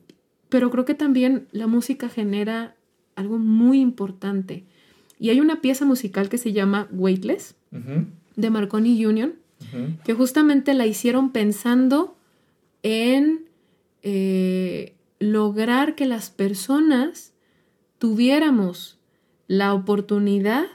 pero 0.49 0.69
creo 0.69 0.85
que 0.85 0.93
también 0.93 1.47
la 1.51 1.67
música 1.67 2.09
genera 2.09 2.75
algo 3.15 3.39
muy 3.39 3.79
importante. 3.79 4.63
Y 5.19 5.29
hay 5.29 5.39
una 5.39 5.61
pieza 5.61 5.85
musical 5.85 6.29
que 6.29 6.37
se 6.37 6.53
llama 6.53 6.87
Weightless, 6.91 7.55
de 8.35 8.49
Marconi 8.49 9.05
Union, 9.05 9.33
que 10.03 10.13
justamente 10.13 10.73
la 10.73 10.85
hicieron 10.85 11.31
pensando 11.31 12.15
en 12.83 13.45
eh, 14.03 14.93
lograr 15.19 15.95
que 15.95 16.05
las 16.05 16.29
personas 16.29 17.33
tuviéramos 17.97 18.99
la 19.47 19.73
oportunidad 19.73 20.65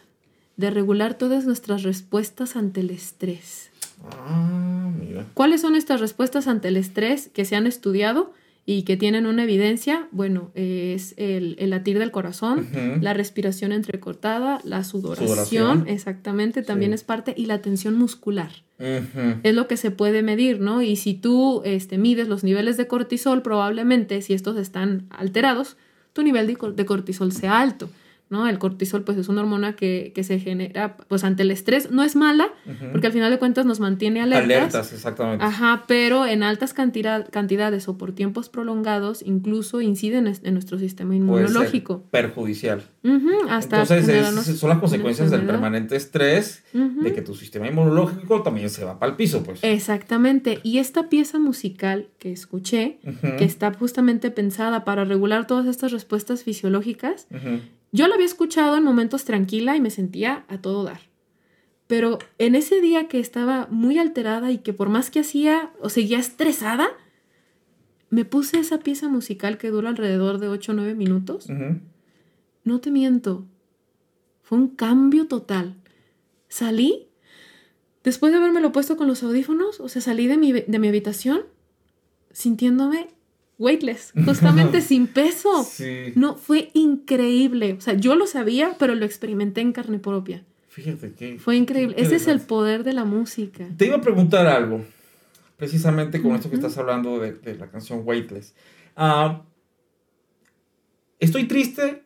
de 0.60 0.70
regular 0.70 1.14
todas 1.14 1.44
nuestras 1.46 1.82
respuestas 1.82 2.54
ante 2.56 2.80
el 2.80 2.90
estrés. 2.90 3.70
Ah, 4.12 4.90
mira. 4.98 5.26
¿Cuáles 5.34 5.60
son 5.60 5.74
estas 5.76 6.00
respuestas 6.00 6.46
ante 6.48 6.68
el 6.68 6.76
estrés 6.76 7.28
que 7.28 7.44
se 7.44 7.56
han 7.56 7.66
estudiado? 7.66 8.32
y 8.66 8.82
que 8.82 8.96
tienen 8.96 9.26
una 9.26 9.42
evidencia, 9.44 10.06
bueno, 10.12 10.50
es 10.54 11.14
el, 11.16 11.56
el 11.58 11.70
latir 11.70 11.98
del 11.98 12.12
corazón, 12.12 12.68
la 13.00 13.14
respiración 13.14 13.72
entrecortada, 13.72 14.60
la 14.62 14.84
sudoración, 14.84 15.26
Sudoración. 15.28 15.88
exactamente, 15.88 16.62
también 16.62 16.90
Sí. 16.92 16.96
es 16.96 17.02
parte, 17.02 17.34
y 17.36 17.46
la 17.46 17.62
tensión 17.62 17.94
muscular. 17.98 18.50
Es 18.78 19.54
lo 19.54 19.66
que 19.66 19.76
se 19.76 19.90
puede 19.90 20.22
medir, 20.22 20.60
¿no? 20.60 20.82
Y 20.82 20.96
si 20.96 21.14
tú 21.14 21.62
este, 21.64 21.98
mides 21.98 22.28
los 22.28 22.44
niveles 22.44 22.76
de 22.76 22.86
cortisol, 22.86 23.42
probablemente 23.42 24.22
si 24.22 24.34
estos 24.34 24.56
están 24.56 25.06
alterados, 25.10 25.76
tu 26.12 26.22
nivel 26.22 26.46
de 26.46 26.84
cortisol 26.86 27.32
sea 27.32 27.60
alto, 27.60 27.88
¿no? 28.30 28.48
El 28.48 28.58
cortisol, 28.58 29.02
pues, 29.02 29.18
es 29.18 29.28
una 29.28 29.42
hormona 29.42 29.74
que, 29.74 30.12
que 30.14 30.24
se 30.24 30.38
genera, 30.38 30.96
pues, 30.96 31.24
ante 31.24 31.42
el 31.42 31.50
estrés. 31.50 31.90
No 31.90 32.02
es 32.02 32.16
mala, 32.16 32.48
porque 32.92 33.08
al 33.08 33.12
final 33.12 33.30
de 33.30 33.38
cuentas 33.38 33.66
nos 33.66 33.80
mantiene 33.80 34.22
alertas. 34.22 34.44
Alertas, 34.44 34.92
exactamente. 34.92 35.44
Ajá, 35.44 35.84
pero 35.88 36.24
en 36.26 36.42
altas 36.42 36.72
cantidad- 36.72 37.28
cantidades 37.30 37.88
o 37.88 37.98
por 37.98 38.12
tiempos 38.12 38.48
prolongados 38.48 39.22
incluso 39.26 39.80
inciden 39.80 40.26
en, 40.28 40.36
en 40.44 40.54
nuestro 40.54 40.78
sistema 40.78 41.10
Puede 41.10 41.20
ser 41.20 41.50
inmunológico. 41.50 42.02
perjudicial. 42.10 42.82
Ujú, 43.02 43.30
hasta 43.48 43.82
Entonces, 43.82 44.08
es- 44.08 44.58
son 44.58 44.68
las 44.70 44.78
consecuencias 44.78 45.30
del 45.30 45.42
permanente 45.42 45.96
estrés, 45.96 46.62
de 46.72 47.12
que 47.12 47.22
tu 47.22 47.34
sistema 47.34 47.66
inmunológico 47.66 48.42
también 48.42 48.70
se 48.70 48.84
va 48.84 48.98
para 48.98 49.10
el 49.10 49.16
piso, 49.16 49.42
pues. 49.42 49.58
Exactamente. 49.62 50.60
Y 50.62 50.78
esta 50.78 51.08
pieza 51.08 51.38
musical 51.38 52.08
que 52.18 52.30
escuché, 52.32 53.00
que 53.38 53.44
está 53.44 53.72
justamente 53.74 54.30
pensada 54.30 54.84
para 54.84 55.04
regular 55.04 55.46
todas 55.46 55.66
estas 55.66 55.90
respuestas 55.92 56.44
fisiológicas. 56.44 57.26
Yo 57.92 58.08
la 58.08 58.14
había 58.14 58.26
escuchado 58.26 58.76
en 58.76 58.84
momentos 58.84 59.24
tranquila 59.24 59.76
y 59.76 59.80
me 59.80 59.90
sentía 59.90 60.44
a 60.48 60.58
todo 60.58 60.84
dar. 60.84 61.00
Pero 61.86 62.18
en 62.38 62.54
ese 62.54 62.80
día 62.80 63.08
que 63.08 63.18
estaba 63.18 63.66
muy 63.70 63.98
alterada 63.98 64.52
y 64.52 64.58
que 64.58 64.72
por 64.72 64.88
más 64.88 65.10
que 65.10 65.20
hacía 65.20 65.72
o 65.80 65.88
seguía 65.88 66.18
estresada, 66.20 66.88
me 68.10 68.24
puse 68.24 68.60
esa 68.60 68.78
pieza 68.78 69.08
musical 69.08 69.58
que 69.58 69.70
dura 69.70 69.88
alrededor 69.88 70.38
de 70.38 70.48
8 70.48 70.72
o 70.72 70.74
9 70.76 70.94
minutos. 70.94 71.48
No 72.62 72.80
te 72.80 72.90
miento. 72.90 73.44
Fue 74.42 74.58
un 74.58 74.68
cambio 74.68 75.26
total. 75.26 75.74
Salí, 76.48 77.08
después 78.04 78.32
de 78.32 78.38
haberme 78.38 78.60
lo 78.60 78.72
puesto 78.72 78.96
con 78.96 79.08
los 79.08 79.22
audífonos, 79.22 79.80
o 79.80 79.88
sea, 79.88 80.02
salí 80.02 80.26
de 80.26 80.36
mi, 80.36 80.52
de 80.52 80.78
mi 80.78 80.88
habitación 80.88 81.42
sintiéndome 82.32 83.08
weightless, 83.60 84.12
justamente 84.24 84.80
sin 84.80 85.06
peso. 85.06 85.62
Sí. 85.62 86.12
No, 86.16 86.34
fue 86.36 86.70
increíble. 86.74 87.74
O 87.74 87.80
sea, 87.80 87.94
yo 87.94 88.16
lo 88.16 88.26
sabía, 88.26 88.74
pero 88.78 88.96
lo 88.96 89.04
experimenté 89.04 89.60
en 89.60 89.72
carne 89.72 90.00
propia. 90.00 90.42
Fíjate 90.68 91.12
que. 91.12 91.38
Fue 91.38 91.54
increíble. 91.56 91.94
Ese 91.98 92.16
es 92.16 92.26
el 92.26 92.40
poder 92.40 92.82
de 92.82 92.92
la 92.94 93.04
música. 93.04 93.68
Te 93.76 93.86
iba 93.86 93.96
a 93.96 94.00
preguntar 94.00 94.46
algo, 94.48 94.84
precisamente 95.56 96.20
con 96.22 96.34
esto 96.34 96.48
que 96.48 96.56
estás 96.56 96.76
hablando 96.78 97.18
de, 97.20 97.34
de 97.34 97.54
la 97.56 97.68
canción 97.70 98.02
Weightless. 98.04 98.54
Ah, 98.96 99.42
estoy 101.18 101.44
triste, 101.44 102.02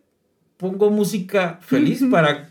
pongo 0.57 0.90
música 0.90 1.59
feliz 1.62 2.02
para 2.11 2.50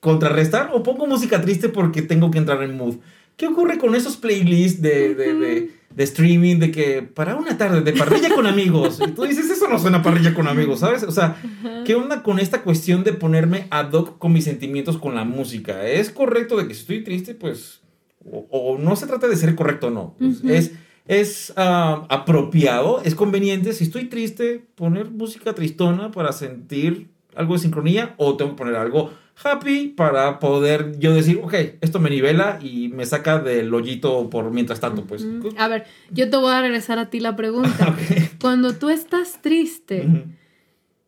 contrarrestar 0.00 0.70
o 0.72 0.82
pongo 0.82 1.06
música 1.06 1.40
triste 1.40 1.68
porque 1.68 2.02
tengo 2.02 2.30
que 2.30 2.38
entrar 2.38 2.62
en 2.62 2.76
mood. 2.76 2.96
¿Qué 3.36 3.46
ocurre 3.46 3.78
con 3.78 3.94
esos 3.94 4.16
playlists 4.16 4.80
de, 4.80 5.14
de, 5.14 5.34
de- 5.34 5.70
de 5.94 6.04
streaming 6.04 6.56
de 6.58 6.70
que 6.70 7.02
para 7.02 7.36
una 7.36 7.56
tarde 7.56 7.80
de 7.82 7.92
parrilla 7.92 8.34
con 8.34 8.46
amigos? 8.46 9.00
Y 9.06 9.12
tú 9.12 9.22
dices, 9.24 9.48
eso 9.50 9.68
no 9.68 9.78
suena 9.78 10.02
parrilla 10.02 10.34
con 10.34 10.48
amigos, 10.48 10.80
¿sabes? 10.80 11.02
O 11.04 11.12
sea, 11.12 11.36
¿Qué 11.84 11.94
onda 11.94 12.22
con 12.22 12.38
esta 12.38 12.62
cuestión 12.62 13.04
de 13.04 13.12
ponerme 13.12 13.66
ad 13.70 13.92
hoc 13.92 14.18
con 14.18 14.32
mis 14.32 14.44
sentimientos 14.44 14.98
con 14.98 15.14
la 15.14 15.24
música? 15.24 15.86
¿Es 15.86 16.10
correcto 16.10 16.56
de 16.56 16.66
que 16.66 16.74
si 16.74 16.80
estoy 16.80 17.04
triste, 17.04 17.34
pues... 17.34 17.80
O, 18.26 18.46
o 18.50 18.78
no 18.78 18.96
se 18.96 19.06
trata 19.06 19.28
de 19.28 19.36
ser 19.36 19.54
correcto 19.54 19.88
o 19.88 19.90
no. 19.90 20.16
Pues. 20.18 20.42
Es, 20.44 20.72
es 21.06 21.52
ah, 21.56 22.06
apropiado, 22.08 23.02
es 23.04 23.14
conveniente, 23.14 23.74
si 23.74 23.84
estoy 23.84 24.06
triste, 24.06 24.64
poner 24.74 25.10
música 25.10 25.54
tristona 25.54 26.10
para 26.10 26.32
sentir 26.32 27.13
algo 27.36 27.54
de 27.54 27.60
sincronía 27.60 28.14
o 28.16 28.36
tengo 28.36 28.52
que 28.52 28.56
poner 28.56 28.76
algo 28.76 29.12
happy 29.42 29.88
para 29.88 30.38
poder 30.38 30.98
yo 30.98 31.12
decir, 31.12 31.40
ok, 31.42 31.54
esto 31.80 31.98
me 31.98 32.10
nivela 32.10 32.58
y 32.62 32.88
me 32.88 33.04
saca 33.04 33.38
del 33.38 33.72
hoyito 33.74 34.30
por 34.30 34.50
mientras 34.50 34.80
tanto, 34.80 35.04
pues. 35.04 35.26
A 35.58 35.68
ver, 35.68 35.86
yo 36.10 36.30
te 36.30 36.36
voy 36.36 36.52
a 36.52 36.60
regresar 36.60 36.98
a 36.98 37.10
ti 37.10 37.20
la 37.20 37.36
pregunta. 37.36 37.96
Cuando 38.40 38.74
tú 38.74 38.90
estás 38.90 39.40
triste 39.42 40.26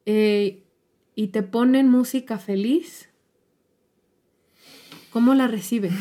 eh, 0.06 0.62
y 1.14 1.28
te 1.28 1.42
ponen 1.42 1.88
música 1.88 2.38
feliz, 2.38 3.08
¿cómo 5.10 5.34
la 5.34 5.46
recibes? 5.46 5.94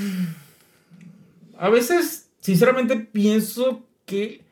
A 1.58 1.70
veces, 1.70 2.32
sinceramente, 2.40 2.98
pienso 2.98 3.86
que 4.06 4.44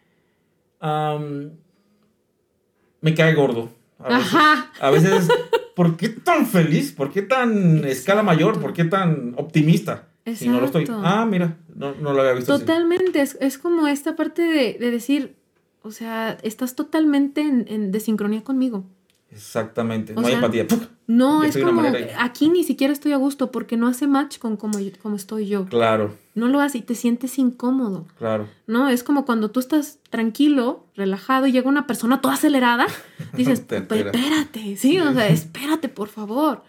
me 3.02 3.14
cae 3.16 3.34
gordo. 3.34 3.72
A 4.00 4.18
veces, 4.18 4.34
Ajá. 4.34 4.72
a 4.80 4.90
veces, 4.90 5.30
¿por 5.76 5.98
qué 5.98 6.10
tan 6.10 6.46
feliz? 6.46 6.92
¿Por 6.92 7.12
qué 7.12 7.22
tan 7.22 7.84
escala 7.86 8.24
mayor? 8.24 8.60
¿Por 8.62 8.74
qué 8.74 8.86
tan 8.86 9.34
optimista? 9.38 10.08
Si 10.36 10.48
no 10.48 10.60
lo 10.60 10.68
estoy. 10.68 10.84
Exacto. 10.84 11.04
Ah, 11.06 11.26
mira, 11.26 11.58
no, 11.76 11.94
no 11.96 12.14
lo 12.14 12.22
había 12.22 12.34
visto 12.34 12.54
así. 12.54 12.64
Totalmente, 12.64 13.22
es, 13.22 13.38
es 13.42 13.58
como 13.58 13.88
esta 13.88 14.16
parte 14.16 14.42
de, 14.42 14.78
de 14.80 14.92
decir, 14.92 15.36
o 15.82 15.92
sea, 15.92 16.38
estás 16.44 16.76
totalmente 16.76 17.42
en, 17.42 17.66
en 17.68 17.92
desincronía 17.92 18.44
conmigo. 18.44 18.86
Exactamente, 19.34 20.14
O 20.16 20.22
no 20.22 20.28
hay 20.28 20.34
empatía. 20.36 20.66
No, 21.08 21.44
es 21.44 21.58
como, 21.58 21.82
aquí 22.20 22.50
ni 22.50 22.64
siquiera 22.64 22.94
estoy 22.94 23.12
a 23.12 23.18
gusto 23.18 23.52
porque 23.52 23.76
no 23.78 23.88
hace 23.88 24.08
match 24.08 24.38
con 24.40 24.56
cómo, 24.58 24.78
cómo 25.02 25.16
estoy 25.16 25.48
yo. 25.48 25.66
Claro, 25.66 26.16
No 26.36 26.48
lo 26.48 26.60
hace 26.62 26.78
y 26.78 26.82
te 26.82 26.96
sientes 26.96 27.38
incómodo, 27.40 28.08
claro. 28.18 28.48
¿no? 28.68 28.88
Es 28.90 29.04
como 29.04 29.26
cuando 29.26 29.52
tú 29.52 29.60
estás 29.60 30.00
tranquilo, 30.10 30.86
relajado 30.96 31.48
y 31.48 31.52
llega 31.52 31.68
una 31.70 31.88
persona 31.88 32.22
toda 32.22 32.36
acelerada, 32.36 32.86
dices, 33.34 33.68
Te 33.68 33.82
"Pe- 33.82 33.98
espera. 34.00 34.12
espérate, 34.12 34.78
sí, 34.78 35.00
o 35.00 35.12
sea, 35.14 35.28
espérate, 35.28 35.90
por 35.90 36.08
favor. 36.10 36.64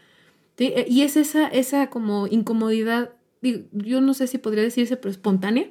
Sí, 0.58 0.66
eh, 0.76 0.86
Y 0.88 1.02
es 1.02 1.16
esa, 1.16 1.46
esa 1.48 1.88
como 1.90 2.26
incomodidad, 2.26 3.10
digo, 3.42 3.60
yo 3.72 4.00
no 4.00 4.14
sé 4.14 4.26
si 4.26 4.38
podría 4.38 4.62
decirse, 4.64 4.96
pero 4.96 5.10
espontánea. 5.10 5.68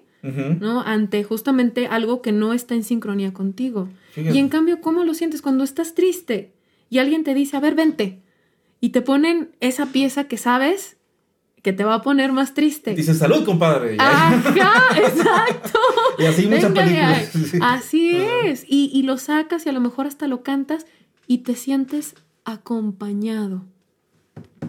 ¿no? 0.61 0.79
Ante 0.79 1.21
justamente 1.25 1.87
algo 1.87 2.21
que 2.21 2.31
no 2.31 2.53
está 2.53 2.75
en 2.75 2.85
sincronía 2.85 3.33
contigo. 3.33 3.89
Fíjate. 4.13 4.33
Y 4.33 4.39
en 4.39 4.47
cambio, 4.47 4.79
¿cómo 4.79 5.03
lo 5.03 5.13
sientes 5.15 5.41
cuando 5.41 5.65
estás 5.65 5.95
triste 5.95 6.53
y 6.93 6.99
alguien 6.99 7.23
te 7.23 7.33
dice, 7.33 7.57
a 7.57 7.59
ver, 7.59 7.75
vente? 7.75 8.21
Y 8.79 8.89
te 8.89 9.01
ponen 9.01 9.55
esa 9.59 9.87
pieza 9.87 10.25
que 10.25 10.37
sabes 10.37 10.97
que 11.61 11.71
te 11.71 11.85
va 11.85 11.95
a 11.95 12.01
poner 12.01 12.33
más 12.33 12.53
triste. 12.53 12.93
Dice, 12.93 13.13
salud, 13.13 13.45
compadre. 13.45 13.95
Ajá, 13.97 14.35
exacto. 14.99 15.79
y 16.19 16.25
así 16.25 16.45
muchas 16.47 16.71
películas. 16.73 17.31
Así 17.61 18.17
es. 18.43 18.65
Y, 18.67 18.91
y 18.93 19.03
lo 19.03 19.17
sacas 19.17 19.65
y 19.65 19.69
a 19.69 19.71
lo 19.71 19.79
mejor 19.79 20.05
hasta 20.05 20.27
lo 20.27 20.43
cantas 20.43 20.85
y 21.25 21.39
te 21.39 21.55
sientes 21.55 22.15
acompañado. 22.43 23.63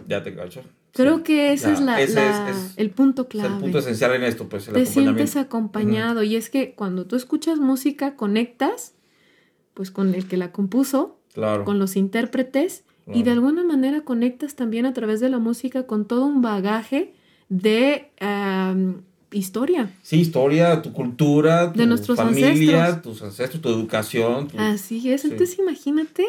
Ya 0.07 0.23
te 0.23 0.33
cacho. 0.35 0.61
Creo 0.93 1.17
Sí. 1.17 1.23
que 1.23 1.51
ese 1.53 1.67
Ya, 1.67 1.73
es, 1.73 1.81
la, 1.81 2.01
ese 2.01 2.15
la- 2.15 2.49
es- 2.49 2.55
es- 2.55 2.73
el 2.77 2.89
punto 2.91 3.23
Es 3.23 3.27
clave. 3.27 3.53
el 3.55 3.59
punto 3.59 3.79
esencial 3.79 4.13
en 4.13 4.23
esto, 4.23 4.47
pues, 4.47 4.67
el 4.69 4.75
te 4.75 4.85
sientes 4.85 5.35
acompañado 5.35 6.23
y 6.23 6.37
es 6.37 6.49
que 6.49 6.73
cuando 6.75 7.05
tú 7.05 7.17
escuchas 7.17 7.59
música 7.59 8.15
conectas 8.15 8.93
pues 9.73 9.91
con 9.91 10.15
el 10.15 10.25
que 10.25 10.37
la 10.37 10.53
compuso, 10.53 11.19
Claro. 11.35 11.63
con 11.65 11.77
los 11.77 11.95
intérpretes 11.95 12.83
y 13.13 13.21
de 13.21 13.29
alguna 13.31 13.63
manera 13.63 14.01
conectas 14.01 14.55
también 14.55 14.87
a 14.87 14.93
través 14.93 15.19
de 15.19 15.29
la 15.29 15.37
música 15.37 15.85
con 15.85 16.05
todo 16.05 16.25
un 16.25 16.41
bagaje 16.41 17.13
de 17.49 18.09
historia. 19.31 19.91
Sí, 20.01 20.19
historia, 20.21 20.81
tu 20.81 20.93
cultura, 20.93 21.71
tu 21.73 21.79
De 21.79 21.85
nuestros 21.85 22.17
familia, 22.17 22.85
ancestros. 22.85 23.01
tus 23.01 23.21
ancestros, 23.21 23.61
tu 23.61 23.69
educación, 23.69 24.47
tu- 24.47 24.57
Así 24.59 25.09
es. 25.11 25.21
sí. 25.21 25.27
Entonces 25.31 25.59
imagínate 25.59 26.25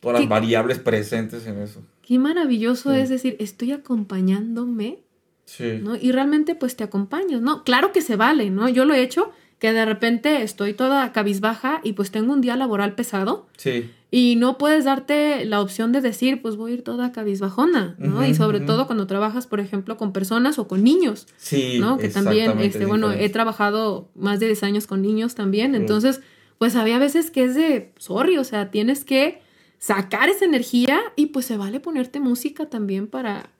todas 0.00 0.20
las 0.20 0.28
variables 0.28 0.78
presentes 0.78 1.46
en 1.46 1.58
eso. 1.58 1.80
qué 2.02 2.18
maravilloso 2.18 2.90
Sí. 2.92 2.96
es 3.00 3.08
decir, 3.08 3.36
estoy 3.38 3.72
acompañándome 3.72 4.98
Sí. 5.44 5.80
¿no? 5.82 5.96
Y 5.96 6.12
realmente 6.12 6.54
pues 6.54 6.76
te 6.76 6.84
acompañas, 6.84 7.40
¿no? 7.40 7.62
Claro 7.64 7.90
que 7.92 8.00
se 8.00 8.16
vale, 8.16 8.50
¿no? 8.50 8.68
Yo 8.68 8.84
lo 8.84 8.94
he 8.94 9.02
hecho, 9.02 9.32
que 9.62 9.72
de 9.72 9.84
repente 9.84 10.42
estoy 10.42 10.74
toda 10.74 11.12
cabizbaja 11.12 11.80
y 11.84 11.92
pues 11.92 12.10
tengo 12.10 12.32
un 12.32 12.40
día 12.40 12.56
laboral 12.56 12.96
pesado 12.96 13.46
Sí. 13.56 13.88
y 14.10 14.34
no 14.34 14.58
puedes 14.58 14.84
darte 14.84 15.44
la 15.44 15.60
opción 15.60 15.92
de 15.92 16.00
decir, 16.00 16.42
pues 16.42 16.56
voy 16.56 16.72
a 16.72 16.74
ir 16.74 16.82
toda 16.82 17.12
cabizbajona, 17.12 17.94
¿no? 17.96 18.26
Y 18.26 18.34
sobre 18.34 18.58
todo 18.58 18.86
cuando 18.86 19.06
trabajas, 19.06 19.46
por 19.46 19.60
ejemplo, 19.60 19.96
con 19.96 20.12
personas 20.12 20.58
o 20.58 20.66
con 20.66 20.82
niños, 20.82 21.28
Sí. 21.36 21.78
¿no? 21.78 21.96
Que 21.96 22.08
también, 22.08 22.58
este, 22.58 22.86
bueno, 22.86 23.12
he 23.12 23.28
trabajado 23.28 24.08
más 24.16 24.40
de 24.40 24.46
10 24.46 24.64
años 24.64 24.88
con 24.88 25.00
niños 25.00 25.36
también, 25.36 25.70
Mm. 25.70 25.76
entonces, 25.76 26.20
pues 26.58 26.74
había 26.74 26.98
veces 26.98 27.30
que 27.30 27.44
es 27.44 27.54
de, 27.54 27.92
sorry, 27.98 28.38
o 28.38 28.44
sea, 28.44 28.72
tienes 28.72 29.04
que 29.04 29.42
sacar 29.78 30.28
esa 30.28 30.44
energía 30.44 30.98
y 31.14 31.26
pues 31.26 31.46
se 31.46 31.56
vale 31.56 31.78
ponerte 31.78 32.18
música 32.18 32.66
también 32.66 33.06
para, 33.06 33.50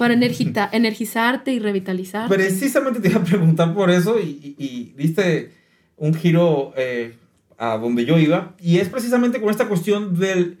para 0.00 0.14
energita- 0.14 0.68
energizarte 0.72 1.52
y 1.52 1.58
revitalizarte. 1.60 2.34
Precisamente 2.34 3.00
te 3.00 3.08
iba 3.10 3.20
a 3.20 3.24
preguntar 3.24 3.72
por 3.74 3.90
eso 3.90 4.18
y, 4.18 4.54
y- 4.58 4.64
y 4.64 4.94
diste 4.96 5.52
un 5.96 6.14
giro 6.14 6.72
eh, 6.76 7.14
a 7.58 7.76
donde 7.76 8.04
yo 8.06 8.18
iba. 8.18 8.54
Y 8.60 8.78
es 8.78 8.88
precisamente 8.88 9.40
con 9.40 9.50
esta 9.50 9.68
cuestión 9.68 10.18
del, 10.18 10.56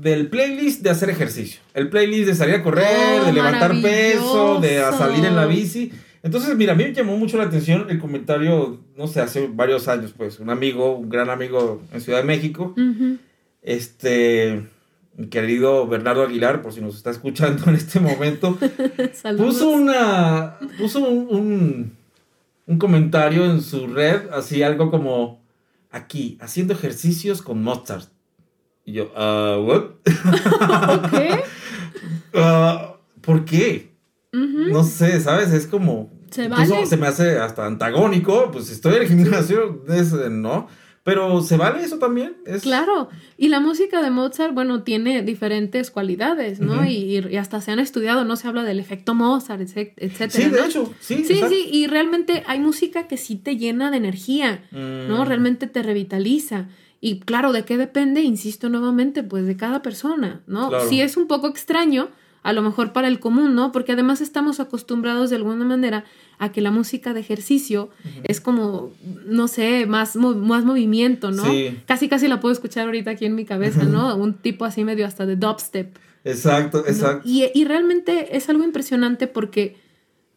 del 0.00 0.28
playlist 0.28 0.82
de 0.82 0.90
hacer 0.90 1.10
ejercicio. 1.10 1.60
El 1.74 1.88
playlist 1.90 2.28
de 2.28 2.34
salir 2.34 2.54
a 2.54 2.62
correr, 2.62 3.20
Oh, 3.22 3.26
de 3.26 3.32
levantar 3.32 3.72
peso, 3.82 4.60
de 4.60 4.78
salir 4.96 5.24
en 5.24 5.34
la 5.34 5.46
bici. 5.46 5.90
Entonces, 6.22 6.56
mira, 6.56 6.72
a 6.72 6.76
mí 6.76 6.84
me 6.84 6.92
llamó 6.92 7.16
mucho 7.16 7.36
la 7.38 7.44
atención 7.44 7.86
el 7.90 7.98
comentario, 7.98 8.80
no 8.96 9.06
sé, 9.06 9.20
hace 9.20 9.48
varios 9.52 9.86
años, 9.88 10.14
pues, 10.16 10.40
un 10.40 10.50
amigo, 10.50 10.96
un 10.96 11.08
gran 11.08 11.30
amigo 11.30 11.82
en 11.92 12.00
Ciudad 12.00 12.18
de 12.20 12.24
México, 12.24 12.74
Ujú. 12.76 13.18
este, 13.62 14.62
mi 15.18 15.26
querido 15.26 15.86
Bernardo 15.88 16.22
Aguilar, 16.22 16.62
por 16.62 16.72
si 16.72 16.80
nos 16.80 16.94
está 16.96 17.10
escuchando 17.10 17.64
en 17.66 17.74
este 17.74 17.98
momento, 17.98 18.56
puso 19.36 19.68
una, 19.70 20.58
puso 20.78 21.00
un, 21.00 21.26
un, 21.28 21.92
un 22.66 22.78
comentario 22.78 23.44
en 23.44 23.60
su 23.60 23.88
red, 23.88 24.30
así 24.32 24.62
algo 24.62 24.92
como, 24.92 25.42
aquí, 25.90 26.38
haciendo 26.40 26.72
ejercicios 26.72 27.42
con 27.42 27.64
Mozart. 27.64 28.08
Y 28.84 28.92
yo, 28.92 29.10
ah, 29.16 29.58
¿what? 29.60 29.84
¿Qué? 31.10 31.42
Ah, 32.34 32.96
¿Por 33.22 33.44
qué? 33.46 33.94
No 34.32 34.84
sé, 34.84 35.18
¿sabes? 35.20 35.50
Es 35.52 35.66
como. 35.66 36.12
Se 36.30 36.44
incluso 36.44 36.74
vale. 36.74 36.86
se 36.86 36.96
me 36.98 37.06
hace 37.06 37.38
hasta 37.38 37.66
antagónico. 37.66 38.50
Pues 38.52 38.70
estoy 38.70 38.96
en 38.96 39.02
el 39.02 39.08
gimnasio, 39.08 39.82
es, 39.88 40.12
¿no? 40.12 40.68
Pero 41.08 41.40
¿se 41.40 41.56
vale 41.56 41.82
eso 41.82 41.98
también? 41.98 42.36
Es, 42.44 42.60
Claro, 42.62 43.08
y 43.38 43.48
la 43.48 43.60
música 43.60 44.02
de 44.02 44.10
Mozart, 44.10 44.52
bueno, 44.52 44.82
tiene 44.82 45.22
diferentes 45.22 45.90
cualidades, 45.90 46.60
¿no? 46.60 46.84
Y, 46.84 47.18
y 47.30 47.36
hasta 47.36 47.62
se 47.62 47.70
han 47.70 47.78
estudiado, 47.78 48.24
no 48.24 48.36
se 48.36 48.46
habla 48.46 48.62
del 48.62 48.78
efecto 48.78 49.14
Mozart, 49.14 49.62
etc- 49.62 49.94
etcétera. 49.96 50.30
Sí, 50.30 50.50
de 50.50 50.60
¿no? 50.60 50.66
hecho, 50.66 50.92
sí. 51.00 51.24
Sí, 51.24 51.32
exacto. 51.32 51.54
sí, 51.54 51.68
y 51.72 51.86
realmente 51.86 52.42
hay 52.46 52.60
música 52.60 53.08
que 53.08 53.16
sí 53.16 53.36
te 53.36 53.56
llena 53.56 53.90
de 53.90 53.96
energía, 53.96 54.62
¿no? 54.70 55.24
Mm, 55.24 55.26
Realmente 55.26 55.66
te 55.66 55.82
revitaliza. 55.82 56.66
Y 57.00 57.20
claro, 57.20 57.52
¿de 57.52 57.64
qué 57.64 57.78
depende? 57.78 58.22
Insisto 58.22 58.68
nuevamente, 58.68 59.22
pues 59.22 59.46
de 59.46 59.56
cada 59.56 59.80
persona, 59.82 60.42
¿no? 60.46 60.68
Claro. 60.68 60.88
Si 60.88 61.00
es 61.00 61.16
un 61.16 61.26
poco 61.26 61.46
extraño, 61.48 62.08
a 62.42 62.52
lo 62.52 62.60
mejor 62.62 62.92
para 62.92 63.08
el 63.08 63.18
común, 63.20 63.54
¿no? 63.54 63.72
Porque 63.72 63.92
además 63.92 64.20
estamos 64.20 64.60
acostumbrados 64.60 65.30
de 65.30 65.36
alguna 65.36 65.64
manera 65.64 66.04
a 66.38 66.52
que 66.52 66.60
la 66.60 66.70
música 66.70 67.14
de 67.14 67.20
ejercicio 67.20 67.90
es 68.24 68.40
como, 68.40 68.92
no 69.26 69.48
sé, 69.48 69.86
más, 69.86 70.16
más 70.16 70.64
movimiento, 70.64 71.30
¿no? 71.30 71.44
Sí. 71.44 71.76
Casi, 71.86 72.08
casi 72.08 72.28
la 72.28 72.40
puedo 72.40 72.52
escuchar 72.52 72.86
ahorita 72.86 73.12
aquí 73.12 73.26
en 73.26 73.34
mi 73.34 73.44
cabeza, 73.44 73.84
¿no? 73.84 74.16
Un 74.16 74.34
tipo 74.34 74.64
así 74.64 74.84
medio 74.84 75.06
hasta 75.06 75.26
de 75.26 75.36
dubstep. 75.36 75.96
Exacto, 76.24 76.82
¿no? 76.82 76.88
exacto. 76.88 77.28
Y, 77.28 77.50
y 77.54 77.64
realmente 77.64 78.36
es 78.36 78.48
algo 78.48 78.64
impresionante 78.64 79.26
porque 79.26 79.76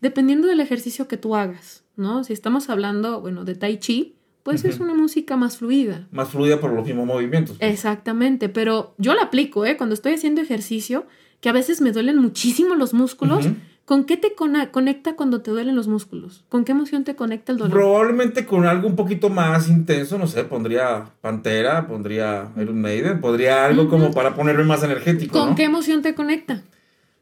dependiendo 0.01 0.47
del 0.47 0.59
ejercicio 0.59 1.07
que 1.07 1.17
tú 1.17 1.35
hagas, 1.35 1.83
¿no? 1.95 2.23
Si 2.23 2.33
estamos 2.33 2.69
hablando, 2.69 3.21
bueno, 3.21 3.45
de 3.45 3.55
tai 3.55 3.77
chi, 3.77 4.15
pues 4.43 4.65
es 4.65 4.79
una 4.79 4.95
música 4.95 5.37
más 5.37 5.57
fluida. 5.57 6.07
Más 6.11 6.29
fluida 6.29 6.59
por 6.59 6.73
los 6.73 6.83
mismos 6.83 7.05
movimientos. 7.05 7.57
Exactamente, 7.59 8.49
pero 8.49 8.95
yo 8.97 9.13
la 9.13 9.23
aplico, 9.23 9.65
¿eh? 9.65 9.77
Cuando 9.77 9.93
estoy 9.93 10.13
haciendo 10.13 10.41
ejercicio, 10.41 11.05
que 11.41 11.49
a 11.49 11.51
veces 11.51 11.79
me 11.81 11.91
duelen 11.91 12.17
muchísimo 12.17 12.75
los 12.75 12.93
músculos. 12.93 13.45
¿Con 13.85 14.05
qué 14.05 14.17
te 14.17 14.33
conecta 14.71 15.15
cuando 15.15 15.41
te 15.41 15.51
duelen 15.51 15.75
los 15.75 15.87
músculos? 15.87 16.43
¿Con 16.49 16.63
qué 16.65 16.71
emoción 16.71 17.03
te 17.03 17.15
conecta 17.15 17.51
el 17.51 17.57
dolor? 17.57 17.73
Probablemente 17.73 18.45
con 18.45 18.65
algo 18.65 18.87
un 18.87 18.95
poquito 18.95 19.29
más 19.29 19.67
intenso, 19.69 20.17
no 20.17 20.27
sé, 20.27 20.43
pondría 20.45 21.11
Pantera, 21.21 21.87
pondría 21.87 22.51
Iron 22.57 22.79
Maiden, 22.81 23.19
podría 23.21 23.65
algo 23.65 23.89
como 23.89 24.11
para 24.11 24.35
ponerme 24.35 24.63
más 24.63 24.83
energético, 24.83 25.37
¿Con 25.37 25.49
¿no? 25.49 25.55
qué 25.55 25.63
emoción 25.63 26.01
te 26.01 26.15
conecta? 26.15 26.63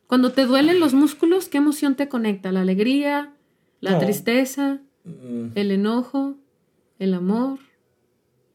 Cuando 0.07 0.31
te 0.31 0.45
duelen 0.45 0.80
los 0.80 0.94
músculos, 0.94 1.49
¿qué 1.49 1.60
emoción 1.60 1.95
te 1.95 2.10
conecta? 2.10 2.52
¿La 2.52 2.61
alegría? 2.61 3.34
¿La 3.80 3.91
No. 3.91 3.99
tristeza? 3.99 4.80
Mm, 5.06 5.48
¿El 5.56 5.72
enojo? 5.72 6.36
¿El 6.98 7.14
amor? 7.14 7.60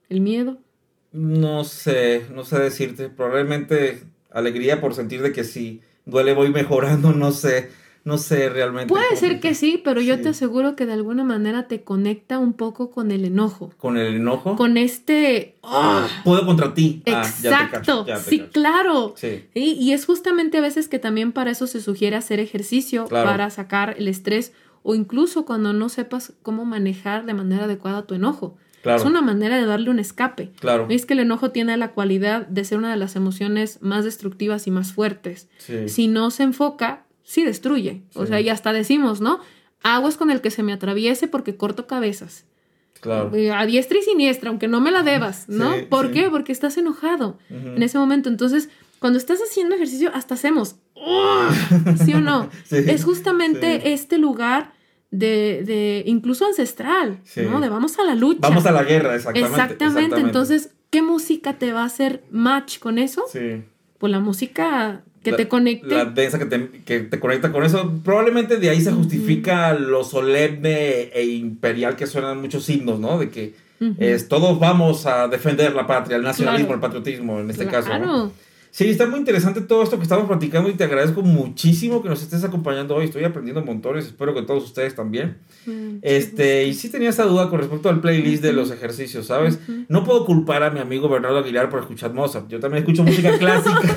¿El 0.09 0.21
miedo? 0.21 0.59
No 1.13 1.63
sé, 1.65 2.27
no 2.35 2.45
sé 2.45 2.59
decirte. 2.59 3.09
Probablemente 3.09 4.03
alegría 4.33 4.81
por 4.81 4.95
sentir 4.95 5.23
de 5.23 5.33
que 5.33 5.45
si 5.45 5.81
duele 6.05 6.35
voy 6.35 6.51
mejorando, 6.51 7.13
no 7.17 7.31
sé, 7.31 7.71
no 8.05 8.19
sé 8.19 8.49
realmente. 8.51 8.89
Puede 8.93 9.17
ser 9.17 9.41
que 9.41 9.55
sí, 9.55 9.81
pero 9.83 10.01
yo 10.01 10.21
te 10.21 10.29
aseguro 10.29 10.77
que 10.77 10.85
de 10.87 10.93
alguna 10.93 11.25
manera 11.25 11.67
te 11.69 11.83
conecta 11.85 12.39
un 12.39 12.53
poco 12.53 12.91
con 12.91 13.11
el 13.11 13.25
enojo. 13.25 13.73
Con 13.79 13.97
el 13.97 14.17
enojo. 14.17 14.57
Con 14.57 14.77
este... 14.77 15.57
¡ah! 15.63 16.07
Puedo 16.23 16.45
contra 16.45 16.75
ti. 16.75 17.03
Ah, 17.07 17.23
Exacto, 17.27 17.79
cacho, 17.79 18.07
ya 18.07 18.17
te 18.19 18.23
sí, 18.31 18.41
claro. 18.53 19.15
Sí, 19.17 19.45
Sí, 19.55 19.77
y 19.81 19.93
es 19.93 20.05
justamente 20.05 20.59
a 20.59 20.61
veces 20.61 20.89
que 20.89 20.99
también 20.99 21.33
para 21.33 21.51
eso 21.51 21.67
se 21.67 21.81
sugiere 21.81 22.17
hacer 22.17 22.41
ejercicio, 22.41 23.07
Claro. 23.07 23.29
para 23.31 23.49
sacar 23.51 23.95
el 23.99 24.09
estrés 24.09 24.53
o 24.83 24.95
incluso 24.95 25.47
cuando 25.47 25.73
no 25.73 25.89
sepas 25.89 26.35
cómo 26.43 26.67
manejar 26.67 27.25
de 27.25 27.33
manera 27.33 27.65
adecuada 27.65 28.03
tu 28.07 28.15
enojo. 28.15 28.59
claro. 28.83 28.99
Es 29.01 29.07
una 29.07 29.23
manera 29.23 29.57
de 29.57 29.65
darle 29.65 29.89
un 29.89 29.99
escape. 29.99 30.53
Claro. 30.61 30.87
Es 30.91 31.07
que 31.07 31.15
el 31.15 31.21
enojo 31.21 31.53
tiene 31.53 31.75
la 31.79 31.93
cualidad 31.93 32.47
de 32.49 32.65
ser 32.67 32.77
una 32.77 32.91
de 32.91 32.99
las 32.99 33.17
emociones 33.17 33.79
más 33.81 34.05
destructivas 34.05 34.67
y 34.67 34.71
más 34.71 34.93
fuertes. 34.93 35.49
Sí. 35.57 35.89
Si 35.89 36.07
no 36.07 36.31
se 36.31 36.43
enfoca, 36.43 37.04
sí 37.25 37.43
destruye. 37.45 38.03
O 38.15 38.27
sea, 38.27 38.41
y 38.41 38.49
hasta 38.49 38.73
decimos, 38.73 39.21
¿no? 39.21 39.41
Aguas 39.83 40.17
con 40.17 40.31
el 40.31 40.41
que 40.41 40.51
se 40.53 40.63
me 40.63 40.73
atraviese 40.73 41.27
porque 41.27 41.57
corto 41.57 41.87
cabezas. 41.89 42.45
Claro. 43.01 43.35
Eh, 43.35 43.51
A 43.51 43.67
diestra 43.67 43.99
y 43.99 44.03
siniestra, 44.03 44.49
aunque 44.51 44.69
no 44.69 44.81
me 44.81 44.91
la 44.93 45.03
debas, 45.03 45.49
¿no? 45.49 45.75
Sí, 45.75 45.83
¿Por 45.89 46.07
sí. 46.07 46.13
qué? 46.13 46.31
Porque 46.31 46.53
estás 46.53 46.77
enojado 46.79 47.39
en 47.51 47.83
ese 47.83 47.99
momento. 47.99 48.29
Entonces, 48.31 48.69
cuando 48.99 49.19
estás 49.19 49.41
haciendo 49.43 49.75
ejercicio, 49.75 50.11
hasta 50.15 50.35
hacemos, 50.35 50.77
¿sí 52.05 52.15
o 52.15 52.21
no? 52.21 52.49
Sí, 52.65 52.77
Es 52.87 53.05
justamente 53.05 53.93
este 53.93 54.17
lugar 54.19 54.73
de, 55.11 55.63
de 55.67 56.03
incluso 56.07 56.47
ancestral, 56.47 57.21
Sí. 57.25 57.43
¿no? 57.43 57.61
De 57.61 57.69
vamos 57.69 57.99
a 57.99 58.05
la 58.05 58.15
lucha. 58.15 58.41
Vamos 58.49 58.65
a 58.67 58.73
la 58.73 58.85
guerra, 58.85 59.15
exactamente. 59.17 59.51
exactamente. 59.51 60.21
Entonces, 60.21 60.71
¿qué 60.91 61.03
música 61.03 61.59
te 61.59 61.73
va 61.73 61.83
a 61.83 61.87
hacer 61.87 62.25
match 62.31 62.79
con 62.79 62.99
eso? 62.99 63.25
Sí. 63.31 63.65
Pues 63.99 64.11
la 64.11 64.21
música 64.21 65.03
que 65.25 65.33
La- 65.33 65.37
te 65.39 65.49
conecte. 65.49 65.89
La 65.93 66.05
densa 66.05 66.39
que 66.39 66.47
te, 66.47 66.69
que 66.85 67.01
te 67.01 67.19
conecta 67.19 67.51
con 67.51 67.65
eso. 67.65 68.01
Probablemente 68.05 68.59
de 68.59 68.71
ahí 68.71 68.81
se 68.81 68.93
justifica 68.93 69.75
lo 69.75 70.05
solemne 70.05 71.11
e 71.13 71.25
imperial 71.25 71.97
que 71.97 72.07
suenan 72.07 72.41
muchos 72.41 72.69
himnos, 72.71 73.01
¿no? 73.01 73.19
De 73.19 73.31
que 73.31 73.55
es, 73.99 74.29
todos 74.29 74.59
vamos 74.61 75.05
a 75.07 75.27
defender 75.29 75.75
la 75.75 75.87
patria, 75.87 76.17
el 76.17 76.23
nacionalismo, 76.23 76.69
Claro. 76.69 76.77
el 76.77 76.81
patriotismo 76.93 77.41
en 77.41 77.51
este 77.51 77.67
caso. 77.67 77.89
¿no? 77.99 78.33
Claro. 78.77 78.89
Sí, 78.89 78.91
está 78.91 79.07
muy 79.07 79.21
interesante 79.21 79.61
todo 79.61 79.85
esto 79.85 79.99
que 79.99 80.03
estamos 80.03 80.27
platicando 80.27 80.69
y 80.69 80.75
te 80.75 80.83
agradezco 80.83 81.23
muchísimo 81.23 82.03
que 82.03 82.09
nos 82.09 82.23
estés 82.23 82.43
acompañando 82.43 82.97
hoy. 82.97 83.05
Estoy 83.05 83.23
aprendiendo 83.23 83.65
montones, 83.65 84.07
espero 84.07 84.35
que 84.35 84.43
todos 84.43 84.65
ustedes 84.65 84.97
también. 84.97 85.39
Mm, 85.65 85.99
Este, 86.03 86.65
y 86.65 86.75
sí 86.75 86.89
tenía 86.89 87.11
esa 87.11 87.25
duda 87.25 87.49
con 87.51 87.61
respecto 87.61 87.89
al 87.89 88.01
playlist 88.01 88.43
de 88.43 88.53
los 88.53 88.73
ejercicios, 88.73 89.27
¿sabes? 89.27 89.61
No 89.89 90.03
puedo 90.03 90.25
culpar 90.27 90.65
a 90.65 90.71
mi 90.71 90.81
amigo 90.81 91.09
Bernardo 91.09 91.39
Aguilar 91.39 91.71
por 91.71 91.81
escuchar 91.81 92.13
Mozart. 92.15 92.49
Yo 92.49 92.59
también 92.59 92.83
escucho 92.83 93.05
música 93.05 93.39
clásica. 93.39 93.97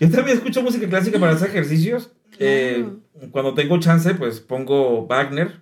Yo 0.00 0.10
también 0.10 0.38
escucho 0.38 0.62
música 0.62 0.88
clásica 0.88 1.18
para 1.20 1.32
hacer 1.32 1.50
ejercicios. 1.50 2.10
Eh, 2.38 2.86
cuando 3.30 3.52
tengo 3.52 3.78
chance, 3.78 4.14
pues 4.14 4.40
pongo 4.40 5.06
Wagner. 5.06 5.60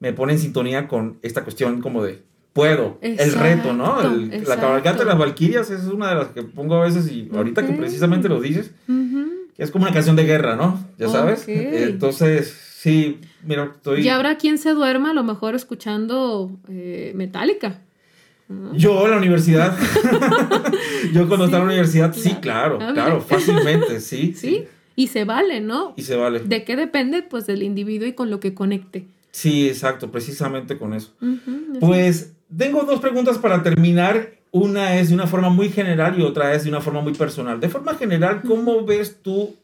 Me 0.00 0.12
pone 0.14 0.32
en 0.32 0.38
sintonía 0.38 0.88
con 0.88 1.18
esta 1.22 1.44
cuestión 1.44 1.80
como 1.82 2.02
de 2.02 2.22
puedo, 2.56 2.98
el 3.02 3.32
reto, 3.34 3.72
¿no? 3.72 4.00
El- 4.00 4.42
la 4.48 4.56
cabalgata 4.58 5.00
de 5.00 5.04
las 5.04 5.18
Valquirias 5.18 5.70
es 5.70 5.84
una 5.84 6.08
de 6.08 6.14
las 6.16 6.28
que 6.28 6.42
pongo 6.42 6.74
a 6.76 6.84
veces 6.84 7.08
y 7.12 7.28
ahorita 7.32 7.64
que 7.66 7.74
precisamente 7.74 8.28
lo 8.28 8.40
dices, 8.40 8.72
es 9.58 9.70
como 9.70 9.84
una 9.84 9.92
canción 9.94 10.16
de 10.16 10.24
guerra, 10.24 10.56
¿no? 10.56 10.80
Ya 10.98 11.08
sabes. 11.08 11.44
Entonces, 11.46 12.52
sí, 12.78 13.20
mira, 13.44 13.70
estoy... 13.76 14.00
Y 14.00 14.08
habrá 14.08 14.36
quien 14.38 14.58
se 14.58 14.72
duerma 14.72 15.10
a 15.10 15.14
lo 15.14 15.22
mejor 15.22 15.54
escuchando 15.54 16.50
eh, 16.68 17.12
Metallica. 17.14 17.80
¿no? 18.48 18.74
Yo 18.76 19.06
la 19.08 19.16
universidad. 19.16 19.76
Yo 21.12 21.26
cuando 21.28 21.46
Sí, 21.46 21.50
estaba 21.50 21.62
en 21.62 21.68
la 21.68 21.74
universidad, 21.74 22.14
sí, 22.14 22.34
claro. 22.40 22.78
claro, 22.78 22.90
Ah, 22.90 22.94
claro, 22.94 23.20
fácilmente, 23.20 24.00
sí. 24.00 24.34
Sí, 24.36 24.64
y 24.94 25.08
se 25.08 25.24
vale, 25.24 25.60
¿no? 25.60 25.94
Y 25.96 26.02
se 26.02 26.16
vale. 26.16 26.40
¿De 26.40 26.64
qué 26.64 26.76
depende? 26.76 27.22
Pues 27.22 27.46
del 27.46 27.62
individuo 27.62 28.06
y 28.08 28.12
con 28.12 28.30
lo 28.30 28.40
que 28.40 28.54
conecte. 28.54 29.06
Sí, 29.32 29.68
exacto, 29.68 30.10
precisamente 30.10 30.78
con 30.78 30.94
eso. 30.94 31.12
Pues 31.80 32.32
tengo 32.56 32.82
dos 32.84 33.00
preguntas 33.00 33.38
para 33.38 33.62
terminar. 33.62 34.34
Una 34.52 34.96
es 34.98 35.08
de 35.10 35.14
una 35.14 35.26
forma 35.26 35.50
muy 35.50 35.68
general 35.68 36.18
y 36.18 36.22
otra 36.22 36.54
es 36.54 36.64
de 36.64 36.70
una 36.70 36.80
forma 36.80 37.00
muy 37.02 37.12
personal. 37.12 37.60
De 37.60 37.68
forma 37.68 37.94
general, 37.94 38.40
¿cómo 38.46 38.84
ves 38.86 39.18
tú 39.22 39.54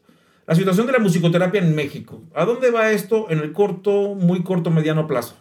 la 0.45 0.53
situación 0.53 0.85
de 0.85 0.93
la 0.93 0.99
musicoterapia 0.99 1.61
en 1.61 1.73
México? 1.73 2.21
¿A 2.35 2.45
dónde 2.45 2.69
va 2.69 2.91
esto 2.91 3.27
en 3.31 3.39
el 3.39 3.53
corto, 3.53 4.13
muy 4.13 4.43
corto, 4.43 4.69
mediano 4.69 5.07
plazo? 5.07 5.35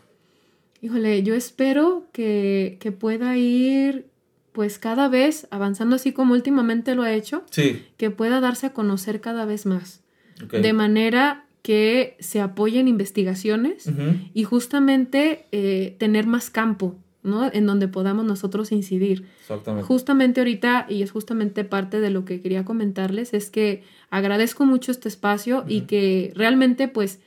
Híjole, 0.81 1.23
yo 1.23 1.35
espero 1.35 2.06
que, 2.12 2.78
que 2.81 2.93
pueda 2.93 3.36
ir 3.36 4.06
pues 4.52 4.78
cada 4.78 5.09
vez 5.09 5.47
avanzando 5.51 5.97
así 5.97 6.12
como 6.12 6.35
últimamente 6.35 6.94
lo 6.94 7.02
ha 7.02 7.12
hecho, 7.12 7.43
Sí. 7.51 7.85
que 7.98 8.10
pueda 8.10 8.40
darse 8.40 8.66
a 8.66 8.73
conocer 8.73 9.20
cada 9.20 9.44
vez 9.44 9.66
más. 9.66 10.02
ok. 10.44 10.52
De 10.55 10.73
manera 10.73 11.44
que 11.62 12.16
se 12.20 12.40
apoyen 12.40 12.89
investigaciones 12.89 13.86
Ujú, 13.86 14.16
y 14.35 14.44
justamente 14.44 15.47
eh, 15.52 15.94
tener 15.98 16.27
más 16.27 16.51
campo, 16.51 16.97
¿no? 17.22 17.50
En 17.52 17.66
donde 17.66 17.86
podamos 17.88 18.24
nosotros 18.24 18.72
incidir. 18.72 19.24
Exactamente. 19.40 19.86
Justamente 19.86 20.40
ahorita, 20.40 20.86
y 20.88 21.02
es 21.02 21.10
justamente 21.12 21.64
parte 21.64 22.00
de 22.00 22.10
lo 22.10 22.24
que 22.24 22.40
quería 22.40 22.64
comentarles, 22.64 23.32
es 23.34 23.48
que 23.50 23.84
agradezco 24.10 24.64
mucho 24.66 24.90
este 24.90 25.08
espacio 25.08 25.64
y 25.68 25.82
que 25.82 26.32
realmente 26.34 26.88
pues 26.88 27.20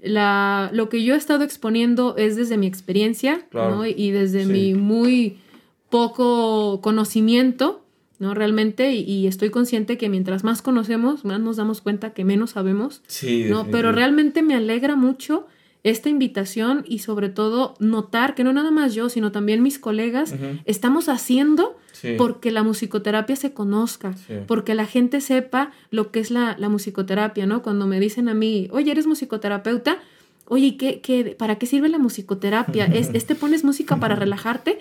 la, 0.00 0.70
lo 0.72 0.88
que 0.88 1.04
yo 1.04 1.14
he 1.14 1.16
estado 1.18 1.44
exponiendo 1.44 2.16
es 2.16 2.36
desde 2.36 2.56
mi 2.56 2.66
experiencia 2.66 3.46
Claro. 3.50 3.76
¿no? 3.76 3.86
y 3.86 4.10
desde 4.10 4.44
Sí. 4.46 4.50
mi 4.52 4.74
muy 4.74 5.38
poco 5.90 6.80
conocimiento, 6.80 7.84
¿no? 8.18 8.34
Realmente, 8.34 8.92
y, 8.94 9.02
y 9.02 9.26
estoy 9.26 9.50
consciente 9.50 9.98
que 9.98 10.08
mientras 10.08 10.42
más 10.44 10.62
conocemos, 10.62 11.24
más 11.24 11.40
nos 11.40 11.56
damos 11.56 11.80
cuenta 11.80 12.10
que 12.14 12.24
menos 12.24 12.50
sabemos, 12.52 13.02
Sí, 13.06 13.46
¿no? 13.50 13.66
Pero 13.70 13.92
realmente 13.92 14.42
me 14.42 14.54
alegra 14.54 14.96
mucho 14.96 15.46
esta 15.84 16.08
invitación 16.08 16.84
y 16.86 17.00
sobre 17.00 17.28
todo 17.28 17.74
notar 17.80 18.34
que 18.34 18.44
no 18.44 18.52
nada 18.52 18.70
más 18.70 18.94
yo, 18.94 19.08
sino 19.08 19.32
también 19.32 19.62
mis 19.62 19.78
colegas 19.78 20.34
estamos 20.64 21.08
haciendo 21.08 21.76
porque 22.18 22.50
la 22.50 22.62
musicoterapia 22.62 23.36
se 23.36 23.52
conozca, 23.52 24.14
porque 24.46 24.74
la 24.74 24.86
gente 24.86 25.20
sepa 25.20 25.72
lo 25.90 26.10
que 26.10 26.20
es 26.20 26.30
la, 26.30 26.56
musicoterapia, 26.68 27.46
¿no? 27.46 27.62
Cuando 27.62 27.86
me 27.86 28.00
dicen 28.00 28.28
a 28.28 28.34
mí, 28.34 28.68
oye, 28.70 28.90
eres 28.92 29.06
musicoterapeuta, 29.06 29.98
oye, 30.46 30.76
¿qué, 30.76 31.00
qué, 31.00 31.36
para 31.36 31.56
qué 31.56 31.66
sirve 31.66 31.88
la 31.88 31.98
musicoterapia? 31.98 32.86
¿Es, 32.86 33.10
¿Es 33.14 33.26
te 33.26 33.34
pones 33.34 33.64
música 33.64 33.96
para 33.96 34.14
relajarte? 34.14 34.78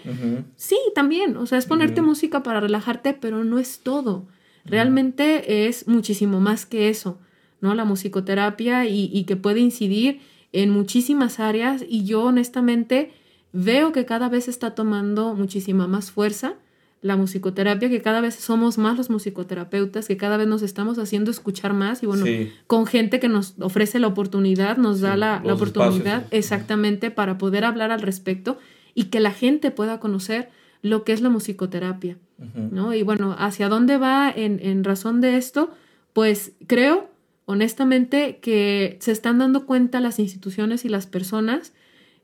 Sí, 0.55 0.77
también, 0.93 1.35
o 1.37 1.45
sea, 1.47 1.57
es 1.57 1.65
ponerte 1.65 2.01
música 2.01 2.43
para 2.43 2.59
relajarte, 2.59 3.13
pero 3.13 3.43
no 3.43 3.57
es 3.57 3.79
todo. 3.79 4.27
Realmente 4.65 5.67
es 5.67 5.87
muchísimo 5.87 6.39
más 6.39 6.67
que 6.67 6.89
eso, 6.89 7.17
¿no? 7.59 7.73
La 7.73 7.85
musicoterapia 7.85 8.85
y, 8.85 9.09
y 9.11 9.23
que 9.23 9.35
puede 9.35 9.59
incidir 9.59 10.21
en 10.53 10.69
muchísimas 10.69 11.39
áreas 11.39 11.83
y 11.87 12.03
yo 12.03 12.23
honestamente 12.23 13.11
veo 13.53 13.91
que 13.91 14.05
cada 14.05 14.29
vez 14.29 14.47
está 14.47 14.75
tomando 14.75 15.33
muchísima 15.35 15.87
más 15.87 16.11
fuerza 16.11 16.55
la 17.01 17.17
musicoterapia, 17.17 17.89
que 17.89 18.01
cada 18.01 18.21
vez 18.21 18.35
somos 18.35 18.77
más 18.77 18.95
los 18.95 19.09
musicoterapeutas, 19.09 20.07
que 20.07 20.17
cada 20.17 20.37
vez 20.37 20.47
nos 20.47 20.61
estamos 20.61 20.99
haciendo 20.99 21.31
escuchar 21.31 21.73
más 21.73 22.03
y 22.03 22.05
bueno, 22.05 22.25
con 22.67 22.85
gente 22.85 23.19
que 23.19 23.27
nos 23.27 23.55
ofrece 23.59 23.99
la 23.99 24.07
oportunidad, 24.07 24.77
nos 24.77 25.01
da 25.01 25.17
la, 25.17 25.41
oportunidad 25.45 26.27
exactamente 26.29 27.09
para 27.09 27.39
poder 27.39 27.65
hablar 27.65 27.91
al 27.91 28.01
respecto 28.01 28.59
y 28.93 29.05
que 29.05 29.19
la 29.19 29.31
gente 29.31 29.71
pueda 29.71 29.99
conocer 29.99 30.49
lo 30.83 31.03
que 31.03 31.13
es 31.13 31.21
la 31.21 31.29
musicoterapia, 31.29 32.17
¿no? 32.55 32.93
Y 32.93 33.01
bueno, 33.01 33.35
¿hacia 33.37 33.67
dónde 33.67 33.97
va 33.97 34.29
en, 34.29 34.59
en 34.61 34.83
razón 34.83 35.21
de 35.21 35.37
esto? 35.37 35.71
Pues 36.13 36.53
creo, 36.67 37.09
honestamente, 37.45 38.39
que 38.41 38.97
se 38.99 39.11
están 39.11 39.39
dando 39.39 39.65
cuenta 39.65 39.99
las 39.99 40.19
instituciones 40.19 40.85
y 40.85 40.89
las 40.89 41.07
personas 41.07 41.73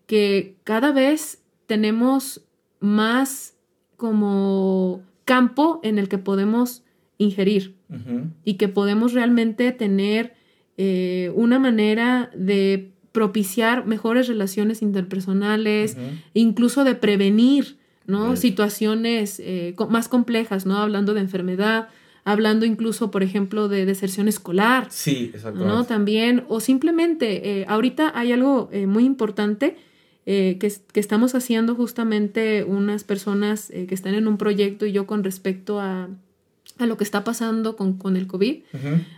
que 0.05 0.55
cada 0.63 0.91
vez 0.91 1.41
tenemos 1.65 2.41
más 2.79 3.55
como 3.97 5.01
campo 5.25 5.79
en 5.83 5.99
el 5.99 6.07
que 6.07 6.17
podemos 6.17 6.83
ingerir 7.17 7.75
y 8.43 8.55
que 8.55 8.67
podemos 8.67 9.13
realmente 9.13 9.71
tener 9.71 10.35
eh, 10.77 11.31
una 11.35 11.57
manera 11.57 12.29
de 12.35 12.91
propiciar 13.11 13.85
mejores 13.85 14.27
relaciones 14.27 14.81
interpersonales, 14.81 15.97
incluso 16.33 16.83
de 16.83 16.95
prevenir 16.95 17.77
¿no? 18.05 18.35
situaciones 18.35 19.39
eh, 19.39 19.75
más 19.89 20.07
complejas, 20.07 20.65
¿no? 20.65 20.77
hablando 20.77 21.13
de 21.13 21.21
enfermedad, 21.21 21.89
hablando 22.31 22.65
incluso, 22.65 23.11
por 23.11 23.23
ejemplo, 23.23 23.67
de 23.67 23.85
deserción 23.85 24.27
escolar. 24.27 24.87
Sí, 24.89 25.31
exacto. 25.33 25.65
¿no? 25.65 25.85
También, 25.85 26.43
o 26.47 26.59
simplemente, 26.59 27.61
eh, 27.61 27.65
ahorita 27.67 28.11
hay 28.15 28.31
algo 28.31 28.69
muy 28.87 29.05
importante 29.05 29.75
eh, 30.29 30.57
que, 30.59 30.67
estamos 30.99 31.35
haciendo 31.35 31.73
justamente 31.73 32.65
unas 32.65 33.05
personas 33.05 33.69
eh, 33.69 33.87
que 33.87 33.95
están 33.95 34.13
en 34.13 34.27
un 34.27 34.37
proyecto 34.37 34.85
y 34.85 34.91
yo 34.91 35.07
con 35.07 35.23
respecto 35.23 35.79
a, 35.79 36.09
lo 36.79 36.97
que 36.97 37.05
está 37.05 37.23
pasando 37.23 37.77
con, 37.77 38.17
el 38.17 38.27
COVID. 38.27 38.57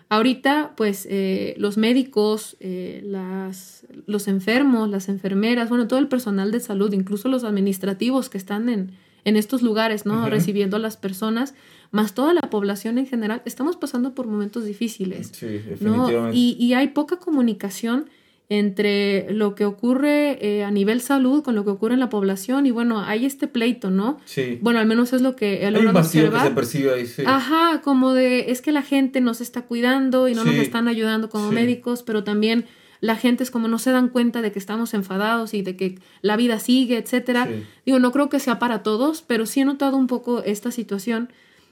Ahorita, 0.08 0.74
pues, 0.78 1.08
eh, 1.10 1.56
los 1.58 1.78
médicos, 1.78 2.58
las, 2.62 3.88
los 4.06 4.28
enfermos, 4.28 4.88
las 4.88 5.10
enfermeras, 5.10 5.68
bueno, 5.68 5.88
todo 5.88 5.98
el 5.98 6.08
personal 6.08 6.52
de 6.52 6.60
salud, 6.60 6.94
incluso 6.94 7.28
los 7.28 7.44
administrativos 7.44 8.30
que 8.30 8.38
están 8.38 8.70
en, 8.70 8.92
en 9.26 9.36
estos 9.36 9.64
lugares, 9.64 10.06
¿no? 10.06 10.30
Recibiendo 10.30 10.78
a 10.78 10.80
las 10.80 10.96
personas, 10.96 11.56
más 11.92 12.14
toda 12.14 12.34
la 12.34 12.42
población 12.42 12.98
en 12.98 13.08
general, 13.08 13.42
estamos 13.46 13.76
pasando 13.76 14.14
por 14.14 14.28
momentos 14.28 14.66
difíciles. 14.66 15.32
Sí, 15.34 15.48
definitivamente. 15.48 16.38
Y, 16.38 16.56
y 16.60 16.74
hay 16.74 16.90
poca 16.90 17.18
comunicación 17.18 18.10
entre 18.50 19.32
lo 19.32 19.54
que 19.54 19.64
ocurre 19.64 20.40
eh, 20.42 20.64
a 20.64 20.72
nivel 20.72 21.02
salud 21.02 21.44
con 21.44 21.54
lo 21.54 21.64
que 21.64 21.70
ocurre 21.70 21.94
en 21.94 22.00
la 22.00 22.10
población 22.10 22.66
y 22.66 22.72
bueno, 22.72 23.00
hay 23.02 23.26
este 23.26 23.48
pleito, 23.48 23.92
¿no? 23.92 24.20
Sí. 24.26 24.58
Bueno, 24.62 24.80
al 24.80 24.88
menos 24.88 25.14
es 25.14 25.22
lo 25.22 25.36
que 25.36 25.64
Hay 25.66 25.86
un 25.86 25.94
vacío 25.94 26.32
que 26.32 26.40
se 26.40 26.52
percibe 26.52 26.94
ahí, 26.96 27.06
sí. 27.06 27.22
Ajá, 27.28 27.82
como 27.84 28.14
de 28.14 28.50
es 28.50 28.64
que 28.64 28.72
la 28.72 28.82
gente 28.82 29.22
nos 29.22 29.40
está 29.40 29.62
cuidando 29.62 30.28
y 30.28 30.34
no 30.34 30.44
nos 30.44 30.56
están 30.56 30.88
ayudando 30.88 31.30
como 31.30 31.52
médicos, 31.52 32.02
pero 32.02 32.24
también 32.24 32.66
la 33.02 33.16
gente 33.16 33.44
es 33.44 33.52
como 33.52 33.68
no 33.68 33.78
se 33.78 33.92
dan 33.92 34.10
cuenta 34.10 34.42
de 34.42 34.52
que 34.52 34.60
estamos 34.60 34.96
enfadados 34.96 35.54
y 35.54 35.62
de 35.62 35.78
que 35.78 36.00
la 36.22 36.36
vida 36.36 36.60
sigue, 36.60 36.98
etcétera. 36.98 37.48
Digo, 37.86 38.00
no 38.00 38.12
creo 38.12 38.30
que 38.30 38.40
sea 38.40 38.58
para 38.58 38.82
todos, 38.82 39.22
pero 39.22 39.46
sí 39.46 39.62
he 39.62 39.66
notado 39.66 39.96
un 39.96 40.08
poco 40.08 40.42
esta 40.44 40.72
situación 40.72 41.30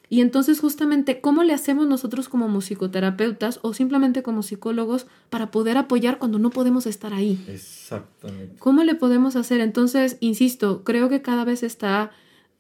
y 0.10 0.22
entonces 0.22 0.62
justamente, 0.62 1.20
¿cómo 1.20 1.44
le 1.44 1.54
hacemos 1.54 1.86
nosotros 1.86 2.30
como 2.30 2.48
musicoterapeutas 2.48 3.60
o 3.62 3.74
simplemente 3.74 4.24
como 4.24 4.42
psicólogos 4.42 5.06
para 5.30 5.52
poder 5.52 5.78
apoyar 5.78 6.18
cuando 6.18 6.40
no 6.40 6.50
podemos 6.50 6.86
estar 6.86 7.14
ahí? 7.14 7.44
Exactamente. 7.48 8.56
¿Cómo 8.60 8.84
le 8.84 8.96
podemos 8.96 9.36
hacer? 9.36 9.60
Entonces, 9.60 10.18
insisto, 10.22 10.84
creo 10.86 11.10
que 11.10 11.22
cada 11.22 11.44
vez 11.44 11.62
está 11.62 12.12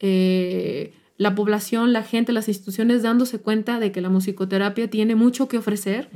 eh, 0.02 0.94
la 1.18 1.36
población, 1.36 1.94
la 1.94 2.04
gente, 2.04 2.34
las 2.34 2.50
instituciones 2.50 3.02
dándose 3.02 3.40
cuenta 3.40 3.80
de 3.80 3.94
que 3.94 4.02
la 4.02 4.10
musicoterapia 4.10 4.90
tiene 4.90 5.16
mucho 5.16 5.48
que 5.48 5.58
ofrecer 5.58 6.10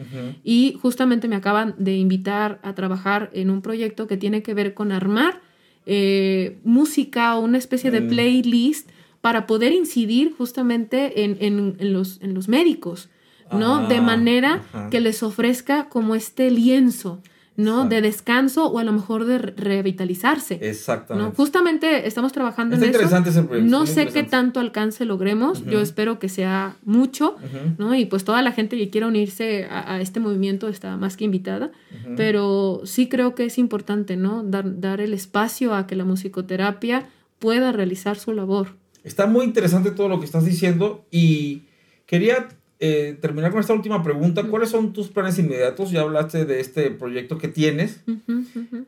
y 0.43 0.77
justamente 0.81 1.27
me 1.27 1.35
acaban 1.35 1.75
de 1.79 1.95
invitar 1.95 2.59
a 2.61 2.75
trabajar 2.75 3.31
en 3.33 3.49
un 3.49 3.61
proyecto 3.61 4.05
que 4.05 4.17
tiene 4.17 4.43
que 4.43 4.53
ver 4.53 4.73
con 4.73 4.91
armar 4.91 5.41
eh, 5.87 6.59
música 6.63 7.35
o 7.35 7.41
una 7.41 7.57
especie 7.57 7.89
de 7.89 8.01
mm. 8.01 8.07
playlist 8.09 8.90
para 9.21 9.45
poder 9.45 9.71
incidir 9.71 10.33
justamente 10.35 11.23
en, 11.23 11.37
en, 11.39 11.93
los, 11.93 12.19
en 12.21 12.33
los 12.33 12.47
médicos, 12.47 13.09
¿no? 13.51 13.87
de 13.87 13.97
ah, 13.97 14.01
manera 14.01 14.63
que 14.89 14.99
les 14.99 15.23
ofrezca 15.23 15.89
como 15.89 16.15
este 16.15 16.49
lienzo, 16.49 17.21
¿no? 17.57 17.87
De 17.87 18.01
descanso 18.01 18.67
o 18.67 18.79
a 18.79 18.83
lo 18.83 18.93
mejor 18.93 19.25
de 19.25 19.37
revitalizarse. 19.37 20.57
Exactamente. 20.61 21.35
Justamente 21.35 22.07
estamos 22.07 22.31
trabajando 22.31 22.75
en 22.75 22.83
interesante 22.83 23.29
eso. 23.29 23.39
Ese 23.41 23.47
proyecto, 23.47 23.69
no 23.69 23.85
sé 23.85 24.07
qué 24.07 24.23
tanto 24.23 24.59
alcance 24.59 25.05
logremos, 25.05 25.63
yo 25.65 25.81
espero 25.81 26.17
que 26.17 26.29
sea 26.29 26.77
mucho, 26.83 27.35
¿no? 27.77 27.93
Y 27.93 28.05
pues 28.05 28.23
toda 28.23 28.41
la 28.41 28.53
gente 28.53 28.77
que 28.77 28.89
quiera 28.89 29.07
unirse 29.07 29.65
a, 29.65 29.95
a 29.95 30.01
este 30.01 30.19
movimiento 30.19 30.67
está 30.67 30.97
más 30.97 31.17
que 31.17 31.25
invitada, 31.25 31.71
pero 32.15 32.81
sí 32.85 33.07
creo 33.07 33.35
que 33.35 33.45
es 33.45 33.57
importante, 33.57 34.15
¿no? 34.15 34.43
Dar, 34.43 34.79
dar 34.79 35.01
el 35.01 35.13
espacio 35.13 35.75
a 35.75 35.85
que 35.85 35.95
la 35.95 36.05
musicoterapia 36.05 37.07
pueda 37.37 37.71
realizar 37.71 38.17
su 38.17 38.31
labor. 38.31 38.80
Está 39.03 39.25
muy 39.25 39.45
interesante 39.45 39.91
todo 39.91 40.07
lo 40.07 40.19
que 40.19 40.25
estás 40.25 40.45
diciendo 40.45 41.05
y 41.11 41.63
quería 42.05 42.49
eh, 42.79 43.15
terminar 43.21 43.51
con 43.51 43.59
esta 43.59 43.73
última 43.73 44.01
pregunta. 44.01 44.43
¿Cuáles 44.43 44.69
son 44.69 44.91
tus 44.91 45.09
planes 45.09 45.37
inmediatos? 45.37 45.91
Ya 45.91 46.01
hablaste 46.01 46.45
de 46.45 46.59
este 46.59 46.89
proyecto 46.89 47.37
que 47.37 47.47
tienes. 47.47 48.03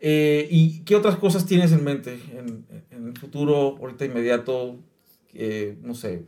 Eh, 0.02 0.48
¿Y 0.50 0.80
qué 0.80 0.96
otras 0.96 1.18
cosas 1.18 1.46
tienes 1.46 1.72
en 1.72 1.84
mente 1.84 2.20
en, 2.36 2.66
el 3.08 3.18
futuro, 3.18 3.78
ahorita 3.80 4.06
inmediato? 4.06 4.80
Eh, 5.34 5.78
no 5.84 5.94
sé, 5.94 6.26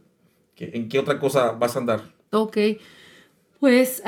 ¿en 0.58 0.90
qué 0.90 1.00
otra 1.00 1.20
cosa 1.20 1.52
vas 1.52 1.76
a 1.76 1.80
andar? 1.80 2.04
Ok. 2.32 2.58
Pues 3.60 4.04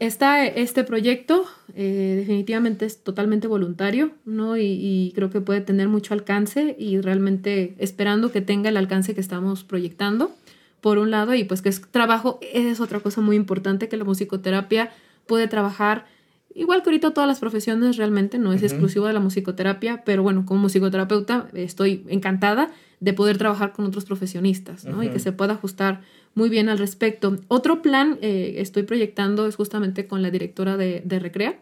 está 0.00 0.46
este 0.46 0.84
proyecto, 0.84 1.46
eh, 1.74 2.14
definitivamente 2.18 2.84
es 2.84 3.02
totalmente 3.02 3.46
voluntario, 3.46 4.10
¿no? 4.24 4.56
Y, 4.56 5.12
creo 5.14 5.30
que 5.30 5.40
puede 5.40 5.60
tener 5.60 5.88
mucho 5.88 6.14
alcance 6.14 6.76
y 6.78 7.00
realmente 7.00 7.74
esperando 7.78 8.32
que 8.32 8.40
tenga 8.40 8.68
el 8.68 8.76
alcance 8.76 9.14
que 9.14 9.20
estamos 9.20 9.64
proyectando, 9.64 10.32
por 10.80 10.98
un 10.98 11.10
lado, 11.12 11.34
y 11.34 11.44
pues 11.44 11.62
que 11.62 11.68
es 11.68 11.80
trabajo, 11.80 12.40
es 12.52 12.80
otra 12.80 12.98
cosa 13.00 13.20
muy 13.20 13.36
importante, 13.36 13.88
que 13.88 13.96
la 13.96 14.04
musicoterapia 14.04 14.90
puede 15.26 15.46
trabajar, 15.46 16.06
igual 16.54 16.82
que 16.82 16.90
ahorita 16.90 17.12
todas 17.12 17.28
las 17.28 17.38
profesiones 17.38 17.96
realmente, 17.96 18.38
no 18.38 18.52
es 18.52 18.64
exclusivo 18.64 19.06
de 19.06 19.12
la 19.12 19.20
musicoterapia, 19.20 20.02
pero 20.04 20.24
bueno, 20.24 20.44
como 20.44 20.62
musicoterapeuta 20.62 21.48
estoy 21.54 22.04
encantada 22.08 22.72
de 22.98 23.12
poder 23.12 23.38
trabajar 23.38 23.72
con 23.72 23.84
otros 23.84 24.04
profesionistas, 24.04 24.84
¿no? 24.84 25.02
Y 25.02 25.08
que 25.08 25.20
se 25.20 25.32
pueda 25.32 25.54
ajustar 25.54 26.02
muy 26.34 26.48
bien 26.48 26.68
al 26.68 26.78
respecto. 26.78 27.38
Otro 27.48 27.82
plan 27.82 28.18
eh, 28.22 28.54
estoy 28.58 28.84
proyectando 28.84 29.46
es 29.46 29.56
justamente 29.56 30.06
con 30.06 30.22
la 30.22 30.30
directora 30.30 30.76
de, 30.76 31.02
Recrea, 31.06 31.58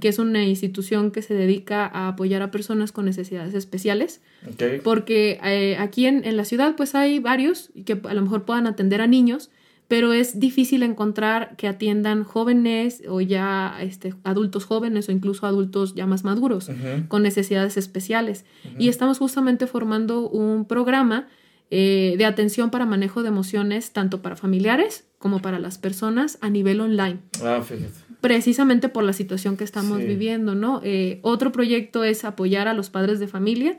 que 0.00 0.08
es 0.08 0.18
una 0.18 0.44
institución 0.44 1.10
que 1.10 1.22
se 1.22 1.34
dedica 1.34 1.86
a 1.86 2.08
apoyar 2.08 2.42
a 2.42 2.50
personas 2.50 2.92
con 2.92 3.04
necesidades 3.04 3.54
especiales. 3.54 4.20
Porque 4.84 5.40
eh, 5.44 5.76
aquí 5.78 6.06
en, 6.06 6.24
en, 6.24 6.36
la 6.36 6.44
ciudad 6.44 6.76
pues 6.76 6.94
hay 6.94 7.18
varios 7.18 7.70
que 7.84 8.00
a 8.04 8.14
lo 8.14 8.22
mejor 8.22 8.44
puedan 8.44 8.66
atender 8.66 9.00
a 9.00 9.06
niños, 9.06 9.50
pero 9.92 10.14
es 10.14 10.40
difícil 10.40 10.82
encontrar 10.84 11.54
que 11.56 11.68
atiendan 11.68 12.24
jóvenes 12.24 13.02
o 13.08 13.20
ya 13.20 13.76
este, 13.82 14.14
adultos 14.24 14.64
jóvenes 14.64 15.08
o 15.08 15.12
incluso 15.12 15.46
adultos 15.46 15.94
ya 15.94 16.06
más 16.06 16.24
maduros 16.24 16.70
con 17.08 17.22
necesidades 17.22 17.76
especiales. 17.76 18.46
Y 18.78 18.88
estamos 18.88 19.18
justamente 19.18 19.66
formando 19.66 20.28
un 20.30 20.64
programa 20.64 21.28
eh, 21.74 22.16
de 22.18 22.26
atención 22.26 22.70
para 22.70 22.84
manejo 22.84 23.22
de 23.22 23.28
emociones, 23.28 23.94
tanto 23.94 24.20
para 24.20 24.36
familiares 24.36 25.06
como 25.18 25.40
para 25.40 25.58
las 25.58 25.78
personas 25.78 26.36
a 26.42 26.50
nivel 26.50 26.82
online. 26.82 27.20
Ah, 27.42 27.62
fíjate. 27.62 27.94
Precisamente 28.20 28.90
por 28.90 29.04
la 29.04 29.14
situación 29.14 29.56
que 29.56 29.64
estamos 29.64 29.96
viviendo, 30.00 30.54
¿no? 30.54 30.82
Eh, 30.84 31.18
otro 31.22 31.50
proyecto 31.50 32.04
es 32.04 32.26
apoyar 32.26 32.68
a 32.68 32.74
los 32.74 32.90
padres 32.90 33.20
de 33.20 33.26
familia 33.26 33.78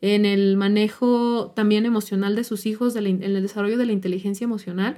en 0.00 0.26
el 0.26 0.56
manejo 0.56 1.52
también 1.54 1.86
emocional 1.86 2.34
de 2.34 2.42
sus 2.42 2.66
hijos, 2.66 2.96
en 2.96 3.22
el 3.22 3.40
desarrollo 3.40 3.78
de 3.78 3.86
la 3.86 3.92
inteligencia 3.92 4.44
emocional, 4.44 4.96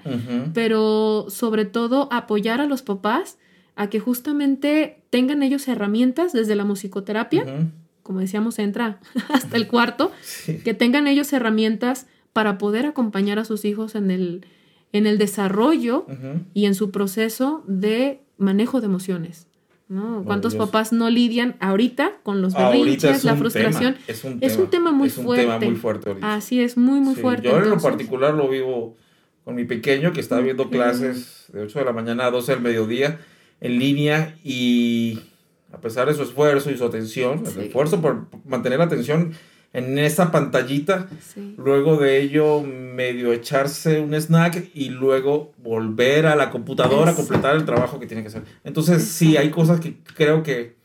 pero 0.54 1.26
sobre 1.28 1.66
todo 1.66 2.08
apoyar 2.10 2.62
a 2.62 2.66
los 2.66 2.80
papás 2.80 3.36
a 3.76 3.90
que 3.90 4.00
justamente 4.00 5.02
tengan 5.10 5.42
ellos 5.42 5.68
herramientas 5.68 6.32
desde 6.32 6.54
la 6.54 6.64
musicoterapia, 6.64 7.68
como 8.02 8.20
decíamos, 8.20 8.58
entra 8.58 8.98
hasta 9.28 9.58
el 9.58 9.68
cuarto, 9.68 10.10
que 10.64 10.72
tengan 10.72 11.06
ellos 11.06 11.30
herramientas 11.34 12.06
para 12.32 12.59
poder 12.59 12.86
acompañar 12.86 13.39
a 13.39 13.44
sus 13.44 13.65
hijos 13.65 13.94
en 13.94 14.11
el, 14.11 14.47
en 14.93 15.07
el 15.07 15.19
desarrollo 15.19 16.07
y 16.55 16.66
en 16.66 16.74
su 16.74 16.90
proceso 16.90 17.65
de 17.66 18.20
manejo 18.39 18.81
de 18.81 18.86
emociones. 18.86 19.47
¿no? 19.89 20.23
¿Cuántos 20.24 20.55
papás 20.55 20.93
no 20.93 21.11
lidian 21.11 21.57
ahorita 21.59 22.12
con 22.23 22.43
los 22.43 22.55
berrinches, 22.55 23.24
la 23.24 23.35
frustración? 23.35 23.97
es, 24.07 24.24
un 24.24 24.70
tema, 24.70 24.93
muy 24.93 25.09
es 25.09 25.19
un 25.19 25.24
fuerte. 25.24 25.43
Tema 25.44 25.59
muy 25.59 25.74
fuerte 25.77 26.09
ahorita. 26.11 26.35
Así 26.35 26.61
es, 26.61 26.77
muy, 26.77 27.01
muy 27.01 27.16
fuerte. 27.16 27.48
Yo 27.48 27.59
en 27.59 27.70
lo 27.70 27.78
particular 27.78 28.32
lo 28.35 28.48
vivo 28.48 28.97
con 29.44 29.57
mi 29.57 29.65
pequeño 29.65 30.12
que 30.12 30.20
está 30.20 30.39
viendo 30.40 30.70
clases 30.70 31.47
de 31.52 31.62
8 31.62 31.81
de 31.81 31.85
la 31.85 31.93
mañana 31.93 32.27
a 32.27 32.31
12 32.31 32.52
del 32.52 32.61
mediodía 32.61 33.19
en 33.61 33.78
línea 33.81 34.36
y 34.44 35.19
a 35.73 35.81
pesar 35.81 36.07
de 36.07 36.15
su 36.15 36.23
esfuerzo 36.23 36.70
y 36.70 36.77
su 36.77 36.85
atención, 36.85 37.43
el 37.57 37.65
esfuerzo 37.65 38.01
por 38.01 38.27
mantener 38.44 38.78
la 38.78 38.85
atención 38.85 39.32
en 39.72 39.98
esa 39.98 40.32
pantallita, 40.32 41.09
luego 41.56 41.97
de 41.97 42.20
ello 42.20 42.62
medio 42.62 43.32
echarse 43.32 44.01
un 44.01 44.14
snack 44.14 44.70
y 44.74 44.88
luego 44.88 45.52
volver 45.59 46.26
a 46.26 46.34
la 46.34 46.51
computadora 46.51 47.12
a 47.12 47.14
completar 47.14 47.55
el 47.55 47.64
trabajo 47.64 48.01
que 48.01 48.06
tiene 48.06 48.22
que 48.22 48.28
hacer. 48.28 48.42
Entonces 48.64 49.05
sí, 49.05 49.36
hay 49.36 49.51
cosas 49.51 49.80
que 49.80 49.97
creo 50.16 50.42
que 50.42 50.80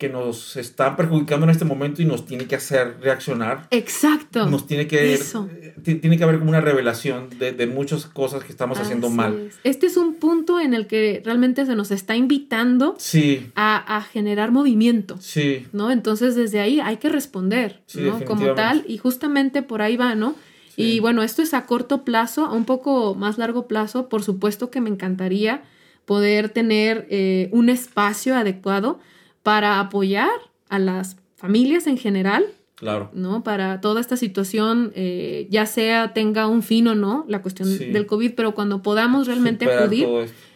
que 0.00 0.08
nos 0.08 0.56
está 0.56 0.96
perjudicando 0.96 1.44
en 1.44 1.50
este 1.50 1.66
momento 1.66 2.00
y 2.00 2.06
nos 2.06 2.24
tiene 2.24 2.46
que 2.46 2.56
hacer 2.56 2.96
reaccionar. 3.02 3.68
Exacto. 3.70 4.48
Nos 4.48 4.66
tiene 4.66 4.86
que, 4.86 5.12
eh, 5.14 5.98
tiene 6.00 6.16
que 6.16 6.24
haber 6.24 6.38
como 6.38 6.48
una 6.48 6.62
revelación 6.62 7.28
de, 7.38 7.52
de 7.52 7.66
muchas 7.66 8.06
cosas 8.06 8.42
que 8.42 8.50
estamos 8.50 8.80
haciendo 8.80 9.10
mal. 9.10 9.50
Este 9.62 9.86
es 9.86 9.98
un 9.98 10.14
punto 10.14 10.58
en 10.58 10.72
el 10.72 10.86
que 10.86 11.20
realmente 11.22 11.66
se 11.66 11.76
nos 11.76 11.90
está 11.90 12.16
invitando 12.16 12.94
sí. 12.96 13.50
a, 13.54 13.98
a, 13.98 14.00
generar 14.00 14.52
movimiento. 14.52 15.18
Sí. 15.20 15.66
¿No? 15.74 15.90
Entonces 15.90 16.34
desde 16.34 16.60
ahí 16.60 16.80
hay 16.80 16.96
que 16.96 17.10
responder, 17.10 17.82
¿no? 17.94 18.24
Como 18.24 18.54
tal, 18.54 18.86
y 18.88 18.96
justamente 18.96 19.60
por 19.62 19.82
ahí 19.82 19.98
va, 19.98 20.14
¿no? 20.14 20.34
Y 20.76 21.00
bueno, 21.00 21.22
esto 21.22 21.42
es 21.42 21.52
a 21.52 21.66
corto 21.66 22.06
plazo, 22.06 22.46
a 22.46 22.54
un 22.54 22.64
poco 22.64 23.14
más 23.14 23.36
largo 23.36 23.68
plazo, 23.68 24.08
por 24.08 24.22
supuesto 24.22 24.70
que 24.70 24.80
me 24.80 24.88
encantaría 24.88 25.62
poder 26.06 26.48
tener 26.48 27.06
eh, 27.10 27.50
un 27.52 27.68
espacio 27.68 28.34
adecuado 28.34 28.98
para 29.42 29.80
apoyar 29.80 30.30
a 30.68 30.78
las 30.78 31.16
familias 31.36 31.86
en 31.86 31.96
general. 31.96 32.44
Claro. 32.74 33.10
¿No? 33.12 33.42
Para 33.42 33.82
toda 33.82 34.00
esta 34.00 34.16
situación, 34.16 34.92
eh, 34.94 35.46
ya 35.50 35.66
sea 35.66 36.14
tenga 36.14 36.46
un 36.46 36.62
fin 36.62 36.88
o 36.88 36.94
no, 36.94 37.26
la 37.28 37.42
cuestión 37.42 37.68
del 37.78 38.06
COVID, 38.06 38.32
pero 38.34 38.54
cuando 38.54 38.82
podamos 38.82 39.26
realmente 39.26 39.70
acudir, 39.70 40.08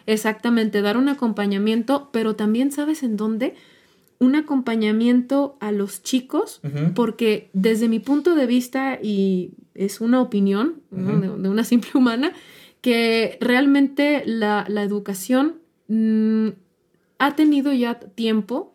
exactamente, 0.07 0.81
dar 0.81 0.97
un 0.97 1.07
acompañamiento, 1.07 2.09
pero 2.11 2.35
también, 2.35 2.71
¿sabes 2.71 3.03
en 3.03 3.15
dónde? 3.15 3.53
Un 4.17 4.35
acompañamiento 4.35 5.55
a 5.59 5.71
los 5.71 6.01
chicos, 6.01 6.61
porque 6.95 7.51
desde 7.53 7.87
mi 7.87 7.99
punto 7.99 8.33
de 8.33 8.47
vista, 8.47 8.97
y 8.99 9.51
es 9.75 10.01
una 10.01 10.19
opinión 10.19 10.81
de, 10.89 11.29
una 11.29 11.63
simple 11.63 11.91
humana, 11.93 12.33
que 12.81 13.37
realmente 13.41 14.23
la, 14.25 14.65
educación 14.67 15.55
mm, 15.89 16.49
ha 17.19 17.35
tenido 17.35 17.73
ya 17.73 17.99
tiempo 17.99 18.74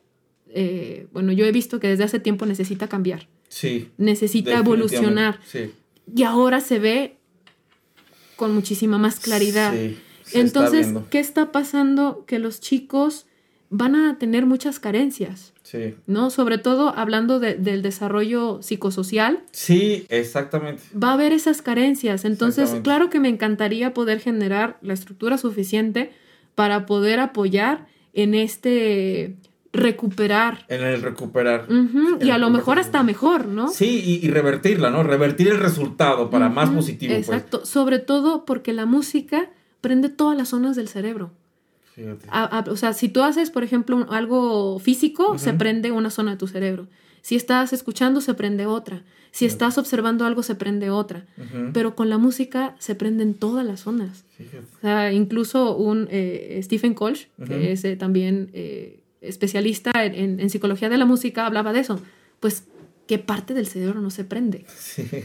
eh, 0.54 1.06
bueno, 1.12 1.32
yo 1.32 1.44
he 1.44 1.52
visto 1.52 1.80
que 1.80 1.88
desde 1.88 2.04
hace 2.04 2.20
tiempo 2.20 2.46
necesita 2.46 2.88
cambiar. 2.88 3.28
Sí. 3.48 3.90
Necesita 3.98 4.58
evolucionar. 4.58 5.40
Sí. 5.44 5.72
Y 6.14 6.22
ahora 6.22 6.60
se 6.60 6.78
ve 6.78 7.16
con 8.36 8.54
muchísima 8.54 8.98
más 8.98 9.20
claridad. 9.20 9.74
Sí, 9.74 9.98
Entonces, 10.38 10.88
¿qué 11.10 11.18
está 11.18 11.52
pasando? 11.52 12.24
Que 12.26 12.38
los 12.38 12.60
chicos 12.60 13.26
van 13.68 13.94
a 13.94 14.18
tener 14.18 14.46
muchas 14.46 14.80
carencias. 14.80 15.52
Sí. 15.62 15.94
¿No? 16.06 16.30
Sobre 16.30 16.58
todo 16.58 16.88
hablando 16.96 17.38
del 17.38 17.82
desarrollo 17.82 18.62
psicosocial. 18.62 19.44
Sí, 19.52 20.06
exactamente. 20.08 20.82
Va 20.92 21.10
a 21.10 21.12
haber 21.14 21.32
esas 21.32 21.62
carencias. 21.62 22.24
Entonces, 22.24 22.76
claro 22.82 23.10
que 23.10 23.20
me 23.20 23.28
encantaría 23.28 23.94
poder 23.94 24.20
generar 24.20 24.78
la 24.82 24.94
estructura 24.94 25.38
suficiente 25.38 26.12
para 26.54 26.86
poder 26.86 27.20
apoyar 27.20 27.86
en 28.12 28.34
este 28.34 29.36
recuperar. 29.72 30.64
En 30.68 30.82
el 30.82 31.02
recuperar. 31.02 31.66
Y 32.20 32.30
a 32.30 32.38
lo 32.38 32.50
mejor 32.50 32.78
hasta 32.78 33.02
mejor, 33.02 33.46
¿no? 33.46 33.68
Sí, 33.68 34.20
y, 34.22 34.28
revertirla, 34.28 34.90
¿no? 34.90 35.02
Revertir 35.02 35.48
el 35.48 35.58
resultado 35.58 36.30
para 36.30 36.48
más 36.48 36.70
positivo. 36.70 37.14
Pues. 37.14 37.28
Exacto, 37.28 37.64
sobre 37.64 37.98
todo 37.98 38.44
porque 38.44 38.72
la 38.72 38.86
música 38.86 39.50
prende 39.80 40.08
todas 40.08 40.36
las 40.36 40.48
zonas 40.48 40.76
del 40.76 40.88
cerebro. 40.88 41.32
o 42.66 42.76
sea, 42.76 42.92
si 42.92 43.08
tú 43.08 43.22
haces, 43.22 43.50
por 43.50 43.62
ejemplo, 43.62 44.06
algo 44.10 44.78
físico, 44.78 45.38
se 45.38 45.52
prende 45.52 45.92
una 45.92 46.10
zona 46.10 46.32
de 46.32 46.36
tu 46.36 46.46
cerebro. 46.46 46.88
Si 47.22 47.36
estás 47.36 47.72
escuchando, 47.72 48.20
se 48.20 48.34
prende 48.34 48.66
otra. 48.66 49.02
Si 49.32 49.44
estás 49.46 49.78
observando 49.78 50.24
algo, 50.24 50.42
se 50.42 50.54
prende 50.54 50.90
otra. 50.90 51.26
Pero 51.72 51.94
con 51.94 52.08
la 52.08 52.18
música 52.18 52.74
se 52.78 52.94
prenden 52.94 53.34
todas 53.34 53.64
las 53.64 53.80
zonas. 53.80 54.24
O 54.78 54.80
sea, 54.80 55.12
incluso 55.12 55.76
un 55.76 56.08
eh, 56.10 56.58
Stephen 56.62 56.94
Kolsch, 56.94 57.28
que 57.46 57.72
es 57.72 57.84
eh, 57.84 57.96
también 57.96 58.50
eh, 58.52 58.99
especialista 59.20 59.90
en, 60.04 60.48
psicología 60.50 60.88
de 60.88 60.98
la 60.98 61.04
música, 61.04 61.46
hablaba 61.46 61.72
de 61.72 61.80
eso. 61.80 62.00
Pues, 62.40 62.64
¿qué 63.06 63.18
parte 63.18 63.54
del 63.54 63.66
cerebro 63.66 64.00
no 64.00 64.10
se 64.10 64.24
prende? 64.24 64.64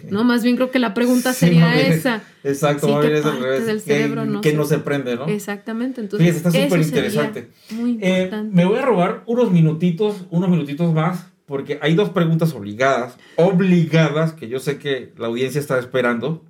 No, 0.10 0.24
más 0.24 0.44
bien 0.44 0.56
creo 0.56 0.72
que 0.72 0.80
la 0.80 0.94
pregunta 0.94 1.34
sería 1.34 1.80
esa. 1.80 2.24
Exacto, 2.44 2.88
sí, 2.88 2.94
¿qué 3.08 3.22
parte 3.22 3.62
del 3.62 3.82
cerebro 3.82 4.26
no, 4.26 4.42
que 4.42 4.54
no 4.54 4.66
se 4.66 4.80
prende, 4.80 5.16
¿no? 5.16 5.28
Exactamente, 5.28 6.02
entonces. 6.02 6.36
está 6.36 6.52
súper 6.52 6.82
interesante. 6.82 7.50
Muy 7.72 7.98
eh, 8.02 8.32
me 8.52 8.66
voy 8.66 8.80
a 8.80 8.82
robar 8.82 9.24
unos 9.28 9.52
minutitos, 9.52 10.26
unos 10.30 10.50
minutitos 10.50 10.94
más, 10.94 11.28
porque 11.46 11.80
hay 11.82 11.96
dos 11.96 12.10
preguntas 12.10 12.54
obligadas, 12.54 13.18
obligadas, 13.36 14.34
que 14.34 14.48
yo 14.48 14.60
sé 14.60 14.78
que 14.78 15.14
la 15.18 15.28
audiencia 15.28 15.60
está 15.60 15.78
esperando. 15.80 16.44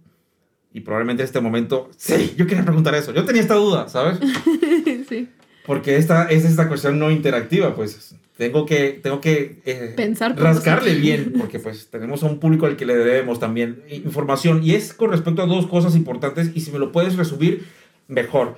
Y 0.74 0.82
probablemente 0.82 1.24
en 1.24 1.28
este 1.28 1.40
momento, 1.40 1.90
sí, 1.96 2.34
yo 2.36 2.48
quería 2.48 2.66
preguntar 2.66 2.94
eso. 2.96 3.14
Yo 3.14 3.24
tenía 3.24 3.42
esta 3.42 3.56
duda, 3.56 3.88
¿sabes? 3.88 4.20
sí. 5.08 5.30
Porque 5.66 5.98
esta 5.98 6.30
es 6.30 6.46
esta 6.46 6.68
cuestión 6.68 7.00
no 7.00 7.12
interactiva, 7.12 7.76
pues 7.76 8.16
tengo 8.38 8.66
que, 8.66 9.00
tengo 9.02 9.22
que 9.22 9.62
eh, 9.66 9.94
Pensar 9.96 10.38
rascarle 10.38 10.96
bien, 10.96 11.34
porque 11.38 11.60
pues 11.60 11.88
tenemos 11.90 12.22
a 12.24 12.26
un 12.26 12.40
público 12.40 12.66
al 12.66 12.76
que 12.76 12.86
le 12.86 12.96
debemos 12.96 13.40
también 13.40 13.82
información. 13.90 14.62
Y 14.64 14.76
es 14.76 14.94
con 14.94 15.12
respecto 15.12 15.42
a 15.42 15.46
dos 15.46 15.68
cosas 15.68 15.96
importantes, 15.96 16.52
y 16.54 16.62
si 16.62 16.72
me 16.72 16.80
lo 16.80 16.92
puedes 16.92 17.16
resumir, 17.16 17.66
mejor. 18.08 18.58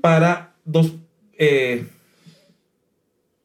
Para 0.00 0.54
dos, 0.64 0.94
eh, 1.36 1.86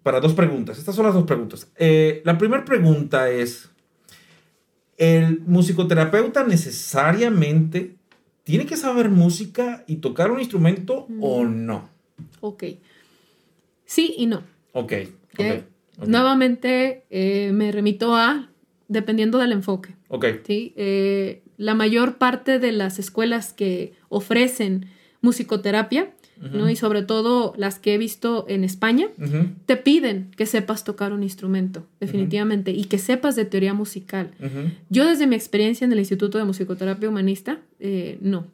para 0.03 0.19
dos 0.19 0.33
preguntas. 0.33 0.77
Estas 0.77 0.95
son 0.95 1.05
las 1.05 1.15
dos 1.15 1.25
preguntas. 1.25 1.67
Eh, 1.77 2.21
la 2.23 2.37
primera 2.37 2.63
pregunta 2.63 3.29
es, 3.31 3.69
¿el 4.97 5.41
musicoterapeuta 5.47 6.43
necesariamente 6.43 7.95
tiene 8.43 8.67
que 8.67 8.77
saber 8.77 9.09
música 9.09 9.83
y 9.87 9.95
tocar 9.95 10.29
un 10.29 10.39
instrumento 10.39 11.07
o 11.19 11.43
mm. 11.43 11.65
no? 11.65 11.94
Ok. 12.45 12.63
Sí 13.85 14.13
y 14.17 14.25
no. 14.27 14.43
Ok. 14.73 14.93
Nuevamente 16.05 17.05
eh, 17.09 17.51
me 17.53 17.71
remito 17.71 18.15
a 18.15 18.49
dependiendo 18.87 19.37
del 19.39 19.51
enfoque. 19.51 19.95
Ok. 20.09 20.25
¿sí? 20.45 20.73
Eh, 20.75 21.41
la 21.57 21.73
mayor 21.73 22.17
parte 22.17 22.59
de 22.59 22.71
las 22.71 22.99
escuelas 22.99 23.53
que 23.53 23.93
ofrecen 24.09 24.87
musicoterapia, 25.21 26.13
¿no? 26.39 26.69
y 26.69 26.75
sobre 26.75 27.01
todo 27.01 27.53
las 27.57 27.79
que 27.79 27.95
he 27.95 27.97
visto 27.97 28.45
en 28.47 28.63
España, 28.63 29.07
te 29.65 29.77
piden 29.77 30.29
que 30.35 30.45
sepas 30.45 30.83
tocar 30.83 31.13
un 31.13 31.23
instrumento, 31.23 31.87
definitivamente, 31.99 32.71
y 32.71 32.83
que 32.83 32.99
sepas 32.99 33.35
de 33.35 33.45
teoría 33.45 33.73
musical. 33.73 34.31
Yo 34.89 35.07
desde 35.07 35.25
mi 35.25 35.35
experiencia 35.35 35.85
en 35.85 35.93
el 35.93 35.99
Instituto 35.99 36.37
de 36.37 36.43
Musicoterapia 36.43 37.09
Humanista, 37.09 37.59
eh, 37.79 38.17
no 38.21 38.45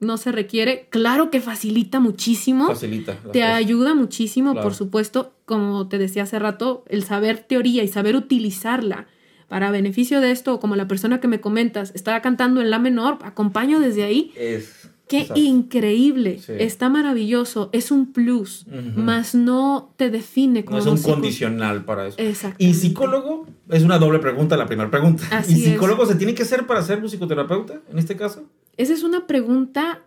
no 0.00 0.16
se 0.16 0.32
requiere. 0.32 0.86
Claro 0.90 1.30
que 1.30 1.40
facilita 1.40 2.00
muchísimo. 2.00 2.68
Facilita. 2.68 3.16
Te 3.32 3.42
ayuda 3.42 3.94
muchísimo, 3.94 4.54
por 4.54 4.74
supuesto, 4.74 5.32
como 5.44 5.88
te 5.88 5.98
decía 5.98 6.24
hace 6.24 6.38
rato, 6.38 6.84
el 6.88 7.02
saber 7.04 7.38
teoría 7.38 7.82
y 7.82 7.88
saber 7.88 8.16
utilizarla 8.16 9.06
para 9.48 9.70
beneficio 9.70 10.20
de 10.20 10.30
esto, 10.30 10.60
como 10.60 10.76
la 10.76 10.86
persona 10.86 11.20
que 11.20 11.28
me 11.28 11.40
comentas, 11.40 11.92
estaba 11.94 12.20
cantando 12.20 12.60
en 12.60 12.70
la 12.70 12.78
menor, 12.78 13.18
acompaño 13.22 13.80
desde 13.80 14.04
ahí. 14.04 14.32
Es. 14.36 14.88
Qué 15.08 15.26
increíble, 15.36 16.38
está 16.58 16.90
maravilloso, 16.90 17.70
es 17.72 17.90
un 17.90 18.12
plus, 18.12 18.66
más 18.94 19.34
no 19.34 19.94
te 19.96 20.10
define 20.10 20.66
como. 20.66 20.76
No 20.76 20.94
es 20.94 21.04
un 21.06 21.12
condicional 21.12 21.86
para 21.86 22.08
eso. 22.08 22.18
Exacto. 22.18 22.62
¿Y 22.62 22.74
psicólogo? 22.74 23.46
Es 23.70 23.82
una 23.84 23.98
doble 23.98 24.18
pregunta, 24.18 24.58
la 24.58 24.66
primera 24.66 24.90
pregunta. 24.90 25.24
¿Y 25.48 25.54
psicólogo 25.54 26.04
se 26.04 26.16
tiene 26.16 26.34
que 26.34 26.44
ser 26.44 26.66
para 26.66 26.82
ser 26.82 27.00
musicoterapeuta 27.00 27.80
en 27.90 27.98
este 27.98 28.16
caso? 28.16 28.44
Esa 28.78 28.94
es 28.94 29.02
una 29.02 29.26
pregunta 29.26 30.00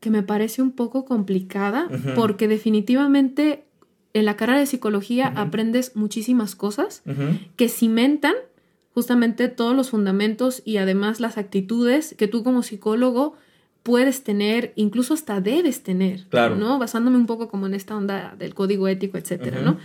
que 0.00 0.08
me 0.10 0.22
parece 0.22 0.62
un 0.62 0.72
poco 0.72 1.04
complicada 1.04 1.88
porque 2.14 2.48
definitivamente 2.48 3.64
en 4.12 4.24
la 4.24 4.36
carrera 4.36 4.60
de 4.60 4.66
psicología 4.66 5.32
aprendes 5.36 5.96
muchísimas 5.96 6.54
cosas 6.54 7.02
que 7.56 7.68
cimentan 7.68 8.34
justamente 8.94 9.48
todos 9.48 9.74
los 9.74 9.90
fundamentos 9.90 10.62
y 10.64 10.76
además 10.76 11.20
las 11.20 11.36
actitudes 11.36 12.14
que 12.16 12.28
tú 12.28 12.44
como 12.44 12.62
psicólogo 12.62 13.34
puedes 13.82 14.22
tener, 14.22 14.72
incluso 14.76 15.12
hasta 15.14 15.40
debes 15.40 15.82
tener, 15.82 16.24
Claro. 16.30 16.54
¿no? 16.56 16.78
Basándome 16.78 17.16
un 17.18 17.26
poco 17.26 17.48
como 17.48 17.66
en 17.66 17.74
esta 17.74 17.96
onda 17.96 18.34
del 18.38 18.54
código 18.54 18.86
ético, 18.88 19.18
etcétera. 19.18 19.60
¿no? 19.62 19.78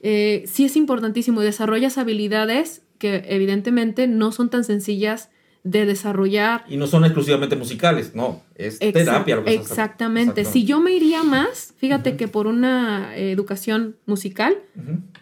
Eh, 0.00 0.44
sí 0.46 0.64
es 0.64 0.76
importantísimo, 0.76 1.40
desarrollas 1.40 1.98
habilidades 1.98 2.82
que 2.98 3.24
evidentemente 3.28 4.06
no 4.06 4.30
son 4.30 4.50
tan 4.50 4.62
sencillas 4.64 5.30
de 5.64 5.86
desarrollar. 5.86 6.64
Y 6.68 6.76
no 6.76 6.86
son 6.86 7.04
exclusivamente 7.04 7.56
musicales, 7.56 8.14
no, 8.14 8.42
es 8.54 8.78
terapia. 8.78 9.36
Lo 9.36 9.44
que 9.44 9.54
estás- 9.54 9.70
exactamente. 9.70 10.44
Si 10.44 10.64
yo 10.64 10.78
me 10.78 10.92
iría 10.92 11.22
más, 11.22 11.74
fíjate 11.78 12.16
que 12.16 12.28
por 12.28 12.46
una 12.46 13.16
eh, 13.16 13.32
educación 13.32 13.96
musical, 14.06 14.56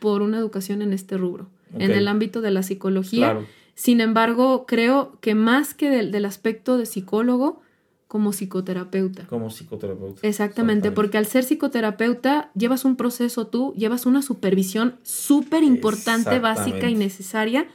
por 0.00 0.20
una 0.20 0.38
educación 0.38 0.82
en 0.82 0.92
este 0.92 1.16
rubro, 1.16 1.48
en 1.78 1.92
el 1.92 2.08
ámbito 2.08 2.40
de 2.40 2.50
la 2.50 2.62
psicología. 2.62 3.30
Claro, 3.32 3.46
Sin 3.74 4.00
embargo, 4.00 4.66
creo 4.66 5.16
que 5.20 5.34
más 5.36 5.74
que 5.74 5.88
del, 5.88 6.10
del 6.10 6.24
aspecto 6.26 6.76
de 6.76 6.86
psicólogo, 6.86 7.62
como 8.08 8.32
psicoterapeuta. 8.32 9.26
como 9.28 9.48
psicoterapeuta. 9.48 10.20
Exactamente, 10.26 10.90
porque 10.90 11.16
al 11.16 11.24
ser 11.24 11.44
psicoterapeuta 11.44 12.50
llevas 12.54 12.84
un 12.84 12.96
proceso 12.96 13.46
tú, 13.46 13.72
llevas 13.74 14.04
una 14.04 14.20
supervisión 14.20 14.96
súper 15.02 15.62
importante, 15.62 16.38
básica 16.38 16.66
y 16.66 16.92
Exactamente. 16.92 17.04
necesaria, 17.04 17.66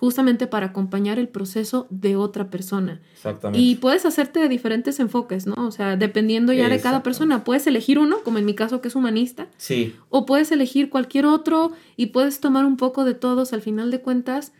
justamente 0.00 0.46
para 0.46 0.66
acompañar 0.66 1.18
el 1.18 1.26
proceso 1.28 1.86
de 1.90 2.14
otra 2.14 2.50
persona. 2.50 3.00
Exactamente. 3.14 3.58
Y 3.64 3.74
puedes 3.74 4.06
hacerte 4.06 4.38
de 4.38 4.48
diferentes 4.48 5.00
enfoques, 5.00 5.46
¿no? 5.46 5.54
O 5.66 5.72
sea, 5.72 5.96
dependiendo 5.96 6.52
ya 6.52 6.68
de 6.68 6.80
cada 6.80 7.02
persona, 7.02 7.42
puedes 7.42 7.66
elegir 7.66 7.98
uno, 7.98 8.18
como 8.22 8.38
en 8.38 8.44
mi 8.44 8.54
caso 8.54 8.80
que 8.80 8.88
es 8.88 8.94
humanista, 8.94 9.48
sí, 9.56 9.96
o 10.08 10.24
puedes 10.24 10.52
elegir 10.52 10.88
cualquier 10.88 11.26
otro 11.26 11.72
y 11.96 12.06
puedes 12.06 12.38
tomar 12.38 12.64
un 12.64 12.76
poco 12.76 13.04
de 13.04 13.14
todos, 13.14 13.52
al 13.52 13.60
final 13.60 13.90
de 13.90 14.00
cuentas, 14.00 14.52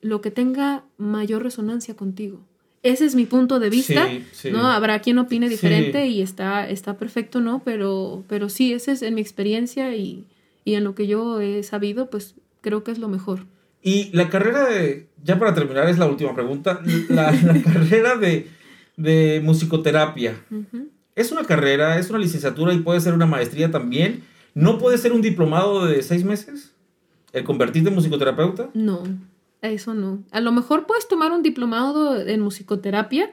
lo 0.00 0.20
que 0.22 0.30
tenga 0.30 0.84
mayor 0.96 1.42
resonancia 1.42 1.94
contigo. 1.94 2.40
Ese 2.82 3.04
es 3.04 3.14
mi 3.16 3.26
punto 3.26 3.58
de 3.58 3.68
vista, 3.68 4.06
Sí, 4.08 4.24
sí. 4.32 4.50
¿no? 4.50 4.60
Habrá 4.70 5.00
quien 5.00 5.18
opine 5.18 5.48
diferente 5.48 6.04
Sí. 6.04 6.14
y 6.14 6.22
está, 6.22 6.68
está 6.70 6.96
perfecto, 6.96 7.40
¿no? 7.40 7.60
Pero, 7.64 8.22
pero 8.28 8.48
sí, 8.48 8.72
ese 8.72 8.92
es 8.92 9.02
en 9.02 9.14
mi 9.14 9.20
experiencia 9.20 9.94
y, 9.96 10.24
y 10.64 10.74
en 10.74 10.84
lo 10.84 10.94
que 10.94 11.06
yo 11.06 11.40
he 11.40 11.62
sabido, 11.64 12.08
pues 12.08 12.34
creo 12.60 12.82
que 12.84 12.92
es 12.92 12.98
lo 12.98 13.08
mejor. 13.08 13.46
Y 13.86 14.10
la 14.12 14.28
carrera 14.28 14.64
de, 14.68 15.06
ya 15.22 15.38
para 15.38 15.54
terminar, 15.54 15.88
es 15.88 15.96
la 15.96 16.06
última 16.06 16.34
pregunta, 16.34 16.80
la, 17.08 17.30
la 17.30 17.62
carrera 17.72 18.16
de, 18.16 18.48
de 18.96 19.40
musicoterapia. 19.44 20.34
Es 21.14 21.30
una 21.30 21.44
carrera, 21.44 21.96
es 21.96 22.10
una 22.10 22.18
licenciatura 22.18 22.74
y 22.74 22.80
puede 22.80 23.00
ser 23.00 23.14
una 23.14 23.26
maestría 23.26 23.70
también. 23.70 24.24
¿No 24.54 24.78
puede 24.78 24.98
ser 24.98 25.12
un 25.12 25.22
diplomado 25.22 25.86
de 25.86 26.02
seis 26.02 26.24
meses? 26.24 26.72
¿El 27.32 27.44
convertirte 27.44 27.90
en 27.90 27.94
musicoterapeuta? 27.94 28.70
No, 28.74 29.04
eso 29.62 29.94
no. 29.94 30.18
A 30.32 30.40
lo 30.40 30.50
mejor 30.50 30.86
puedes 30.86 31.06
tomar 31.06 31.30
un 31.30 31.44
diplomado 31.44 32.20
en 32.20 32.40
musicoterapia 32.40 33.30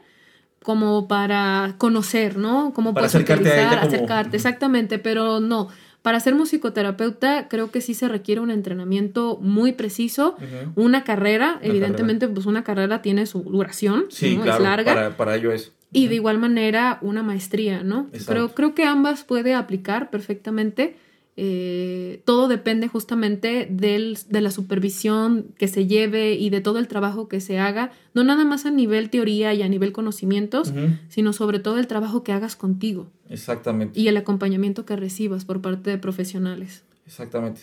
como 0.62 1.08
para 1.08 1.76
conocer, 1.80 2.38
¿no? 2.38 2.74
Cómo 2.76 2.94
Para 2.94 3.08
puedes 3.08 3.16
acercarte 3.16 3.50
a 3.50 3.54
ella 3.56 3.64
utilizar, 3.70 3.80
como- 3.88 3.96
acercarte, 3.96 4.36
exactamente, 4.38 5.00
pero 5.00 5.40
no. 5.40 5.70
Para 6.04 6.20
ser 6.20 6.36
musicoterapeuta 6.36 7.48
creo 7.48 7.72
que 7.72 7.82
sí 7.82 7.94
se 7.96 8.08
requiere 8.08 8.42
un 8.42 8.52
entrenamiento 8.52 9.40
muy 9.42 9.72
preciso, 9.72 10.36
una 10.76 11.04
carrera, 11.04 11.56
Una 11.62 11.66
evidentemente 11.68 12.28
pues 12.28 12.46
una 12.46 12.64
carrera 12.64 13.02
tiene 13.02 13.26
su 13.26 13.40
duración, 13.42 14.06
Sí, 14.10 14.36
¿no? 14.38 14.44
claro, 14.44 14.58
es 14.58 14.64
larga, 14.70 14.94
Para, 14.94 15.18
para 15.18 15.36
ello 15.38 15.52
es. 15.54 15.72
y 15.94 16.08
de 16.10 16.16
igual 16.16 16.38
manera 16.40 17.00
una 17.02 17.24
maestría, 17.24 17.84
¿no? 17.84 18.10
Exacto. 18.12 18.32
Creo, 18.34 18.54
creo 18.54 18.76
que 18.76 18.84
ambas 18.84 19.24
puede 19.24 19.56
aplicar 19.56 20.10
perfectamente. 20.10 20.98
Eh, 21.36 22.22
todo 22.26 22.48
depende 22.48 22.88
justamente 22.88 23.68
del, 23.68 24.20
de 24.30 24.40
la 24.42 24.52
supervisión 24.52 25.48
que 25.58 25.68
se 25.68 25.88
lleve 25.88 26.34
y 26.36 26.52
de 26.52 26.62
todo 26.62 26.78
el 26.78 26.88
trabajo 26.88 27.28
que 27.28 27.42
se 27.42 27.58
haga, 27.58 27.92
no 28.14 28.24
nada 28.24 28.46
más 28.46 28.68
a 28.68 28.72
nivel 28.72 29.10
teoría 29.10 29.52
y 29.56 29.64
a 29.64 29.68
nivel 29.68 29.92
conocimientos, 29.94 30.74
sino 31.10 31.34
sobre 31.34 31.58
todo 31.58 31.80
el 31.80 31.88
trabajo 31.88 32.24
que 32.24 32.34
hagas 32.34 32.56
contigo 32.56 33.08
Exactamente, 33.34 34.00
y 34.00 34.08
el 34.08 34.18
acompañamiento 34.18 34.86
que 34.86 34.96
recibas 34.96 35.44
por 35.44 35.60
parte 35.62 35.90
de 35.90 35.98
profesionales. 35.98 36.84
exactamente. 37.06 37.62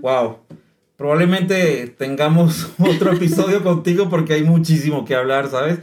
Wow. 0.00 0.38
Probablemente 0.96 1.86
tengamos 1.98 2.70
otro 2.78 3.12
episodio 3.12 3.62
contigo 3.64 4.08
porque 4.10 4.34
hay 4.34 4.42
muchísimo 4.44 5.04
que 5.04 5.14
hablar, 5.14 5.48
¿sabes? 5.48 5.78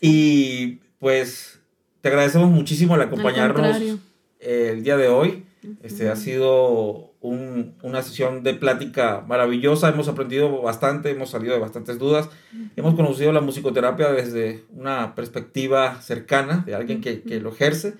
Y 0.00 0.78
pues 0.98 1.60
te 2.00 2.08
agradecemos 2.08 2.50
muchísimo 2.50 2.94
el 2.96 3.02
acompañarnos 3.02 3.76
el 4.40 4.82
día 4.82 4.96
de 4.96 5.08
hoy. 5.08 5.44
Este 5.82 6.08
ha 6.08 6.16
sido 6.16 7.12
un- 7.20 7.74
una 7.82 8.02
sesión 8.02 8.42
de 8.42 8.54
plática 8.54 9.24
maravillosa. 9.26 9.88
Hemos 9.88 10.08
aprendido 10.08 10.62
bastante, 10.62 11.10
hemos 11.10 11.30
salido 11.30 11.54
de 11.54 11.60
bastantes 11.60 11.98
dudas. 11.98 12.28
Hemos 12.76 12.94
conocido 12.94 13.32
la 13.32 13.40
musicoterapia 13.40 14.12
desde 14.12 14.64
una 14.72 15.14
perspectiva 15.14 16.00
cercana 16.02 16.62
de 16.66 16.74
alguien 16.74 17.00
que, 17.00 17.22
que 17.22 17.40
lo 17.40 17.50
ejerce. 17.52 17.94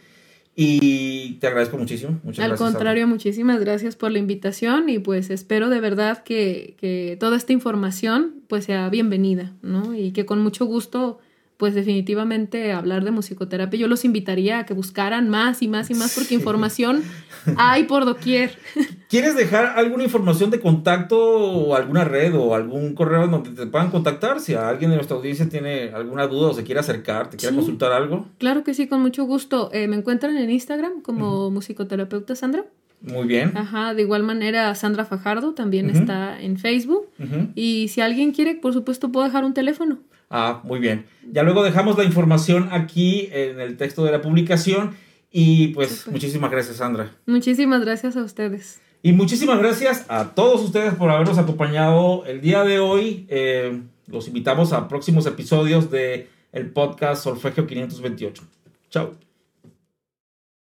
Y 0.61 1.35
te 1.35 1.47
agradezco 1.47 1.79
muchísimo. 1.79 2.19
Muchas 2.25 2.45
Al 2.45 2.51
gracias. 2.51 2.73
Contrario, 2.73 3.07
muchísimas 3.07 3.61
gracias 3.61 3.95
por 3.95 4.11
la 4.11 4.19
invitación 4.19 4.89
y 4.89 4.99
pues 4.99 5.31
espero 5.31 5.69
de 5.69 5.79
verdad 5.79 6.25
que, 6.25 6.75
que 6.81 7.17
toda 7.21 7.37
esta 7.37 7.53
información 7.53 8.43
pues 8.49 8.65
sea 8.65 8.89
bienvenida, 8.89 9.53
¿no? 9.63 9.95
Y 9.95 10.11
que 10.11 10.27
con 10.27 10.41
mucho 10.41 10.67
gusto 10.67 11.21
pues 11.59 11.75
definitivamente 11.75 12.73
hablar 12.73 13.05
de 13.05 13.11
musicoterapia. 13.11 13.79
Yo 13.79 13.89
los 13.89 14.05
invitaría 14.05 14.61
a 14.61 14.65
que 14.67 14.73
buscaran 14.75 15.29
más 15.29 15.61
y 15.61 15.69
más 15.69 15.91
y 15.91 15.95
más 15.95 16.15
porque 16.15 16.29
Sí. 16.31 16.35
información 16.37 17.03
hay 17.57 17.85
por 17.85 18.05
doquier. 18.05 18.57
¿Quieres 19.09 19.37
dejar 19.37 19.67
alguna 19.77 20.05
información 20.05 20.51
de 20.51 20.61
contacto 20.61 21.19
o 21.19 21.75
alguna 21.75 22.05
red 22.05 22.35
o 22.37 22.55
algún 22.55 22.95
correo 22.95 23.27
donde 23.27 23.51
te 23.51 23.67
puedan 23.67 23.91
contactar? 23.91 24.39
Si 24.41 24.55
alguien 24.55 24.91
de 24.91 24.97
nuestra 24.97 25.17
audiencia 25.17 25.49
tiene 25.49 25.91
alguna 25.93 26.27
duda 26.29 26.51
o 26.51 26.55
se 26.55 26.63
quiere 26.63 26.81
acercar, 26.81 27.29
te 27.29 27.37
quiere 27.37 27.53
Sí. 27.53 27.57
consultar 27.59 27.91
algo. 27.93 28.27
Claro 28.39 28.63
que 28.65 28.73
sí, 28.73 28.87
con 28.87 29.01
mucho 29.03 29.25
gusto. 29.25 29.71
Eh, 29.73 29.89
me 29.89 29.97
encuentran 29.97 30.37
en 30.37 30.51
Instagram 30.51 31.03
como 31.03 31.51
musicoterapeuta 31.51 32.37
Sandra. 32.37 32.65
Muy 33.01 33.27
bien. 33.27 33.57
Ajá, 33.57 33.95
de 33.95 34.03
igual 34.03 34.23
manera 34.23 34.75
Sandra 34.75 35.05
Fajardo 35.05 35.55
también 35.55 35.91
está 35.91 36.41
en 36.41 36.59
Facebook. 36.59 37.09
Ujú. 37.19 37.49
Y 37.55 37.89
si 37.89 38.01
alguien 38.01 38.33
quiere, 38.33 38.55
por 38.55 38.73
supuesto, 38.73 39.13
puedo 39.13 39.25
dejar 39.27 39.45
un 39.45 39.55
teléfono. 39.55 39.99
Ah, 40.31 40.61
muy 40.65 40.79
bien. 40.79 41.07
Ya 41.31 41.43
luego 41.43 41.63
dejamos 41.63 41.97
la 41.97 42.05
información 42.05 42.69
aquí 42.73 43.29
en 43.33 43.61
el 43.61 43.77
texto 43.77 44.05
de 44.05 44.13
la 44.13 44.21
publicación. 44.21 44.95
Y 45.31 45.69
pues 45.69 46.07
muchísimas 46.09 46.51
gracias, 46.51 46.77
Sandra. 46.77 47.13
Muchísimas 47.27 47.83
gracias 47.83 48.17
a 48.17 48.23
ustedes. 48.23 48.81
Y 49.03 49.13
muchísimas 49.13 49.59
gracias 49.59 50.05
a 50.09 50.35
todos 50.35 50.63
ustedes 50.63 50.95
por 50.95 51.11
habernos 51.11 51.39
acompañado 51.39 52.25
el 52.27 52.41
día 52.41 52.65
de 52.65 52.79
hoy. 52.81 53.27
Eh, 53.29 53.81
los 54.07 54.27
invitamos 54.27 54.73
a 54.73 54.89
próximos 54.89 55.27
episodios 55.27 55.91
de 55.91 56.29
el 56.53 56.71
podcast 56.71 57.23
Solfegio 57.23 57.67
528. 57.67 58.43
Chao. 58.91 59.28